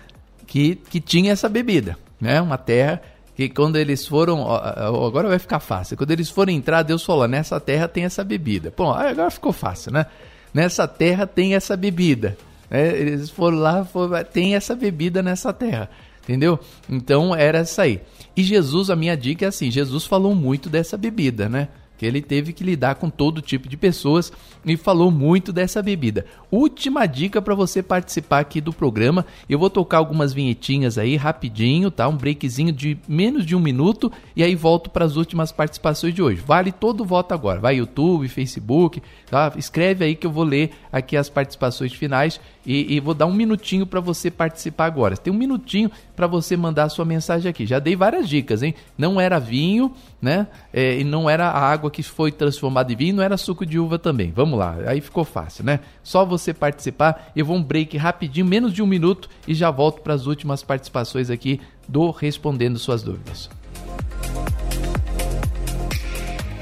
que, 0.47 0.75
que 0.75 1.01
tinha 1.01 1.33
essa 1.33 1.49
bebida, 1.49 1.97
né? 2.21 2.41
Uma 2.41 2.59
terra 2.59 3.01
que 3.35 3.49
quando 3.49 3.77
eles 3.77 4.07
foram, 4.07 4.49
agora 4.53 5.29
vai 5.29 5.39
ficar 5.39 5.61
fácil. 5.61 5.97
Quando 5.97 6.11
eles 6.11 6.31
foram 6.31 6.53
entrar, 6.53 6.83
Deus 6.83 7.03
falou: 7.03 7.27
nessa 7.27 7.59
terra 7.59 7.89
tem 7.89 8.05
essa 8.05 8.23
bebida. 8.23 8.73
Bom, 8.77 8.93
agora 8.93 9.31
ficou 9.31 9.53
fácil, 9.53 9.93
né? 9.93 10.07
Nessa 10.53 10.87
terra 10.87 11.27
tem 11.27 11.55
essa 11.55 11.77
bebida. 11.77 12.37
É, 12.71 12.89
eles 12.89 13.31
foram 13.31 13.59
lá, 13.59 13.85
foram, 13.85 14.23
tem 14.25 14.55
essa 14.55 14.75
bebida 14.77 15.23
nessa 15.23 15.53
terra, 15.53 15.91
entendeu? 16.23 16.59
Então 16.89 17.35
era 17.35 17.59
essa 17.59 17.83
aí. 17.83 18.01
E 18.37 18.43
Jesus, 18.43 18.91
a 18.91 18.97
minha 18.97 19.17
dica 19.17 19.45
é 19.45 19.49
assim: 19.49 19.71
Jesus 19.71 20.05
falou 20.05 20.35
muito 20.35 20.69
dessa 20.69 20.97
bebida, 20.97 21.49
né? 21.49 21.69
Que 21.97 22.05
ele 22.05 22.21
teve 22.21 22.53
que 22.53 22.65
lidar 22.65 22.97
com 22.97 23.09
todo 23.09 23.41
tipo 23.41 23.69
de 23.69 23.77
pessoas 23.77 24.33
e 24.65 24.77
falou 24.77 25.11
muito 25.11 25.53
dessa 25.53 25.83
bebida. 25.83 26.27
Última 26.51 27.07
dica 27.07 27.41
para 27.41 27.55
você 27.55 27.83
participar 27.83 28.41
aqui 28.41 28.61
do 28.61 28.73
programa, 28.73 29.25
eu 29.49 29.59
vou 29.59 29.71
tocar 29.71 29.99
algumas 29.99 30.33
vinhetinhas 30.33 30.99
aí 30.99 31.17
rapidinho, 31.17 31.91
tá? 31.91 32.09
Um 32.09 32.17
breakzinho 32.17 32.73
de 32.73 32.99
menos 33.09 33.45
de 33.45 33.55
um 33.55 33.61
minuto 33.61 34.11
e 34.35 34.43
aí 34.43 34.55
volto 34.55 34.91
para 34.91 35.05
as 35.05 35.17
últimas 35.17 35.53
participações 35.53 36.15
de 36.15 36.23
hoje. 36.23 36.43
Vale 36.45 36.73
todo 36.73 37.03
o 37.03 37.07
voto 37.07 37.33
agora, 37.33 37.61
vai 37.61 37.77
YouTube, 37.77 38.29
Facebook, 38.29 39.03
tá? 39.31 39.53
Escreve 39.57 40.05
aí 40.05 40.15
que 40.15 40.27
eu 40.27 40.33
vou 40.33 40.45
ler 40.45 40.71
aqui 40.93 41.17
as 41.17 41.29
participações 41.29 41.93
finais 41.93 42.41
e, 42.67 42.95
e 42.95 43.01
vou 43.01 43.15
dar 43.15 43.27
um 43.27 43.33
minutinho 43.33 43.87
para 43.87 44.01
você 44.01 44.31
participar 44.31 44.87
agora. 44.87 45.17
Tem 45.17 45.33
um 45.33 45.37
minutinho 45.37 45.91
para 46.17 46.27
você 46.27 46.57
mandar 46.57 46.85
a 46.85 46.89
sua 46.89 47.05
mensagem 47.05 47.49
aqui. 47.49 47.67
Já 47.67 47.79
dei 47.79 47.97
várias 47.97 48.29
dicas, 48.29 48.63
hein? 48.63 48.75
Não 48.97 49.21
era 49.21 49.39
vinho, 49.39 49.93
né? 50.21 50.47
É, 50.73 50.99
e 50.99 51.05
não 51.05 51.29
era 51.29 51.51
água 51.51 51.91
que 51.91 52.03
foi 52.03 52.33
transformada 52.33 52.93
em 52.93 52.97
vinho, 52.97 53.17
não 53.17 53.23
era 53.23 53.37
suco 53.37 53.67
de 53.67 53.79
uva 53.79 53.99
também. 53.99 54.33
Vamos 54.35 54.59
lá, 54.59 54.77
aí 54.87 55.01
ficou 55.01 55.25
fácil, 55.25 55.65
né? 55.65 55.81
Só 56.03 56.25
você 56.25 56.55
participar. 56.55 57.33
Eu 57.35 57.45
vou 57.45 57.57
um 57.57 57.63
break 57.63 57.97
rapidinho, 57.97 58.47
menos 58.47 58.73
de 58.73 58.83
um 58.83 58.87
minuto, 58.87 59.29
e 59.47 59.55
já 59.55 59.71
volto 59.71 60.01
para 60.01 60.15
as 60.15 60.27
últimas 60.27 60.63
participações 60.63 61.31
aqui 61.31 61.61
do 61.89 62.11
Respondendo 62.11 62.79
Suas 62.79 63.03
Dúvidas. 63.03 63.51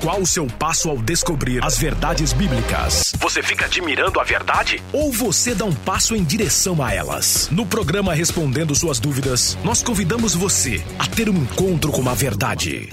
Qual 0.02 0.20
o 0.20 0.26
seu 0.26 0.48
passo 0.48 0.90
ao 0.90 0.98
descobrir 0.98 1.64
as 1.64 1.78
verdades 1.78 2.32
bíblicas? 2.32 3.12
Você 3.20 3.40
fica 3.40 3.66
admirando 3.66 4.18
a 4.18 4.24
verdade? 4.24 4.82
Ou 4.92 5.12
você 5.12 5.54
dá 5.54 5.64
um 5.64 5.72
passo 5.72 6.16
em 6.16 6.24
direção 6.24 6.82
a 6.82 6.92
elas? 6.92 7.48
No 7.52 7.64
programa 7.64 8.12
Respondendo 8.12 8.74
Suas 8.74 8.98
Dúvidas, 8.98 9.56
nós 9.62 9.80
convidamos 9.80 10.34
você 10.34 10.84
a 10.98 11.06
ter 11.06 11.30
um 11.30 11.36
encontro 11.36 11.92
com 11.92 12.08
a 12.08 12.14
verdade. 12.14 12.88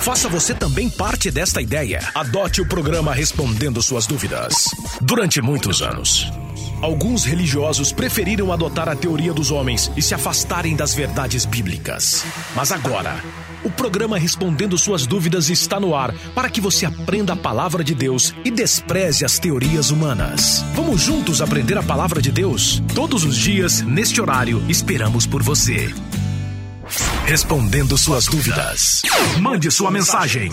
Faça 0.00 0.30
você 0.30 0.54
também 0.54 0.88
parte 0.88 1.30
desta 1.30 1.60
ideia. 1.60 2.00
Adote 2.14 2.62
o 2.62 2.66
programa 2.66 3.12
Respondendo 3.12 3.82
Suas 3.82 4.06
Dúvidas. 4.06 4.64
Durante 5.02 5.42
muitos 5.42 5.82
anos, 5.82 6.32
alguns 6.80 7.26
religiosos 7.26 7.92
preferiram 7.92 8.50
adotar 8.50 8.88
a 8.88 8.96
teoria 8.96 9.34
dos 9.34 9.50
homens 9.50 9.92
e 9.94 10.00
se 10.00 10.14
afastarem 10.14 10.74
das 10.74 10.94
verdades 10.94 11.44
bíblicas. 11.44 12.24
Mas 12.54 12.72
agora, 12.72 13.22
o 13.64 13.70
programa 13.70 14.18
Respondendo 14.18 14.78
Suas 14.78 15.06
Dúvidas 15.06 15.50
está 15.50 15.78
no 15.78 15.94
ar 15.94 16.14
para 16.34 16.50
que 16.50 16.60
você 16.60 16.86
aprenda 16.86 17.32
a 17.32 17.36
palavra 17.36 17.82
de 17.82 17.94
Deus 17.94 18.34
e 18.44 18.50
despreze 18.50 19.24
as 19.24 19.38
teorias 19.38 19.90
humanas. 19.90 20.64
Vamos 20.74 21.02
juntos 21.02 21.40
aprender 21.40 21.76
a 21.78 21.82
palavra 21.82 22.20
de 22.20 22.30
Deus? 22.30 22.82
Todos 22.94 23.24
os 23.24 23.36
dias, 23.36 23.82
neste 23.82 24.20
horário, 24.20 24.62
esperamos 24.68 25.26
por 25.26 25.42
você. 25.42 25.92
Respondendo 27.24 27.98
suas 27.98 28.26
dúvidas. 28.26 29.02
Mande 29.40 29.70
sua 29.70 29.90
mensagem. 29.90 30.52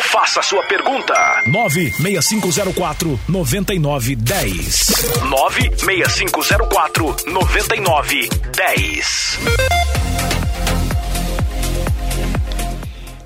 Faça 0.00 0.40
sua 0.42 0.62
pergunta. 0.64 1.14
96504 1.46 3.20
9910. 3.28 4.86
96504 5.28 7.16
9910. 7.26 10.09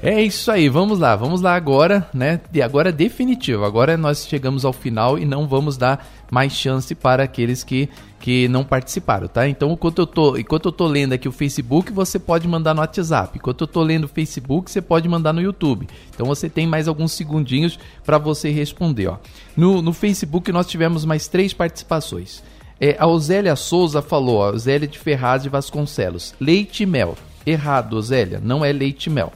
É 0.07 0.23
isso 0.23 0.51
aí, 0.51 0.69
vamos 0.69 0.99
lá, 0.99 1.17
vamos 1.17 1.41
lá 1.41 1.57
agora, 1.57 2.07
né? 2.13 2.39
E 2.53 2.61
agora 2.61 2.91
é 2.91 2.93
definitivo. 2.93 3.65
Agora 3.65 3.97
nós 3.97 4.27
chegamos 4.27 4.63
ao 4.63 4.73
final 4.75 5.19
e 5.19 5.25
não 5.25 5.49
vamos 5.49 5.79
dar 5.79 6.07
mais 6.31 6.53
chance 6.53 6.95
para 6.95 7.23
aqueles 7.23 7.65
que, 7.65 7.89
que 8.21 8.47
não 8.49 8.65
participaram, 8.65 9.27
tá? 9.27 9.49
Então, 9.49 9.73
enquanto 9.73 10.01
eu 10.01 10.07
tô, 10.07 10.37
enquanto 10.37 10.67
eu 10.67 10.73
tô 10.73 10.87
lendo 10.87 11.15
aqui 11.15 11.27
o 11.27 11.33
Facebook, 11.33 11.91
você 11.91 12.19
pode 12.19 12.47
mandar 12.47 12.75
no 12.75 12.83
WhatsApp. 12.83 13.39
Enquanto 13.39 13.63
eu 13.63 13.67
tô 13.67 13.83
lendo 13.83 14.05
o 14.05 14.09
Facebook, 14.09 14.71
você 14.71 14.83
pode 14.83 15.09
mandar 15.09 15.33
no 15.33 15.41
YouTube. 15.41 15.89
Então 16.15 16.27
você 16.27 16.51
tem 16.51 16.67
mais 16.67 16.87
alguns 16.87 17.13
segundinhos 17.13 17.79
para 18.05 18.19
você 18.19 18.51
responder, 18.51 19.07
ó. 19.07 19.17
No, 19.57 19.81
no 19.81 19.95
Facebook 19.95 20.53
nós 20.53 20.67
tivemos 20.67 21.07
mais 21.07 21.29
três 21.29 21.55
participações. 21.55 22.43
É, 22.79 22.95
a 22.99 23.07
Osélia 23.07 23.57
Souza 23.57 24.03
falou, 24.03 24.41
ó, 24.41 24.51
Osélia 24.51 24.87
de 24.87 24.99
Ferraz 24.99 25.45
de 25.45 25.49
Vasconcelos, 25.49 26.35
leite 26.39 26.83
e 26.83 26.87
mel. 26.87 27.17
Errado, 27.47 27.95
Osélia, 27.97 28.39
não 28.45 28.63
é 28.63 28.71
leite 28.71 29.07
e 29.07 29.11
mel. 29.11 29.33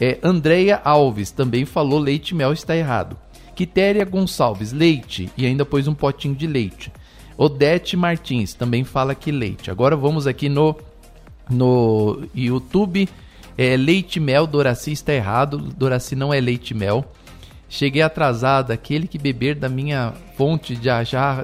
É, 0.00 0.18
Andréia 0.22 0.80
Alves 0.84 1.30
também 1.30 1.64
falou 1.64 1.98
leite 1.98 2.34
mel 2.34 2.52
está 2.52 2.76
errado. 2.76 3.16
Quitéria 3.54 4.04
Gonçalves, 4.04 4.72
leite, 4.72 5.28
e 5.36 5.44
ainda 5.44 5.64
pôs 5.64 5.88
um 5.88 5.94
potinho 5.94 6.34
de 6.34 6.46
leite. 6.46 6.92
Odete 7.36 7.96
Martins 7.96 8.54
também 8.54 8.84
fala 8.84 9.14
que 9.14 9.32
leite. 9.32 9.70
Agora 9.70 9.96
vamos 9.96 10.26
aqui 10.26 10.48
no, 10.48 10.76
no 11.48 12.22
YouTube 12.34 13.08
É, 13.56 13.76
leite 13.76 14.20
mel, 14.20 14.46
Doraci 14.46 14.92
está 14.92 15.12
errado. 15.12 15.58
Doraci 15.58 16.14
não 16.14 16.32
é 16.32 16.40
leite 16.40 16.74
mel. 16.74 17.04
Cheguei 17.68 18.02
atrasado, 18.02 18.70
aquele 18.70 19.08
que 19.08 19.18
beber 19.18 19.56
da 19.56 19.68
minha 19.68 20.14
fonte 20.36 20.76
de, 20.76 20.88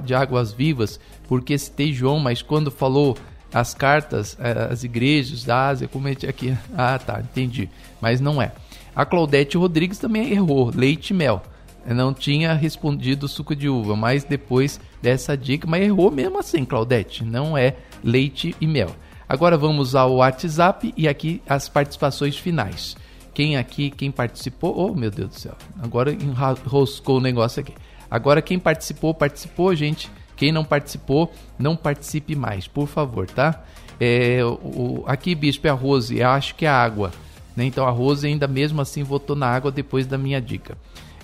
de 0.05 0.15
águas 0.15 0.53
vivas, 0.53 0.99
porque 1.27 1.57
citei 1.57 1.93
João, 1.93 2.17
mas 2.19 2.41
quando 2.41 2.71
falou 2.71 3.17
as 3.55 3.73
cartas, 3.73 4.35
eh, 4.37 4.67
as 4.69 4.83
igrejas 4.83 5.45
da 5.45 5.69
Ásia, 5.69 5.87
como 5.87 6.09
é 6.09 6.11
aqui. 6.11 6.53
Ah, 6.75 6.99
tá, 6.99 7.21
entendi. 7.21 7.69
Mas 8.01 8.19
não 8.19 8.41
é. 8.41 8.51
A 8.93 9.05
Claudete 9.05 9.57
Rodrigues 9.57 9.97
também 9.97 10.29
errou, 10.29 10.73
leite 10.75 11.11
e 11.11 11.13
mel. 11.13 11.41
Não 11.87 12.13
tinha 12.13 12.53
respondido 12.53 13.29
suco 13.29 13.55
de 13.55 13.69
uva, 13.69 13.95
mas 13.95 14.25
depois 14.25 14.77
dessa 15.01 15.37
dica, 15.37 15.65
mas 15.65 15.83
errou 15.83 16.11
mesmo 16.11 16.37
assim, 16.37 16.65
Claudete. 16.65 17.23
Não 17.23 17.57
é 17.57 17.77
leite 18.03 18.53
e 18.59 18.67
mel. 18.67 18.89
Agora 19.27 19.57
vamos 19.57 19.95
ao 19.95 20.15
WhatsApp 20.15 20.93
e 20.97 21.07
aqui 21.07 21.41
as 21.47 21.69
participações 21.69 22.35
finais. 22.37 22.97
Quem 23.33 23.55
aqui, 23.55 23.89
quem 23.89 24.11
participou? 24.11 24.77
Oh, 24.77 24.93
meu 24.93 25.09
Deus 25.09 25.29
do 25.29 25.39
céu. 25.39 25.55
Agora 25.81 26.11
enroscou 26.11 27.19
o 27.19 27.21
negócio 27.21 27.61
aqui. 27.61 27.73
Agora 28.11 28.41
quem 28.41 28.59
participou, 28.59 29.13
participou, 29.13 29.73
gente. 29.73 30.11
Quem 30.35 30.51
não 30.51 30.63
participou, 30.63 31.31
não 31.57 31.75
participe 31.75 32.35
mais, 32.35 32.67
por 32.67 32.87
favor, 32.87 33.27
tá? 33.27 33.63
É, 33.99 34.39
o, 34.43 35.03
aqui, 35.07 35.33
Bispo, 35.33 35.67
é 35.67 35.69
a 35.69 35.73
Rose. 35.73 36.17
Eu 36.17 36.29
acho 36.29 36.55
que 36.55 36.65
é 36.65 36.69
água. 36.69 37.11
Né? 37.55 37.65
Então 37.65 37.87
a 37.87 37.91
Rose 37.91 38.27
ainda 38.27 38.47
mesmo 38.47 38.81
assim 38.81 39.03
votou 39.03 39.35
na 39.35 39.47
água 39.47 39.71
depois 39.71 40.05
da 40.05 40.17
minha 40.17 40.41
dica. 40.41 40.77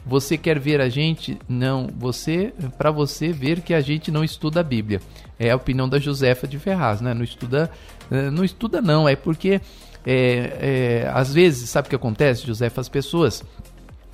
Você 0.06 0.38
quer 0.38 0.58
ver 0.58 0.82
a 0.82 0.90
gente? 0.90 1.38
Não. 1.48 1.88
Você, 1.98 2.54
para 2.78 2.90
você 2.90 3.32
ver 3.32 3.62
que 3.62 3.74
a 3.74 3.82
gente 3.82 4.10
não 4.10 4.24
estuda 4.24 4.62
a 4.62 4.64
Bíblia. 4.64 5.00
É 5.38 5.52
a 5.52 5.56
opinião 5.56 5.88
da 5.88 6.00
Josefa 6.00 6.48
de 6.48 6.58
Ferraz, 6.58 7.02
né? 7.02 7.14
Não 7.14 7.24
estuda, 7.24 7.70
eh, 8.10 8.32
não 8.32 8.44
estuda 8.44 8.82
não. 8.82 9.08
É 9.08 9.16
porque 9.16 9.62
é, 10.06 11.04
é, 11.06 11.12
às 11.14 11.34
vezes, 11.34 11.70
sabe 11.70 11.88
o 11.88 11.90
que 11.90 11.96
acontece, 11.96 12.48
José? 12.48 12.72
As 12.76 12.90
pessoas 12.90 13.44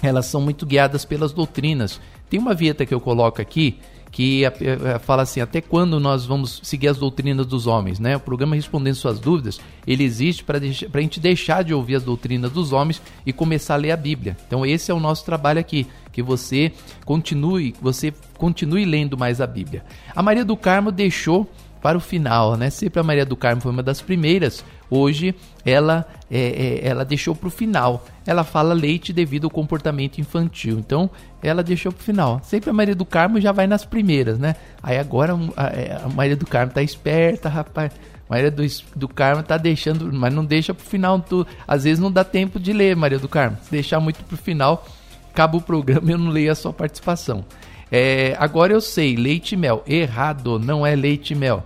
elas 0.02 0.26
são 0.26 0.42
muito 0.42 0.66
guiadas 0.66 1.06
pelas 1.06 1.32
doutrinas. 1.32 2.02
Tem 2.30 2.40
uma 2.40 2.54
vinheta 2.54 2.86
que 2.86 2.94
eu 2.94 3.00
coloco 3.00 3.42
aqui 3.42 3.80
que 4.12 4.46
é, 4.46 4.48
é, 4.48 5.00
fala 5.00 5.24
assim, 5.24 5.42
até 5.42 5.62
quando 5.62 6.00
nós 6.00 6.26
vamos 6.26 6.60
seguir 6.64 6.88
as 6.88 6.98
doutrinas 6.98 7.46
dos 7.46 7.68
homens, 7.68 8.00
né? 8.00 8.16
O 8.16 8.20
programa 8.20 8.56
Respondendo 8.56 8.96
Suas 8.96 9.20
Dúvidas, 9.20 9.60
ele 9.86 10.04
existe 10.04 10.44
para 10.44 10.58
a 10.58 11.02
gente 11.02 11.20
deixar 11.20 11.64
de 11.64 11.74
ouvir 11.74 11.96
as 11.96 12.04
doutrinas 12.04 12.52
dos 12.52 12.72
homens 12.72 13.02
e 13.26 13.34
começar 13.34 13.76
a 13.76 13.78
ler 13.78 13.92
a 13.92 13.98
Bíblia. 13.98 14.38
Então 14.48 14.66
esse 14.66 14.92
é 14.92 14.94
o 14.94 15.00
nosso 15.00 15.26
trabalho 15.26 15.60
aqui, 15.60 15.88
que 16.12 16.22
você 16.22 16.72
continue, 17.06 17.76
você 17.82 18.14
continue 18.38 18.86
lendo 18.86 19.18
mais 19.18 19.42
a 19.42 19.48
Bíblia. 19.48 19.84
A 20.16 20.24
Maria 20.24 20.46
do 20.46 20.58
Carmo 20.58 20.92
deixou 20.92 21.50
para 21.82 21.98
o 21.98 22.02
final, 22.02 22.58
né? 22.58 22.70
Sempre 22.70 23.00
a 23.00 23.04
Maria 23.04 23.26
do 23.26 23.36
Carmo 23.36 23.62
foi 23.62 23.72
uma 23.72 23.84
das 23.84 24.02
primeiras 24.02 24.64
Hoje 24.90 25.36
ela, 25.66 26.08
é, 26.32 26.82
é, 26.84 26.88
ela 26.88 27.04
deixou 27.04 27.36
para 27.36 27.48
o 27.48 27.52
final. 27.52 28.06
Ela 28.26 28.44
fala 28.44 28.74
leite 28.74 29.12
devido 29.12 29.46
ao 29.46 29.50
comportamento 29.50 30.20
infantil. 30.20 30.80
Então 30.80 31.10
ela 31.42 31.64
deixou 31.64 31.92
para 31.92 32.02
o 32.02 32.04
final. 32.04 32.42
Sempre 32.44 32.70
a 32.70 32.74
Maria 32.74 32.96
do 32.96 33.06
Carmo 33.06 33.40
já 33.40 33.52
vai 33.52 33.68
nas 33.68 33.86
primeiras, 33.86 34.40
né? 34.40 34.56
Aí 34.82 34.98
agora 34.98 35.38
a, 35.56 35.68
é, 35.68 36.02
a 36.04 36.10
Maria 36.10 36.36
do 36.36 36.46
Carmo 36.46 36.72
tá 36.72 36.82
esperta, 36.82 37.50
rapaz. 37.50 37.92
Maria 38.30 38.52
do, 38.52 38.64
do 38.96 39.08
Carmo 39.08 39.42
tá 39.42 39.58
deixando, 39.58 40.12
mas 40.12 40.34
não 40.34 40.44
deixa 40.44 40.74
pro 40.74 40.86
final. 40.86 41.20
Tu, 41.20 41.46
às 41.68 41.84
vezes 41.84 42.00
não 42.00 42.12
dá 42.12 42.24
tempo 42.24 42.60
de 42.60 42.74
ler, 42.74 42.96
Maria 42.96 43.20
do 43.20 43.30
Carmo. 43.30 43.58
Se 43.62 43.72
deixar 43.72 44.00
muito 44.00 44.24
pro 44.26 44.38
final, 44.38 44.86
acaba 45.32 45.58
o 45.58 45.62
programa 45.62 46.10
e 46.10 46.14
eu 46.14 46.18
não 46.18 46.32
leio 46.32 46.52
a 46.52 46.56
sua 46.56 46.74
participação. 46.74 47.46
É, 47.90 48.36
agora 48.38 48.74
eu 48.74 48.82
sei, 48.82 49.16
leite 49.16 49.54
e 49.54 49.58
mel. 49.58 49.84
Errado, 49.88 50.60
não 50.60 50.86
é 50.86 50.96
leite 50.96 51.32
e 51.32 51.36
mel. 51.36 51.66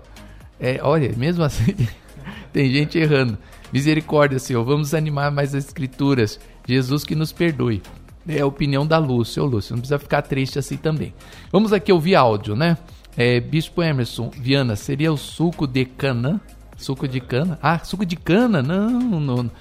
É, 0.60 0.80
olha, 0.84 1.12
mesmo 1.18 1.44
assim. 1.44 1.76
Tem 2.52 2.70
gente 2.72 2.98
errando. 2.98 3.38
Misericórdia, 3.72 4.40
Senhor. 4.40 4.64
Vamos 4.64 4.94
animar 4.94 5.32
mais 5.32 5.56
as 5.56 5.66
escrituras. 5.66 6.40
Jesus 6.68 7.04
que 7.04 7.16
nos 7.16 7.32
perdoe. 7.32 7.82
É 8.28 8.42
a 8.42 8.46
opinião 8.46 8.86
da 8.86 8.98
Lúcia. 8.98 9.44
Ô, 9.44 9.46
Lúcia, 9.46 9.74
não 9.74 9.80
precisa 9.80 10.00
ficar 10.00 10.22
triste 10.22 10.60
assim 10.60 10.78
também. 10.78 11.14
Vamos 11.52 11.74
aqui 11.74 11.92
ouvir 11.92 12.16
áudio, 12.16 12.56
né? 12.56 12.78
É, 13.18 13.40
Bispo 13.40 13.84
Emerson, 13.84 14.30
Viana, 14.30 14.76
seria 14.76 15.12
o 15.12 15.18
suco 15.18 15.68
de 15.68 15.86
cana? 15.86 16.40
Suco 16.78 17.08
de 17.08 17.20
cana? 17.20 17.60
Ah, 17.62 17.80
suco 17.80 18.06
de 18.06 18.16
cana? 18.16 18.62
Não, 18.62 18.90
não. 19.20 19.52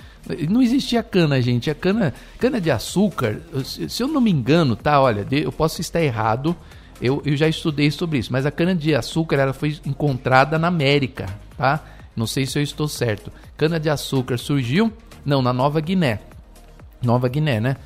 Não 0.48 0.62
existia 0.62 1.02
cana, 1.02 1.40
gente. 1.40 1.70
A 1.70 1.74
cana, 1.74 2.14
cana 2.38 2.60
de 2.60 2.70
açúcar, 2.70 3.40
se 3.64 4.02
eu 4.02 4.08
não 4.08 4.20
me 4.20 4.30
engano, 4.30 4.76
tá? 4.76 5.00
Olha, 5.00 5.26
eu 5.30 5.50
posso 5.50 5.80
estar 5.80 6.00
errado. 6.02 6.54
Eu, 7.00 7.22
eu 7.24 7.36
já 7.36 7.48
estudei 7.48 7.90
sobre 7.90 8.18
isso, 8.18 8.30
mas 8.30 8.44
a 8.44 8.50
cana 8.50 8.74
de 8.74 8.94
açúcar 8.94 9.36
ela 9.36 9.52
foi 9.52 9.78
encontrada 9.86 10.58
na 10.58 10.68
América, 10.68 11.26
tá? 11.56 11.82
Não 12.16 12.26
sei 12.26 12.46
se 12.46 12.58
eu 12.58 12.62
estou 12.62 12.88
certo. 12.88 13.32
Cana 13.56 13.78
de 13.78 13.88
açúcar 13.88 14.38
surgiu? 14.38 14.92
Não, 15.24 15.40
na 15.42 15.52
Nova 15.52 15.80
Guiné. 15.80 16.20
Nova 17.02 17.28
Guiné, 17.28 17.60
né? 17.60 17.76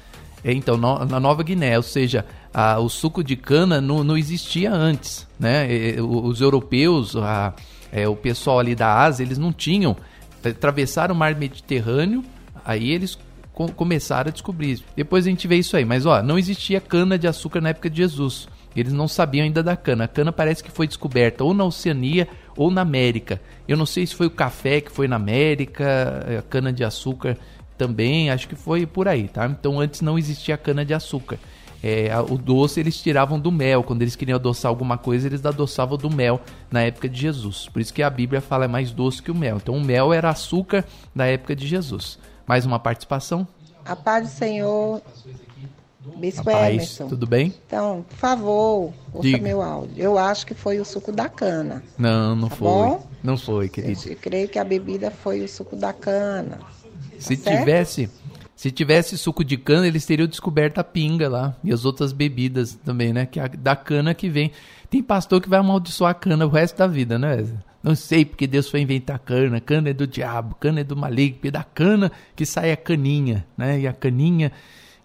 É, 0.42 0.52
então, 0.52 0.76
no, 0.76 1.04
na 1.04 1.18
Nova 1.18 1.42
Guiné, 1.42 1.76
ou 1.76 1.82
seja, 1.82 2.24
a, 2.52 2.78
o 2.78 2.88
suco 2.88 3.24
de 3.24 3.34
cana 3.34 3.80
não, 3.80 4.04
não 4.04 4.16
existia 4.16 4.72
antes, 4.72 5.26
né? 5.38 5.66
E, 5.72 6.00
os 6.00 6.40
europeus, 6.40 7.16
a, 7.16 7.54
é, 7.90 8.06
o 8.06 8.14
pessoal 8.14 8.58
ali 8.58 8.74
da 8.74 9.02
Ásia, 9.02 9.24
eles 9.24 9.38
não 9.38 9.52
tinham. 9.52 9.96
Atravessaram 10.44 11.14
o 11.14 11.18
mar 11.18 11.34
Mediterrâneo, 11.34 12.22
aí 12.64 12.90
eles 12.90 13.18
co 13.54 13.70
começaram 13.72 14.28
a 14.28 14.32
descobrir 14.32 14.72
isso. 14.72 14.84
Depois 14.94 15.26
a 15.26 15.30
gente 15.30 15.48
vê 15.48 15.56
isso 15.56 15.76
aí, 15.76 15.84
mas 15.84 16.04
ó, 16.04 16.22
não 16.22 16.38
existia 16.38 16.80
cana 16.80 17.18
de 17.18 17.26
açúcar 17.26 17.62
na 17.62 17.70
época 17.70 17.88
de 17.88 17.98
Jesus. 17.98 18.46
Eles 18.74 18.92
não 18.92 19.06
sabiam 19.06 19.44
ainda 19.44 19.62
da 19.62 19.76
cana. 19.76 20.04
A 20.04 20.08
cana 20.08 20.32
parece 20.32 20.62
que 20.62 20.70
foi 20.70 20.86
descoberta 20.86 21.44
ou 21.44 21.54
na 21.54 21.64
Oceania 21.64 22.28
ou 22.56 22.70
na 22.70 22.80
América. 22.80 23.40
Eu 23.68 23.76
não 23.76 23.86
sei 23.86 24.06
se 24.06 24.14
foi 24.14 24.26
o 24.26 24.30
café 24.30 24.80
que 24.80 24.90
foi 24.90 25.06
na 25.08 25.16
América, 25.16 26.26
a 26.38 26.42
cana 26.42 26.72
de 26.72 26.84
açúcar 26.84 27.36
também, 27.76 28.30
acho 28.30 28.48
que 28.48 28.54
foi 28.54 28.86
por 28.86 29.08
aí, 29.08 29.28
tá? 29.28 29.46
Então 29.46 29.80
antes 29.80 30.00
não 30.00 30.18
existia 30.18 30.56
cana 30.56 30.84
de 30.84 30.94
açúcar. 30.94 31.38
É, 31.82 32.08
o 32.18 32.38
doce 32.38 32.80
eles 32.80 32.98
tiravam 33.02 33.38
do 33.38 33.52
mel, 33.52 33.82
quando 33.82 34.00
eles 34.00 34.16
queriam 34.16 34.36
adoçar 34.36 34.70
alguma 34.70 34.96
coisa, 34.96 35.26
eles 35.26 35.44
adoçavam 35.44 35.98
do 35.98 36.08
mel 36.08 36.40
na 36.70 36.80
época 36.80 37.08
de 37.08 37.20
Jesus. 37.20 37.68
Por 37.68 37.82
isso 37.82 37.92
que 37.92 38.02
a 38.02 38.08
Bíblia 38.08 38.40
fala 38.40 38.64
é 38.64 38.68
mais 38.68 38.90
doce 38.90 39.22
que 39.22 39.30
o 39.30 39.34
mel. 39.34 39.58
Então 39.58 39.76
o 39.76 39.84
mel 39.84 40.10
era 40.10 40.30
açúcar 40.30 40.84
da 41.14 41.26
época 41.26 41.54
de 41.54 41.66
Jesus. 41.66 42.18
Mais 42.46 42.64
uma 42.64 42.78
participação? 42.78 43.46
A 43.84 43.94
paz 43.94 44.30
do 44.30 44.34
Senhor 44.34 45.02
Bispo 46.16 46.50
Rapaz, 46.50 46.74
Emerson. 46.74 47.08
Tudo 47.08 47.26
bem? 47.26 47.54
Então, 47.66 48.04
por 48.08 48.16
favor, 48.16 48.92
ouça 49.12 49.28
Diga. 49.28 49.42
meu 49.42 49.62
áudio. 49.62 49.94
Eu 49.96 50.18
acho 50.18 50.46
que 50.46 50.54
foi 50.54 50.78
o 50.78 50.84
suco 50.84 51.10
da 51.10 51.28
cana. 51.28 51.82
Não, 51.96 52.36
não 52.36 52.48
tá 52.48 52.56
foi. 52.56 52.68
Bom? 52.68 53.06
Não 53.22 53.36
foi, 53.38 53.68
querido. 53.68 54.00
Eu 54.06 54.16
creio 54.16 54.48
que 54.48 54.58
a 54.58 54.64
bebida 54.64 55.10
foi 55.10 55.42
o 55.42 55.48
suco 55.48 55.74
da 55.76 55.92
cana. 55.92 56.58
Se 57.18 57.36
tá 57.36 57.56
tivesse, 57.56 58.10
se 58.54 58.70
tivesse 58.70 59.16
suco 59.16 59.42
de 59.42 59.56
cana, 59.56 59.86
eles 59.86 60.04
teriam 60.04 60.28
descoberto 60.28 60.78
a 60.78 60.84
pinga 60.84 61.28
lá 61.28 61.56
e 61.64 61.72
as 61.72 61.84
outras 61.84 62.12
bebidas 62.12 62.74
também, 62.84 63.12
né? 63.12 63.24
Que 63.24 63.40
é 63.40 63.48
da 63.48 63.74
cana 63.74 64.12
que 64.14 64.28
vem. 64.28 64.52
Tem 64.90 65.02
pastor 65.02 65.40
que 65.40 65.48
vai 65.48 65.58
amaldiçoar 65.58 66.10
a 66.10 66.14
cana 66.14 66.46
o 66.46 66.50
resto 66.50 66.76
da 66.76 66.86
vida, 66.86 67.18
né? 67.18 67.46
Não 67.82 67.94
sei 67.94 68.24
porque 68.24 68.46
Deus 68.46 68.68
foi 68.68 68.80
inventar 68.80 69.18
cana. 69.18 69.60
Cana 69.60 69.90
é 69.90 69.92
do 69.92 70.06
diabo, 70.06 70.54
cana 70.54 70.80
é 70.80 70.84
do 70.84 70.96
maligno, 70.96 71.40
é 71.44 71.50
da 71.50 71.62
cana 71.62 72.12
que 72.36 72.44
sai 72.46 72.72
a 72.72 72.76
caninha, 72.76 73.46
né? 73.56 73.80
E 73.80 73.88
a 73.88 73.92
caninha 73.92 74.52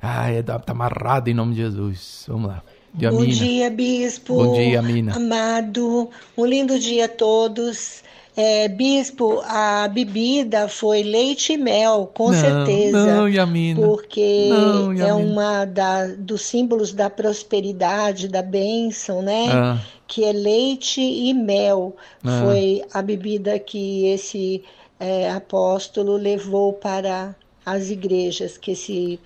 ah, 0.01 0.31
é, 0.31 0.41
tá 0.41 0.61
amarrado 0.67 1.29
em 1.29 1.33
nome 1.33 1.55
de 1.55 1.61
Jesus. 1.61 2.25
Vamos 2.27 2.49
lá. 2.49 2.63
Bom 2.93 3.25
dia, 3.25 3.69
bispo. 3.69 4.35
Bom 4.35 4.53
dia, 4.53 4.81
Mina. 4.81 5.15
Amado, 5.15 6.09
um 6.37 6.45
lindo 6.45 6.79
dia 6.79 7.05
a 7.05 7.09
todos. 7.09 8.03
É, 8.35 8.69
bispo, 8.69 9.41
a 9.43 9.87
bebida 9.89 10.69
foi 10.69 11.03
leite 11.03 11.53
e 11.53 11.57
mel, 11.57 12.09
com 12.15 12.31
não, 12.31 12.39
certeza. 12.39 13.05
Não, 13.05 13.27
Yamina. 13.27 13.81
Porque 13.81 14.47
não, 14.49 14.93
Yamina. 14.93 15.07
é 15.07 15.13
uma 15.13 15.65
da, 15.65 16.07
dos 16.07 16.43
símbolos 16.43 16.93
da 16.93 17.09
prosperidade, 17.09 18.29
da 18.29 18.41
bênção, 18.41 19.21
né? 19.21 19.47
Ah. 19.51 19.79
Que 20.07 20.23
é 20.23 20.31
leite 20.31 21.01
e 21.01 21.33
mel. 21.33 21.95
Ah. 22.23 22.43
Foi 22.45 22.81
a 22.93 23.01
bebida 23.01 23.59
que 23.59 24.05
esse 24.07 24.63
é, 24.99 25.29
apóstolo 25.29 26.15
levou 26.15 26.71
para 26.71 27.35
as 27.65 27.89
igrejas, 27.89 28.57
que 28.57 28.71
esse 28.71 29.19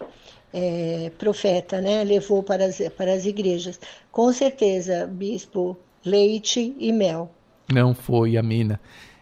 é, 0.53 1.11
profeta, 1.17 1.81
né? 1.81 2.03
Levou 2.03 2.43
para 2.43 2.65
as, 2.65 2.80
para 2.95 3.13
as 3.13 3.25
igrejas. 3.25 3.80
Com 4.11 4.31
certeza, 4.31 5.07
bispo, 5.07 5.75
leite 6.05 6.75
e 6.77 6.91
mel. 6.91 7.31
Não 7.73 7.95
foi 7.95 8.38
a 8.38 8.43
mina. 8.43 8.80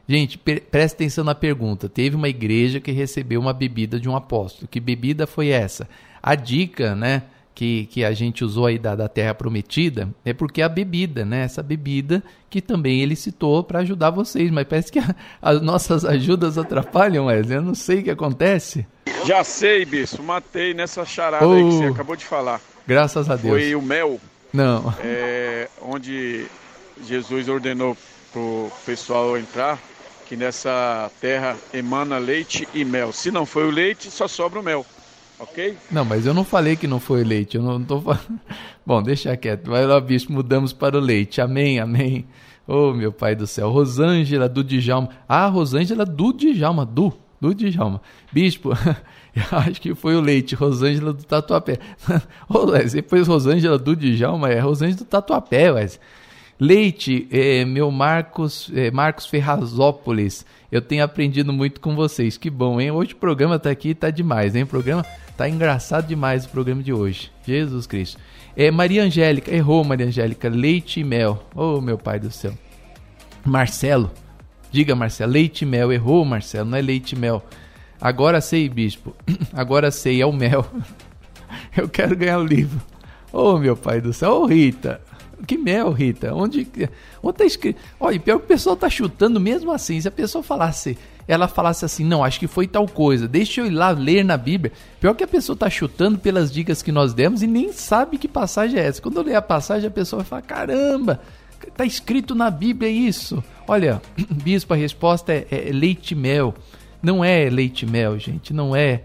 Gente, 0.07 0.37
presta 0.37 0.97
atenção 0.97 1.23
na 1.23 1.33
pergunta. 1.33 1.87
Teve 1.87 2.17
uma 2.17 2.27
igreja 2.27 2.81
que 2.81 2.91
recebeu 2.91 3.39
uma 3.39 3.53
bebida 3.53 3.97
de 3.99 4.09
um 4.09 4.15
apóstolo. 4.15 4.67
Que 4.67 4.79
bebida 4.79 5.25
foi 5.25 5.49
essa? 5.49 5.87
A 6.21 6.35
dica, 6.35 6.93
né? 6.95 7.23
Que, 7.53 7.85
que 7.87 8.03
a 8.03 8.13
gente 8.13 8.43
usou 8.43 8.65
aí 8.65 8.79
da, 8.79 8.95
da 8.95 9.07
Terra 9.07 9.33
Prometida 9.33 10.09
é 10.23 10.33
porque 10.33 10.61
a 10.61 10.69
bebida, 10.69 11.25
né? 11.25 11.43
Essa 11.43 11.61
bebida 11.61 12.23
que 12.49 12.61
também 12.61 13.01
ele 13.01 13.15
citou 13.15 13.63
para 13.63 13.79
ajudar 13.79 14.09
vocês, 14.09 14.49
mas 14.51 14.67
parece 14.67 14.91
que 14.91 14.99
a, 14.99 15.15
as 15.41 15.61
nossas 15.61 16.05
ajudas 16.05 16.57
atrapalham, 16.57 17.25
Wesley. 17.25 17.57
Eu 17.57 17.61
não 17.61 17.75
sei 17.75 17.99
o 17.99 18.03
que 18.03 18.09
acontece. 18.09 18.85
Já 19.25 19.43
sei, 19.43 19.85
bicho, 19.85 20.21
matei 20.23 20.73
nessa 20.73 21.05
charada 21.05 21.47
oh, 21.47 21.53
aí 21.53 21.63
que 21.63 21.71
você 21.71 21.89
oh. 21.89 21.93
acabou 21.93 22.15
de 22.15 22.25
falar. 22.25 22.61
Graças 22.87 23.29
a 23.29 23.35
Deus. 23.35 23.53
Foi 23.53 23.75
o 23.75 23.81
mel. 23.81 24.19
Não. 24.51 24.93
É, 24.99 25.69
onde 25.81 26.45
Jesus 27.05 27.47
ordenou 27.47 27.95
pro 28.33 28.71
pessoal 28.85 29.37
entrar 29.37 29.79
que 30.27 30.35
nessa 30.35 31.11
terra 31.19 31.57
emana 31.73 32.17
leite 32.17 32.67
e 32.73 32.85
mel. 32.85 33.11
Se 33.11 33.29
não 33.29 33.45
foi 33.45 33.67
o 33.67 33.69
leite, 33.69 34.09
só 34.09 34.27
sobra 34.27 34.59
o 34.59 34.63
mel. 34.63 34.85
Ok? 35.41 35.75
Não, 35.89 36.05
mas 36.05 36.27
eu 36.27 36.35
não 36.35 36.43
falei 36.43 36.75
que 36.75 36.85
não 36.85 36.99
foi 36.99 37.23
leite. 37.23 37.57
Eu 37.57 37.63
não 37.63 37.83
tô 37.83 37.99
falando. 37.99 38.39
Bom, 38.85 39.01
deixa 39.01 39.35
quieto. 39.35 39.71
Vai 39.71 39.85
lá, 39.87 39.99
bicho, 39.99 40.31
mudamos 40.31 40.71
para 40.71 40.95
o 40.95 40.99
leite. 40.99 41.41
Amém, 41.41 41.79
amém. 41.79 42.27
Oh, 42.67 42.93
meu 42.93 43.11
pai 43.11 43.35
do 43.35 43.47
céu. 43.47 43.71
Rosângela 43.71 44.47
do 44.47 44.63
Djalma. 44.63 45.09
Ah, 45.27 45.47
Rosângela 45.47 46.05
do 46.05 46.31
Djalma. 46.31 46.85
Do, 46.85 47.11
do 47.39 47.55
Djalma. 47.55 47.99
Bispo, 48.31 48.69
eu 49.35 49.57
acho 49.57 49.81
que 49.81 49.95
foi 49.95 50.15
o 50.15 50.21
leite. 50.21 50.53
Rosângela 50.53 51.11
do 51.11 51.23
Tatuapé. 51.23 51.79
Ô, 52.47 52.69
Wesley, 52.69 53.01
depois 53.01 53.27
Rosângela 53.27 53.79
do 53.79 53.95
Djalma 53.95 54.49
é 54.49 54.59
Rosângela 54.59 54.99
do 54.99 55.05
Tatuapé, 55.05 55.71
Wesley. 55.71 55.99
Leite, 56.59 57.27
é, 57.31 57.65
meu 57.65 57.89
Marcos, 57.89 58.71
é, 58.75 58.91
Marcos 58.91 59.25
Ferrazópolis. 59.25 60.45
Eu 60.71 60.83
tenho 60.83 61.03
aprendido 61.03 61.51
muito 61.51 61.81
com 61.81 61.95
vocês. 61.95 62.37
Que 62.37 62.51
bom, 62.51 62.79
hein? 62.79 62.91
Hoje 62.91 63.13
o 63.13 63.15
programa 63.17 63.57
tá 63.57 63.71
aqui, 63.71 63.95
tá 63.95 64.11
demais, 64.11 64.55
hein? 64.55 64.61
O 64.61 64.67
programa 64.67 65.03
tá 65.37 65.49
engraçado 65.49 66.07
demais 66.07 66.45
o 66.45 66.49
programa 66.49 66.83
de 66.83 66.93
hoje. 66.93 67.31
Jesus 67.45 67.87
Cristo. 67.87 68.19
É 68.55 68.69
Maria 68.69 69.03
Angélica, 69.03 69.53
errou 69.53 69.83
Maria 69.83 70.05
Angélica, 70.05 70.49
leite 70.49 70.99
e 70.99 71.03
mel. 71.03 71.47
Oh, 71.55 71.79
meu 71.79 71.97
pai 71.97 72.19
do 72.19 72.29
céu. 72.29 72.53
Marcelo, 73.45 74.11
diga 74.71 74.93
Marcelo, 74.93 75.31
leite 75.31 75.63
e 75.63 75.65
mel, 75.65 75.91
errou 75.91 76.23
Marcelo, 76.25 76.69
não 76.69 76.77
é 76.77 76.81
leite 76.81 77.13
e 77.13 77.17
mel. 77.17 77.43
Agora 77.99 78.41
sei, 78.41 78.67
bispo. 78.67 79.15
Agora 79.53 79.91
sei, 79.91 80.21
é 80.21 80.25
o 80.25 80.33
mel. 80.33 80.65
Eu 81.75 81.87
quero 81.87 82.15
ganhar 82.15 82.39
o 82.39 82.45
livro. 82.45 82.81
Oh, 83.31 83.57
meu 83.57 83.77
pai 83.77 84.01
do 84.01 84.11
céu. 84.11 84.31
Ô, 84.31 84.41
oh, 84.41 84.45
Rita, 84.47 84.99
que 85.45 85.57
mel, 85.57 85.91
Rita? 85.91 86.33
Onde, 86.33 86.67
onde 87.21 87.37
tá 87.37 87.45
escrito? 87.45 87.79
Olha, 87.99 88.19
pior 88.19 88.37
que 88.37 88.45
o 88.45 88.47
pessoal 88.47 88.75
tá 88.75 88.89
chutando 88.89 89.39
mesmo 89.39 89.71
assim. 89.71 89.99
Se 89.99 90.07
a 90.07 90.11
pessoa 90.11 90.43
falasse, 90.43 90.97
ela 91.27 91.47
falasse 91.47 91.85
assim, 91.85 92.03
não, 92.03 92.23
acho 92.23 92.39
que 92.39 92.47
foi 92.47 92.67
tal 92.67 92.87
coisa, 92.87 93.27
deixa 93.27 93.61
eu 93.61 93.67
ir 93.67 93.71
lá 93.71 93.89
ler 93.91 94.23
na 94.23 94.37
Bíblia. 94.37 94.71
Pior 94.99 95.13
que 95.13 95.23
a 95.23 95.27
pessoa 95.27 95.55
tá 95.55 95.69
chutando 95.69 96.17
pelas 96.17 96.51
dicas 96.51 96.81
que 96.81 96.91
nós 96.91 97.13
demos 97.13 97.41
e 97.41 97.47
nem 97.47 97.71
sabe 97.71 98.17
que 98.17 98.27
passagem 98.27 98.79
é 98.79 98.85
essa. 98.85 99.01
Quando 99.01 99.17
eu 99.17 99.23
ler 99.23 99.35
a 99.35 99.41
passagem, 99.41 99.87
a 99.87 99.91
pessoa 99.91 100.23
vai 100.23 100.29
falar, 100.29 100.41
caramba, 100.41 101.21
tá 101.75 101.85
escrito 101.85 102.35
na 102.35 102.49
Bíblia 102.49 102.89
isso. 102.89 103.43
Olha, 103.67 104.01
bispo, 104.43 104.73
a 104.73 104.77
resposta 104.77 105.31
é, 105.31 105.47
é 105.49 105.71
leite 105.71 106.15
mel. 106.15 106.53
Não 107.01 107.23
é 107.23 107.49
leite 107.49 107.85
mel, 107.85 108.19
gente, 108.19 108.53
não 108.53 108.75
é. 108.75 109.03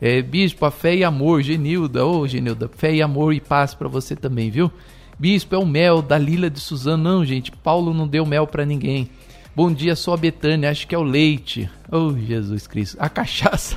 É, 0.00 0.20
bispo, 0.20 0.66
a 0.66 0.70
fé 0.70 0.96
e 0.96 1.04
amor, 1.04 1.42
Genilda, 1.42 2.04
ô 2.04 2.20
oh, 2.20 2.26
Genilda, 2.26 2.68
fé 2.68 2.92
e 2.92 3.00
amor 3.00 3.32
e 3.32 3.40
paz 3.40 3.72
para 3.72 3.88
você 3.88 4.16
também, 4.16 4.50
viu? 4.50 4.70
Bispo, 5.18 5.54
é 5.54 5.58
o 5.58 5.66
mel 5.66 6.02
da 6.02 6.18
Lila 6.18 6.50
de 6.50 6.58
Suzano. 6.58 7.02
Não, 7.02 7.24
gente, 7.24 7.52
Paulo 7.52 7.94
não 7.94 8.08
deu 8.08 8.24
mel 8.26 8.46
para 8.46 8.64
ninguém. 8.64 9.10
Bom 9.54 9.72
dia, 9.72 9.94
sou 9.94 10.14
a 10.14 10.16
Betânia, 10.16 10.70
acho 10.70 10.86
que 10.86 10.94
é 10.94 10.98
o 10.98 11.02
leite. 11.02 11.70
Oh, 11.90 12.12
Jesus 12.16 12.66
Cristo. 12.66 12.96
A 12.98 13.08
cachaça. 13.08 13.76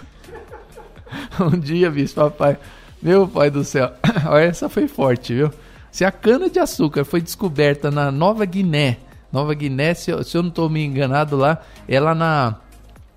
Bom 1.37 1.51
dia, 1.51 1.91
bispo, 1.91 2.21
papai. 2.21 2.57
Meu 3.01 3.27
pai 3.27 3.51
do 3.51 3.63
céu. 3.63 3.91
Essa 4.41 4.69
foi 4.69 4.87
forte, 4.87 5.33
viu? 5.33 5.51
Se 5.91 6.03
a 6.03 6.11
cana 6.11 6.49
de 6.49 6.59
açúcar 6.59 7.03
foi 7.03 7.21
descoberta 7.21 7.91
na 7.91 8.11
Nova 8.11 8.45
Guiné, 8.45 8.97
Nova 9.31 9.53
Guiné, 9.53 9.93
se 9.93 10.11
eu, 10.11 10.23
se 10.23 10.35
eu 10.35 10.41
não 10.41 10.49
estou 10.49 10.69
me 10.69 10.83
enganado 10.83 11.35
lá, 11.35 11.61
é 11.87 11.99
lá 11.99 12.15
na, 12.15 12.55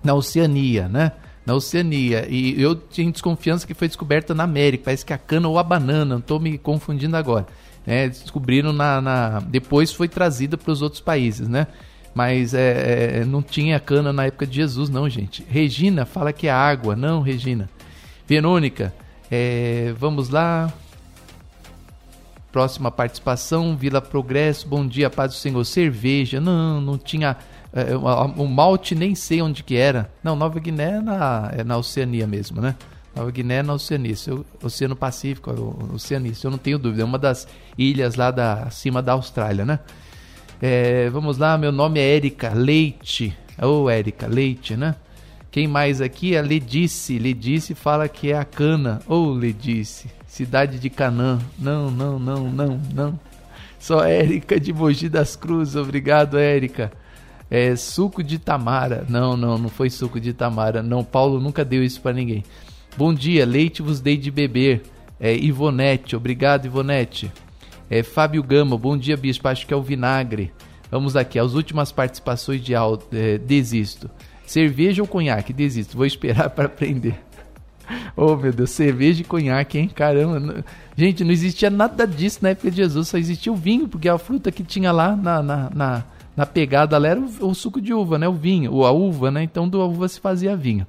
na 0.03 0.13
Oceania, 0.13 0.87
né? 0.87 1.13
Na 1.45 1.55
Oceania. 1.55 2.27
E 2.29 2.61
eu 2.61 2.75
tinha 2.75 3.09
desconfiança 3.11 3.65
que 3.65 3.73
foi 3.73 3.87
descoberta 3.87 4.35
na 4.35 4.43
América. 4.43 4.85
Parece 4.85 5.05
que 5.05 5.13
a 5.13 5.17
cana 5.17 5.47
ou 5.47 5.57
a 5.57 5.63
banana, 5.63 6.05
não 6.05 6.19
estou 6.19 6.39
me 6.39 6.57
confundindo 6.57 7.15
agora 7.15 7.47
né, 7.89 8.07
descobriram 8.07 8.71
na, 8.71 9.01
na, 9.01 9.39
depois 9.39 9.91
foi 9.91 10.07
trazida 10.07 10.55
para 10.55 10.71
os 10.71 10.83
outros 10.83 11.01
países, 11.01 11.47
né? 11.47 11.65
Mas 12.13 12.53
é, 12.53 13.21
é, 13.21 13.25
não 13.25 13.41
tinha 13.41 13.79
cana 13.79 14.13
na 14.13 14.27
época 14.27 14.45
de 14.45 14.57
Jesus, 14.57 14.91
não, 14.91 15.09
gente. 15.09 15.43
Regina 15.49 16.05
fala 16.05 16.31
que 16.31 16.45
é 16.45 16.51
água, 16.51 16.95
não, 16.95 17.23
Regina. 17.23 17.67
Verônica, 18.27 18.93
é, 19.31 19.91
vamos 19.97 20.29
lá. 20.29 20.71
Próxima 22.51 22.91
participação, 22.91 23.75
Vila 23.75 24.01
Progresso, 24.01 24.67
bom 24.67 24.85
dia, 24.85 25.09
paz 25.09 25.31
do 25.31 25.37
Senhor. 25.37 25.65
Cerveja, 25.65 26.39
não, 26.39 26.79
não 26.79 26.95
tinha. 26.95 27.37
É, 27.73 27.95
o 27.95 28.45
malte 28.45 28.93
nem 28.93 29.15
sei 29.15 29.41
onde 29.41 29.63
que 29.63 29.75
era. 29.75 30.11
Não, 30.23 30.35
Nova 30.35 30.59
Guiné 30.59 30.97
é 30.97 31.01
na, 31.01 31.51
é 31.57 31.63
na 31.63 31.77
Oceania 31.77 32.27
mesmo, 32.27 32.61
né? 32.61 32.75
Nova 33.19 33.31
Guiné 33.31 33.55
é 33.55 33.63
na 33.63 33.73
Oceania, 33.73 34.15
Oceano 34.63 34.95
Pacífico, 34.95 35.51
Oceania, 35.93 36.31
eu 36.41 36.49
não 36.49 36.57
tenho 36.57 36.79
dúvida, 36.79 37.01
é 37.01 37.05
uma 37.05 37.19
das 37.19 37.47
ilhas 37.77 38.15
lá 38.15 38.31
da, 38.31 38.63
acima 38.63 39.01
da 39.01 39.11
Austrália, 39.11 39.65
né? 39.65 39.79
É, 40.61 41.09
vamos 41.09 41.37
lá, 41.37 41.57
meu 41.57 41.71
nome 41.71 41.99
é 41.99 42.15
Érica 42.15 42.53
Leite. 42.53 43.35
Ô, 43.61 43.83
oh, 43.83 43.89
Érica, 43.89 44.25
Leite, 44.25 44.77
né? 44.77 44.95
Quem 45.51 45.67
mais 45.67 45.99
aqui? 45.99 46.37
A 46.37 46.41
Ledice. 46.41 47.19
Ledice 47.19 47.75
fala 47.75 48.07
que 48.07 48.31
é 48.31 48.37
a 48.37 48.45
cana. 48.45 49.01
Ô, 49.05 49.15
oh, 49.15 49.33
Ledice. 49.33 50.09
Cidade 50.25 50.79
de 50.79 50.89
Canã. 50.89 51.39
Não, 51.57 51.91
não, 51.91 52.19
não, 52.19 52.49
não, 52.49 52.81
não. 52.93 53.19
Só 53.79 54.03
Érica 54.03 54.59
de 54.59 54.71
Mogi 54.71 55.09
das 55.09 55.35
Cruzes. 55.35 55.75
Obrigado, 55.75 56.37
Érica. 56.37 56.91
É 57.49 57.75
suco 57.75 58.23
de 58.23 58.37
Tamara. 58.37 59.05
Não, 59.09 59.35
não, 59.35 59.57
não 59.57 59.69
foi 59.69 59.89
suco 59.89 60.19
de 60.19 60.33
Tamara. 60.33 60.83
Não, 60.83 61.03
Paulo 61.03 61.39
nunca 61.39 61.65
deu 61.65 61.83
isso 61.83 61.99
para 61.99 62.13
ninguém. 62.13 62.43
Bom 62.99 63.13
dia, 63.13 63.45
leite 63.45 63.81
vos 63.81 64.01
dei 64.01 64.17
de 64.17 64.29
beber. 64.29 64.81
É, 65.17 65.33
Ivonete, 65.33 66.17
obrigado, 66.17 66.65
Ivonete. 66.65 67.31
É, 67.89 68.03
Fábio 68.03 68.43
Gama, 68.43 68.77
bom 68.77 68.97
dia, 68.97 69.15
bispo. 69.15 69.47
Acho 69.47 69.65
que 69.65 69.73
é 69.73 69.77
o 69.77 69.81
vinagre. 69.81 70.51
Vamos 70.91 71.15
aqui, 71.15 71.39
as 71.39 71.53
últimas 71.53 71.93
participações 71.93 72.61
de 72.61 72.75
áudio. 72.75 73.07
É, 73.13 73.37
desisto. 73.37 74.09
Cerveja 74.45 75.01
ou 75.01 75.07
conhaque? 75.07 75.53
Desisto. 75.53 75.95
Vou 75.95 76.05
esperar 76.05 76.49
para 76.51 76.65
aprender. 76.65 77.15
Oh, 78.17 78.35
meu 78.35 78.51
Deus, 78.51 78.71
cerveja 78.71 79.21
e 79.21 79.23
conhaque, 79.23 79.79
hein? 79.79 79.87
Caramba. 79.87 80.65
Gente, 80.97 81.23
não 81.23 81.31
existia 81.31 81.69
nada 81.69 82.05
disso 82.05 82.39
na 82.41 82.49
época 82.49 82.69
de 82.69 82.75
Jesus, 82.75 83.07
só 83.07 83.17
existia 83.17 83.49
o 83.49 83.55
vinho, 83.55 83.87
porque 83.87 84.09
a 84.09 84.17
fruta 84.17 84.51
que 84.51 84.61
tinha 84.61 84.91
lá 84.91 85.15
na, 85.15 85.41
na, 85.41 85.69
na 85.73 86.03
na 86.39 86.45
pegada 86.45 86.97
lá 86.97 87.09
era 87.09 87.19
o, 87.19 87.49
o, 87.49 87.53
suco 87.53 87.81
de 87.81 87.93
uva, 87.93 88.17
né? 88.17 88.25
O 88.25 88.31
vinho, 88.31 88.71
ou 88.71 88.85
a 88.85 88.91
uva, 88.91 89.29
né? 89.29 89.43
Então 89.43 89.67
da 89.67 89.77
uva 89.79 90.07
se 90.07 90.21
fazia 90.21 90.55
vinho. 90.55 90.87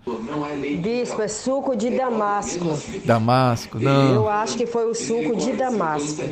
Bispo, 0.81 1.21
é 1.21 1.27
suco 1.27 1.75
de 1.75 1.91
damasco. 1.91 2.67
Damasco, 3.05 3.81
não. 3.81 4.15
Eu 4.15 4.29
acho 4.29 4.57
que 4.57 4.65
foi 4.65 4.89
o 4.89 4.95
suco 4.95 5.35
de 5.35 5.51
damasco. 5.55 6.23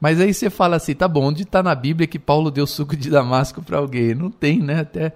Mas 0.00 0.20
aí 0.20 0.32
você 0.32 0.48
fala 0.48 0.76
assim, 0.76 0.94
tá 0.94 1.08
bom, 1.08 1.24
onde 1.24 1.42
está 1.42 1.60
na 1.60 1.74
Bíblia 1.74 2.06
que 2.06 2.20
Paulo 2.20 2.52
deu 2.52 2.68
suco 2.68 2.96
de 2.96 3.10
damasco 3.10 3.60
para 3.60 3.78
alguém? 3.78 4.14
Não 4.14 4.30
tem, 4.30 4.60
né? 4.60 4.82
Até 4.82 5.12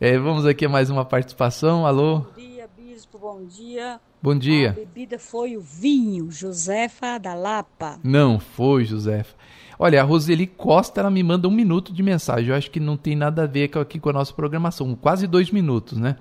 é, 0.00 0.18
vamos 0.18 0.44
aqui 0.44 0.66
a 0.66 0.68
mais 0.68 0.90
uma 0.90 1.04
participação. 1.04 1.86
Alô? 1.86 2.18
Bom 2.18 2.32
dia, 2.36 2.68
bispo, 2.76 3.16
bom 3.16 3.44
dia. 3.44 4.00
Bom 4.20 4.36
dia. 4.36 4.70
A 4.70 4.72
bebida 4.72 5.20
foi 5.20 5.56
o 5.56 5.60
vinho, 5.60 6.32
Josefa 6.32 7.16
da 7.16 7.32
Lapa. 7.32 8.00
Não 8.02 8.40
foi, 8.40 8.84
Josefa. 8.84 9.36
Olha, 9.82 10.02
a 10.02 10.04
Roseli 10.04 10.46
Costa, 10.46 11.00
ela 11.00 11.10
me 11.10 11.22
manda 11.22 11.48
um 11.48 11.50
minuto 11.50 11.90
de 11.90 12.02
mensagem. 12.02 12.50
Eu 12.50 12.54
acho 12.54 12.70
que 12.70 12.78
não 12.78 12.98
tem 12.98 13.16
nada 13.16 13.44
a 13.44 13.46
ver 13.46 13.70
aqui 13.78 13.98
com 13.98 14.10
a 14.10 14.12
nossa 14.12 14.30
programação. 14.30 14.94
Quase 14.94 15.26
dois 15.26 15.50
minutos, 15.50 15.96
né? 15.96 16.16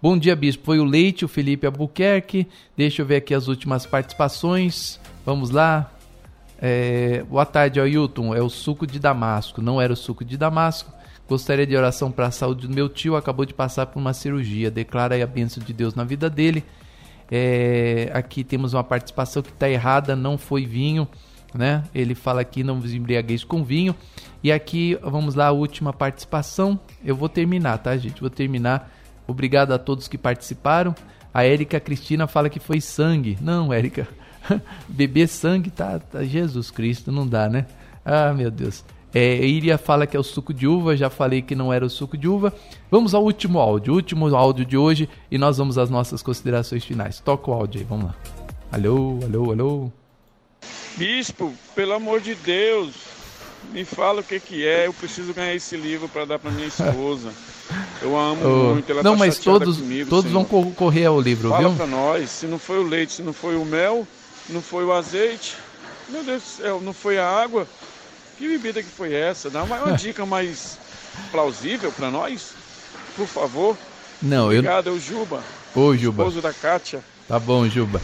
Bom 0.00 0.16
dia, 0.16 0.34
Bispo. 0.34 0.64
Foi 0.64 0.80
o 0.80 0.84
Leite, 0.84 1.22
o 1.22 1.28
Felipe 1.28 1.66
Albuquerque. 1.66 2.48
Deixa 2.74 3.02
eu 3.02 3.06
ver 3.06 3.16
aqui 3.16 3.34
as 3.34 3.48
últimas 3.48 3.84
participações. 3.84 4.98
Vamos 5.26 5.50
lá. 5.50 5.92
É... 6.58 7.22
Boa 7.24 7.44
tarde, 7.44 7.78
Ailton. 7.78 8.34
É 8.34 8.40
o 8.40 8.48
suco 8.48 8.86
de 8.86 8.98
Damasco. 8.98 9.60
Não 9.60 9.78
era 9.78 9.92
o 9.92 9.96
suco 9.96 10.24
de 10.24 10.38
Damasco. 10.38 10.90
Gostaria 11.28 11.66
de 11.66 11.76
oração 11.76 12.10
para 12.10 12.28
a 12.28 12.30
saúde 12.30 12.66
do 12.66 12.74
meu 12.74 12.88
tio. 12.88 13.14
Acabou 13.14 13.44
de 13.44 13.52
passar 13.52 13.84
por 13.84 14.00
uma 14.00 14.14
cirurgia. 14.14 14.70
Declara 14.70 15.16
aí 15.16 15.22
a 15.22 15.26
bênção 15.26 15.62
de 15.62 15.74
Deus 15.74 15.94
na 15.94 16.04
vida 16.04 16.30
dele. 16.30 16.64
É... 17.30 18.10
Aqui 18.14 18.42
temos 18.42 18.72
uma 18.72 18.82
participação 18.82 19.42
que 19.42 19.50
está 19.50 19.68
errada. 19.68 20.16
Não 20.16 20.38
foi 20.38 20.64
vinho 20.64 21.06
né? 21.54 21.84
Ele 21.94 22.14
fala 22.14 22.40
aqui 22.40 22.62
não 22.62 22.80
vos 22.80 22.92
embriagueis 22.92 23.44
com 23.44 23.62
vinho. 23.62 23.94
E 24.42 24.50
aqui, 24.50 24.98
vamos 25.02 25.34
lá, 25.34 25.46
a 25.46 25.52
última 25.52 25.92
participação. 25.92 26.78
Eu 27.04 27.14
vou 27.14 27.28
terminar, 27.28 27.78
tá, 27.78 27.96
gente? 27.96 28.20
Vou 28.20 28.30
terminar. 28.30 28.90
Obrigado 29.26 29.72
a 29.72 29.78
todos 29.78 30.08
que 30.08 30.18
participaram. 30.18 30.94
A 31.32 31.44
Érica 31.44 31.80
Cristina 31.80 32.26
fala 32.26 32.50
que 32.50 32.60
foi 32.60 32.80
sangue. 32.80 33.38
Não, 33.40 33.72
Érica. 33.72 34.06
Beber 34.88 35.28
sangue 35.28 35.70
tá, 35.70 35.98
tá, 35.98 36.24
Jesus 36.24 36.70
Cristo, 36.70 37.12
não 37.12 37.26
dá, 37.26 37.48
né? 37.48 37.66
Ah, 38.04 38.32
meu 38.32 38.50
Deus. 38.50 38.84
É, 39.14 39.44
Iria 39.44 39.76
fala 39.76 40.06
que 40.06 40.16
é 40.16 40.20
o 40.20 40.22
suco 40.22 40.54
de 40.54 40.66
uva, 40.66 40.96
já 40.96 41.10
falei 41.10 41.42
que 41.42 41.54
não 41.54 41.72
era 41.72 41.84
o 41.84 41.90
suco 41.90 42.16
de 42.16 42.26
uva. 42.26 42.52
Vamos 42.90 43.14
ao 43.14 43.22
último 43.22 43.58
áudio, 43.58 43.94
último 43.94 44.34
áudio 44.34 44.64
de 44.64 44.76
hoje 44.76 45.08
e 45.30 45.36
nós 45.36 45.58
vamos 45.58 45.76
às 45.76 45.90
nossas 45.90 46.22
considerações 46.22 46.84
finais. 46.84 47.20
Toca 47.20 47.50
o 47.50 47.54
áudio 47.54 47.80
aí, 47.80 47.86
vamos 47.86 48.06
lá. 48.06 48.14
Alô, 48.72 49.20
alô, 49.22 49.52
alô. 49.52 50.01
Bispo, 50.96 51.54
pelo 51.74 51.94
amor 51.94 52.20
de 52.20 52.34
Deus, 52.34 52.94
me 53.72 53.84
fala 53.84 54.20
o 54.20 54.24
que 54.24 54.38
que 54.38 54.66
é. 54.66 54.86
Eu 54.86 54.92
preciso 54.92 55.32
ganhar 55.32 55.54
esse 55.54 55.76
livro 55.76 56.08
para 56.08 56.24
dar 56.24 56.38
para 56.38 56.50
minha 56.50 56.66
esposa. 56.66 57.32
Eu 58.02 58.18
amo 58.18 58.40
oh. 58.44 58.74
muito. 58.74 58.90
Ela 58.90 59.02
não, 59.02 59.12
tá 59.12 59.18
mas 59.18 59.38
todos, 59.38 59.78
comigo, 59.78 60.10
todos 60.10 60.30
vão 60.30 60.44
correr 60.44 61.06
ao 61.06 61.20
livro, 61.20 61.48
fala 61.48 61.60
viu? 61.60 61.76
Fala 61.76 61.88
para 61.88 61.96
nós. 61.96 62.30
Se 62.30 62.46
não 62.46 62.58
foi 62.58 62.78
o 62.78 62.82
leite, 62.82 63.12
se 63.14 63.22
não 63.22 63.32
foi 63.32 63.56
o 63.56 63.64
mel, 63.64 64.06
não 64.48 64.60
foi 64.60 64.84
o 64.84 64.92
azeite, 64.92 65.56
meu 66.08 66.22
Deus 66.24 66.42
do 66.42 66.48
céu, 66.48 66.80
não 66.80 66.92
foi 66.92 67.18
a 67.18 67.26
água. 67.26 67.66
Que 68.36 68.48
bebida 68.48 68.82
que 68.82 68.88
foi 68.88 69.14
essa? 69.14 69.48
Dá 69.48 69.62
uma, 69.62 69.76
uma 69.76 69.92
dica 69.96 70.26
mais 70.26 70.78
plausível 71.30 71.92
para 71.92 72.10
nós. 72.10 72.52
por 73.16 73.26
favor. 73.26 73.76
Não, 74.20 74.46
Obrigado, 74.46 74.88
eu. 74.88 74.94
Obrigado, 74.94 75.00
Juba. 75.00 75.42
Ô, 75.74 75.96
Juba. 75.96 76.24
Esposo 76.24 76.42
da 76.42 76.52
Kátia. 76.52 77.02
Tá 77.28 77.38
bom, 77.38 77.68
Juba. 77.68 78.00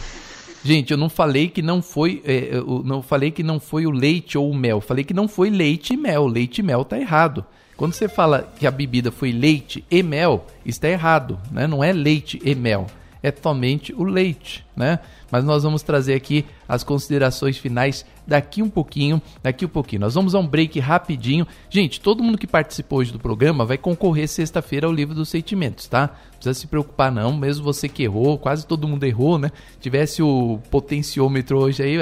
Gente, 0.63 0.91
eu 0.91 0.97
não 0.97 1.09
falei 1.09 1.47
que 1.47 1.61
não 1.61 1.81
foi, 1.81 2.21
é, 2.25 2.49
eu 2.51 2.81
não 2.85 3.01
falei 3.01 3.31
que 3.31 3.43
não 3.43 3.59
foi 3.59 3.85
o 3.85 3.91
leite 3.91 4.37
ou 4.37 4.49
o 4.49 4.55
mel. 4.55 4.81
Falei 4.81 5.03
que 5.03 5.13
não 5.13 5.27
foi 5.27 5.49
leite 5.49 5.93
e 5.93 5.97
mel. 5.97 6.27
Leite 6.27 6.59
e 6.59 6.63
mel 6.63 6.83
tá 6.83 6.99
errado. 6.99 7.45
Quando 7.79 7.93
você 7.93 8.09
fala 8.09 8.51
que 8.59 8.67
a 8.67 8.71
bebida 8.71 9.09
foi 9.09 9.31
leite 9.31 9.85
e 9.89 10.03
mel, 10.03 10.45
está 10.65 10.89
errado, 10.89 11.39
né? 11.49 11.65
Não 11.65 11.81
é 11.81 11.93
leite 11.93 12.37
e 12.43 12.53
mel, 12.53 12.87
é 13.23 13.31
somente 13.31 13.93
o 13.93 14.03
leite, 14.03 14.65
né? 14.75 14.99
Mas 15.31 15.45
nós 15.45 15.63
vamos 15.63 15.81
trazer 15.81 16.13
aqui 16.13 16.45
as 16.67 16.83
considerações 16.83 17.57
finais 17.57 18.05
daqui 18.29 18.61
um 18.61 18.69
pouquinho, 18.69 19.21
daqui 19.43 19.65
um 19.65 19.69
pouquinho. 19.69 20.01
Nós 20.01 20.13
vamos 20.13 20.33
a 20.33 20.39
um 20.39 20.47
break 20.47 20.79
rapidinho. 20.79 21.45
Gente, 21.69 21.99
todo 21.99 22.23
mundo 22.23 22.37
que 22.37 22.47
participou 22.47 22.99
hoje 22.99 23.11
do 23.11 23.19
programa 23.19 23.65
vai 23.65 23.77
concorrer 23.77 24.27
sexta-feira 24.27 24.87
ao 24.87 24.93
livro 24.93 25.13
dos 25.13 25.27
sentimentos, 25.27 25.87
tá? 25.87 26.01
Não 26.01 26.35
precisa 26.35 26.53
se 26.53 26.67
preocupar 26.67 27.11
não, 27.11 27.35
mesmo 27.35 27.63
você 27.63 27.89
que 27.89 28.03
errou, 28.03 28.37
quase 28.37 28.65
todo 28.65 28.87
mundo 28.87 29.03
errou, 29.03 29.37
né? 29.37 29.51
Tivesse 29.81 30.21
o 30.21 30.59
potenciômetro 30.69 31.59
hoje 31.59 31.83
aí, 31.83 31.97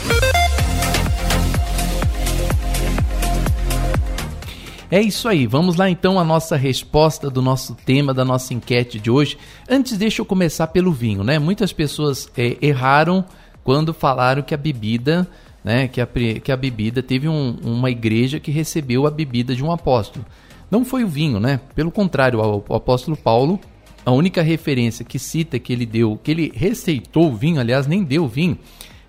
É 4.91 4.99
isso 5.01 5.29
aí, 5.29 5.47
vamos 5.47 5.77
lá 5.77 5.89
então 5.89 6.19
a 6.19 6.23
nossa 6.23 6.57
resposta 6.57 7.29
do 7.29 7.41
nosso 7.41 7.73
tema, 7.73 8.13
da 8.13 8.25
nossa 8.25 8.53
enquete 8.53 8.99
de 8.99 9.09
hoje. 9.09 9.37
Antes, 9.69 9.97
deixa 9.97 10.21
eu 10.21 10.25
começar 10.25 10.67
pelo 10.67 10.91
vinho, 10.91 11.23
né? 11.23 11.39
Muitas 11.39 11.71
pessoas 11.71 12.29
é, 12.37 12.57
erraram 12.61 13.23
quando 13.63 13.93
falaram 13.93 14.41
que 14.41 14.53
a 14.53 14.57
bebida, 14.57 15.25
né, 15.63 15.87
que 15.87 16.01
a, 16.01 16.07
que 16.43 16.51
a 16.51 16.57
bebida 16.57 17.01
teve 17.01 17.29
um, 17.29 17.55
uma 17.63 17.89
igreja 17.89 18.37
que 18.37 18.51
recebeu 18.51 19.07
a 19.07 19.09
bebida 19.09 19.55
de 19.55 19.63
um 19.63 19.71
apóstolo. 19.71 20.25
Não 20.69 20.83
foi 20.83 21.05
o 21.05 21.07
vinho, 21.07 21.39
né? 21.39 21.61
Pelo 21.73 21.89
contrário, 21.89 22.41
o, 22.41 22.75
apóstolo 22.75 23.15
Paulo, 23.15 23.61
a 24.05 24.11
única 24.11 24.41
referência 24.41 25.05
que 25.05 25.17
cita 25.17 25.57
que 25.57 25.71
ele 25.71 25.85
deu, 25.85 26.19
que 26.21 26.31
ele 26.31 26.51
receitou 26.53 27.31
o 27.31 27.35
vinho, 27.35 27.61
aliás, 27.61 27.87
nem 27.87 28.03
deu 28.03 28.27
vinho, 28.27 28.59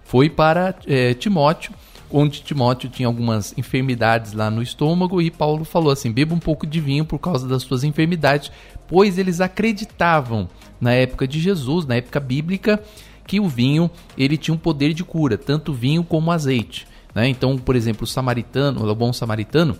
foi 0.04 0.30
para 0.30 0.76
é, 0.86 1.12
Timóteo 1.12 1.72
onde 2.12 2.42
Timóteo 2.42 2.90
tinha 2.90 3.06
algumas 3.06 3.56
enfermidades 3.56 4.32
lá 4.32 4.50
no 4.50 4.62
estômago 4.62 5.20
e 5.20 5.30
Paulo 5.30 5.64
falou 5.64 5.90
assim: 5.90 6.12
beba 6.12 6.34
um 6.34 6.38
pouco 6.38 6.66
de 6.66 6.80
vinho 6.80 7.04
por 7.04 7.18
causa 7.18 7.48
das 7.48 7.62
suas 7.62 7.82
enfermidades, 7.82 8.52
pois 8.86 9.18
eles 9.18 9.40
acreditavam 9.40 10.48
na 10.80 10.92
época 10.92 11.26
de 11.26 11.40
Jesus, 11.40 11.86
na 11.86 11.96
época 11.96 12.20
bíblica, 12.20 12.82
que 13.26 13.40
o 13.40 13.48
vinho 13.48 13.90
ele 14.16 14.36
tinha 14.36 14.54
um 14.54 14.58
poder 14.58 14.92
de 14.92 15.02
cura, 15.02 15.38
tanto 15.38 15.72
vinho 15.72 16.04
como 16.04 16.30
azeite. 16.30 16.86
Né? 17.14 17.28
Então, 17.28 17.56
por 17.56 17.76
exemplo, 17.76 18.04
o 18.04 18.06
samaritano, 18.06 18.88
o 18.88 18.94
bom 18.94 19.12
samaritano, 19.12 19.76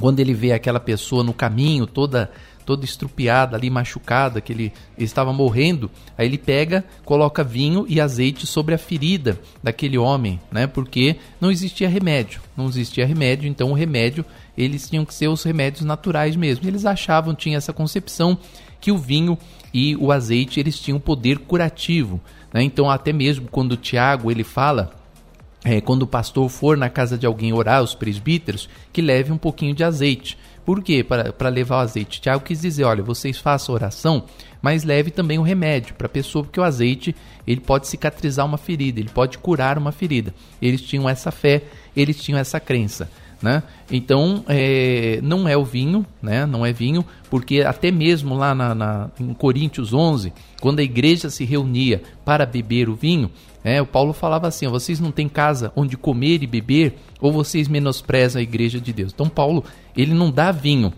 quando 0.00 0.20
ele 0.20 0.34
vê 0.34 0.52
aquela 0.52 0.80
pessoa 0.80 1.22
no 1.22 1.32
caminho 1.32 1.86
toda 1.86 2.30
toda 2.72 2.86
estrupiada 2.86 3.54
ali, 3.54 3.68
machucada, 3.68 4.40
que 4.40 4.50
ele, 4.50 4.72
ele 4.96 5.04
estava 5.04 5.30
morrendo, 5.30 5.90
aí 6.16 6.26
ele 6.26 6.38
pega, 6.38 6.82
coloca 7.04 7.44
vinho 7.44 7.84
e 7.86 8.00
azeite 8.00 8.46
sobre 8.46 8.74
a 8.74 8.78
ferida 8.78 9.38
daquele 9.62 9.98
homem, 9.98 10.40
né? 10.50 10.66
Porque 10.66 11.16
não 11.38 11.50
existia 11.50 11.86
remédio, 11.86 12.40
não 12.56 12.66
existia 12.66 13.04
remédio, 13.06 13.46
então 13.46 13.70
o 13.70 13.74
remédio, 13.74 14.24
eles 14.56 14.88
tinham 14.88 15.04
que 15.04 15.12
ser 15.12 15.28
os 15.28 15.42
remédios 15.42 15.84
naturais 15.84 16.34
mesmo. 16.34 16.66
Eles 16.66 16.86
achavam, 16.86 17.34
tinha 17.34 17.58
essa 17.58 17.74
concepção 17.74 18.38
que 18.80 18.90
o 18.90 18.96
vinho 18.96 19.36
e 19.72 19.94
o 19.96 20.10
azeite, 20.10 20.58
eles 20.58 20.78
tinham 20.80 20.98
poder 20.98 21.40
curativo, 21.40 22.18
né? 22.54 22.62
Então 22.62 22.88
até 22.88 23.12
mesmo 23.12 23.48
quando 23.50 23.76
Tiago, 23.76 24.30
ele 24.30 24.44
fala 24.44 24.94
é, 25.62 25.78
quando 25.78 26.04
o 26.04 26.06
pastor 26.06 26.48
for 26.48 26.74
na 26.74 26.88
casa 26.88 27.18
de 27.18 27.26
alguém 27.26 27.52
orar, 27.52 27.82
os 27.82 27.94
presbíteros, 27.94 28.66
que 28.90 29.02
leve 29.02 29.30
um 29.30 29.38
pouquinho 29.38 29.74
de 29.74 29.84
azeite. 29.84 30.38
Por 30.64 30.82
quê? 30.82 31.04
Para 31.04 31.48
levar 31.48 31.76
o 31.76 31.80
azeite. 31.80 32.20
Tiago 32.20 32.44
quis 32.44 32.60
dizer, 32.60 32.84
olha, 32.84 33.02
vocês 33.02 33.38
façam 33.38 33.74
oração, 33.74 34.24
mas 34.60 34.84
leve 34.84 35.10
também 35.10 35.38
o 35.38 35.42
remédio 35.42 35.94
para 35.94 36.06
a 36.06 36.10
pessoa, 36.10 36.44
porque 36.44 36.60
o 36.60 36.62
azeite 36.62 37.14
ele 37.46 37.60
pode 37.60 37.88
cicatrizar 37.88 38.46
uma 38.46 38.58
ferida, 38.58 39.00
ele 39.00 39.08
pode 39.08 39.38
curar 39.38 39.76
uma 39.76 39.90
ferida. 39.90 40.32
Eles 40.60 40.80
tinham 40.80 41.08
essa 41.08 41.30
fé, 41.30 41.62
eles 41.96 42.22
tinham 42.22 42.38
essa 42.38 42.60
crença. 42.60 43.10
Né? 43.42 43.62
Então, 43.90 44.44
é, 44.46 45.18
não 45.20 45.48
é 45.48 45.56
o 45.56 45.64
vinho, 45.64 46.06
né? 46.22 46.46
não 46.46 46.64
é 46.64 46.72
vinho, 46.72 47.04
porque 47.28 47.62
até 47.62 47.90
mesmo 47.90 48.36
lá 48.36 48.54
na, 48.54 48.72
na, 48.72 49.10
em 49.18 49.34
Coríntios 49.34 49.92
11, 49.92 50.32
quando 50.60 50.78
a 50.78 50.82
igreja 50.82 51.28
se 51.28 51.44
reunia 51.44 52.02
para 52.24 52.46
beber 52.46 52.88
o 52.88 52.94
vinho, 52.94 53.28
é, 53.64 53.82
o 53.82 53.86
Paulo 53.86 54.12
falava 54.12 54.46
assim: 54.46 54.68
vocês 54.68 55.00
não 55.00 55.10
têm 55.10 55.28
casa 55.28 55.72
onde 55.74 55.96
comer 55.96 56.42
e 56.42 56.46
beber, 56.46 56.94
ou 57.20 57.32
vocês 57.32 57.66
menosprezam 57.66 58.38
a 58.38 58.42
igreja 58.42 58.80
de 58.80 58.92
Deus. 58.92 59.12
Então, 59.12 59.28
Paulo 59.28 59.64
ele 59.96 60.14
não 60.14 60.30
dá 60.30 60.52
vinho 60.52 60.92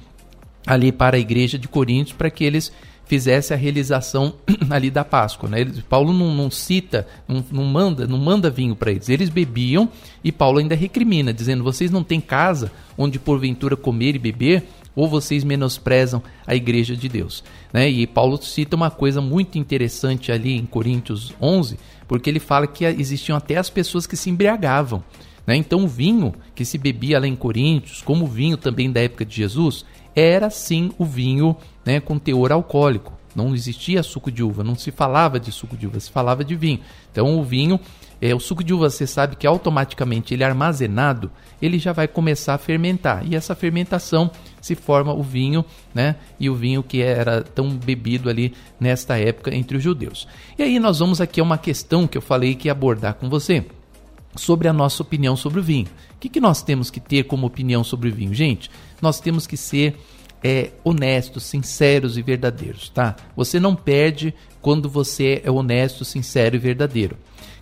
ali 0.67 0.93
para 0.93 1.17
a 1.17 1.21
igreja 1.21 1.59
de 1.59 1.69
Coríntios 1.69 2.17
para 2.17 2.31
que 2.31 2.45
eles 2.45 2.73
fizessem 3.07 3.57
a 3.57 3.59
realização 3.59 4.35
ali 4.71 4.91
da 4.91 5.05
Páscoa. 5.05 5.49
Né? 5.49 5.61
Ele, 5.61 5.83
Paulo 5.89 6.13
não, 6.13 6.35
não 6.35 6.51
cita, 6.51 7.07
não, 7.29 7.45
não, 7.51 7.65
manda, 7.65 8.07
não 8.07 8.19
manda 8.19 8.51
vinho 8.51 8.75
para 8.75 8.91
eles. 8.91 9.09
Eles 9.09 9.29
bebiam 9.29 9.89
e 10.23 10.33
Paulo 10.33 10.59
ainda 10.59 10.75
recrimina, 10.75 11.33
dizendo: 11.33 11.65
vocês 11.65 11.91
não 11.91 12.03
têm 12.03 12.21
casa 12.21 12.73
onde 12.97 13.19
porventura 13.19 13.77
comer 13.77 14.15
e 14.15 14.19
beber, 14.19 14.65
ou 14.95 15.09
vocês 15.09 15.43
menosprezam 15.43 16.23
a 16.47 16.55
igreja 16.55 16.97
de 16.97 17.09
Deus. 17.09 17.43
Né? 17.73 17.89
E 17.89 18.07
Paulo 18.07 18.41
cita 18.41 18.77
uma 18.77 18.91
coisa 18.91 19.21
muito 19.21 19.59
interessante 19.59 20.31
ali 20.31 20.55
em 20.55 20.65
Coríntios 20.65 21.33
11, 21.41 21.79
porque 22.07 22.31
ele 22.31 22.39
fala 22.39 22.67
que 22.67 22.85
existiam 22.85 23.37
até 23.37 23.57
as 23.57 23.69
pessoas 23.69 24.07
que 24.07 24.17
se 24.17 24.31
embriagavam. 24.31 25.03
Né? 25.47 25.57
Então 25.57 25.85
o 25.85 25.89
vinho 25.89 26.35
que 26.55 26.65
se 26.65 26.79
bebia 26.79 27.19
lá 27.19 27.27
em 27.27 27.37
Coríntios, 27.37 28.01
como 28.03 28.25
o 28.25 28.29
vinho 28.29 28.57
também 28.57 28.91
da 28.91 29.01
época 29.01 29.25
de 29.25 29.35
Jesus, 29.35 29.85
era 30.15 30.51
sim 30.51 30.93
o 30.99 31.05
vinho 31.05 31.57
né, 31.85 32.01
com 32.01 32.19
teor 32.19 32.53
alcoólico. 32.53 33.13
Não 33.35 33.53
existia 33.53 34.03
suco 34.03 34.31
de 34.31 34.43
uva, 34.45 34.63
não 34.63 34.77
se 34.77 34.93
falava 34.93 35.41
de 35.41 35.51
suco 35.51 35.77
de 35.77 35.87
uva, 35.87 35.99
se 35.99 36.11
falava 36.11 36.45
de 36.45 36.55
vinho. 36.55 36.79
Então 37.11 37.37
o 37.37 37.43
vinho, 37.43 37.81
é, 38.21 38.33
o 38.33 38.39
suco 38.39 38.63
de 38.63 38.73
uva, 38.73 38.89
você 38.89 39.09
sabe 39.09 39.35
que 39.35 39.47
automaticamente 39.47 40.33
ele 40.33 40.45
é 40.45 40.47
armazenado, 40.47 41.31
ele 41.61 41.79
já 41.79 41.93
vai 41.93 42.07
começar 42.07 42.55
a 42.55 42.59
fermentar. 42.59 43.27
E 43.27 43.35
essa 43.35 43.55
fermentação 43.57 44.31
se 44.61 44.77
forma 44.77 45.13
o 45.13 45.23
vinho, 45.23 45.65
né? 45.93 46.15
E 46.39 46.49
o 46.49 46.55
vinho 46.55 46.83
que 46.83 47.03
era 47.03 47.43
tão 47.43 47.71
bebido 47.71 48.31
ali 48.31 48.55
nesta 48.79 49.19
época 49.19 49.53
entre 49.53 49.79
os 49.79 49.83
judeus. 49.83 50.29
E 50.57 50.63
aí 50.63 50.79
nós 50.79 51.01
vamos 51.01 51.21
aqui 51.21 51.41
a 51.41 51.45
uma 51.45 51.59
questão 51.59 52.07
que 52.07 52.17
eu 52.17 52.23
falei 52.23 52.55
que 52.55 52.69
ia 52.69 52.73
abordar 52.73 53.15
com 53.15 53.29
você 53.29 53.65
sobre 54.37 54.69
a 54.69 54.73
nossa 54.73 55.03
opinião 55.03 55.37
sobre 55.37 55.61
o 55.61 55.63
vinho. 55.63 55.87
O 56.15 56.19
que, 56.19 56.29
que 56.29 56.41
nós 56.41 56.63
temos 56.63 56.91
que 56.91 57.01
ter 57.01 57.25
como 57.25 57.47
opinião 57.47 57.85
sobre 57.85 58.09
o 58.09 58.15
vinho? 58.15 58.35
Gente, 58.35 58.71
nós 59.05 59.21
temos 59.21 59.47
que 59.47 59.57
ser 59.57 59.97
é, 60.43 60.71
honestos, 60.83 61.45
sinceros 61.45 62.17
e 62.17 62.23
verdadeiros, 62.23 62.89
tá? 62.89 63.15
Você 63.37 63.61
não 63.61 63.77
perde 63.77 64.35
quando 64.61 64.89
você 64.89 65.43
é 65.45 65.51
honesto, 65.51 66.05
sincero 66.05 66.57
e 66.57 66.59
verdadeiro. 66.59 67.17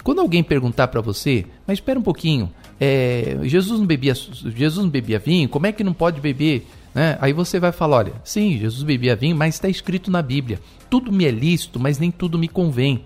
Quando 0.05 0.21
alguém 0.21 0.43
perguntar 0.43 0.89
para 0.89 1.01
você, 1.01 1.45
mas 1.67 1.79
espera 1.79 1.99
um 1.99 2.03
pouquinho, 2.03 2.51
é, 2.81 3.39
Jesus 3.43 3.79
não 3.79 3.87
bebia 3.87 4.15
Jesus 4.15 4.79
não 4.85 4.89
bebia 4.89 5.19
vinho, 5.19 5.49
como 5.49 5.67
é 5.67 5.73
que 5.73 5.85
não 5.85 5.93
pode 5.93 6.21
beber? 6.21 6.67
Né? 6.95 7.19
Aí 7.21 7.33
você 7.33 7.59
vai 7.59 7.73
falar, 7.73 7.99
olha, 7.99 8.13
sim, 8.25 8.59
Jesus 8.59 8.83
bebia 8.85 9.17
vinho, 9.17 9.37
mas 9.37 9.55
está 9.55 9.69
escrito 9.69 10.11
na 10.11 10.23
Bíblia, 10.23 10.61
tudo 10.89 11.13
me 11.13 11.25
é 11.25 11.31
lícito, 11.31 11.79
mas 11.79 11.99
nem 11.99 12.11
tudo 12.11 12.39
me 12.39 12.49
convém. 12.49 13.05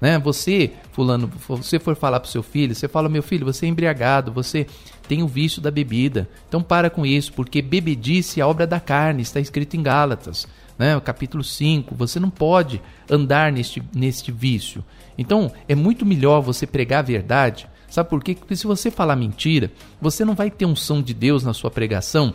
Né? 0.00 0.18
Você, 0.18 0.72
fulano, 0.92 1.30
você 1.48 1.78
for 1.78 1.96
falar 1.96 2.20
para 2.20 2.28
o 2.28 2.30
seu 2.30 2.42
filho, 2.42 2.74
você 2.74 2.86
fala, 2.86 3.08
meu 3.08 3.22
filho, 3.22 3.46
você 3.46 3.66
é 3.66 3.68
embriagado, 3.68 4.32
você 4.32 4.66
tem 5.08 5.22
o 5.22 5.28
vício 5.28 5.62
da 5.62 5.70
bebida. 5.70 6.28
Então 6.48 6.62
para 6.62 6.90
com 6.90 7.06
isso, 7.06 7.32
porque 7.32 7.62
bebedice 7.62 8.40
é 8.40 8.42
a 8.42 8.48
obra 8.48 8.66
da 8.66 8.80
carne, 8.80 9.22
está 9.22 9.40
escrito 9.40 9.76
em 9.76 9.82
Gálatas, 9.82 10.46
né? 10.78 10.98
capítulo 11.00 11.42
5. 11.42 11.94
Você 11.94 12.20
não 12.20 12.30
pode 12.30 12.80
andar 13.10 13.50
neste, 13.50 13.82
neste 13.94 14.30
vício. 14.30 14.84
Então 15.16 15.50
é 15.68 15.74
muito 15.74 16.04
melhor 16.04 16.40
você 16.40 16.66
pregar 16.66 17.00
a 17.00 17.02
verdade. 17.02 17.66
Sabe 17.88 18.10
por 18.10 18.22
quê? 18.22 18.34
Porque 18.34 18.56
se 18.56 18.66
você 18.66 18.90
falar 18.90 19.16
mentira, 19.16 19.70
você 20.00 20.24
não 20.24 20.34
vai 20.34 20.50
ter 20.50 20.66
unção 20.66 21.00
de 21.00 21.14
Deus 21.14 21.44
na 21.44 21.54
sua 21.54 21.70
pregação 21.70 22.34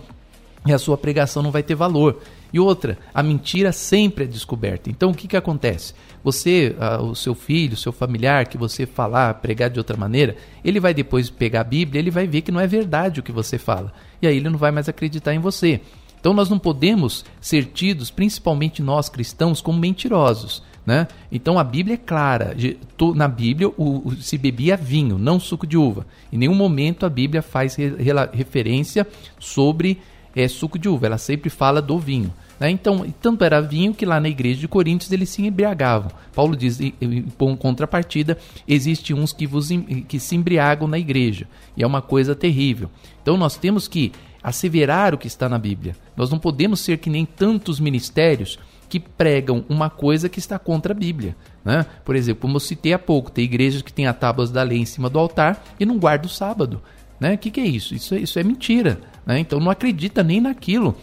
e 0.66 0.74
a 0.74 0.80
sua 0.80 0.98
pregação 0.98 1.44
não 1.44 1.52
vai 1.52 1.62
ter 1.62 1.76
valor. 1.76 2.22
E 2.54 2.60
outra, 2.60 2.98
a 3.14 3.24
mentira 3.24 3.72
sempre 3.72 4.26
é 4.26 4.28
descoberta. 4.28 4.90
Então 4.90 5.12
o 5.12 5.14
que, 5.14 5.28
que 5.28 5.38
acontece? 5.38 5.94
Você, 6.24 6.76
uh, 6.78 7.04
o 7.04 7.16
seu 7.16 7.34
filho, 7.34 7.74
o 7.74 7.78
seu 7.78 7.92
familiar, 7.92 8.48
que 8.48 8.58
você 8.58 8.86
falar, 8.86 9.34
pregar 9.36 9.70
de 9.70 9.80
outra 9.80 9.98
maneira, 9.98 10.36
ele 10.64 10.80
vai 10.80 10.94
depois 10.94 11.30
pegar 11.30 11.62
a 11.62 11.66
Bíblia, 11.66 12.00
ele 12.00 12.12
vai 12.12 12.28
ver 12.28 12.42
que 12.42 12.52
não 12.52 12.60
é 12.60 12.68
verdade 12.68 13.20
o 13.20 13.24
que 13.24 13.32
você 13.32 13.58
fala. 13.58 13.94
E 14.22 14.28
aí 14.28 14.38
ele 14.38 14.50
não 14.50 14.58
vai 14.58 14.72
mais 14.72 14.90
acreditar 14.90 15.34
em 15.34 15.40
você. 15.40 15.82
Então 16.20 16.34
nós 16.34 16.50
não 16.50 16.60
podemos 16.60 17.26
ser 17.40 17.66
tidos, 17.66 18.12
principalmente 18.12 18.82
nós 18.82 19.10
cristãos, 19.10 19.60
como 19.60 19.80
mentirosos. 19.80 20.62
Né? 20.86 21.08
Então 21.32 21.60
a 21.60 21.64
Bíblia 21.64 21.96
é 21.96 21.98
clara. 21.98 22.56
Na 23.16 23.28
Bíblia 23.28 23.70
o, 23.70 24.08
o, 24.08 24.16
se 24.16 24.38
bebia 24.38 24.78
vinho, 24.78 25.18
não 25.18 25.40
suco 25.40 25.66
de 25.66 25.78
uva. 25.78 26.06
Em 26.32 26.38
nenhum 26.38 26.56
momento 26.56 27.06
a 27.06 27.10
Bíblia 27.10 27.42
faz 27.42 27.76
re, 27.76 27.92
referência 28.34 29.08
sobre 29.40 30.00
é, 30.36 30.48
suco 30.48 30.78
de 30.78 30.88
uva. 30.88 31.08
Ela 31.08 31.18
sempre 31.18 31.50
fala 31.50 31.82
do 31.82 31.98
vinho. 31.98 32.32
Né? 32.62 32.70
Então, 32.70 33.04
tanto 33.20 33.44
era 33.44 33.60
vinho 33.60 33.92
que 33.92 34.06
lá 34.06 34.20
na 34.20 34.30
igreja 34.30 34.60
de 34.60 34.68
Coríntios 34.68 35.12
eles 35.12 35.30
se 35.30 35.42
embriagavam. 35.42 36.12
Paulo 36.32 36.56
diz, 36.56 36.80
em 36.80 37.26
contrapartida, 37.58 38.38
existe 38.68 39.16
uns 39.16 39.34
que, 39.34 39.48
vos, 39.48 39.70
que 40.08 40.20
se 40.20 40.36
embriagam 40.36 40.88
na 40.88 41.00
igreja. 41.00 41.48
E 41.76 41.82
é 41.82 41.88
uma 41.88 42.04
coisa 42.04 42.36
terrível. 42.36 42.88
Então 43.24 43.36
nós 43.36 43.58
temos 43.58 43.88
que 43.88 44.12
asseverar 44.44 45.12
o 45.12 45.18
que 45.18 45.26
está 45.26 45.50
na 45.50 45.58
Bíblia. 45.58 45.96
Nós 46.16 46.30
não 46.30 46.38
podemos 46.38 46.82
ser 46.82 47.00
que 47.00 47.10
nem 47.10 47.26
tantos 47.26 47.80
ministérios 47.80 48.60
que 48.88 49.00
pregam 49.00 49.66
uma 49.68 49.90
coisa 49.90 50.30
que 50.30 50.38
está 50.38 50.60
contra 50.60 50.94
a 50.94 50.96
Bíblia. 50.96 51.36
Né? 51.66 51.84
Por 52.06 52.16
exemplo, 52.16 52.42
como 52.42 52.58
eu 52.58 52.60
citei 52.60 52.94
há 52.94 53.00
pouco, 53.00 53.32
tem 53.32 53.44
igrejas 53.44 53.82
que 53.82 53.92
têm 53.92 54.06
a 54.06 54.14
tábuas 54.14 54.52
da 54.52 54.62
lei 54.62 54.78
em 54.78 54.86
cima 54.86 55.10
do 55.10 55.18
altar 55.18 55.64
e 55.80 55.86
não 55.86 55.98
guardam 55.98 56.28
o 56.28 56.34
sábado. 56.34 56.80
O 57.20 57.24
né? 57.24 57.38
que, 57.38 57.50
que 57.50 57.60
é 57.60 57.66
isso? 57.66 57.96
Isso, 57.96 58.14
isso 58.16 58.38
é 58.38 58.44
mentira. 58.44 59.00
Né? 59.26 59.40
Então 59.40 59.60
não 59.60 59.72
acredita 59.72 60.22
nem 60.22 60.40
naquilo 60.40 60.96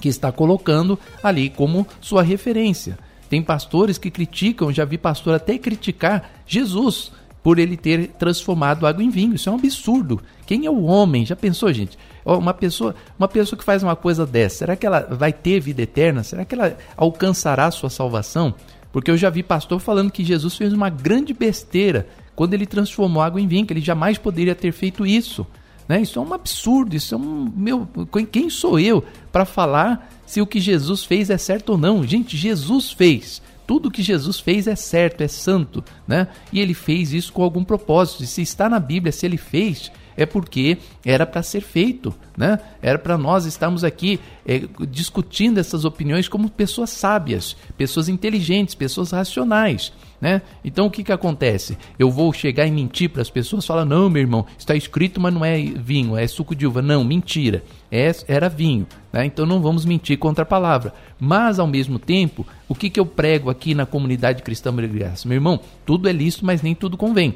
que 0.00 0.08
está 0.08 0.30
colocando 0.30 0.98
ali 1.22 1.50
como 1.50 1.86
sua 2.00 2.22
referência. 2.22 2.98
Tem 3.28 3.42
pastores 3.42 3.98
que 3.98 4.10
criticam, 4.10 4.72
já 4.72 4.84
vi 4.84 4.98
pastor 4.98 5.34
até 5.34 5.58
criticar 5.58 6.30
Jesus 6.46 7.10
por 7.42 7.58
ele 7.58 7.76
ter 7.76 8.08
transformado 8.18 8.86
água 8.86 9.02
em 9.02 9.10
vinho. 9.10 9.34
Isso 9.34 9.48
é 9.48 9.52
um 9.52 9.56
absurdo. 9.56 10.20
Quem 10.46 10.64
é 10.64 10.70
o 10.70 10.84
homem? 10.84 11.26
Já 11.26 11.36
pensou, 11.36 11.72
gente? 11.72 11.98
Uma 12.24 12.54
pessoa, 12.54 12.94
uma 13.18 13.28
pessoa 13.28 13.58
que 13.58 13.64
faz 13.64 13.82
uma 13.82 13.94
coisa 13.94 14.24
dessa, 14.24 14.58
será 14.58 14.76
que 14.76 14.86
ela 14.86 15.00
vai 15.10 15.32
ter 15.32 15.60
vida 15.60 15.82
eterna? 15.82 16.22
Será 16.22 16.44
que 16.44 16.54
ela 16.54 16.76
alcançará 16.96 17.70
sua 17.70 17.90
salvação? 17.90 18.54
Porque 18.90 19.10
eu 19.10 19.16
já 19.16 19.28
vi 19.28 19.42
pastor 19.42 19.80
falando 19.80 20.10
que 20.10 20.24
Jesus 20.24 20.56
fez 20.56 20.72
uma 20.72 20.88
grande 20.88 21.34
besteira 21.34 22.06
quando 22.34 22.54
ele 22.54 22.66
transformou 22.66 23.22
água 23.22 23.40
em 23.40 23.46
vinho, 23.46 23.66
que 23.66 23.72
ele 23.72 23.80
jamais 23.80 24.16
poderia 24.16 24.54
ter 24.54 24.72
feito 24.72 25.04
isso. 25.04 25.46
Né? 25.88 26.00
Isso 26.00 26.18
é 26.18 26.22
um 26.22 26.32
absurdo, 26.32 26.96
isso 26.96 27.14
é 27.14 27.18
um. 27.18 27.52
Meu, 27.54 27.88
quem 28.30 28.48
sou 28.48 28.78
eu 28.78 29.04
para 29.30 29.44
falar 29.44 30.10
se 30.26 30.40
o 30.40 30.46
que 30.46 30.60
Jesus 30.60 31.04
fez 31.04 31.30
é 31.30 31.38
certo 31.38 31.70
ou 31.70 31.78
não? 31.78 32.06
Gente, 32.06 32.36
Jesus 32.36 32.90
fez. 32.92 33.42
Tudo 33.66 33.90
que 33.90 34.02
Jesus 34.02 34.38
fez 34.40 34.66
é 34.66 34.76
certo, 34.76 35.22
é 35.22 35.28
santo, 35.28 35.82
né? 36.06 36.28
E 36.52 36.60
ele 36.60 36.74
fez 36.74 37.12
isso 37.12 37.32
com 37.32 37.42
algum 37.42 37.64
propósito. 37.64 38.22
E 38.22 38.26
se 38.26 38.42
está 38.42 38.68
na 38.68 38.78
Bíblia, 38.78 39.10
se 39.10 39.24
ele 39.24 39.38
fez, 39.38 39.90
é 40.16 40.26
porque 40.26 40.78
era 41.04 41.24
para 41.24 41.42
ser 41.42 41.62
feito, 41.62 42.14
né? 42.36 42.58
Era 42.82 42.98
para 42.98 43.16
nós 43.16 43.46
estarmos 43.46 43.82
aqui 43.82 44.20
é, 44.46 44.62
discutindo 44.88 45.58
essas 45.58 45.84
opiniões 45.84 46.28
como 46.28 46.50
pessoas 46.50 46.90
sábias, 46.90 47.56
pessoas 47.76 48.08
inteligentes, 48.08 48.74
pessoas 48.74 49.12
racionais. 49.12 49.92
Né? 50.20 50.40
Então 50.64 50.86
o 50.86 50.90
que, 50.90 51.04
que 51.04 51.12
acontece? 51.12 51.76
Eu 51.98 52.10
vou 52.10 52.32
chegar 52.32 52.66
e 52.66 52.70
mentir 52.70 53.10
para 53.10 53.22
as 53.22 53.30
pessoas, 53.30 53.66
falar: 53.66 53.84
não, 53.84 54.08
meu 54.08 54.22
irmão, 54.22 54.46
está 54.58 54.74
escrito, 54.74 55.20
mas 55.20 55.34
não 55.34 55.44
é 55.44 55.60
vinho, 55.60 56.16
é 56.16 56.26
suco 56.26 56.54
de 56.54 56.66
uva. 56.66 56.80
Não, 56.80 57.04
mentira, 57.04 57.62
é, 57.90 58.10
era 58.26 58.48
vinho. 58.48 58.86
Né? 59.12 59.26
Então 59.26 59.44
não 59.44 59.60
vamos 59.60 59.84
mentir 59.84 60.18
contra 60.18 60.42
a 60.42 60.46
palavra. 60.46 60.94
Mas 61.18 61.58
ao 61.58 61.66
mesmo 61.66 61.98
tempo, 61.98 62.46
o 62.68 62.74
que, 62.74 62.88
que 62.88 62.98
eu 62.98 63.06
prego 63.06 63.50
aqui 63.50 63.74
na 63.74 63.86
comunidade 63.86 64.42
cristã 64.42 64.74
graça? 64.74 65.28
Meu 65.28 65.36
irmão, 65.36 65.60
tudo 65.84 66.08
é 66.08 66.12
lícito, 66.12 66.46
mas 66.46 66.62
nem 66.62 66.74
tudo 66.74 66.96
convém. 66.96 67.34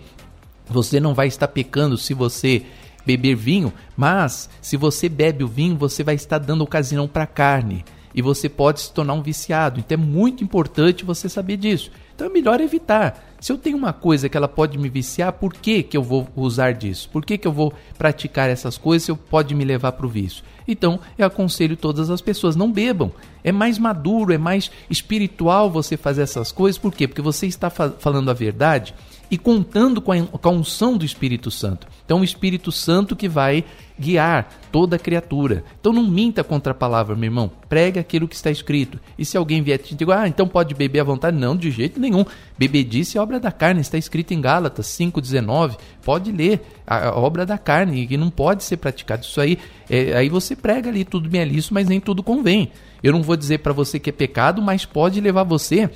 Você 0.68 1.00
não 1.00 1.14
vai 1.14 1.26
estar 1.26 1.48
pecando 1.48 1.96
se 1.96 2.12
você 2.12 2.62
beber 3.06 3.34
vinho, 3.34 3.72
mas 3.96 4.50
se 4.60 4.76
você 4.76 5.09
bebe 5.09 5.42
o 5.42 5.48
vinho, 5.48 5.76
você 5.76 6.05
vai 6.05 6.14
estar 6.14 6.38
dando 6.38 6.62
ocasião 6.62 7.09
para 7.09 7.24
a 7.24 7.26
carne 7.26 7.84
e 8.14 8.20
você 8.20 8.48
pode 8.48 8.80
se 8.80 8.92
tornar 8.92 9.14
um 9.14 9.22
viciado. 9.22 9.80
Então 9.80 9.94
é 9.94 9.98
muito 9.98 10.42
importante 10.44 11.05
você 11.05 11.28
saber 11.28 11.56
disso. 11.56 11.90
Então 12.18 12.26
é 12.26 12.30
melhor 12.30 12.60
evitar. 12.60 13.36
Se 13.40 13.52
eu 13.52 13.56
tenho 13.56 13.76
uma 13.76 13.92
coisa 13.92 14.28
que 14.28 14.36
ela 14.36 14.48
pode 14.48 14.76
me 14.76 14.88
viciar, 14.88 15.34
por 15.34 15.54
que, 15.54 15.84
que 15.84 15.96
eu 15.96 16.02
vou 16.02 16.26
usar 16.34 16.72
disso? 16.72 17.08
Por 17.12 17.24
que, 17.24 17.38
que 17.38 17.46
eu 17.46 17.52
vou 17.52 17.72
praticar 17.96 18.50
essas 18.50 18.76
coisas 18.76 19.04
se 19.04 19.12
eu 19.12 19.16
pode 19.16 19.54
me 19.54 19.64
levar 19.64 19.92
para 19.92 20.04
o 20.04 20.08
vício? 20.08 20.42
Então, 20.66 20.98
eu 21.16 21.24
aconselho 21.24 21.76
todas 21.76 22.10
as 22.10 22.20
pessoas, 22.20 22.56
não 22.56 22.72
bebam. 22.72 23.12
É 23.44 23.52
mais 23.52 23.78
maduro, 23.78 24.32
é 24.32 24.38
mais 24.38 24.68
espiritual 24.90 25.70
você 25.70 25.96
fazer 25.96 26.22
essas 26.22 26.50
coisas. 26.50 26.76
Por 26.76 26.92
quê? 26.92 27.06
Porque 27.06 27.22
você 27.22 27.46
está 27.46 27.70
fa 27.70 27.88
falando 27.88 28.32
a 28.32 28.34
verdade 28.34 28.96
e 29.30 29.38
contando 29.38 30.02
com 30.02 30.10
a, 30.10 30.20
com 30.20 30.48
a 30.48 30.52
unção 30.52 30.96
do 30.96 31.04
Espírito 31.04 31.52
Santo. 31.52 31.86
Então, 32.09 32.20
o 32.20 32.24
Espírito 32.24 32.72
Santo 32.72 33.14
que 33.14 33.28
vai 33.28 33.62
guiar 34.01 34.48
toda 34.72 34.98
criatura. 34.98 35.62
Então, 35.78 35.93
não 35.93 36.09
minta 36.09 36.43
contra 36.43 36.72
a 36.72 36.74
palavra, 36.74 37.14
meu 37.14 37.26
irmão. 37.26 37.51
Pregue 37.68 37.98
aquilo 37.98 38.26
que 38.26 38.35
está 38.35 38.51
escrito. 38.51 38.98
E 39.18 39.26
se 39.26 39.36
alguém 39.36 39.62
vier 39.62 39.76
te 39.76 39.94
dizer, 39.94 40.10
ah, 40.10 40.26
então 40.26 40.48
pode 40.48 40.74
beber 40.74 41.01
à 41.01 41.05
vontade? 41.05 41.36
Não, 41.36 41.55
de 41.55 41.70
jeito 41.70 42.01
nenhum. 42.01 42.24
Bebedice 42.56 43.18
é 43.18 43.20
obra 43.20 43.39
da 43.39 43.52
carne, 43.52 43.82
está 43.82 43.98
escrito 43.98 44.32
em 44.32 44.40
Gálatas 44.40 44.86
5,19. 44.86 45.76
Pode 46.02 46.32
ler 46.32 46.62
a, 46.86 47.10
obra 47.14 47.44
da 47.44 47.59
carne, 47.59 48.06
que 48.06 48.16
não 48.16 48.30
pode 48.30 48.64
ser 48.64 48.78
praticado. 48.78 49.26
Isso 49.26 49.39
aí, 49.39 49.59
é, 49.90 50.16
aí 50.16 50.30
você 50.30 50.56
prega 50.56 50.89
ali, 50.89 51.05
tudo 51.05 51.28
bem 51.28 51.43
é 51.43 51.48
mas 51.70 51.86
nem 51.86 52.01
tudo 52.01 52.22
convém. 52.22 52.72
Eu 53.02 53.12
não 53.12 53.22
vou 53.22 53.36
dizer 53.36 53.59
para 53.59 53.74
você 53.74 53.98
que 53.98 54.09
é 54.09 54.14
pecado, 54.14 54.62
mas 54.62 54.86
pode 54.86 55.20
levar 55.20 55.43
você 55.43 55.90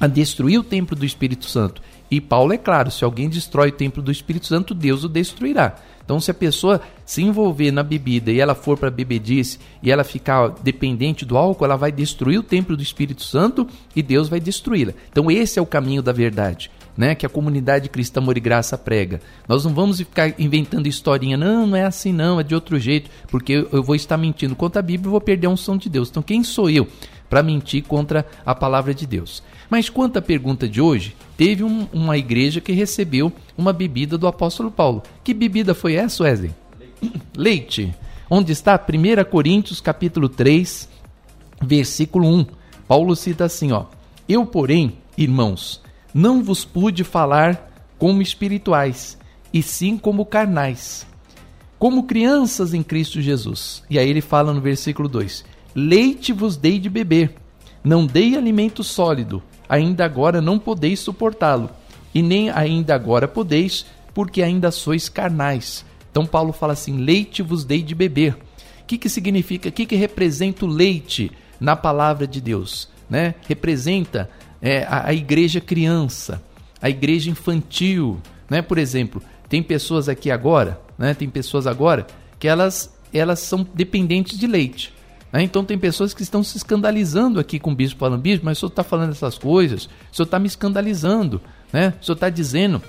a 0.00 0.06
destruir 0.06 0.60
o 0.60 0.62
templo 0.62 0.94
do 0.94 1.04
Espírito 1.04 1.46
Santo. 1.46 1.82
E 2.10 2.20
Paulo 2.20 2.52
é 2.52 2.58
claro: 2.58 2.90
se 2.90 3.04
alguém 3.04 3.28
destrói 3.28 3.68
o 3.68 3.72
templo 3.72 4.02
do 4.02 4.10
Espírito 4.10 4.46
Santo, 4.46 4.74
Deus 4.74 5.04
o 5.04 5.08
destruirá. 5.08 5.76
Então, 6.10 6.18
se 6.18 6.28
a 6.28 6.34
pessoa 6.34 6.80
se 7.06 7.22
envolver 7.22 7.70
na 7.70 7.84
bebida 7.84 8.32
e 8.32 8.40
ela 8.40 8.52
for 8.52 8.76
para 8.76 8.90
bebedice 8.90 9.60
e 9.80 9.92
ela 9.92 10.02
ficar 10.02 10.48
dependente 10.60 11.24
do 11.24 11.38
álcool, 11.38 11.64
ela 11.64 11.76
vai 11.76 11.92
destruir 11.92 12.36
o 12.36 12.42
templo 12.42 12.76
do 12.76 12.82
Espírito 12.82 13.22
Santo 13.22 13.64
e 13.94 14.02
Deus 14.02 14.28
vai 14.28 14.40
destruí-la. 14.40 14.92
Então, 15.08 15.30
esse 15.30 15.56
é 15.56 15.62
o 15.62 15.66
caminho 15.66 16.02
da 16.02 16.10
verdade. 16.10 16.68
Né, 16.96 17.14
que 17.14 17.24
a 17.24 17.30
comunidade 17.30 17.88
cristã 17.88 18.20
Amor 18.20 18.36
e 18.36 18.40
Graça 18.40 18.76
prega. 18.76 19.20
Nós 19.48 19.64
não 19.64 19.72
vamos 19.72 19.98
ficar 19.98 20.34
inventando 20.38 20.88
historinha, 20.88 21.36
não, 21.36 21.66
não 21.66 21.76
é 21.76 21.84
assim 21.84 22.12
não, 22.12 22.40
é 22.40 22.42
de 22.42 22.54
outro 22.54 22.78
jeito, 22.78 23.08
porque 23.28 23.66
eu 23.72 23.82
vou 23.82 23.94
estar 23.94 24.18
mentindo 24.18 24.54
contra 24.56 24.80
a 24.80 24.82
Bíblia 24.82 25.08
e 25.08 25.10
vou 25.10 25.20
perder 25.20 25.46
a 25.46 25.50
unção 25.50 25.78
de 25.78 25.88
Deus. 25.88 26.10
Então 26.10 26.22
quem 26.22 26.42
sou 26.42 26.68
eu 26.68 26.86
para 27.30 27.42
mentir 27.42 27.84
contra 27.84 28.26
a 28.44 28.54
palavra 28.54 28.92
de 28.92 29.06
Deus? 29.06 29.42
Mas 29.70 29.88
quanto 29.88 30.18
à 30.18 30.22
pergunta 30.22 30.68
de 30.68 30.80
hoje, 30.80 31.16
teve 31.36 31.62
um, 31.62 31.86
uma 31.92 32.18
igreja 32.18 32.60
que 32.60 32.72
recebeu 32.72 33.32
uma 33.56 33.72
bebida 33.72 34.18
do 34.18 34.26
apóstolo 34.26 34.70
Paulo. 34.70 35.02
Que 35.22 35.32
bebida 35.32 35.72
foi 35.74 35.94
essa, 35.94 36.24
Wesley? 36.24 36.50
Leite. 37.36 37.94
Onde 38.28 38.52
está 38.52 38.74
1 38.74 39.24
Coríntios 39.30 39.80
capítulo 39.80 40.28
3, 40.28 40.88
versículo 41.62 42.28
1. 42.28 42.46
Paulo 42.86 43.14
cita 43.14 43.44
assim, 43.44 43.70
ó: 43.70 43.86
Eu, 44.28 44.44
porém, 44.44 44.98
irmãos, 45.16 45.80
não 46.12 46.42
vos 46.42 46.64
pude 46.64 47.04
falar 47.04 47.70
como 47.98 48.22
espirituais, 48.22 49.18
e 49.52 49.62
sim 49.62 49.98
como 49.98 50.24
carnais, 50.24 51.06
como 51.78 52.04
crianças 52.04 52.72
em 52.72 52.82
Cristo 52.82 53.20
Jesus. 53.20 53.82
E 53.90 53.98
aí 53.98 54.08
ele 54.08 54.20
fala 54.20 54.52
no 54.52 54.60
versículo 54.60 55.08
2: 55.08 55.44
Leite 55.74 56.32
vos 56.32 56.56
dei 56.56 56.78
de 56.78 56.88
beber, 56.88 57.34
não 57.82 58.06
dei 58.06 58.36
alimento 58.36 58.82
sólido, 58.82 59.42
ainda 59.70 60.04
agora 60.04 60.40
não 60.40 60.58
podeis 60.58 60.98
suportá-lo, 60.98 61.70
e 62.12 62.20
nem 62.20 62.50
ainda 62.50 62.92
agora 62.92 63.28
podeis, 63.28 63.86
porque 64.12 64.42
ainda 64.42 64.72
sois 64.72 65.08
carnais. 65.08 65.84
Então 66.10 66.26
Paulo 66.26 66.52
fala 66.52 66.72
assim: 66.72 66.98
leite 66.98 67.40
vos 67.40 67.64
dei 67.64 67.80
de 67.80 67.94
beber. 67.94 68.34
O 68.34 68.84
que, 68.86 68.98
que 68.98 69.08
significa? 69.08 69.68
O 69.68 69.72
que, 69.72 69.86
que 69.86 69.94
representa 69.94 70.66
o 70.66 70.68
leite 70.68 71.30
na 71.60 71.76
palavra 71.76 72.26
de 72.26 72.40
Deus? 72.40 72.88
Né? 73.08 73.36
Representa 73.46 74.28
é, 74.60 74.82
a, 74.82 75.06
a 75.06 75.14
igreja 75.14 75.60
criança, 75.60 76.42
a 76.82 76.90
igreja 76.90 77.30
infantil. 77.30 78.20
Né? 78.48 78.60
Por 78.60 78.76
exemplo, 78.76 79.22
tem 79.48 79.62
pessoas 79.62 80.08
aqui 80.08 80.32
agora, 80.32 80.80
né? 80.98 81.14
tem 81.14 81.30
pessoas 81.30 81.68
agora 81.68 82.08
que 82.40 82.48
elas, 82.48 82.92
elas 83.14 83.38
são 83.38 83.64
dependentes 83.72 84.36
de 84.36 84.48
leite. 84.48 84.92
Né? 85.32 85.42
Então 85.42 85.64
tem 85.64 85.78
pessoas 85.78 86.12
que 86.12 86.22
estão 86.22 86.42
se 86.42 86.56
escandalizando 86.56 87.38
aqui 87.40 87.58
com 87.58 87.72
o 87.72 87.74
bispo 87.74 88.00
falando, 88.00 88.20
bispo, 88.20 88.44
mas 88.44 88.58
o 88.58 88.60
senhor 88.60 88.70
está 88.70 88.84
falando 88.84 89.10
essas 89.10 89.38
coisas, 89.38 89.84
o 89.84 90.16
senhor 90.16 90.24
está 90.24 90.38
me 90.38 90.46
escandalizando, 90.46 91.40
né? 91.72 91.94
o 92.00 92.04
senhor 92.04 92.14
está 92.14 92.28
dizendo 92.28 92.82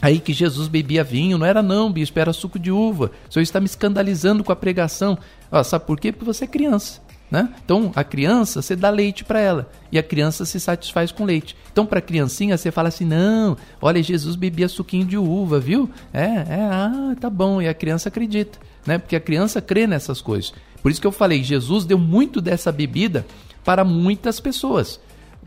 aí 0.00 0.20
que 0.20 0.32
Jesus 0.32 0.68
bebia 0.68 1.04
vinho. 1.04 1.38
Não 1.38 1.46
era 1.46 1.62
não, 1.62 1.92
bispo, 1.92 2.18
era 2.18 2.32
suco 2.32 2.58
de 2.58 2.70
uva. 2.70 3.10
O 3.28 3.32
senhor 3.32 3.42
está 3.42 3.60
me 3.60 3.66
escandalizando 3.66 4.44
com 4.44 4.52
a 4.52 4.56
pregação. 4.56 5.18
Ó, 5.50 5.62
sabe 5.62 5.84
por 5.84 5.98
quê? 5.98 6.12
Porque 6.12 6.24
você 6.24 6.44
é 6.44 6.48
criança. 6.48 7.00
Né? 7.30 7.46
Então, 7.62 7.92
a 7.94 8.02
criança, 8.02 8.62
você 8.62 8.74
dá 8.74 8.88
leite 8.88 9.22
para 9.22 9.38
ela 9.38 9.70
e 9.92 9.98
a 9.98 10.02
criança 10.02 10.46
se 10.46 10.58
satisfaz 10.58 11.12
com 11.12 11.26
leite. 11.26 11.54
Então, 11.70 11.84
para 11.84 11.98
a 11.98 12.02
criancinha, 12.02 12.56
você 12.56 12.70
fala 12.70 12.88
assim: 12.88 13.04
não, 13.04 13.54
olha, 13.82 14.02
Jesus 14.02 14.34
bebia 14.34 14.66
suquinho 14.66 15.04
de 15.04 15.18
uva, 15.18 15.60
viu? 15.60 15.90
É, 16.10 16.24
é, 16.24 16.68
ah, 16.72 17.14
tá 17.20 17.28
bom. 17.28 17.60
E 17.60 17.68
a 17.68 17.74
criança 17.74 18.08
acredita, 18.08 18.58
né? 18.86 18.96
Porque 18.96 19.14
a 19.14 19.20
criança 19.20 19.60
crê 19.60 19.86
nessas 19.86 20.22
coisas. 20.22 20.54
Por 20.82 20.90
isso 20.90 21.00
que 21.00 21.06
eu 21.06 21.12
falei: 21.12 21.42
Jesus 21.42 21.84
deu 21.84 21.98
muito 21.98 22.40
dessa 22.40 22.72
bebida 22.72 23.26
para 23.64 23.84
muitas 23.84 24.40
pessoas. 24.40 25.00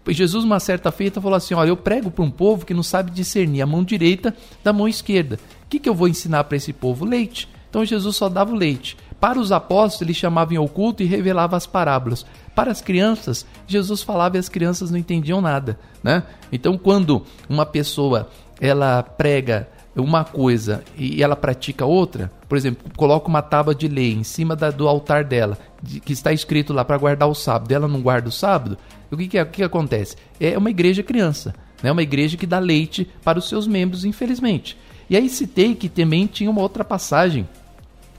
Jesus, 0.08 0.44
uma 0.44 0.60
certa 0.60 0.92
feita, 0.92 1.22
falou 1.22 1.38
assim: 1.38 1.54
Olha, 1.54 1.70
eu 1.70 1.78
prego 1.78 2.10
para 2.10 2.24
um 2.24 2.32
povo 2.32 2.66
que 2.66 2.74
não 2.74 2.84
sabe 2.84 3.12
discernir 3.12 3.62
a 3.62 3.66
mão 3.66 3.84
direita 3.84 4.36
da 4.64 4.74
mão 4.74 4.88
esquerda. 4.88 5.40
O 5.64 5.68
que, 5.70 5.80
que 5.80 5.88
eu 5.88 5.96
vou 5.96 6.08
ensinar 6.08 6.44
para 6.46 6.58
esse 6.58 6.74
povo? 6.74 7.06
Leite. 7.06 7.48
Então 7.70 7.86
Jesus 7.86 8.16
só 8.16 8.28
dava 8.28 8.52
o 8.52 8.56
leite. 8.56 8.98
Para 9.20 9.40
os 9.40 9.52
apóstolos, 9.52 10.02
ele 10.02 10.14
chamava 10.16 10.54
em 10.54 10.58
oculto 10.58 11.04
e 11.04 11.06
revelava 11.06 11.56
as 11.56 11.68
parábolas. 11.68 12.26
Para 12.56 12.72
as 12.72 12.82
crianças, 12.82 13.46
Jesus 13.68 14.02
falava 14.02 14.36
e 14.36 14.40
as 14.40 14.50
crianças 14.50 14.90
não 14.90 14.98
entendiam 14.98 15.40
nada. 15.40 15.80
Né? 16.04 16.24
Então, 16.52 16.78
quando 16.78 17.24
uma 17.48 17.66
pessoa 17.66 18.30
ela 18.60 19.02
prega 19.04 19.70
uma 19.96 20.24
coisa 20.24 20.84
e 20.98 21.22
ela 21.22 21.36
pratica 21.36 21.86
outra, 21.86 22.32
por 22.48 22.58
exemplo, 22.58 22.90
coloca 22.96 23.28
uma 23.28 23.42
tábua 23.42 23.76
de 23.76 23.88
lei 23.88 24.14
em 24.14 24.24
cima 24.24 24.56
da, 24.56 24.72
do 24.72 24.88
altar 24.88 25.24
dela, 25.24 25.58
de, 25.82 26.00
que 26.00 26.14
está 26.14 26.32
escrito 26.32 26.72
lá 26.72 26.86
para 26.86 26.98
guardar 26.98 27.28
o 27.28 27.36
sábado, 27.36 27.72
ela 27.72 27.88
não 27.88 28.02
guarda 28.02 28.30
o 28.30 28.32
sábado, 28.32 28.78
o 29.12 29.18
que, 29.18 29.28
que, 29.28 29.38
é, 29.38 29.44
o 29.44 29.48
que 29.48 29.64
acontece? 29.64 30.16
É 30.40 30.58
uma 30.58 30.70
igreja 30.70 31.04
criança, 31.04 31.54
né? 31.84 31.92
uma 31.92 32.02
igreja 32.02 32.38
que 32.38 32.48
dá 32.48 32.60
leite 32.60 33.10
para 33.24 33.38
os 33.38 33.50
seus 33.50 33.68
membros, 33.68 34.06
infelizmente. 34.06 34.78
E 35.10 35.18
aí 35.18 35.28
citei 35.28 35.76
que 35.76 35.90
também 35.90 36.26
tinha 36.26 36.50
uma 36.50 36.62
outra 36.62 36.86
passagem 36.86 37.48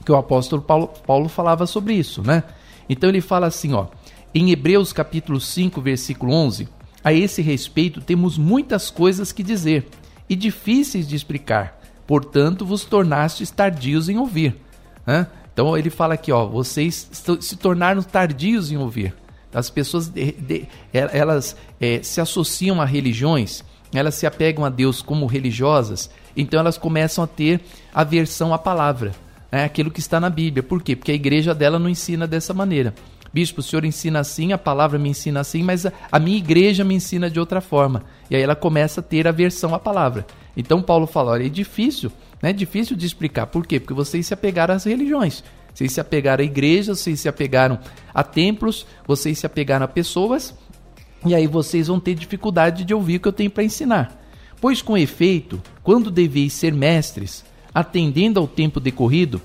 que 0.05 0.11
o 0.11 0.15
apóstolo 0.15 0.61
Paulo, 0.61 0.91
Paulo 1.07 1.27
falava 1.27 1.65
sobre 1.65 1.93
isso, 1.95 2.21
né? 2.21 2.43
Então 2.87 3.09
ele 3.09 3.21
fala 3.21 3.47
assim, 3.47 3.73
ó, 3.73 3.87
em 4.35 4.51
Hebreus 4.51 4.91
capítulo 4.91 5.39
5, 5.39 5.81
versículo 5.81 6.33
11, 6.33 6.67
a 7.03 7.13
esse 7.13 7.41
respeito 7.41 8.01
temos 8.01 8.37
muitas 8.37 8.91
coisas 8.91 9.31
que 9.31 9.41
dizer 9.41 9.87
e 10.29 10.35
difíceis 10.35 11.07
de 11.07 11.15
explicar, 11.15 11.79
portanto 12.07 12.65
vos 12.65 12.85
tornastes 12.85 13.51
tardios 13.51 14.09
em 14.09 14.17
ouvir. 14.17 14.55
Então 15.53 15.77
ele 15.77 15.89
fala 15.89 16.15
aqui, 16.15 16.31
ó, 16.31 16.45
vocês 16.45 17.09
se 17.41 17.55
tornaram 17.55 18.01
tardios 18.01 18.71
em 18.71 18.77
ouvir. 18.77 19.13
As 19.53 19.69
pessoas 19.69 20.09
de, 20.09 20.31
de, 20.31 20.67
elas 20.91 21.55
é, 21.79 22.01
se 22.01 22.19
associam 22.19 22.81
a 22.81 22.85
religiões, 22.85 23.63
elas 23.93 24.15
se 24.15 24.25
apegam 24.25 24.65
a 24.65 24.69
Deus 24.69 25.01
como 25.01 25.27
religiosas, 25.27 26.09
então 26.35 26.59
elas 26.59 26.77
começam 26.77 27.23
a 27.23 27.27
ter 27.27 27.61
aversão 27.93 28.51
à 28.51 28.57
palavra, 28.57 29.11
né? 29.51 29.63
aquilo 29.63 29.91
que 29.91 29.99
está 29.99 30.19
na 30.19 30.29
Bíblia. 30.29 30.63
Por 30.63 30.81
quê? 30.81 30.95
Porque 30.95 31.11
a 31.11 31.15
igreja 31.15 31.53
dela 31.53 31.77
não 31.77 31.87
ensina 31.87 32.25
dessa 32.25 32.51
maneira. 32.51 32.95
Bispo, 33.33 33.61
o 33.61 33.63
senhor 33.63 33.83
ensina 33.83 34.19
assim, 34.19 34.53
a 34.53 34.57
palavra 34.57 34.99
me 34.99 35.09
ensina 35.09 35.39
assim, 35.39 35.63
mas 35.63 35.87
a, 35.87 35.91
a 36.11 36.19
minha 36.19 36.37
igreja 36.37 36.83
me 36.83 36.93
ensina 36.93 37.29
de 37.31 37.39
outra 37.39 37.61
forma. 37.61 38.03
E 38.29 38.35
aí 38.35 38.41
ela 38.41 38.55
começa 38.55 39.01
a 39.01 39.03
ter 39.03 39.27
aversão 39.27 39.73
à 39.73 39.79
palavra. 39.79 40.25
Então 40.55 40.83
Paulo 40.83 41.07
fala: 41.07 41.31
olha, 41.31 41.47
é 41.47 41.49
difícil, 41.49 42.11
né? 42.41 42.51
É 42.51 42.53
difícil 42.53 42.95
de 42.95 43.05
explicar. 43.05 43.47
Por 43.47 43.65
quê? 43.65 43.79
Porque 43.79 43.93
vocês 43.93 44.27
se 44.27 44.33
apegaram 44.33 44.75
às 44.75 44.83
religiões. 44.83 45.43
Vocês 45.73 45.91
se 45.91 45.99
apegaram 45.99 46.43
a 46.43 46.45
igrejas, 46.45 46.99
vocês 46.99 47.19
se 47.19 47.27
apegaram 47.27 47.79
a 48.13 48.23
templos, 48.23 48.85
vocês 49.07 49.39
se 49.39 49.45
apegaram 49.47 49.85
a 49.85 49.87
pessoas, 49.87 50.53
e 51.25 51.33
aí 51.33 51.47
vocês 51.47 51.87
vão 51.87 51.99
ter 51.99 52.13
dificuldade 52.13 52.83
de 52.83 52.93
ouvir 52.93 53.15
o 53.15 53.19
que 53.19 53.27
eu 53.27 53.33
tenho 53.33 53.49
para 53.49 53.63
ensinar. 53.63 54.23
Pois 54.61 54.83
com 54.83 54.95
efeito, 54.95 55.59
quando 55.81 56.11
deveis 56.11 56.53
ser 56.53 56.73
mestres, 56.73 57.43
atendendo 57.73 58.39
ao 58.39 58.47
tempo 58.47 58.79
decorrido, 58.79 59.41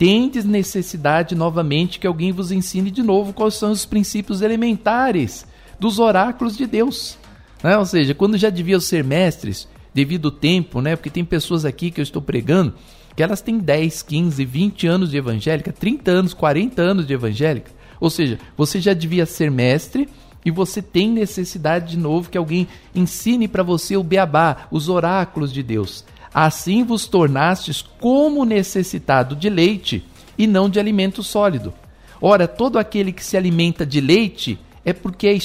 tendes 0.00 0.46
necessidade 0.46 1.34
novamente 1.34 1.98
que 1.98 2.06
alguém 2.06 2.32
vos 2.32 2.50
ensine 2.50 2.90
de 2.90 3.02
novo 3.02 3.34
quais 3.34 3.56
são 3.56 3.70
os 3.70 3.84
princípios 3.84 4.40
elementares 4.40 5.46
dos 5.78 5.98
oráculos 5.98 6.56
de 6.56 6.66
Deus. 6.66 7.18
Né? 7.62 7.76
Ou 7.76 7.84
seja, 7.84 8.14
quando 8.14 8.38
já 8.38 8.48
deviam 8.48 8.80
ser 8.80 9.04
mestres, 9.04 9.68
devido 9.92 10.28
ao 10.28 10.32
tempo, 10.32 10.80
né? 10.80 10.96
Porque 10.96 11.10
tem 11.10 11.22
pessoas 11.22 11.66
aqui 11.66 11.90
que 11.90 12.00
eu 12.00 12.02
estou 12.02 12.22
pregando 12.22 12.72
que 13.14 13.22
elas 13.22 13.42
têm 13.42 13.58
10, 13.58 14.00
15, 14.00 14.42
20 14.42 14.86
anos 14.86 15.10
de 15.10 15.18
evangélica, 15.18 15.70
30 15.70 16.10
anos, 16.10 16.32
40 16.32 16.80
anos 16.80 17.06
de 17.06 17.12
evangélica. 17.12 17.70
Ou 18.00 18.08
seja, 18.08 18.38
você 18.56 18.80
já 18.80 18.94
devia 18.94 19.26
ser 19.26 19.50
mestre 19.50 20.08
e 20.42 20.50
você 20.50 20.80
tem 20.80 21.10
necessidade 21.10 21.90
de 21.90 21.98
novo 21.98 22.30
que 22.30 22.38
alguém 22.38 22.66
ensine 22.94 23.46
para 23.46 23.62
você 23.62 23.98
o 23.98 24.02
beabá, 24.02 24.66
os 24.70 24.88
oráculos 24.88 25.52
de 25.52 25.62
Deus. 25.62 26.06
Assim 26.32 26.84
vos 26.84 27.06
tornastes 27.06 27.82
como 27.82 28.44
necessitado 28.44 29.34
de 29.34 29.50
leite 29.50 30.04
e 30.38 30.46
não 30.46 30.68
de 30.68 30.78
alimento 30.78 31.22
sólido. 31.22 31.72
Ora, 32.20 32.46
todo 32.46 32.78
aquele 32.78 33.12
que 33.12 33.24
se 33.24 33.36
alimenta 33.36 33.84
de 33.84 34.00
leite 34.00 34.58
é 34.84 34.92
porque 34.92 35.26
é 35.26 35.38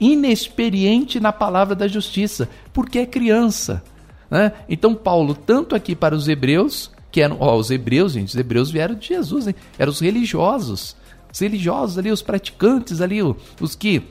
inexperiente 0.00 1.20
na 1.20 1.32
palavra 1.32 1.74
da 1.74 1.86
justiça, 1.86 2.48
porque 2.72 2.98
é 3.00 3.06
criança. 3.06 3.82
Né? 4.30 4.52
Então, 4.68 4.94
Paulo, 4.94 5.34
tanto 5.34 5.74
aqui 5.74 5.94
para 5.94 6.14
os 6.14 6.28
hebreus, 6.28 6.90
que 7.10 7.20
eram 7.20 7.36
ó, 7.40 7.56
os 7.56 7.70
hebreus, 7.70 8.12
gente, 8.12 8.28
os 8.28 8.36
hebreus 8.36 8.70
vieram 8.70 8.94
de 8.94 9.08
Jesus, 9.08 9.46
hein? 9.46 9.54
eram 9.78 9.90
os 9.90 10.00
religiosos. 10.00 10.96
Os 11.32 11.38
religiosos 11.38 11.98
ali, 11.98 12.10
os 12.10 12.22
praticantes 12.22 13.00
ali, 13.00 13.20
os 13.22 13.74
que 13.74 14.02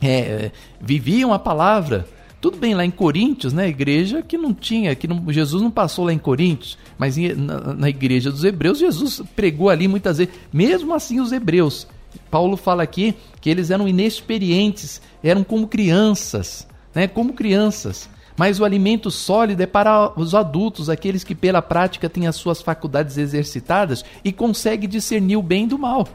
é, 0.00 0.50
viviam 0.80 1.32
a 1.32 1.38
palavra. 1.38 2.06
Tudo 2.44 2.58
bem, 2.58 2.74
lá 2.74 2.84
em 2.84 2.90
Coríntios, 2.90 3.54
né, 3.54 3.66
igreja 3.68 4.20
que 4.20 4.36
não 4.36 4.52
tinha, 4.52 4.94
que 4.94 5.08
não, 5.08 5.32
Jesus 5.32 5.62
não 5.62 5.70
passou 5.70 6.04
lá 6.04 6.12
em 6.12 6.18
Coríntios, 6.18 6.76
mas 6.98 7.16
na, 7.16 7.72
na 7.72 7.88
igreja 7.88 8.30
dos 8.30 8.44
hebreus, 8.44 8.80
Jesus 8.80 9.22
pregou 9.34 9.70
ali 9.70 9.88
muitas 9.88 10.18
vezes. 10.18 10.34
Mesmo 10.52 10.92
assim, 10.92 11.20
os 11.20 11.32
hebreus, 11.32 11.86
Paulo 12.30 12.58
fala 12.58 12.82
aqui 12.82 13.14
que 13.40 13.48
eles 13.48 13.70
eram 13.70 13.88
inexperientes, 13.88 15.00
eram 15.22 15.42
como 15.42 15.66
crianças, 15.66 16.68
né, 16.94 17.08
como 17.08 17.32
crianças. 17.32 18.10
Mas 18.36 18.60
o 18.60 18.64
alimento 18.66 19.10
sólido 19.10 19.62
é 19.62 19.66
para 19.66 20.12
os 20.14 20.34
adultos, 20.34 20.90
aqueles 20.90 21.24
que 21.24 21.34
pela 21.34 21.62
prática 21.62 22.10
têm 22.10 22.26
as 22.26 22.36
suas 22.36 22.60
faculdades 22.60 23.16
exercitadas 23.16 24.04
e 24.22 24.30
conseguem 24.30 24.86
discernir 24.86 25.38
o 25.38 25.42
bem 25.42 25.66
do 25.66 25.78
mal. 25.78 26.06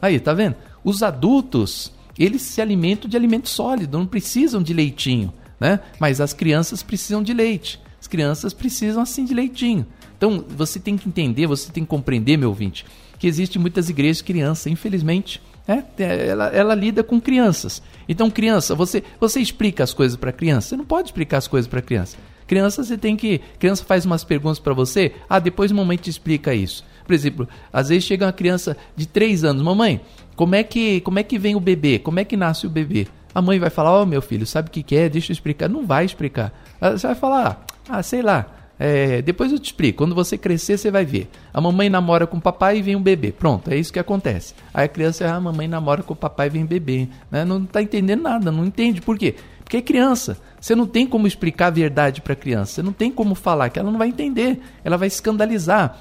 Aí, 0.00 0.18
tá 0.18 0.32
vendo? 0.32 0.56
Os 0.82 1.02
adultos, 1.02 1.92
eles 2.18 2.40
se 2.40 2.62
alimentam 2.62 3.06
de 3.06 3.18
alimento 3.18 3.50
sólido, 3.50 3.98
não 3.98 4.06
precisam 4.06 4.62
de 4.62 4.72
leitinho, 4.72 5.30
né? 5.58 5.80
Mas 5.98 6.20
as 6.20 6.32
crianças 6.32 6.82
precisam 6.82 7.22
de 7.22 7.32
leite. 7.32 7.80
As 8.00 8.06
crianças 8.06 8.52
precisam 8.52 9.02
assim 9.02 9.24
de 9.24 9.32
leitinho. 9.32 9.86
Então, 10.16 10.44
você 10.48 10.78
tem 10.78 10.96
que 10.96 11.08
entender, 11.08 11.46
você 11.46 11.70
tem 11.72 11.84
que 11.84 11.90
compreender, 11.90 12.36
meu 12.36 12.48
ouvinte, 12.48 12.84
que 13.18 13.26
existe 13.26 13.58
muitas 13.58 13.88
igrejas 13.88 14.18
de 14.18 14.24
criança, 14.24 14.70
infelizmente. 14.70 15.40
É, 15.66 15.82
ela, 16.28 16.48
ela 16.48 16.74
lida 16.74 17.02
com 17.02 17.20
crianças. 17.20 17.82
Então, 18.08 18.30
criança, 18.30 18.74
você, 18.74 19.02
você 19.18 19.40
explica 19.40 19.82
as 19.82 19.94
coisas 19.94 20.16
para 20.16 20.32
criança? 20.32 20.68
Você 20.68 20.76
não 20.76 20.84
pode 20.84 21.08
explicar 21.08 21.38
as 21.38 21.48
coisas 21.48 21.68
para 21.68 21.80
criança. 21.80 22.16
Criança, 22.46 22.84
você 22.84 22.98
tem 22.98 23.16
que. 23.16 23.40
Criança 23.58 23.84
faz 23.84 24.04
umas 24.04 24.22
perguntas 24.22 24.58
para 24.58 24.74
você. 24.74 25.12
Ah, 25.28 25.38
depois 25.38 25.72
mamãe 25.72 25.96
te 25.96 26.10
explica 26.10 26.54
isso. 26.54 26.84
Por 27.06 27.14
exemplo, 27.14 27.48
às 27.72 27.88
vezes 27.88 28.04
chega 28.04 28.26
uma 28.26 28.32
criança 28.32 28.76
de 28.94 29.06
3 29.06 29.44
anos, 29.44 29.62
mamãe, 29.62 30.00
como 30.36 30.54
é 30.54 30.62
que 30.62 31.00
como 31.00 31.18
é 31.18 31.22
que 31.22 31.38
vem 31.38 31.54
o 31.54 31.60
bebê? 31.60 31.98
Como 31.98 32.18
é 32.18 32.24
que 32.24 32.36
nasce 32.36 32.66
o 32.66 32.70
bebê? 32.70 33.06
A 33.34 33.42
mãe 33.42 33.58
vai 33.58 33.70
falar, 33.70 33.92
ó 33.92 34.02
oh, 34.02 34.06
meu 34.06 34.22
filho, 34.22 34.46
sabe 34.46 34.68
o 34.68 34.70
que, 34.70 34.82
que 34.82 34.96
é? 34.96 35.08
Deixa 35.08 35.32
eu 35.32 35.34
explicar. 35.34 35.68
Não 35.68 35.86
vai 35.86 36.04
explicar. 36.04 36.52
Você 36.80 37.06
vai 37.06 37.16
falar, 37.16 37.64
ah, 37.88 38.02
sei 38.02 38.22
lá. 38.22 38.46
É, 38.78 39.22
depois 39.22 39.52
eu 39.52 39.58
te 39.58 39.66
explico. 39.66 39.98
Quando 39.98 40.14
você 40.14 40.36
crescer, 40.36 40.76
você 40.78 40.90
vai 40.90 41.04
ver. 41.04 41.28
A 41.52 41.60
mamãe 41.60 41.88
namora 41.88 42.26
com 42.26 42.36
o 42.36 42.40
papai 42.40 42.78
e 42.78 42.82
vem 42.82 42.96
um 42.96 43.02
bebê. 43.02 43.32
Pronto, 43.32 43.70
é 43.70 43.76
isso 43.76 43.92
que 43.92 43.98
acontece. 43.98 44.54
Aí 44.72 44.84
a 44.84 44.88
criança, 44.88 45.26
ah, 45.26 45.36
a 45.36 45.40
mamãe 45.40 45.68
namora 45.68 46.02
com 46.02 46.12
o 46.12 46.16
papai 46.16 46.48
e 46.48 46.50
vem 46.50 46.64
um 46.64 46.66
bebê. 46.66 47.08
Né? 47.30 47.44
Não 47.44 47.62
está 47.62 47.80
entendendo 47.82 48.22
nada, 48.22 48.50
não 48.50 48.64
entende. 48.64 49.00
Por 49.00 49.18
quê? 49.18 49.34
Porque 49.62 49.78
é 49.78 49.82
criança. 49.82 50.36
Você 50.60 50.74
não 50.74 50.86
tem 50.86 51.06
como 51.06 51.26
explicar 51.26 51.68
a 51.68 51.70
verdade 51.70 52.20
para 52.20 52.34
a 52.34 52.36
criança. 52.36 52.72
Você 52.72 52.82
não 52.82 52.92
tem 52.92 53.10
como 53.10 53.34
falar 53.34 53.70
que 53.70 53.78
ela 53.78 53.90
não 53.90 53.98
vai 53.98 54.08
entender. 54.08 54.60
Ela 54.84 54.96
vai 54.96 55.08
escandalizar. 55.08 55.98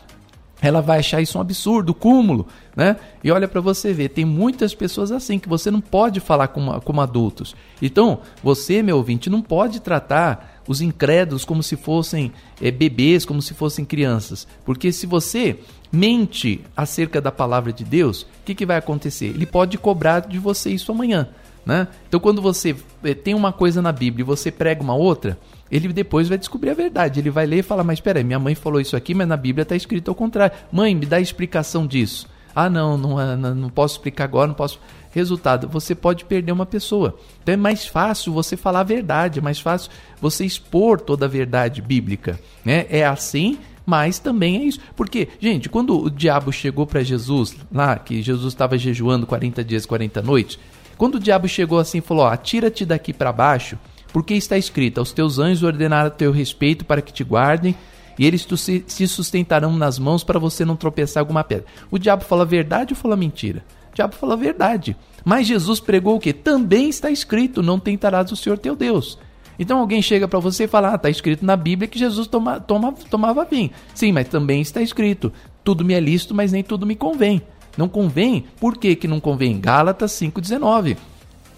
Ela 0.64 0.82
vai 0.82 1.00
achar 1.00 1.22
isso 1.22 1.38
um 1.38 1.42
absurdo, 1.42 1.94
cúmulo, 1.94 2.48
né? 2.74 2.96
E 3.22 3.30
olha 3.30 3.50
para 3.50 3.60
você 3.60 3.92
ver, 3.92 4.10
tem 4.10 4.24
muitas 4.24 4.74
pessoas 4.74 5.12
assim 5.12 5.38
que 5.38 5.50
você 5.50 5.70
não 5.70 5.82
pode 5.82 6.22
falar 6.22 6.48
como, 6.48 6.80
como 6.80 7.02
adultos. 7.02 7.54
Então, 7.82 8.22
você, 8.42 8.82
meu 8.82 8.96
ouvinte, 8.96 9.30
não 9.30 9.42
pode 9.42 9.82
tratar 9.82 10.62
os 10.66 10.80
incrédulos 10.80 11.44
como 11.44 11.62
se 11.62 11.76
fossem 11.76 12.32
é, 12.62 12.72
bebês, 12.72 13.26
como 13.26 13.42
se 13.42 13.54
fossem 13.54 13.84
crianças. 13.84 14.48
Porque 14.64 14.94
se 14.94 15.06
você 15.06 15.60
mente 15.92 16.62
acerca 16.78 17.20
da 17.20 17.32
palavra 17.32 17.74
de 17.74 17.84
Deus, 17.84 18.22
o 18.22 18.28
que, 18.46 18.56
que 18.56 18.66
vai 18.66 18.78
acontecer? 18.78 19.26
Ele 19.26 19.46
pode 19.46 19.78
cobrar 19.78 20.22
de 20.22 20.40
você 20.40 20.70
isso 20.70 20.92
amanhã. 20.94 21.28
Né? 21.66 21.88
Então, 22.08 22.20
quando 22.20 22.42
você 22.42 22.76
é, 23.04 23.14
tem 23.14 23.34
uma 23.34 23.52
coisa 23.52 23.82
na 23.82 23.92
Bíblia 23.92 24.24
e 24.24 24.26
você 24.26 24.52
prega 24.52 24.82
uma 24.82 24.96
outra, 24.96 25.38
ele 25.76 25.92
depois 25.92 26.30
vai 26.30 26.38
descobrir 26.38 26.70
a 26.70 26.76
verdade. 26.76 27.20
Ele 27.20 27.32
vai 27.32 27.48
ler 27.48 27.60
e 27.60 27.64
falar: 27.64 27.84
Mas 27.84 27.98
espera 27.98 28.20
aí, 28.20 28.24
minha 28.24 28.38
mãe 28.38 28.54
falou 28.54 28.80
isso 28.80 28.96
aqui, 28.96 29.16
mas 29.16 29.28
na 29.28 29.36
Bíblia 29.36 29.64
está 29.64 29.76
escrito 29.76 30.10
ao 30.10 30.16
contrário. 30.16 30.56
Mãe, 30.72 30.94
me 30.94 31.06
dá 31.06 31.18
a 31.18 31.22
explicação 31.22 31.88
disso. 31.88 32.28
Ah, 32.56 32.70
não, 32.70 32.96
não, 32.96 33.20
é, 33.20 33.36
não, 33.36 33.56
não 33.56 33.70
posso 33.70 33.96
explicar 33.96 34.26
agora, 34.26 34.48
não 34.48 34.54
posso. 34.54 34.80
Resultado, 35.10 35.68
você 35.68 35.96
pode 35.96 36.26
perder 36.26 36.52
uma 36.52 36.66
pessoa. 36.66 37.18
Então 37.42 37.54
é 37.54 37.58
mais 37.58 37.88
fácil 37.88 38.32
você 38.34 38.56
falar 38.56 38.82
a 38.82 38.84
verdade, 38.84 39.40
é 39.40 39.42
mais 39.42 39.60
fácil 39.60 39.90
você 40.22 40.46
expor 40.46 41.00
toda 41.00 41.26
a 41.26 41.30
verdade 41.30 41.82
bíblica. 41.82 42.40
Né? 42.64 42.86
É 42.90 43.04
assim, 43.04 43.58
mas 43.84 44.20
também 44.20 44.58
é 44.58 44.64
isso. 44.66 44.80
Porque, 44.96 45.28
gente, 45.40 45.70
quando 45.70 46.04
o 46.04 46.10
diabo 46.10 46.52
chegou 46.52 46.86
para 46.86 47.02
Jesus, 47.02 47.56
lá 47.72 47.98
que 47.98 48.22
Jesus 48.22 48.54
estava 48.54 48.78
jejuando 48.78 49.26
40 49.26 49.64
dias, 49.64 49.86
40 49.88 50.22
noites, 50.22 50.60
quando 50.98 51.16
o 51.16 51.20
diabo 51.20 51.48
chegou 51.48 51.80
assim 51.80 51.98
e 51.98 52.02
falou: 52.02 52.26
Atira-te 52.26 52.86
daqui 52.86 53.12
para 53.12 53.32
baixo, 53.32 53.78
porque 54.14 54.36
está 54.36 54.58
escrito: 54.58 55.00
Aos 55.00 55.12
teus 55.12 55.40
anjos 55.40 55.64
ordenaram 55.64 56.12
teu 56.12 56.32
respeito 56.32 56.86
para 56.86 57.02
que 57.02 57.12
te 57.12 57.24
guardem 57.24 57.76
e 58.18 58.26
eles 58.26 58.48
se 58.88 59.08
sustentarão 59.08 59.76
nas 59.76 59.98
mãos 59.98 60.24
para 60.24 60.40
você 60.40 60.64
não 60.64 60.76
tropeçar 60.76 61.22
alguma 61.22 61.44
pedra. 61.44 61.66
O 61.90 61.98
diabo 61.98 62.24
fala 62.24 62.46
verdade 62.46 62.94
ou 62.94 62.98
fala 62.98 63.18
mentira? 63.18 63.66
O 63.92 63.96
diabo 63.96 64.16
fala 64.16 64.38
verdade. 64.38 64.96
Mas 65.26 65.48
Jesus 65.48 65.80
pregou 65.80 66.18
o 66.18 66.20
que? 66.20 66.32
Também 66.32 66.90
está 66.90 67.10
escrito: 67.10 67.64
não 67.64 67.80
tentarás 67.80 68.32
o 68.32 68.36
Senhor 68.36 68.58
teu 68.58 68.76
Deus. 68.76 69.18
Então 69.58 69.80
alguém 69.80 70.02
chega 70.02 70.28
para 70.28 70.40
você 70.40 70.66
e 70.66 70.68
fala: 70.68 70.92
ah, 70.92 70.96
está 70.96 71.10
escrito 71.10 71.46
na 71.46 71.56
Bíblia 71.56 71.88
que 71.88 71.98
Jesus 71.98 72.28
toma, 72.28 72.60
toma, 72.60 72.94
tomava 73.10 73.46
vinho. 73.46 73.72
Sim, 73.96 74.12
mas 74.12 74.28
também 74.28 74.62
está 74.62 74.82
escrito: 74.82 75.34
tudo 75.64 75.84
me 75.84 75.94
é 75.94 76.00
lícito, 76.00 76.36
mas 76.36 76.52
nem 76.52 76.64
tudo 76.64 76.86
me 76.86 76.96
convém. 76.96 77.42
Não 77.76 77.90
convém? 77.90 78.46
Por 78.60 78.78
que, 78.78 78.96
que 78.96 79.08
não 79.08 79.20
convém? 79.20 79.60
Gálatas 79.60 80.12
5,19. 80.12 80.96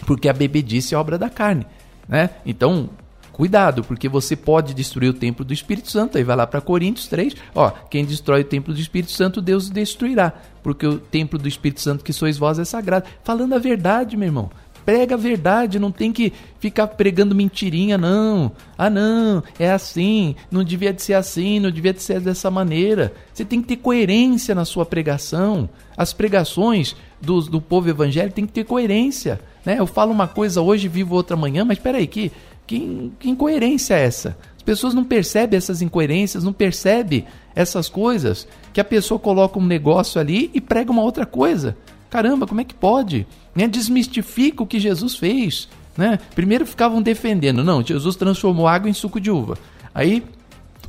Porque 0.05 0.29
a 0.29 0.33
bebedice 0.33 0.95
é 0.95 0.97
obra 0.97 1.17
da 1.17 1.29
carne. 1.29 1.65
Né? 2.07 2.29
Então, 2.45 2.89
Cuidado, 3.35 3.83
porque 3.83 4.07
você 4.07 4.33
pode 4.33 4.73
destruir 4.73 5.09
o 5.09 5.13
templo 5.13 5.43
do 5.43 5.53
Espírito 5.53 5.91
Santo. 5.91 6.17
Aí 6.17 6.23
vai 6.23 6.37
lá 6.37 6.47
para 6.47 6.61
Coríntios 6.61 7.07
3, 7.07 7.35
ó, 7.53 7.69
quem 7.89 8.05
destrói 8.05 8.39
o 8.39 8.45
templo 8.45 8.73
do 8.73 8.79
Espírito 8.79 9.11
Santo, 9.11 9.41
Deus 9.41 9.69
destruirá, 9.69 10.31
porque 10.63 10.87
o 10.87 10.97
templo 10.97 11.37
do 11.37 11.45
Espírito 11.45 11.81
Santo 11.81 12.01
que 12.01 12.13
sois 12.13 12.37
vós 12.37 12.59
é 12.59 12.63
sagrado. 12.63 13.07
Falando 13.25 13.51
a 13.51 13.59
verdade, 13.59 14.15
meu 14.15 14.27
irmão. 14.27 14.49
Prega 14.85 15.15
a 15.15 15.17
verdade, 15.17 15.79
não 15.79 15.91
tem 15.91 16.13
que 16.13 16.31
ficar 16.61 16.87
pregando 16.87 17.35
mentirinha, 17.35 17.97
não. 17.97 18.53
Ah, 18.77 18.89
não, 18.89 19.43
é 19.59 19.69
assim, 19.69 20.37
não 20.49 20.63
devia 20.63 20.93
de 20.93 21.01
ser 21.01 21.15
assim, 21.15 21.59
não 21.59 21.71
devia 21.71 21.91
de 21.91 22.01
ser 22.01 22.21
dessa 22.21 22.49
maneira. 22.49 23.11
Você 23.33 23.43
tem 23.43 23.61
que 23.61 23.67
ter 23.67 23.77
coerência 23.77 24.55
na 24.55 24.63
sua 24.63 24.85
pregação. 24.85 25.67
As 25.97 26.13
pregações 26.13 26.95
do, 27.19 27.41
do 27.41 27.59
povo 27.59 27.89
evangélico 27.89 28.35
tem 28.35 28.45
que 28.45 28.53
ter 28.53 28.63
coerência. 28.63 29.41
Né? 29.65 29.77
Eu 29.79 29.87
falo 29.87 30.11
uma 30.11 30.27
coisa 30.27 30.61
hoje, 30.61 30.87
vivo 30.87 31.15
outra 31.15 31.35
amanhã, 31.35 31.65
mas 31.65 31.79
peraí, 31.79 32.05
que 32.07 32.31
que, 32.67 33.11
que 33.19 33.29
incoerência 33.29 33.95
é 33.95 34.03
essa? 34.03 34.37
As 34.57 34.63
pessoas 34.63 34.93
não 34.93 35.03
percebem 35.03 35.57
essas 35.57 35.81
incoerências, 35.81 36.43
não 36.43 36.53
percebem 36.53 37.25
essas 37.53 37.87
coisas, 37.87 38.47
que 38.73 38.81
a 38.81 38.83
pessoa 38.83 39.19
coloca 39.19 39.59
um 39.59 39.65
negócio 39.65 40.19
ali 40.19 40.49
e 40.53 40.59
prega 40.59 40.91
uma 40.91 41.03
outra 41.03 41.25
coisa. 41.25 41.77
Caramba, 42.09 42.47
como 42.47 42.61
é 42.61 42.63
que 42.63 42.73
pode? 42.73 43.27
Né? 43.53 43.67
Desmistifica 43.67 44.63
o 44.63 44.67
que 44.67 44.79
Jesus 44.79 45.15
fez. 45.15 45.69
Né? 45.95 46.19
Primeiro 46.33 46.65
ficavam 46.65 47.01
defendendo, 47.01 47.63
não, 47.63 47.83
Jesus 47.83 48.15
transformou 48.15 48.67
água 48.67 48.89
em 48.89 48.93
suco 48.93 49.19
de 49.19 49.31
uva. 49.31 49.57
Aí 49.93 50.23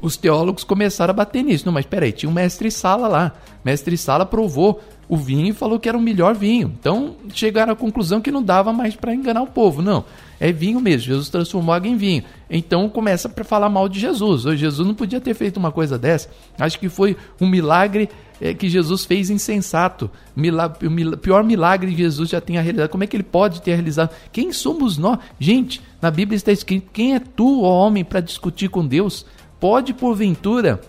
os 0.00 0.16
teólogos 0.16 0.64
começaram 0.64 1.10
a 1.10 1.14
bater 1.14 1.42
nisso. 1.42 1.66
Não, 1.66 1.72
mas 1.72 1.86
peraí, 1.86 2.12
tinha 2.12 2.28
um 2.28 2.32
mestre 2.32 2.70
Sala 2.70 3.08
lá. 3.08 3.32
Mestre 3.64 3.96
Sala 3.96 4.24
provou 4.24 4.80
o 5.08 5.16
vinho 5.16 5.48
e 5.48 5.52
falou 5.52 5.78
que 5.78 5.88
era 5.88 5.96
o 5.96 6.00
melhor 6.00 6.34
vinho. 6.34 6.72
Então 6.78 7.16
chegaram 7.32 7.72
à 7.72 7.76
conclusão 7.76 8.20
que 8.20 8.30
não 8.30 8.42
dava 8.42 8.72
mais 8.72 8.96
para 8.96 9.14
enganar 9.14 9.42
o 9.42 9.46
povo. 9.46 9.80
Não, 9.82 10.04
é 10.40 10.52
vinho 10.52 10.80
mesmo. 10.80 11.06
Jesus 11.06 11.28
transformou 11.28 11.74
água 11.74 11.88
em 11.88 11.96
vinho. 11.96 12.24
Então 12.50 12.88
começa 12.88 13.28
para 13.28 13.44
falar 13.44 13.68
mal 13.68 13.88
de 13.88 14.00
Jesus. 14.00 14.42
Jesus 14.58 14.86
não 14.86 14.94
podia 14.94 15.20
ter 15.20 15.34
feito 15.34 15.56
uma 15.56 15.70
coisa 15.70 15.98
dessa. 15.98 16.28
Acho 16.58 16.78
que 16.78 16.88
foi 16.88 17.16
um 17.40 17.46
milagre 17.48 18.08
é, 18.40 18.52
que 18.52 18.68
Jesus 18.68 19.04
fez 19.04 19.30
insensato. 19.30 20.10
Milagre, 20.34 20.88
o 20.88 21.16
pior 21.16 21.44
milagre 21.44 21.92
que 21.92 21.98
Jesus 21.98 22.28
já 22.28 22.40
tenha 22.40 22.60
realizado. 22.60 22.90
Como 22.90 23.04
é 23.04 23.06
que 23.06 23.16
ele 23.16 23.22
pode 23.22 23.62
ter 23.62 23.74
realizado? 23.74 24.10
Quem 24.32 24.52
somos 24.52 24.98
nós? 24.98 25.18
Gente, 25.38 25.80
na 26.02 26.10
Bíblia 26.10 26.36
está 26.36 26.52
escrito: 26.52 26.88
quem 26.92 27.14
é 27.14 27.20
tu, 27.20 27.62
ó 27.62 27.86
homem, 27.86 28.04
para 28.04 28.20
discutir 28.20 28.68
com 28.68 28.86
Deus? 28.86 29.24
Pode 29.58 29.94
porventura 29.94 30.80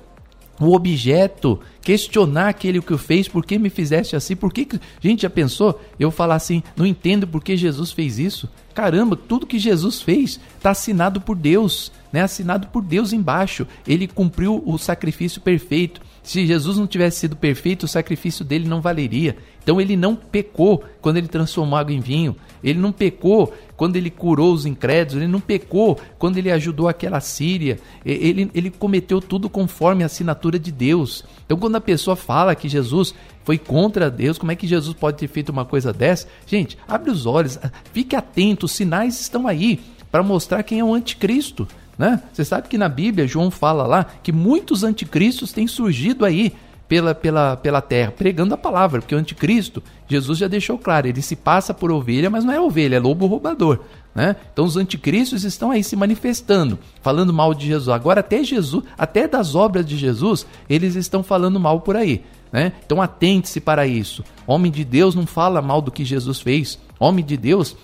o 0.59 0.73
objeto, 0.73 1.59
questionar 1.81 2.49
aquele 2.49 2.81
que 2.81 2.93
o 2.93 2.97
fez, 2.97 3.27
por 3.27 3.45
que 3.45 3.59
me 3.59 3.69
fizeste 3.69 4.15
assim, 4.15 4.35
por 4.35 4.51
que. 4.51 4.67
Gente, 4.99 5.21
já 5.21 5.29
pensou? 5.29 5.79
Eu 5.99 6.09
falar 6.09 6.35
assim, 6.35 6.63
não 6.75 6.85
entendo 6.85 7.27
por 7.27 7.43
que 7.43 7.55
Jesus 7.55 7.91
fez 7.91 8.17
isso. 8.17 8.49
Caramba, 8.73 9.15
tudo 9.15 9.45
que 9.45 9.59
Jesus 9.59 10.01
fez 10.01 10.39
está 10.55 10.71
assinado 10.71 11.21
por 11.21 11.35
Deus, 11.35 11.91
né? 12.11 12.21
Assinado 12.21 12.67
por 12.67 12.83
Deus 12.83 13.13
embaixo. 13.13 13.67
Ele 13.87 14.07
cumpriu 14.07 14.61
o 14.65 14.77
sacrifício 14.77 15.41
perfeito. 15.41 16.01
Se 16.23 16.45
Jesus 16.45 16.77
não 16.77 16.85
tivesse 16.85 17.21
sido 17.21 17.35
perfeito, 17.35 17.83
o 17.83 17.87
sacrifício 17.87 18.43
dele 18.43 18.67
não 18.67 18.81
valeria. 18.81 19.37
Então 19.63 19.79
ele 19.79 19.95
não 19.95 20.15
pecou 20.15 20.83
quando 21.01 21.17
ele 21.17 21.27
transformou 21.27 21.77
água 21.77 21.93
em 21.93 21.99
vinho. 21.99 22.35
Ele 22.63 22.79
não 22.79 22.91
pecou 22.91 23.53
quando 23.77 23.95
ele 23.95 24.09
curou 24.09 24.51
os 24.51 24.65
incrédulos. 24.65 25.21
Ele 25.21 25.31
não 25.31 25.39
pecou 25.39 25.97
quando 26.17 26.37
ele 26.37 26.51
ajudou 26.51 26.89
aquela 26.89 27.21
Síria. 27.21 27.79
Ele, 28.03 28.51
ele 28.53 28.71
cometeu 28.71 29.21
tudo 29.21 29.49
conforme 29.49 30.03
a 30.03 30.07
assinatura 30.07 30.59
de 30.59 30.71
Deus. 30.71 31.23
Então 31.45 31.57
quando 31.57 31.75
a 31.75 31.81
pessoa 31.81 32.15
fala 32.15 32.55
que 32.55 32.67
Jesus 32.67 33.13
foi 33.45 33.57
contra 33.57 34.11
Deus, 34.11 34.37
como 34.37 34.51
é 34.51 34.55
que 34.55 34.67
Jesus 34.67 34.93
pode 34.97 35.17
ter 35.17 35.27
feito 35.27 35.49
uma 35.49 35.63
coisa 35.63 35.93
dessa? 35.93 36.27
Gente, 36.45 36.77
abre 36.85 37.11
os 37.11 37.25
olhos, 37.25 37.57
fique 37.93 38.15
atento, 38.15 38.65
os 38.65 38.73
sinais 38.73 39.21
estão 39.21 39.47
aí 39.47 39.79
para 40.11 40.23
mostrar 40.23 40.63
quem 40.63 40.79
é 40.79 40.83
o 40.83 40.93
anticristo. 40.93 41.67
Né? 41.97 42.21
Você 42.33 42.43
sabe 42.43 42.67
que 42.67 42.77
na 42.77 42.89
Bíblia, 42.89 43.27
João 43.27 43.49
fala 43.49 43.87
lá 43.87 44.05
que 44.21 44.31
muitos 44.31 44.83
anticristos 44.83 45.51
têm 45.51 45.67
surgido 45.67 46.25
aí 46.25 46.53
pela, 46.87 47.13
pela, 47.13 47.57
pela 47.57 47.81
terra, 47.81 48.11
pregando 48.11 48.53
a 48.53 48.57
palavra, 48.57 49.01
porque 49.01 49.15
o 49.15 49.17
anticristo, 49.17 49.83
Jesus 50.07 50.37
já 50.37 50.47
deixou 50.47 50.77
claro, 50.77 51.07
ele 51.07 51.21
se 51.21 51.35
passa 51.35 51.73
por 51.73 51.91
ovelha, 51.91 52.29
mas 52.29 52.43
não 52.43 52.53
é 52.53 52.59
ovelha, 52.59 52.95
é 52.95 52.99
lobo 52.99 53.25
roubador. 53.25 53.79
Né? 54.15 54.35
Então 54.51 54.65
os 54.65 54.77
anticristos 54.77 55.43
estão 55.43 55.69
aí 55.69 55.83
se 55.83 55.95
manifestando, 55.95 56.79
falando 57.01 57.33
mal 57.33 57.53
de 57.53 57.67
Jesus. 57.67 57.89
Agora 57.89 58.21
até 58.21 58.43
Jesus, 58.43 58.83
até 58.97 59.27
das 59.27 59.53
obras 59.53 59.85
de 59.85 59.97
Jesus, 59.97 60.45
eles 60.69 60.95
estão 60.95 61.21
falando 61.21 61.59
mal 61.59 61.81
por 61.81 61.95
aí. 61.95 62.23
Né? 62.51 62.71
Então 62.85 63.01
atente-se 63.01 63.59
para 63.59 63.85
isso. 63.85 64.23
Homem 64.47 64.71
de 64.71 64.83
Deus 64.83 65.13
não 65.13 65.27
fala 65.27 65.61
mal 65.61 65.81
do 65.81 65.91
que 65.91 66.03
Jesus 66.03 66.39
fez. 66.39 66.79
Homem 66.99 67.23
de 67.23 67.37
Deus 67.37 67.75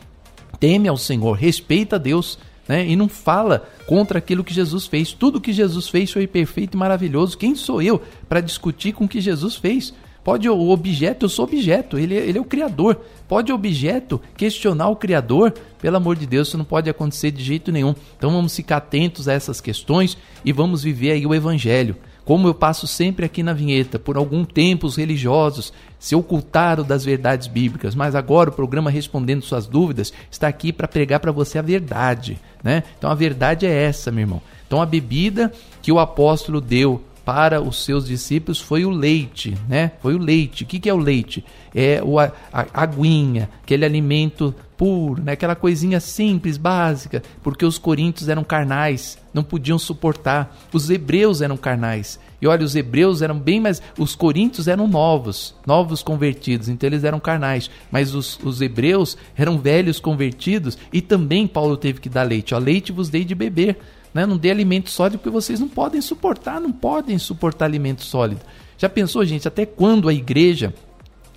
teme 0.59 0.87
ao 0.87 0.97
Senhor, 0.97 1.33
respeita 1.33 1.97
a 1.97 1.99
Deus 1.99 2.39
né? 2.67 2.87
E 2.87 2.95
não 2.95 3.09
fala 3.09 3.67
contra 3.85 4.19
aquilo 4.19 4.43
que 4.43 4.53
Jesus 4.53 4.87
fez. 4.87 5.11
Tudo 5.11 5.41
que 5.41 5.51
Jesus 5.51 5.89
fez 5.89 6.11
foi 6.11 6.25
perfeito 6.27 6.75
e 6.75 6.77
maravilhoso. 6.77 7.37
Quem 7.37 7.55
sou 7.55 7.81
eu 7.81 8.01
para 8.27 8.41
discutir 8.41 8.93
com 8.93 9.05
o 9.05 9.07
que 9.07 9.19
Jesus 9.19 9.55
fez? 9.55 9.93
Pode 10.23 10.47
o 10.47 10.69
objeto, 10.69 11.25
eu 11.25 11.29
sou 11.29 11.45
objeto, 11.45 11.99
ele, 11.99 12.15
ele 12.15 12.37
é 12.37 12.41
o 12.41 12.45
Criador. 12.45 13.01
Pode 13.27 13.51
o 13.51 13.55
objeto 13.55 14.21
questionar 14.37 14.87
o 14.87 14.95
Criador? 14.95 15.53
Pelo 15.81 15.97
amor 15.97 16.15
de 16.15 16.25
Deus, 16.25 16.47
isso 16.47 16.57
não 16.57 16.63
pode 16.63 16.89
acontecer 16.89 17.31
de 17.31 17.43
jeito 17.43 17.71
nenhum. 17.71 17.93
Então 18.17 18.31
vamos 18.31 18.55
ficar 18.55 18.77
atentos 18.77 19.27
a 19.27 19.33
essas 19.33 19.59
questões 19.59 20.17
e 20.45 20.53
vamos 20.53 20.83
viver 20.83 21.11
aí 21.11 21.25
o 21.25 21.35
Evangelho. 21.35 21.97
Como 22.23 22.47
eu 22.47 22.53
passo 22.53 22.87
sempre 22.87 23.25
aqui 23.25 23.43
na 23.43 23.51
vinheta, 23.51 23.99
por 23.99 24.15
algum 24.15 24.45
tempo 24.45 24.87
os 24.87 24.95
religiosos 24.95 25.73
se 25.99 26.15
ocultaram 26.15 26.83
das 26.83 27.03
verdades 27.03 27.47
bíblicas, 27.47 27.93
mas 27.95 28.15
agora 28.15 28.49
o 28.49 28.53
programa 28.53 28.89
Respondendo 28.89 29.41
Suas 29.41 29.67
Dúvidas 29.67 30.13
está 30.31 30.47
aqui 30.47 30.71
para 30.71 30.87
pregar 30.87 31.19
para 31.19 31.33
você 31.33 31.59
a 31.59 31.61
verdade. 31.61 32.39
Né? 32.63 32.83
Então 32.97 33.11
a 33.11 33.15
verdade 33.15 33.65
é 33.65 33.83
essa, 33.83 34.09
meu 34.09 34.21
irmão. 34.21 34.41
Então 34.65 34.81
a 34.81 34.85
bebida 34.85 35.51
que 35.81 35.91
o 35.91 35.99
apóstolo 35.99 36.61
deu 36.61 37.03
para 37.25 37.61
os 37.61 37.83
seus 37.83 38.05
discípulos 38.05 38.59
foi 38.59 38.85
o 38.85 38.89
leite, 38.89 39.55
né? 39.67 39.91
Foi 40.01 40.13
o 40.13 40.17
leite. 40.17 40.63
O 40.63 40.65
que, 40.65 40.79
que 40.79 40.89
é 40.89 40.93
o 40.93 40.97
leite? 40.97 41.43
É 41.73 42.01
o, 42.03 42.19
a, 42.19 42.31
a 42.51 42.65
aguinha, 42.73 43.49
aquele 43.63 43.85
alimento 43.85 44.53
puro, 44.77 45.23
né? 45.23 45.31
aquela 45.31 45.55
coisinha 45.55 45.99
simples, 45.99 46.57
básica, 46.57 47.23
porque 47.41 47.65
os 47.65 47.77
coríntios 47.77 48.27
eram 48.27 48.43
carnais, 48.43 49.17
não 49.33 49.43
podiam 49.43 49.79
suportar. 49.79 50.57
Os 50.73 50.89
hebreus 50.89 51.41
eram 51.41 51.55
carnais. 51.55 52.19
E 52.41 52.47
olha, 52.47 52.65
os 52.65 52.75
hebreus 52.75 53.21
eram 53.21 53.39
bem 53.39 53.61
mais. 53.61 53.81
Os 53.97 54.15
coríntios 54.15 54.67
eram 54.67 54.85
novos, 54.85 55.55
novos 55.65 56.03
convertidos, 56.03 56.67
então 56.67 56.87
eles 56.87 57.05
eram 57.05 57.19
carnais. 57.19 57.69
Mas 57.89 58.13
os, 58.13 58.37
os 58.43 58.61
hebreus 58.61 59.17
eram 59.37 59.57
velhos 59.57 59.99
convertidos 59.99 60.77
e 60.91 61.01
também 61.01 61.47
Paulo 61.47 61.77
teve 61.77 62.01
que 62.01 62.09
dar 62.09 62.23
leite. 62.23 62.53
Ó, 62.53 62.57
leite 62.57 62.91
vos 62.91 63.09
dei 63.09 63.23
de 63.23 63.33
beber. 63.33 63.77
Né? 64.13 64.25
Não 64.25 64.37
dê 64.37 64.51
alimento 64.51 64.89
sólido 64.89 65.17
porque 65.17 65.29
vocês 65.29 65.59
não 65.59 65.67
podem 65.67 66.01
suportar, 66.01 66.61
não 66.61 66.71
podem 66.71 67.17
suportar 67.17 67.65
alimento 67.65 68.03
sólido. 68.03 68.41
Já 68.77 68.89
pensou, 68.89 69.25
gente, 69.25 69.47
até 69.47 69.65
quando 69.65 70.09
a 70.09 70.13
igreja 70.13 70.73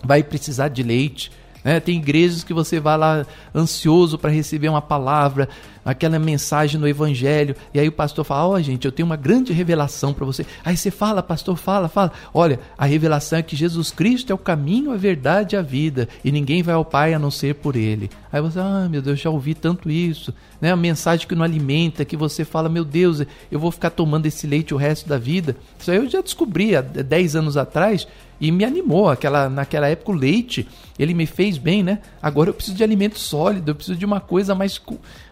vai 0.02 0.22
precisar 0.22 0.68
de 0.68 0.82
leite? 0.82 1.30
Né? 1.64 1.80
Tem 1.80 1.98
igrejas 1.98 2.44
que 2.44 2.54
você 2.54 2.78
vai 2.78 2.96
lá 2.96 3.26
ansioso 3.54 4.18
para 4.18 4.30
receber 4.30 4.68
uma 4.68 4.82
palavra, 4.82 5.48
aquela 5.86 6.18
mensagem 6.18 6.80
no 6.80 6.88
evangelho, 6.88 7.54
e 7.72 7.78
aí 7.78 7.86
o 7.86 7.92
pastor 7.92 8.24
fala: 8.24 8.48
Ó, 8.48 8.54
oh, 8.54 8.62
gente, 8.62 8.84
eu 8.84 8.92
tenho 8.92 9.06
uma 9.06 9.16
grande 9.16 9.52
revelação 9.52 10.12
para 10.12 10.26
você. 10.26 10.44
Aí 10.64 10.76
você 10.76 10.90
fala, 10.90 11.22
pastor, 11.22 11.56
fala, 11.56 11.88
fala. 11.88 12.12
Olha, 12.34 12.58
a 12.76 12.84
revelação 12.84 13.38
é 13.38 13.42
que 13.42 13.54
Jesus 13.54 13.92
Cristo 13.92 14.32
é 14.32 14.34
o 14.34 14.38
caminho, 14.38 14.90
a 14.90 14.96
verdade 14.96 15.54
e 15.54 15.58
a 15.58 15.62
vida, 15.62 16.08
e 16.24 16.32
ninguém 16.32 16.62
vai 16.62 16.74
ao 16.74 16.84
Pai 16.84 17.14
a 17.14 17.18
não 17.18 17.30
ser 17.30 17.54
por 17.54 17.76
Ele. 17.76 18.10
Aí 18.32 18.42
você, 18.42 18.58
ah, 18.58 18.88
meu 18.90 19.00
Deus, 19.00 19.20
já 19.20 19.30
ouvi 19.30 19.54
tanto 19.54 19.88
isso. 19.88 20.34
Né? 20.60 20.72
A 20.72 20.76
mensagem 20.76 21.26
que 21.26 21.34
não 21.34 21.44
alimenta, 21.44 22.04
que 22.04 22.16
você 22.16 22.44
fala, 22.44 22.68
meu 22.68 22.84
Deus, 22.84 23.22
eu 23.50 23.58
vou 23.58 23.70
ficar 23.70 23.90
tomando 23.90 24.26
esse 24.26 24.46
leite 24.46 24.74
o 24.74 24.76
resto 24.76 25.08
da 25.08 25.16
vida. 25.16 25.56
Isso 25.78 25.90
aí 25.90 25.98
eu 25.98 26.08
já 26.08 26.20
descobri 26.20 26.74
há 26.74 26.80
10 26.80 27.36
anos 27.36 27.56
atrás 27.56 28.06
e 28.40 28.50
me 28.50 28.64
animou. 28.64 29.08
Aquela, 29.08 29.48
naquela 29.48 29.88
época 29.88 30.12
o 30.12 30.14
leite, 30.14 30.66
ele 30.98 31.14
me 31.14 31.26
fez 31.26 31.58
bem, 31.58 31.82
né? 31.82 32.00
Agora 32.20 32.50
eu 32.50 32.54
preciso 32.54 32.76
de 32.76 32.84
alimento 32.84 33.18
sólido, 33.18 33.70
eu 33.70 33.74
preciso 33.74 33.98
de 33.98 34.04
uma 34.04 34.20
coisa 34.20 34.54
mais, 34.54 34.80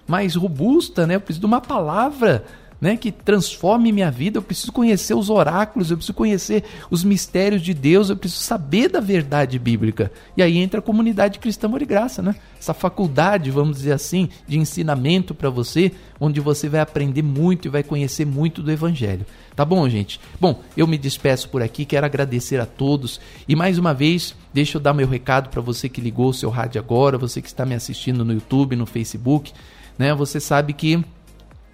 mais 0.06 0.34
robusta, 0.34 1.06
né? 1.06 1.16
Eu 1.16 1.20
preciso 1.20 1.40
de 1.40 1.46
uma 1.46 1.60
palavra 1.60 2.44
né, 2.84 2.98
que 2.98 3.10
transforme 3.10 3.90
minha 3.90 4.10
vida, 4.10 4.36
eu 4.36 4.42
preciso 4.42 4.70
conhecer 4.70 5.14
os 5.14 5.30
oráculos, 5.30 5.90
eu 5.90 5.96
preciso 5.96 6.12
conhecer 6.12 6.64
os 6.90 7.02
mistérios 7.02 7.62
de 7.62 7.72
Deus, 7.72 8.10
eu 8.10 8.16
preciso 8.16 8.42
saber 8.42 8.90
da 8.90 9.00
verdade 9.00 9.58
bíblica. 9.58 10.12
E 10.36 10.42
aí 10.42 10.58
entra 10.58 10.80
a 10.80 10.82
comunidade 10.82 11.38
cristã 11.38 11.70
de 11.70 11.86
graça, 11.86 12.20
né? 12.20 12.34
Essa 12.58 12.74
faculdade, 12.74 13.50
vamos 13.50 13.78
dizer 13.78 13.92
assim, 13.92 14.28
de 14.46 14.58
ensinamento 14.58 15.34
para 15.34 15.48
você, 15.48 15.92
onde 16.20 16.40
você 16.40 16.68
vai 16.68 16.80
aprender 16.80 17.22
muito 17.22 17.68
e 17.68 17.70
vai 17.70 17.82
conhecer 17.82 18.26
muito 18.26 18.62
do 18.62 18.70
evangelho. 18.70 19.24
Tá 19.56 19.64
bom, 19.64 19.88
gente? 19.88 20.20
Bom, 20.38 20.60
eu 20.76 20.86
me 20.86 20.98
despeço 20.98 21.48
por 21.48 21.62
aqui, 21.62 21.86
quero 21.86 22.04
agradecer 22.04 22.60
a 22.60 22.66
todos 22.66 23.18
e 23.48 23.56
mais 23.56 23.78
uma 23.78 23.94
vez, 23.94 24.34
deixa 24.52 24.76
eu 24.76 24.80
dar 24.80 24.92
meu 24.92 25.08
recado 25.08 25.48
para 25.48 25.62
você 25.62 25.88
que 25.88 26.02
ligou 26.02 26.28
o 26.28 26.34
seu 26.34 26.50
rádio 26.50 26.80
agora, 26.80 27.16
você 27.16 27.40
que 27.40 27.48
está 27.48 27.64
me 27.64 27.74
assistindo 27.74 28.26
no 28.26 28.34
YouTube, 28.34 28.76
no 28.76 28.84
Facebook, 28.84 29.54
né? 29.98 30.14
Você 30.14 30.40
sabe 30.40 30.72
que 30.72 31.02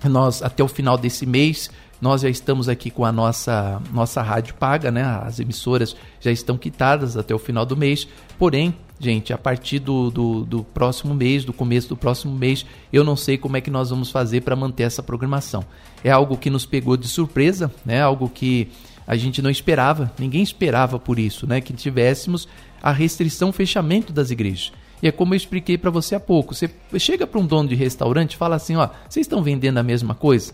nós 0.05 0.43
até 0.43 0.63
o 0.63 0.69
final 0.69 0.97
desse 0.97 1.27
mês 1.27 1.71
nós 2.01 2.23
já 2.23 2.31
estamos 2.31 2.69
aqui 2.69 2.91
com 2.91 3.05
a 3.05 3.13
nossa 3.13 3.81
nossa 3.93 4.23
rádio 4.23 4.55
paga, 4.55 4.91
né? 4.91 5.03
As 5.03 5.39
emissoras 5.39 5.95
já 6.19 6.31
estão 6.31 6.57
quitadas 6.57 7.17
até 7.17 7.35
o 7.35 7.39
final 7.39 7.67
do 7.67 7.77
mês. 7.77 8.09
Porém, 8.39 8.75
gente, 8.99 9.33
a 9.33 9.39
partir 9.39 9.79
do, 9.81 10.11
do, 10.11 10.45
do 10.45 10.65
próximo 10.65 11.15
mês, 11.15 11.45
do 11.45 11.53
começo 11.53 11.89
do 11.89 11.97
próximo 11.97 12.35
mês, 12.35 12.65
eu 12.91 13.05
não 13.05 13.17
sei 13.17 13.37
como 13.37 13.57
é 13.57 13.61
que 13.61 13.71
nós 13.71 13.91
vamos 13.91 14.11
fazer 14.11 14.41
para 14.41 14.57
manter 14.57 14.85
essa 14.85 15.03
programação. 15.03 15.63
É 16.03 16.11
algo 16.11 16.39
que 16.39 16.49
nos 16.49 16.65
pegou 16.65 16.97
de 16.97 17.07
surpresa, 17.07 17.71
né? 17.85 18.01
Algo 18.01 18.31
que 18.31 18.69
a 19.07 19.17
gente 19.17 19.43
não 19.43 19.51
esperava, 19.51 20.11
ninguém 20.19 20.43
esperava 20.43 20.99
por 20.99 21.19
isso, 21.19 21.47
né? 21.47 21.61
Que 21.61 21.75
tivéssemos 21.75 22.49
a 22.83 22.93
restrição, 22.93 23.53
fechamento 23.53 24.11
das 24.11 24.31
igrejas. 24.31 24.73
E 25.03 25.09
é 25.09 25.13
como 25.13 25.35
eu 25.35 25.37
expliquei 25.37 25.79
para 25.79 25.91
você 25.91 26.15
há 26.15 26.21
pouco. 26.21 26.55
Você 26.55 26.71
chega 26.99 27.27
para 27.27 27.41
um 27.41 27.47
dono 27.47 27.69
de 27.69 27.75
restaurante 27.75 28.35
e 28.35 28.37
fala 28.37 28.57
assim, 28.57 28.77
ó, 28.77 28.89
vocês 29.09 29.25
estão 29.25 29.43
vendendo 29.43 29.79
a 29.79 29.83
mesma 29.83 30.15
coisa? 30.15 30.53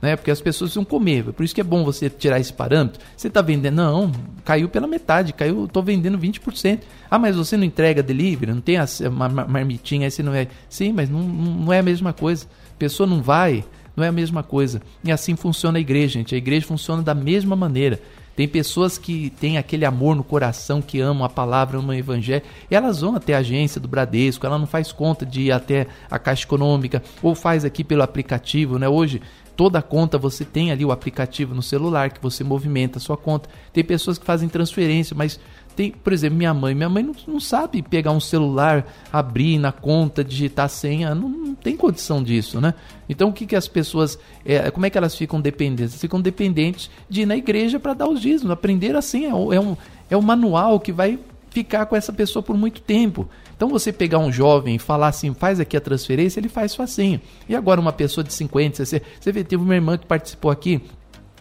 Né? 0.00 0.14
Porque 0.14 0.30
as 0.30 0.40
pessoas 0.40 0.74
vão 0.74 0.84
comer. 0.84 1.24
Por 1.32 1.42
isso 1.42 1.54
que 1.54 1.60
é 1.60 1.64
bom 1.64 1.84
você 1.84 2.10
tirar 2.10 2.38
esse 2.38 2.52
parâmetro. 2.52 3.00
Você 3.16 3.28
está 3.28 3.40
vendendo? 3.40 3.74
Não, 3.74 4.12
caiu 4.44 4.68
pela 4.68 4.86
metade, 4.86 5.32
caiu, 5.32 5.64
estou 5.64 5.82
vendendo 5.82 6.18
20%. 6.18 6.80
Ah, 7.10 7.18
mas 7.18 7.36
você 7.36 7.56
não 7.56 7.64
entrega 7.64 8.02
delivery? 8.02 8.52
Não 8.52 8.60
tem 8.60 8.76
uma 9.10 9.28
marmitinha 9.28 10.06
aí, 10.06 10.10
você 10.10 10.22
não 10.22 10.34
é. 10.34 10.48
Sim, 10.68 10.92
mas 10.92 11.08
não, 11.08 11.20
não 11.20 11.72
é 11.72 11.78
a 11.78 11.82
mesma 11.82 12.12
coisa. 12.12 12.46
A 12.74 12.78
pessoa 12.78 13.06
não 13.06 13.22
vai, 13.22 13.64
não 13.96 14.04
é 14.04 14.08
a 14.08 14.12
mesma 14.12 14.42
coisa. 14.42 14.82
E 15.02 15.10
assim 15.10 15.34
funciona 15.34 15.78
a 15.78 15.80
igreja, 15.80 16.14
gente. 16.14 16.34
A 16.34 16.38
igreja 16.38 16.66
funciona 16.66 17.02
da 17.02 17.14
mesma 17.14 17.56
maneira. 17.56 17.98
Tem 18.36 18.46
pessoas 18.46 18.98
que 18.98 19.30
têm 19.30 19.56
aquele 19.56 19.86
amor 19.86 20.14
no 20.14 20.22
coração, 20.22 20.82
que 20.82 21.00
amam 21.00 21.24
a 21.24 21.28
palavra, 21.28 21.78
amam 21.78 21.96
o 21.96 21.98
evangelho, 21.98 22.42
e 22.70 22.74
elas 22.74 23.00
vão 23.00 23.16
até 23.16 23.34
a 23.34 23.38
agência 23.38 23.80
do 23.80 23.88
Bradesco, 23.88 24.44
ela 24.44 24.58
não 24.58 24.66
faz 24.66 24.92
conta 24.92 25.24
de 25.24 25.42
ir 25.42 25.52
até 25.52 25.86
a 26.10 26.18
Caixa 26.18 26.44
Econômica, 26.44 27.02
ou 27.22 27.34
faz 27.34 27.64
aqui 27.64 27.82
pelo 27.82 28.02
aplicativo, 28.02 28.78
né? 28.78 28.86
Hoje, 28.86 29.22
toda 29.56 29.80
conta 29.80 30.18
você 30.18 30.44
tem 30.44 30.70
ali 30.70 30.84
o 30.84 30.92
aplicativo 30.92 31.54
no 31.54 31.62
celular 31.62 32.10
que 32.10 32.22
você 32.22 32.44
movimenta 32.44 32.98
a 32.98 33.00
sua 33.00 33.16
conta. 33.16 33.48
Tem 33.72 33.82
pessoas 33.82 34.18
que 34.18 34.26
fazem 34.26 34.50
transferência, 34.50 35.16
mas 35.16 35.40
tem, 35.76 35.92
por 35.92 36.12
exemplo, 36.12 36.38
minha 36.38 36.54
mãe. 36.54 36.74
Minha 36.74 36.88
mãe 36.88 37.02
não, 37.02 37.14
não 37.28 37.38
sabe 37.38 37.82
pegar 37.82 38.10
um 38.10 38.18
celular, 38.18 38.86
abrir 39.12 39.58
na 39.58 39.70
conta, 39.70 40.24
digitar 40.24 40.70
senha. 40.70 41.14
Não, 41.14 41.28
não 41.28 41.54
tem 41.54 41.76
condição 41.76 42.22
disso, 42.22 42.60
né? 42.60 42.72
Então, 43.06 43.28
o 43.28 43.32
que, 43.32 43.44
que 43.44 43.54
as 43.54 43.68
pessoas. 43.68 44.18
É, 44.44 44.70
como 44.70 44.86
é 44.86 44.90
que 44.90 44.96
elas 44.96 45.14
ficam 45.14 45.38
dependentes? 45.38 46.00
Ficam 46.00 46.18
dependentes 46.18 46.90
de 47.10 47.22
ir 47.22 47.26
na 47.26 47.36
igreja 47.36 47.78
para 47.78 47.92
dar 47.92 48.08
os 48.08 48.22
dízimos. 48.22 48.50
Aprender 48.50 48.96
assim 48.96 49.26
é, 49.26 49.28
é, 49.28 49.60
um, 49.60 49.76
é 50.08 50.16
um 50.16 50.22
manual 50.22 50.80
que 50.80 50.90
vai 50.90 51.18
ficar 51.50 51.84
com 51.86 51.94
essa 51.94 52.12
pessoa 52.12 52.42
por 52.42 52.56
muito 52.56 52.80
tempo. 52.80 53.28
Então, 53.54 53.68
você 53.68 53.92
pegar 53.92 54.18
um 54.18 54.32
jovem 54.32 54.76
e 54.76 54.78
falar 54.78 55.08
assim, 55.08 55.32
faz 55.34 55.60
aqui 55.60 55.76
a 55.76 55.80
transferência, 55.80 56.40
ele 56.40 56.48
faz 56.48 56.74
facinho. 56.74 57.20
E 57.48 57.54
agora, 57.54 57.80
uma 57.80 57.92
pessoa 57.92 58.24
de 58.24 58.32
50, 58.32 58.84
você, 58.84 59.02
você 59.20 59.32
vê, 59.32 59.44
teve 59.44 59.62
uma 59.62 59.74
irmã 59.74 59.96
que 59.96 60.06
participou 60.06 60.50
aqui 60.50 60.80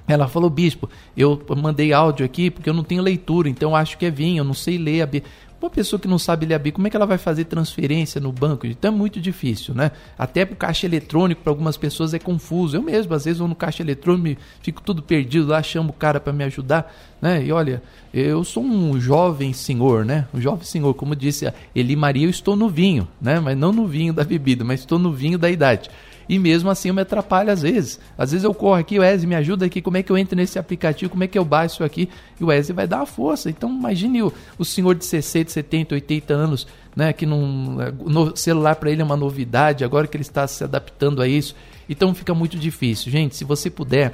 ela 0.07 0.27
falou, 0.27 0.49
bispo, 0.49 0.89
eu 1.17 1.41
mandei 1.57 1.91
áudio 1.91 2.25
aqui 2.25 2.51
porque 2.51 2.69
eu 2.69 2.73
não 2.73 2.83
tenho 2.83 3.01
leitura, 3.01 3.49
então 3.49 3.75
acho 3.75 3.97
que 3.97 4.05
é 4.05 4.11
vinho, 4.11 4.41
eu 4.41 4.43
não 4.43 4.53
sei 4.53 4.77
ler 4.77 5.01
a 5.01 5.05
Bíblia. 5.05 5.31
Uma 5.59 5.69
pessoa 5.69 5.99
que 5.99 6.07
não 6.07 6.19
sabe 6.19 6.45
ler 6.45 6.53
a 6.53 6.59
Bíblia, 6.59 6.73
como 6.73 6.85
é 6.85 6.89
que 6.91 6.95
ela 6.95 7.07
vai 7.07 7.17
fazer 7.17 7.45
transferência 7.45 8.21
no 8.21 8.31
banco? 8.31 8.67
Então 8.67 8.93
é 8.93 8.95
muito 8.95 9.19
difícil, 9.19 9.73
né? 9.73 9.89
Até 10.15 10.43
o 10.43 10.55
caixa 10.55 10.85
eletrônico, 10.85 11.41
para 11.41 11.49
algumas 11.49 11.75
pessoas 11.75 12.13
é 12.13 12.19
confuso. 12.19 12.77
Eu 12.77 12.83
mesmo, 12.83 13.11
às 13.15 13.25
vezes, 13.25 13.39
vou 13.39 13.47
no 13.47 13.55
caixa 13.55 13.81
eletrônico, 13.81 14.39
fico 14.61 14.79
tudo 14.81 15.01
perdido 15.01 15.47
lá, 15.47 15.63
chamo 15.63 15.89
o 15.89 15.93
cara 15.93 16.19
para 16.19 16.31
me 16.31 16.43
ajudar, 16.43 16.93
né? 17.19 17.43
E 17.43 17.51
olha, 17.51 17.81
eu 18.13 18.43
sou 18.43 18.61
um 18.61 18.99
jovem 18.99 19.53
senhor, 19.53 20.05
né? 20.05 20.27
Um 20.31 20.39
jovem 20.39 20.65
senhor, 20.65 20.93
como 20.93 21.15
disse 21.15 21.51
Eli 21.73 21.95
Maria, 21.95 22.27
eu 22.27 22.29
estou 22.29 22.55
no 22.55 22.69
vinho, 22.69 23.07
né? 23.19 23.39
Mas 23.39 23.57
não 23.57 23.71
no 23.71 23.87
vinho 23.87 24.13
da 24.13 24.23
bebida, 24.23 24.63
mas 24.63 24.81
estou 24.81 24.99
no 24.99 25.11
vinho 25.11 25.39
da 25.39 25.49
idade 25.49 25.89
e 26.27 26.39
mesmo 26.39 26.69
assim 26.69 26.89
eu 26.89 26.93
me 26.93 27.01
atrapalho 27.01 27.51
às 27.51 27.61
vezes. 27.61 27.99
Às 28.17 28.31
vezes 28.31 28.43
eu 28.43 28.53
corro 28.53 28.75
aqui, 28.75 28.97
o 28.97 29.01
Wesley 29.01 29.27
me 29.27 29.35
ajuda 29.35 29.65
aqui, 29.65 29.81
como 29.81 29.97
é 29.97 30.03
que 30.03 30.11
eu 30.11 30.17
entro 30.17 30.35
nesse 30.35 30.57
aplicativo, 30.57 31.11
como 31.11 31.23
é 31.23 31.27
que 31.27 31.37
eu 31.37 31.45
baixo 31.45 31.83
aqui, 31.83 32.09
e 32.39 32.43
o 32.43 32.47
Wesley 32.47 32.75
vai 32.75 32.87
dar 32.87 32.97
uma 32.97 33.05
força. 33.05 33.49
Então 33.49 33.69
imagine 33.69 34.23
o, 34.23 34.33
o 34.57 34.65
senhor 34.65 34.95
de 34.95 35.05
60, 35.05 35.51
70, 35.51 35.95
80 35.95 36.33
anos, 36.33 36.67
né, 36.95 37.13
que 37.13 37.25
não, 37.25 37.41
no 38.05 38.35
celular 38.35 38.75
para 38.75 38.89
ele 38.91 39.01
é 39.01 39.05
uma 39.05 39.17
novidade, 39.17 39.83
agora 39.83 40.07
que 40.07 40.15
ele 40.15 40.21
está 40.21 40.47
se 40.47 40.63
adaptando 40.63 41.21
a 41.21 41.27
isso, 41.27 41.55
então 41.89 42.13
fica 42.15 42.33
muito 42.33 42.57
difícil. 42.57 43.11
Gente, 43.11 43.35
se 43.35 43.43
você 43.43 43.69
puder 43.69 44.13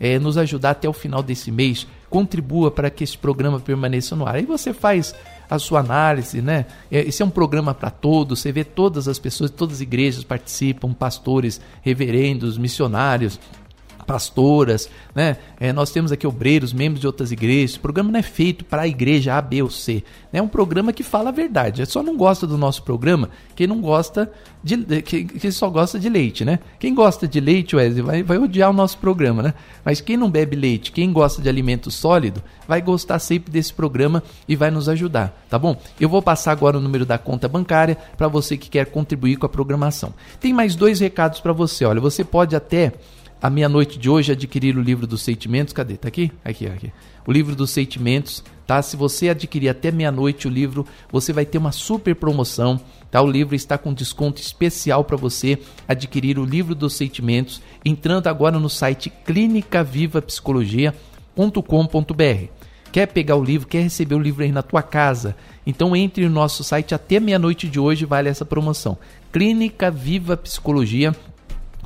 é, 0.00 0.18
nos 0.18 0.36
ajudar 0.36 0.70
até 0.70 0.88
o 0.88 0.92
final 0.92 1.22
desse 1.22 1.52
mês, 1.52 1.86
contribua 2.10 2.70
para 2.70 2.90
que 2.90 3.04
esse 3.04 3.16
programa 3.16 3.60
permaneça 3.60 4.16
no 4.16 4.26
ar. 4.26 4.34
Aí 4.34 4.44
você 4.44 4.72
faz 4.72 5.14
a 5.54 5.58
sua 5.58 5.80
análise, 5.80 6.40
né? 6.40 6.64
É, 6.90 7.00
esse 7.00 7.22
é 7.22 7.26
um 7.26 7.30
programa 7.30 7.74
para 7.74 7.90
todos, 7.90 8.40
você 8.40 8.50
vê 8.50 8.64
todas 8.64 9.06
as 9.06 9.18
pessoas, 9.18 9.50
todas 9.50 9.76
as 9.76 9.80
igrejas 9.82 10.24
participam, 10.24 10.94
pastores, 10.94 11.60
reverendos, 11.82 12.56
missionários, 12.56 13.38
pastoras, 14.06 14.88
né? 15.14 15.36
É, 15.58 15.72
nós 15.72 15.90
temos 15.90 16.12
aqui 16.12 16.26
obreiros, 16.26 16.72
membros 16.72 17.00
de 17.00 17.06
outras 17.06 17.32
igrejas. 17.32 17.76
O 17.76 17.80
programa 17.80 18.10
não 18.10 18.18
é 18.18 18.22
feito 18.22 18.64
para 18.64 18.82
a 18.82 18.88
igreja 18.88 19.34
A, 19.34 19.42
B 19.42 19.62
ou 19.62 19.70
C. 19.70 20.02
É 20.32 20.40
um 20.40 20.48
programa 20.48 20.92
que 20.92 21.02
fala 21.02 21.28
a 21.28 21.32
verdade. 21.32 21.82
É 21.82 21.84
só 21.84 22.02
não 22.02 22.16
gosta 22.16 22.46
do 22.46 22.58
nosso 22.58 22.82
programa 22.82 23.30
quem 23.54 23.66
não 23.66 23.80
gosta 23.80 24.30
de 24.62 24.76
que 25.02 25.50
só 25.50 25.68
gosta 25.68 25.98
de 25.98 26.08
leite, 26.08 26.44
né? 26.44 26.58
Quem 26.78 26.94
gosta 26.94 27.26
de 27.26 27.40
leite, 27.40 27.74
Wesley, 27.74 28.02
vai, 28.02 28.22
vai 28.22 28.38
odiar 28.38 28.70
o 28.70 28.72
nosso 28.72 28.98
programa, 28.98 29.42
né? 29.42 29.54
Mas 29.84 30.00
quem 30.00 30.16
não 30.16 30.30
bebe 30.30 30.54
leite, 30.56 30.92
quem 30.92 31.12
gosta 31.12 31.42
de 31.42 31.48
alimento 31.48 31.90
sólido, 31.90 32.42
vai 32.66 32.80
gostar 32.80 33.18
sempre 33.18 33.52
desse 33.52 33.72
programa 33.72 34.22
e 34.48 34.54
vai 34.54 34.70
nos 34.70 34.88
ajudar, 34.88 35.44
tá 35.50 35.58
bom? 35.58 35.76
Eu 36.00 36.08
vou 36.08 36.22
passar 36.22 36.52
agora 36.52 36.78
o 36.78 36.80
número 36.80 37.04
da 37.04 37.18
conta 37.18 37.48
bancária 37.48 37.96
para 38.16 38.28
você 38.28 38.56
que 38.56 38.70
quer 38.70 38.86
contribuir 38.86 39.36
com 39.36 39.46
a 39.46 39.48
programação. 39.48 40.14
Tem 40.40 40.52
mais 40.52 40.74
dois 40.74 41.00
recados 41.00 41.40
para 41.40 41.52
você. 41.52 41.84
Olha, 41.84 42.00
você 42.00 42.24
pode 42.24 42.54
até 42.54 42.92
a 43.42 43.50
meia-noite 43.50 43.98
de 43.98 44.08
hoje 44.08 44.30
adquirir 44.30 44.78
o 44.78 44.80
livro 44.80 45.04
dos 45.04 45.20
sentimentos. 45.20 45.74
Cadê? 45.74 45.96
Tá 45.96 46.06
aqui? 46.06 46.30
Aqui, 46.44 46.66
aqui. 46.66 46.92
O 47.26 47.32
livro 47.32 47.56
dos 47.56 47.70
sentimentos, 47.70 48.42
tá? 48.64 48.80
Se 48.80 48.96
você 48.96 49.30
adquirir 49.30 49.68
até 49.68 49.90
meia-noite 49.90 50.46
o 50.46 50.50
livro, 50.50 50.86
você 51.10 51.32
vai 51.32 51.44
ter 51.44 51.58
uma 51.58 51.72
super 51.72 52.14
promoção, 52.14 52.80
tá? 53.10 53.20
O 53.20 53.28
livro 53.28 53.56
está 53.56 53.76
com 53.76 53.92
desconto 53.92 54.40
especial 54.40 55.02
para 55.02 55.16
você 55.16 55.58
adquirir 55.88 56.38
o 56.38 56.44
livro 56.44 56.72
dos 56.72 56.94
sentimentos, 56.94 57.60
entrando 57.84 58.28
agora 58.28 58.60
no 58.60 58.70
site 58.70 59.10
Clínica 59.24 59.82
Viva 59.82 60.22
Psicologia 60.22 60.94
Quer 62.92 63.06
pegar 63.06 63.36
o 63.36 63.42
livro, 63.42 63.66
quer 63.66 63.82
receber 63.82 64.14
o 64.14 64.20
livro 64.20 64.44
aí 64.44 64.52
na 64.52 64.62
tua 64.62 64.82
casa? 64.82 65.34
Então 65.66 65.96
entre 65.96 66.28
no 66.28 66.34
nosso 66.34 66.62
site 66.62 66.94
até 66.94 67.18
meia-noite 67.18 67.66
de 67.66 67.80
hoje, 67.80 68.04
vale 68.04 68.28
essa 68.28 68.44
promoção. 68.44 68.98
Clínica 69.32 69.90
Viva 69.90 70.36
Psicologia 70.36 71.16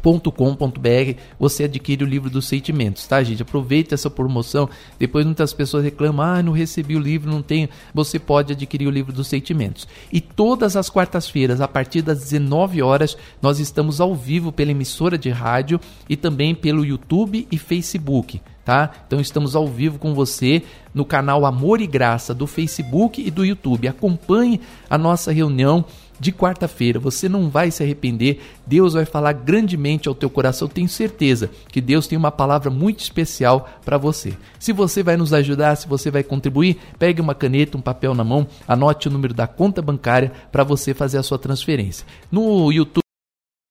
com.br 0.06 1.18
você 1.36 1.64
adquire 1.64 2.04
o 2.04 2.06
livro 2.06 2.30
dos 2.30 2.46
sentimentos, 2.46 3.08
tá, 3.08 3.20
gente? 3.24 3.42
Aproveita 3.42 3.96
essa 3.96 4.08
promoção. 4.08 4.68
Depois 5.00 5.26
muitas 5.26 5.52
pessoas 5.52 5.82
reclamam: 5.82 6.24
"Ah, 6.24 6.42
não 6.42 6.52
recebi 6.52 6.94
o 6.94 7.00
livro, 7.00 7.28
não 7.28 7.42
tenho". 7.42 7.68
Você 7.92 8.18
pode 8.20 8.52
adquirir 8.52 8.86
o 8.86 8.90
livro 8.90 9.12
dos 9.12 9.26
sentimentos. 9.26 9.88
E 10.12 10.20
todas 10.20 10.76
as 10.76 10.88
quartas-feiras, 10.88 11.60
a 11.60 11.66
partir 11.66 12.02
das 12.02 12.20
19 12.20 12.82
horas, 12.82 13.16
nós 13.42 13.58
estamos 13.58 14.00
ao 14.00 14.14
vivo 14.14 14.52
pela 14.52 14.70
emissora 14.70 15.18
de 15.18 15.30
rádio 15.30 15.80
e 16.08 16.16
também 16.16 16.54
pelo 16.54 16.84
YouTube 16.84 17.48
e 17.50 17.58
Facebook. 17.58 18.40
Tá? 18.64 18.90
Então 19.06 19.20
estamos 19.20 19.54
ao 19.54 19.68
vivo 19.68 19.96
com 19.96 20.12
você 20.12 20.62
no 20.92 21.04
canal 21.04 21.46
Amor 21.46 21.80
e 21.80 21.86
Graça 21.86 22.34
do 22.34 22.48
Facebook 22.48 23.24
e 23.24 23.30
do 23.30 23.44
YouTube. 23.44 23.86
Acompanhe 23.86 24.60
a 24.90 24.98
nossa 24.98 25.30
reunião 25.30 25.84
de 26.18 26.32
quarta-feira. 26.32 26.98
Você 26.98 27.28
não 27.28 27.48
vai 27.48 27.70
se 27.70 27.82
arrepender. 27.82 28.40
Deus 28.66 28.94
vai 28.94 29.05
falar 29.05 29.32
grandemente 29.32 30.09
ao 30.09 30.14
teu 30.14 30.30
coração. 30.30 30.68
Tenho 30.68 30.88
certeza 30.88 31.51
que 31.70 31.80
Deus 31.80 32.06
tem 32.06 32.18
uma 32.18 32.32
palavra 32.32 32.70
muito 32.70 33.01
especial 33.01 33.68
para 33.84 33.98
você. 33.98 34.34
Se 34.59 34.72
você 34.72 35.02
vai 35.02 35.16
nos 35.16 35.32
ajudar, 35.32 35.76
se 35.76 35.88
você 35.88 36.10
vai 36.10 36.22
contribuir, 36.22 36.78
pegue 36.98 37.20
uma 37.20 37.34
caneta, 37.34 37.76
um 37.76 37.80
papel 37.80 38.14
na 38.14 38.24
mão, 38.24 38.47
anote 38.66 39.09
o 39.09 39.10
número 39.10 39.34
da 39.34 39.47
conta 39.47 39.80
bancária 39.80 40.32
para 40.51 40.64
você 40.64 40.94
fazer 40.94 41.18
a 41.18 41.22
sua 41.22 41.38
transferência. 41.38 42.06
No 42.30 42.72
YouTube 42.72 43.05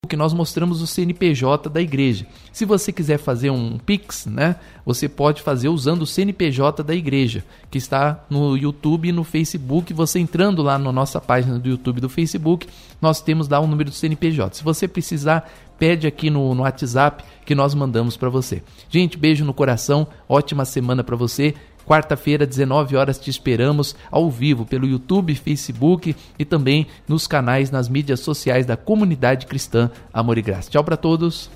que 0.06 0.15
nós 0.15 0.34
mostramos 0.34 0.82
o 0.82 0.88
CNPJ 0.88 1.69
da 1.69 1.82
igreja. 1.82 2.26
Se 2.52 2.65
você 2.65 2.91
quiser 2.91 3.18
fazer 3.18 3.49
um 3.49 3.77
Pix, 3.77 4.26
né, 4.26 4.56
você 4.86 5.10
pode 5.10 5.41
fazer 5.41 5.69
usando 5.69 6.03
o 6.03 6.06
CNPJ 6.06 6.84
da 6.84 6.94
igreja, 6.94 7.44
que 7.69 7.77
está 7.77 8.23
no 8.30 8.56
YouTube 8.56 9.10
e 9.10 9.11
no 9.11 9.23
Facebook. 9.23 9.94
Você 9.94 10.19
entrando 10.19 10.61
lá 10.61 10.77
na 10.77 10.91
nossa 10.91 11.19
página 11.19 11.60
do 11.60 11.69
YouTube 11.69 12.02
do 12.02 12.10
Facebook, 12.10 12.68
nós 13.02 13.22
temos 13.22 13.48
lá 13.48 13.60
o 13.60 13.68
número 13.68 13.90
do 13.90 13.95
CNPJ. 13.95 14.57
Se 14.57 14.64
você 14.64 14.88
precisar, 14.88 15.52
pede 15.77 16.07
aqui 16.07 16.30
no, 16.30 16.53
no 16.56 16.64
WhatsApp 16.64 17.23
que 17.45 17.56
nós 17.56 17.73
mandamos 17.73 18.18
para 18.18 18.30
você. 18.30 18.61
Gente, 18.90 19.18
beijo 19.18 19.45
no 19.45 19.53
coração, 19.53 20.07
ótima 20.27 20.65
semana 20.65 21.03
para 21.03 21.15
você. 21.15 21.53
Quarta-feira, 21.86 22.45
19 22.45 22.95
horas, 22.95 23.20
te 23.20 23.30
esperamos 23.30 23.95
ao 24.10 24.30
vivo 24.30 24.66
pelo 24.66 24.88
YouTube, 24.88 25.36
Facebook 25.36 26.16
e 26.38 26.45
também 26.45 26.88
nos 27.07 27.28
canais 27.28 27.70
nas 27.70 27.88
mídias 27.88 28.20
sociais 28.20 28.66
da 28.66 28.76
comunidade 28.76 29.45
cristã 29.45 29.91
Amor 30.14 30.38
e 30.38 30.41
Graça. 30.41 30.70
Tchau 30.70 30.84
para 30.84 30.98
todos. 30.98 31.49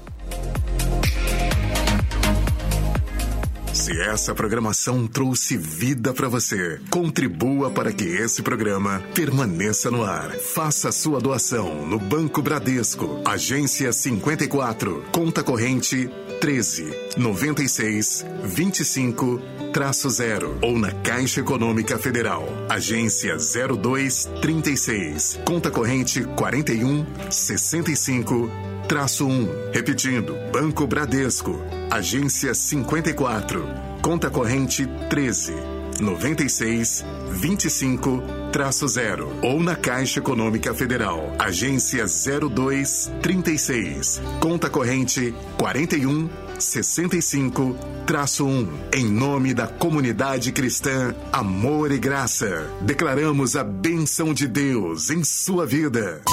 Se 3.80 3.98
essa 4.02 4.36
programação 4.36 5.08
trouxe 5.08 5.56
vida 5.56 6.14
para 6.14 6.28
você, 6.28 6.82
contribua 6.90 7.72
para 7.72 7.94
que 7.94 8.04
esse 8.04 8.42
programa 8.42 9.02
permaneça 9.16 9.90
no 9.90 10.04
ar. 10.04 10.32
Faça 10.32 10.92
sua 10.92 11.22
doação 11.22 11.88
no 11.88 11.98
Banco 11.98 12.42
Bradesco, 12.42 13.22
agência 13.24 13.94
54, 13.94 15.06
conta 15.14 15.42
corrente 15.42 16.10
13 16.42 16.94
96 17.16 18.26
25 18.44 19.42
traço 19.72 20.10
0 20.10 20.58
ou 20.62 20.78
na 20.78 20.92
Caixa 20.92 21.40
Econômica 21.40 21.98
Federal, 21.98 22.50
agência 22.68 23.38
02 23.38 24.30
36, 24.42 25.40
conta 25.46 25.72
corrente 25.72 26.26
41 26.36 27.06
65 27.32 28.52
traço 28.90 29.28
1. 29.28 29.72
Repetindo, 29.72 30.36
Banco 30.52 30.88
Bradesco, 30.88 31.62
agência 31.92 32.56
54, 32.56 33.64
conta 34.02 34.32
corrente 34.32 34.90
13 35.12 35.54
96 36.02 37.06
25 37.30 38.24
traço 38.52 38.88
0 38.88 39.32
ou 39.44 39.62
na 39.62 39.76
Caixa 39.76 40.20
Econômica 40.20 40.74
Federal, 40.74 41.36
agência 41.38 42.04
02 42.08 43.12
36, 43.22 44.22
conta 44.40 44.72
corrente 44.72 45.36
41 45.56 46.28
65 46.58 47.78
traço 48.08 48.44
1. 48.48 48.70
Em 48.96 49.06
nome 49.06 49.54
da 49.54 49.68
comunidade 49.68 50.52
cristã 50.52 51.14
Amor 51.32 51.92
e 51.92 52.00
Graça, 52.00 52.68
declaramos 52.82 53.56
a 53.56 53.64
benção 53.64 54.34
de 54.34 54.48
Deus 54.48 55.12
em 55.12 55.24
sua 55.24 55.68
vida. 55.68 56.24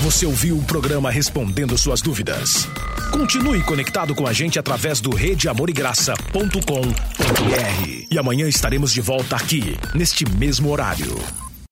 Você 0.00 0.26
ouviu 0.26 0.58
o 0.58 0.64
programa 0.64 1.10
Respondendo 1.10 1.78
Suas 1.78 2.02
Dúvidas. 2.02 2.68
Continue 3.10 3.62
conectado 3.62 4.14
com 4.14 4.26
a 4.26 4.32
gente 4.32 4.58
através 4.58 5.00
do 5.00 5.14
redeamorigraça.com.br. 5.14 8.06
E 8.10 8.18
amanhã 8.18 8.48
estaremos 8.48 8.92
de 8.92 9.00
volta 9.00 9.36
aqui, 9.36 9.76
neste 9.94 10.28
mesmo 10.28 10.70
horário. 10.70 11.16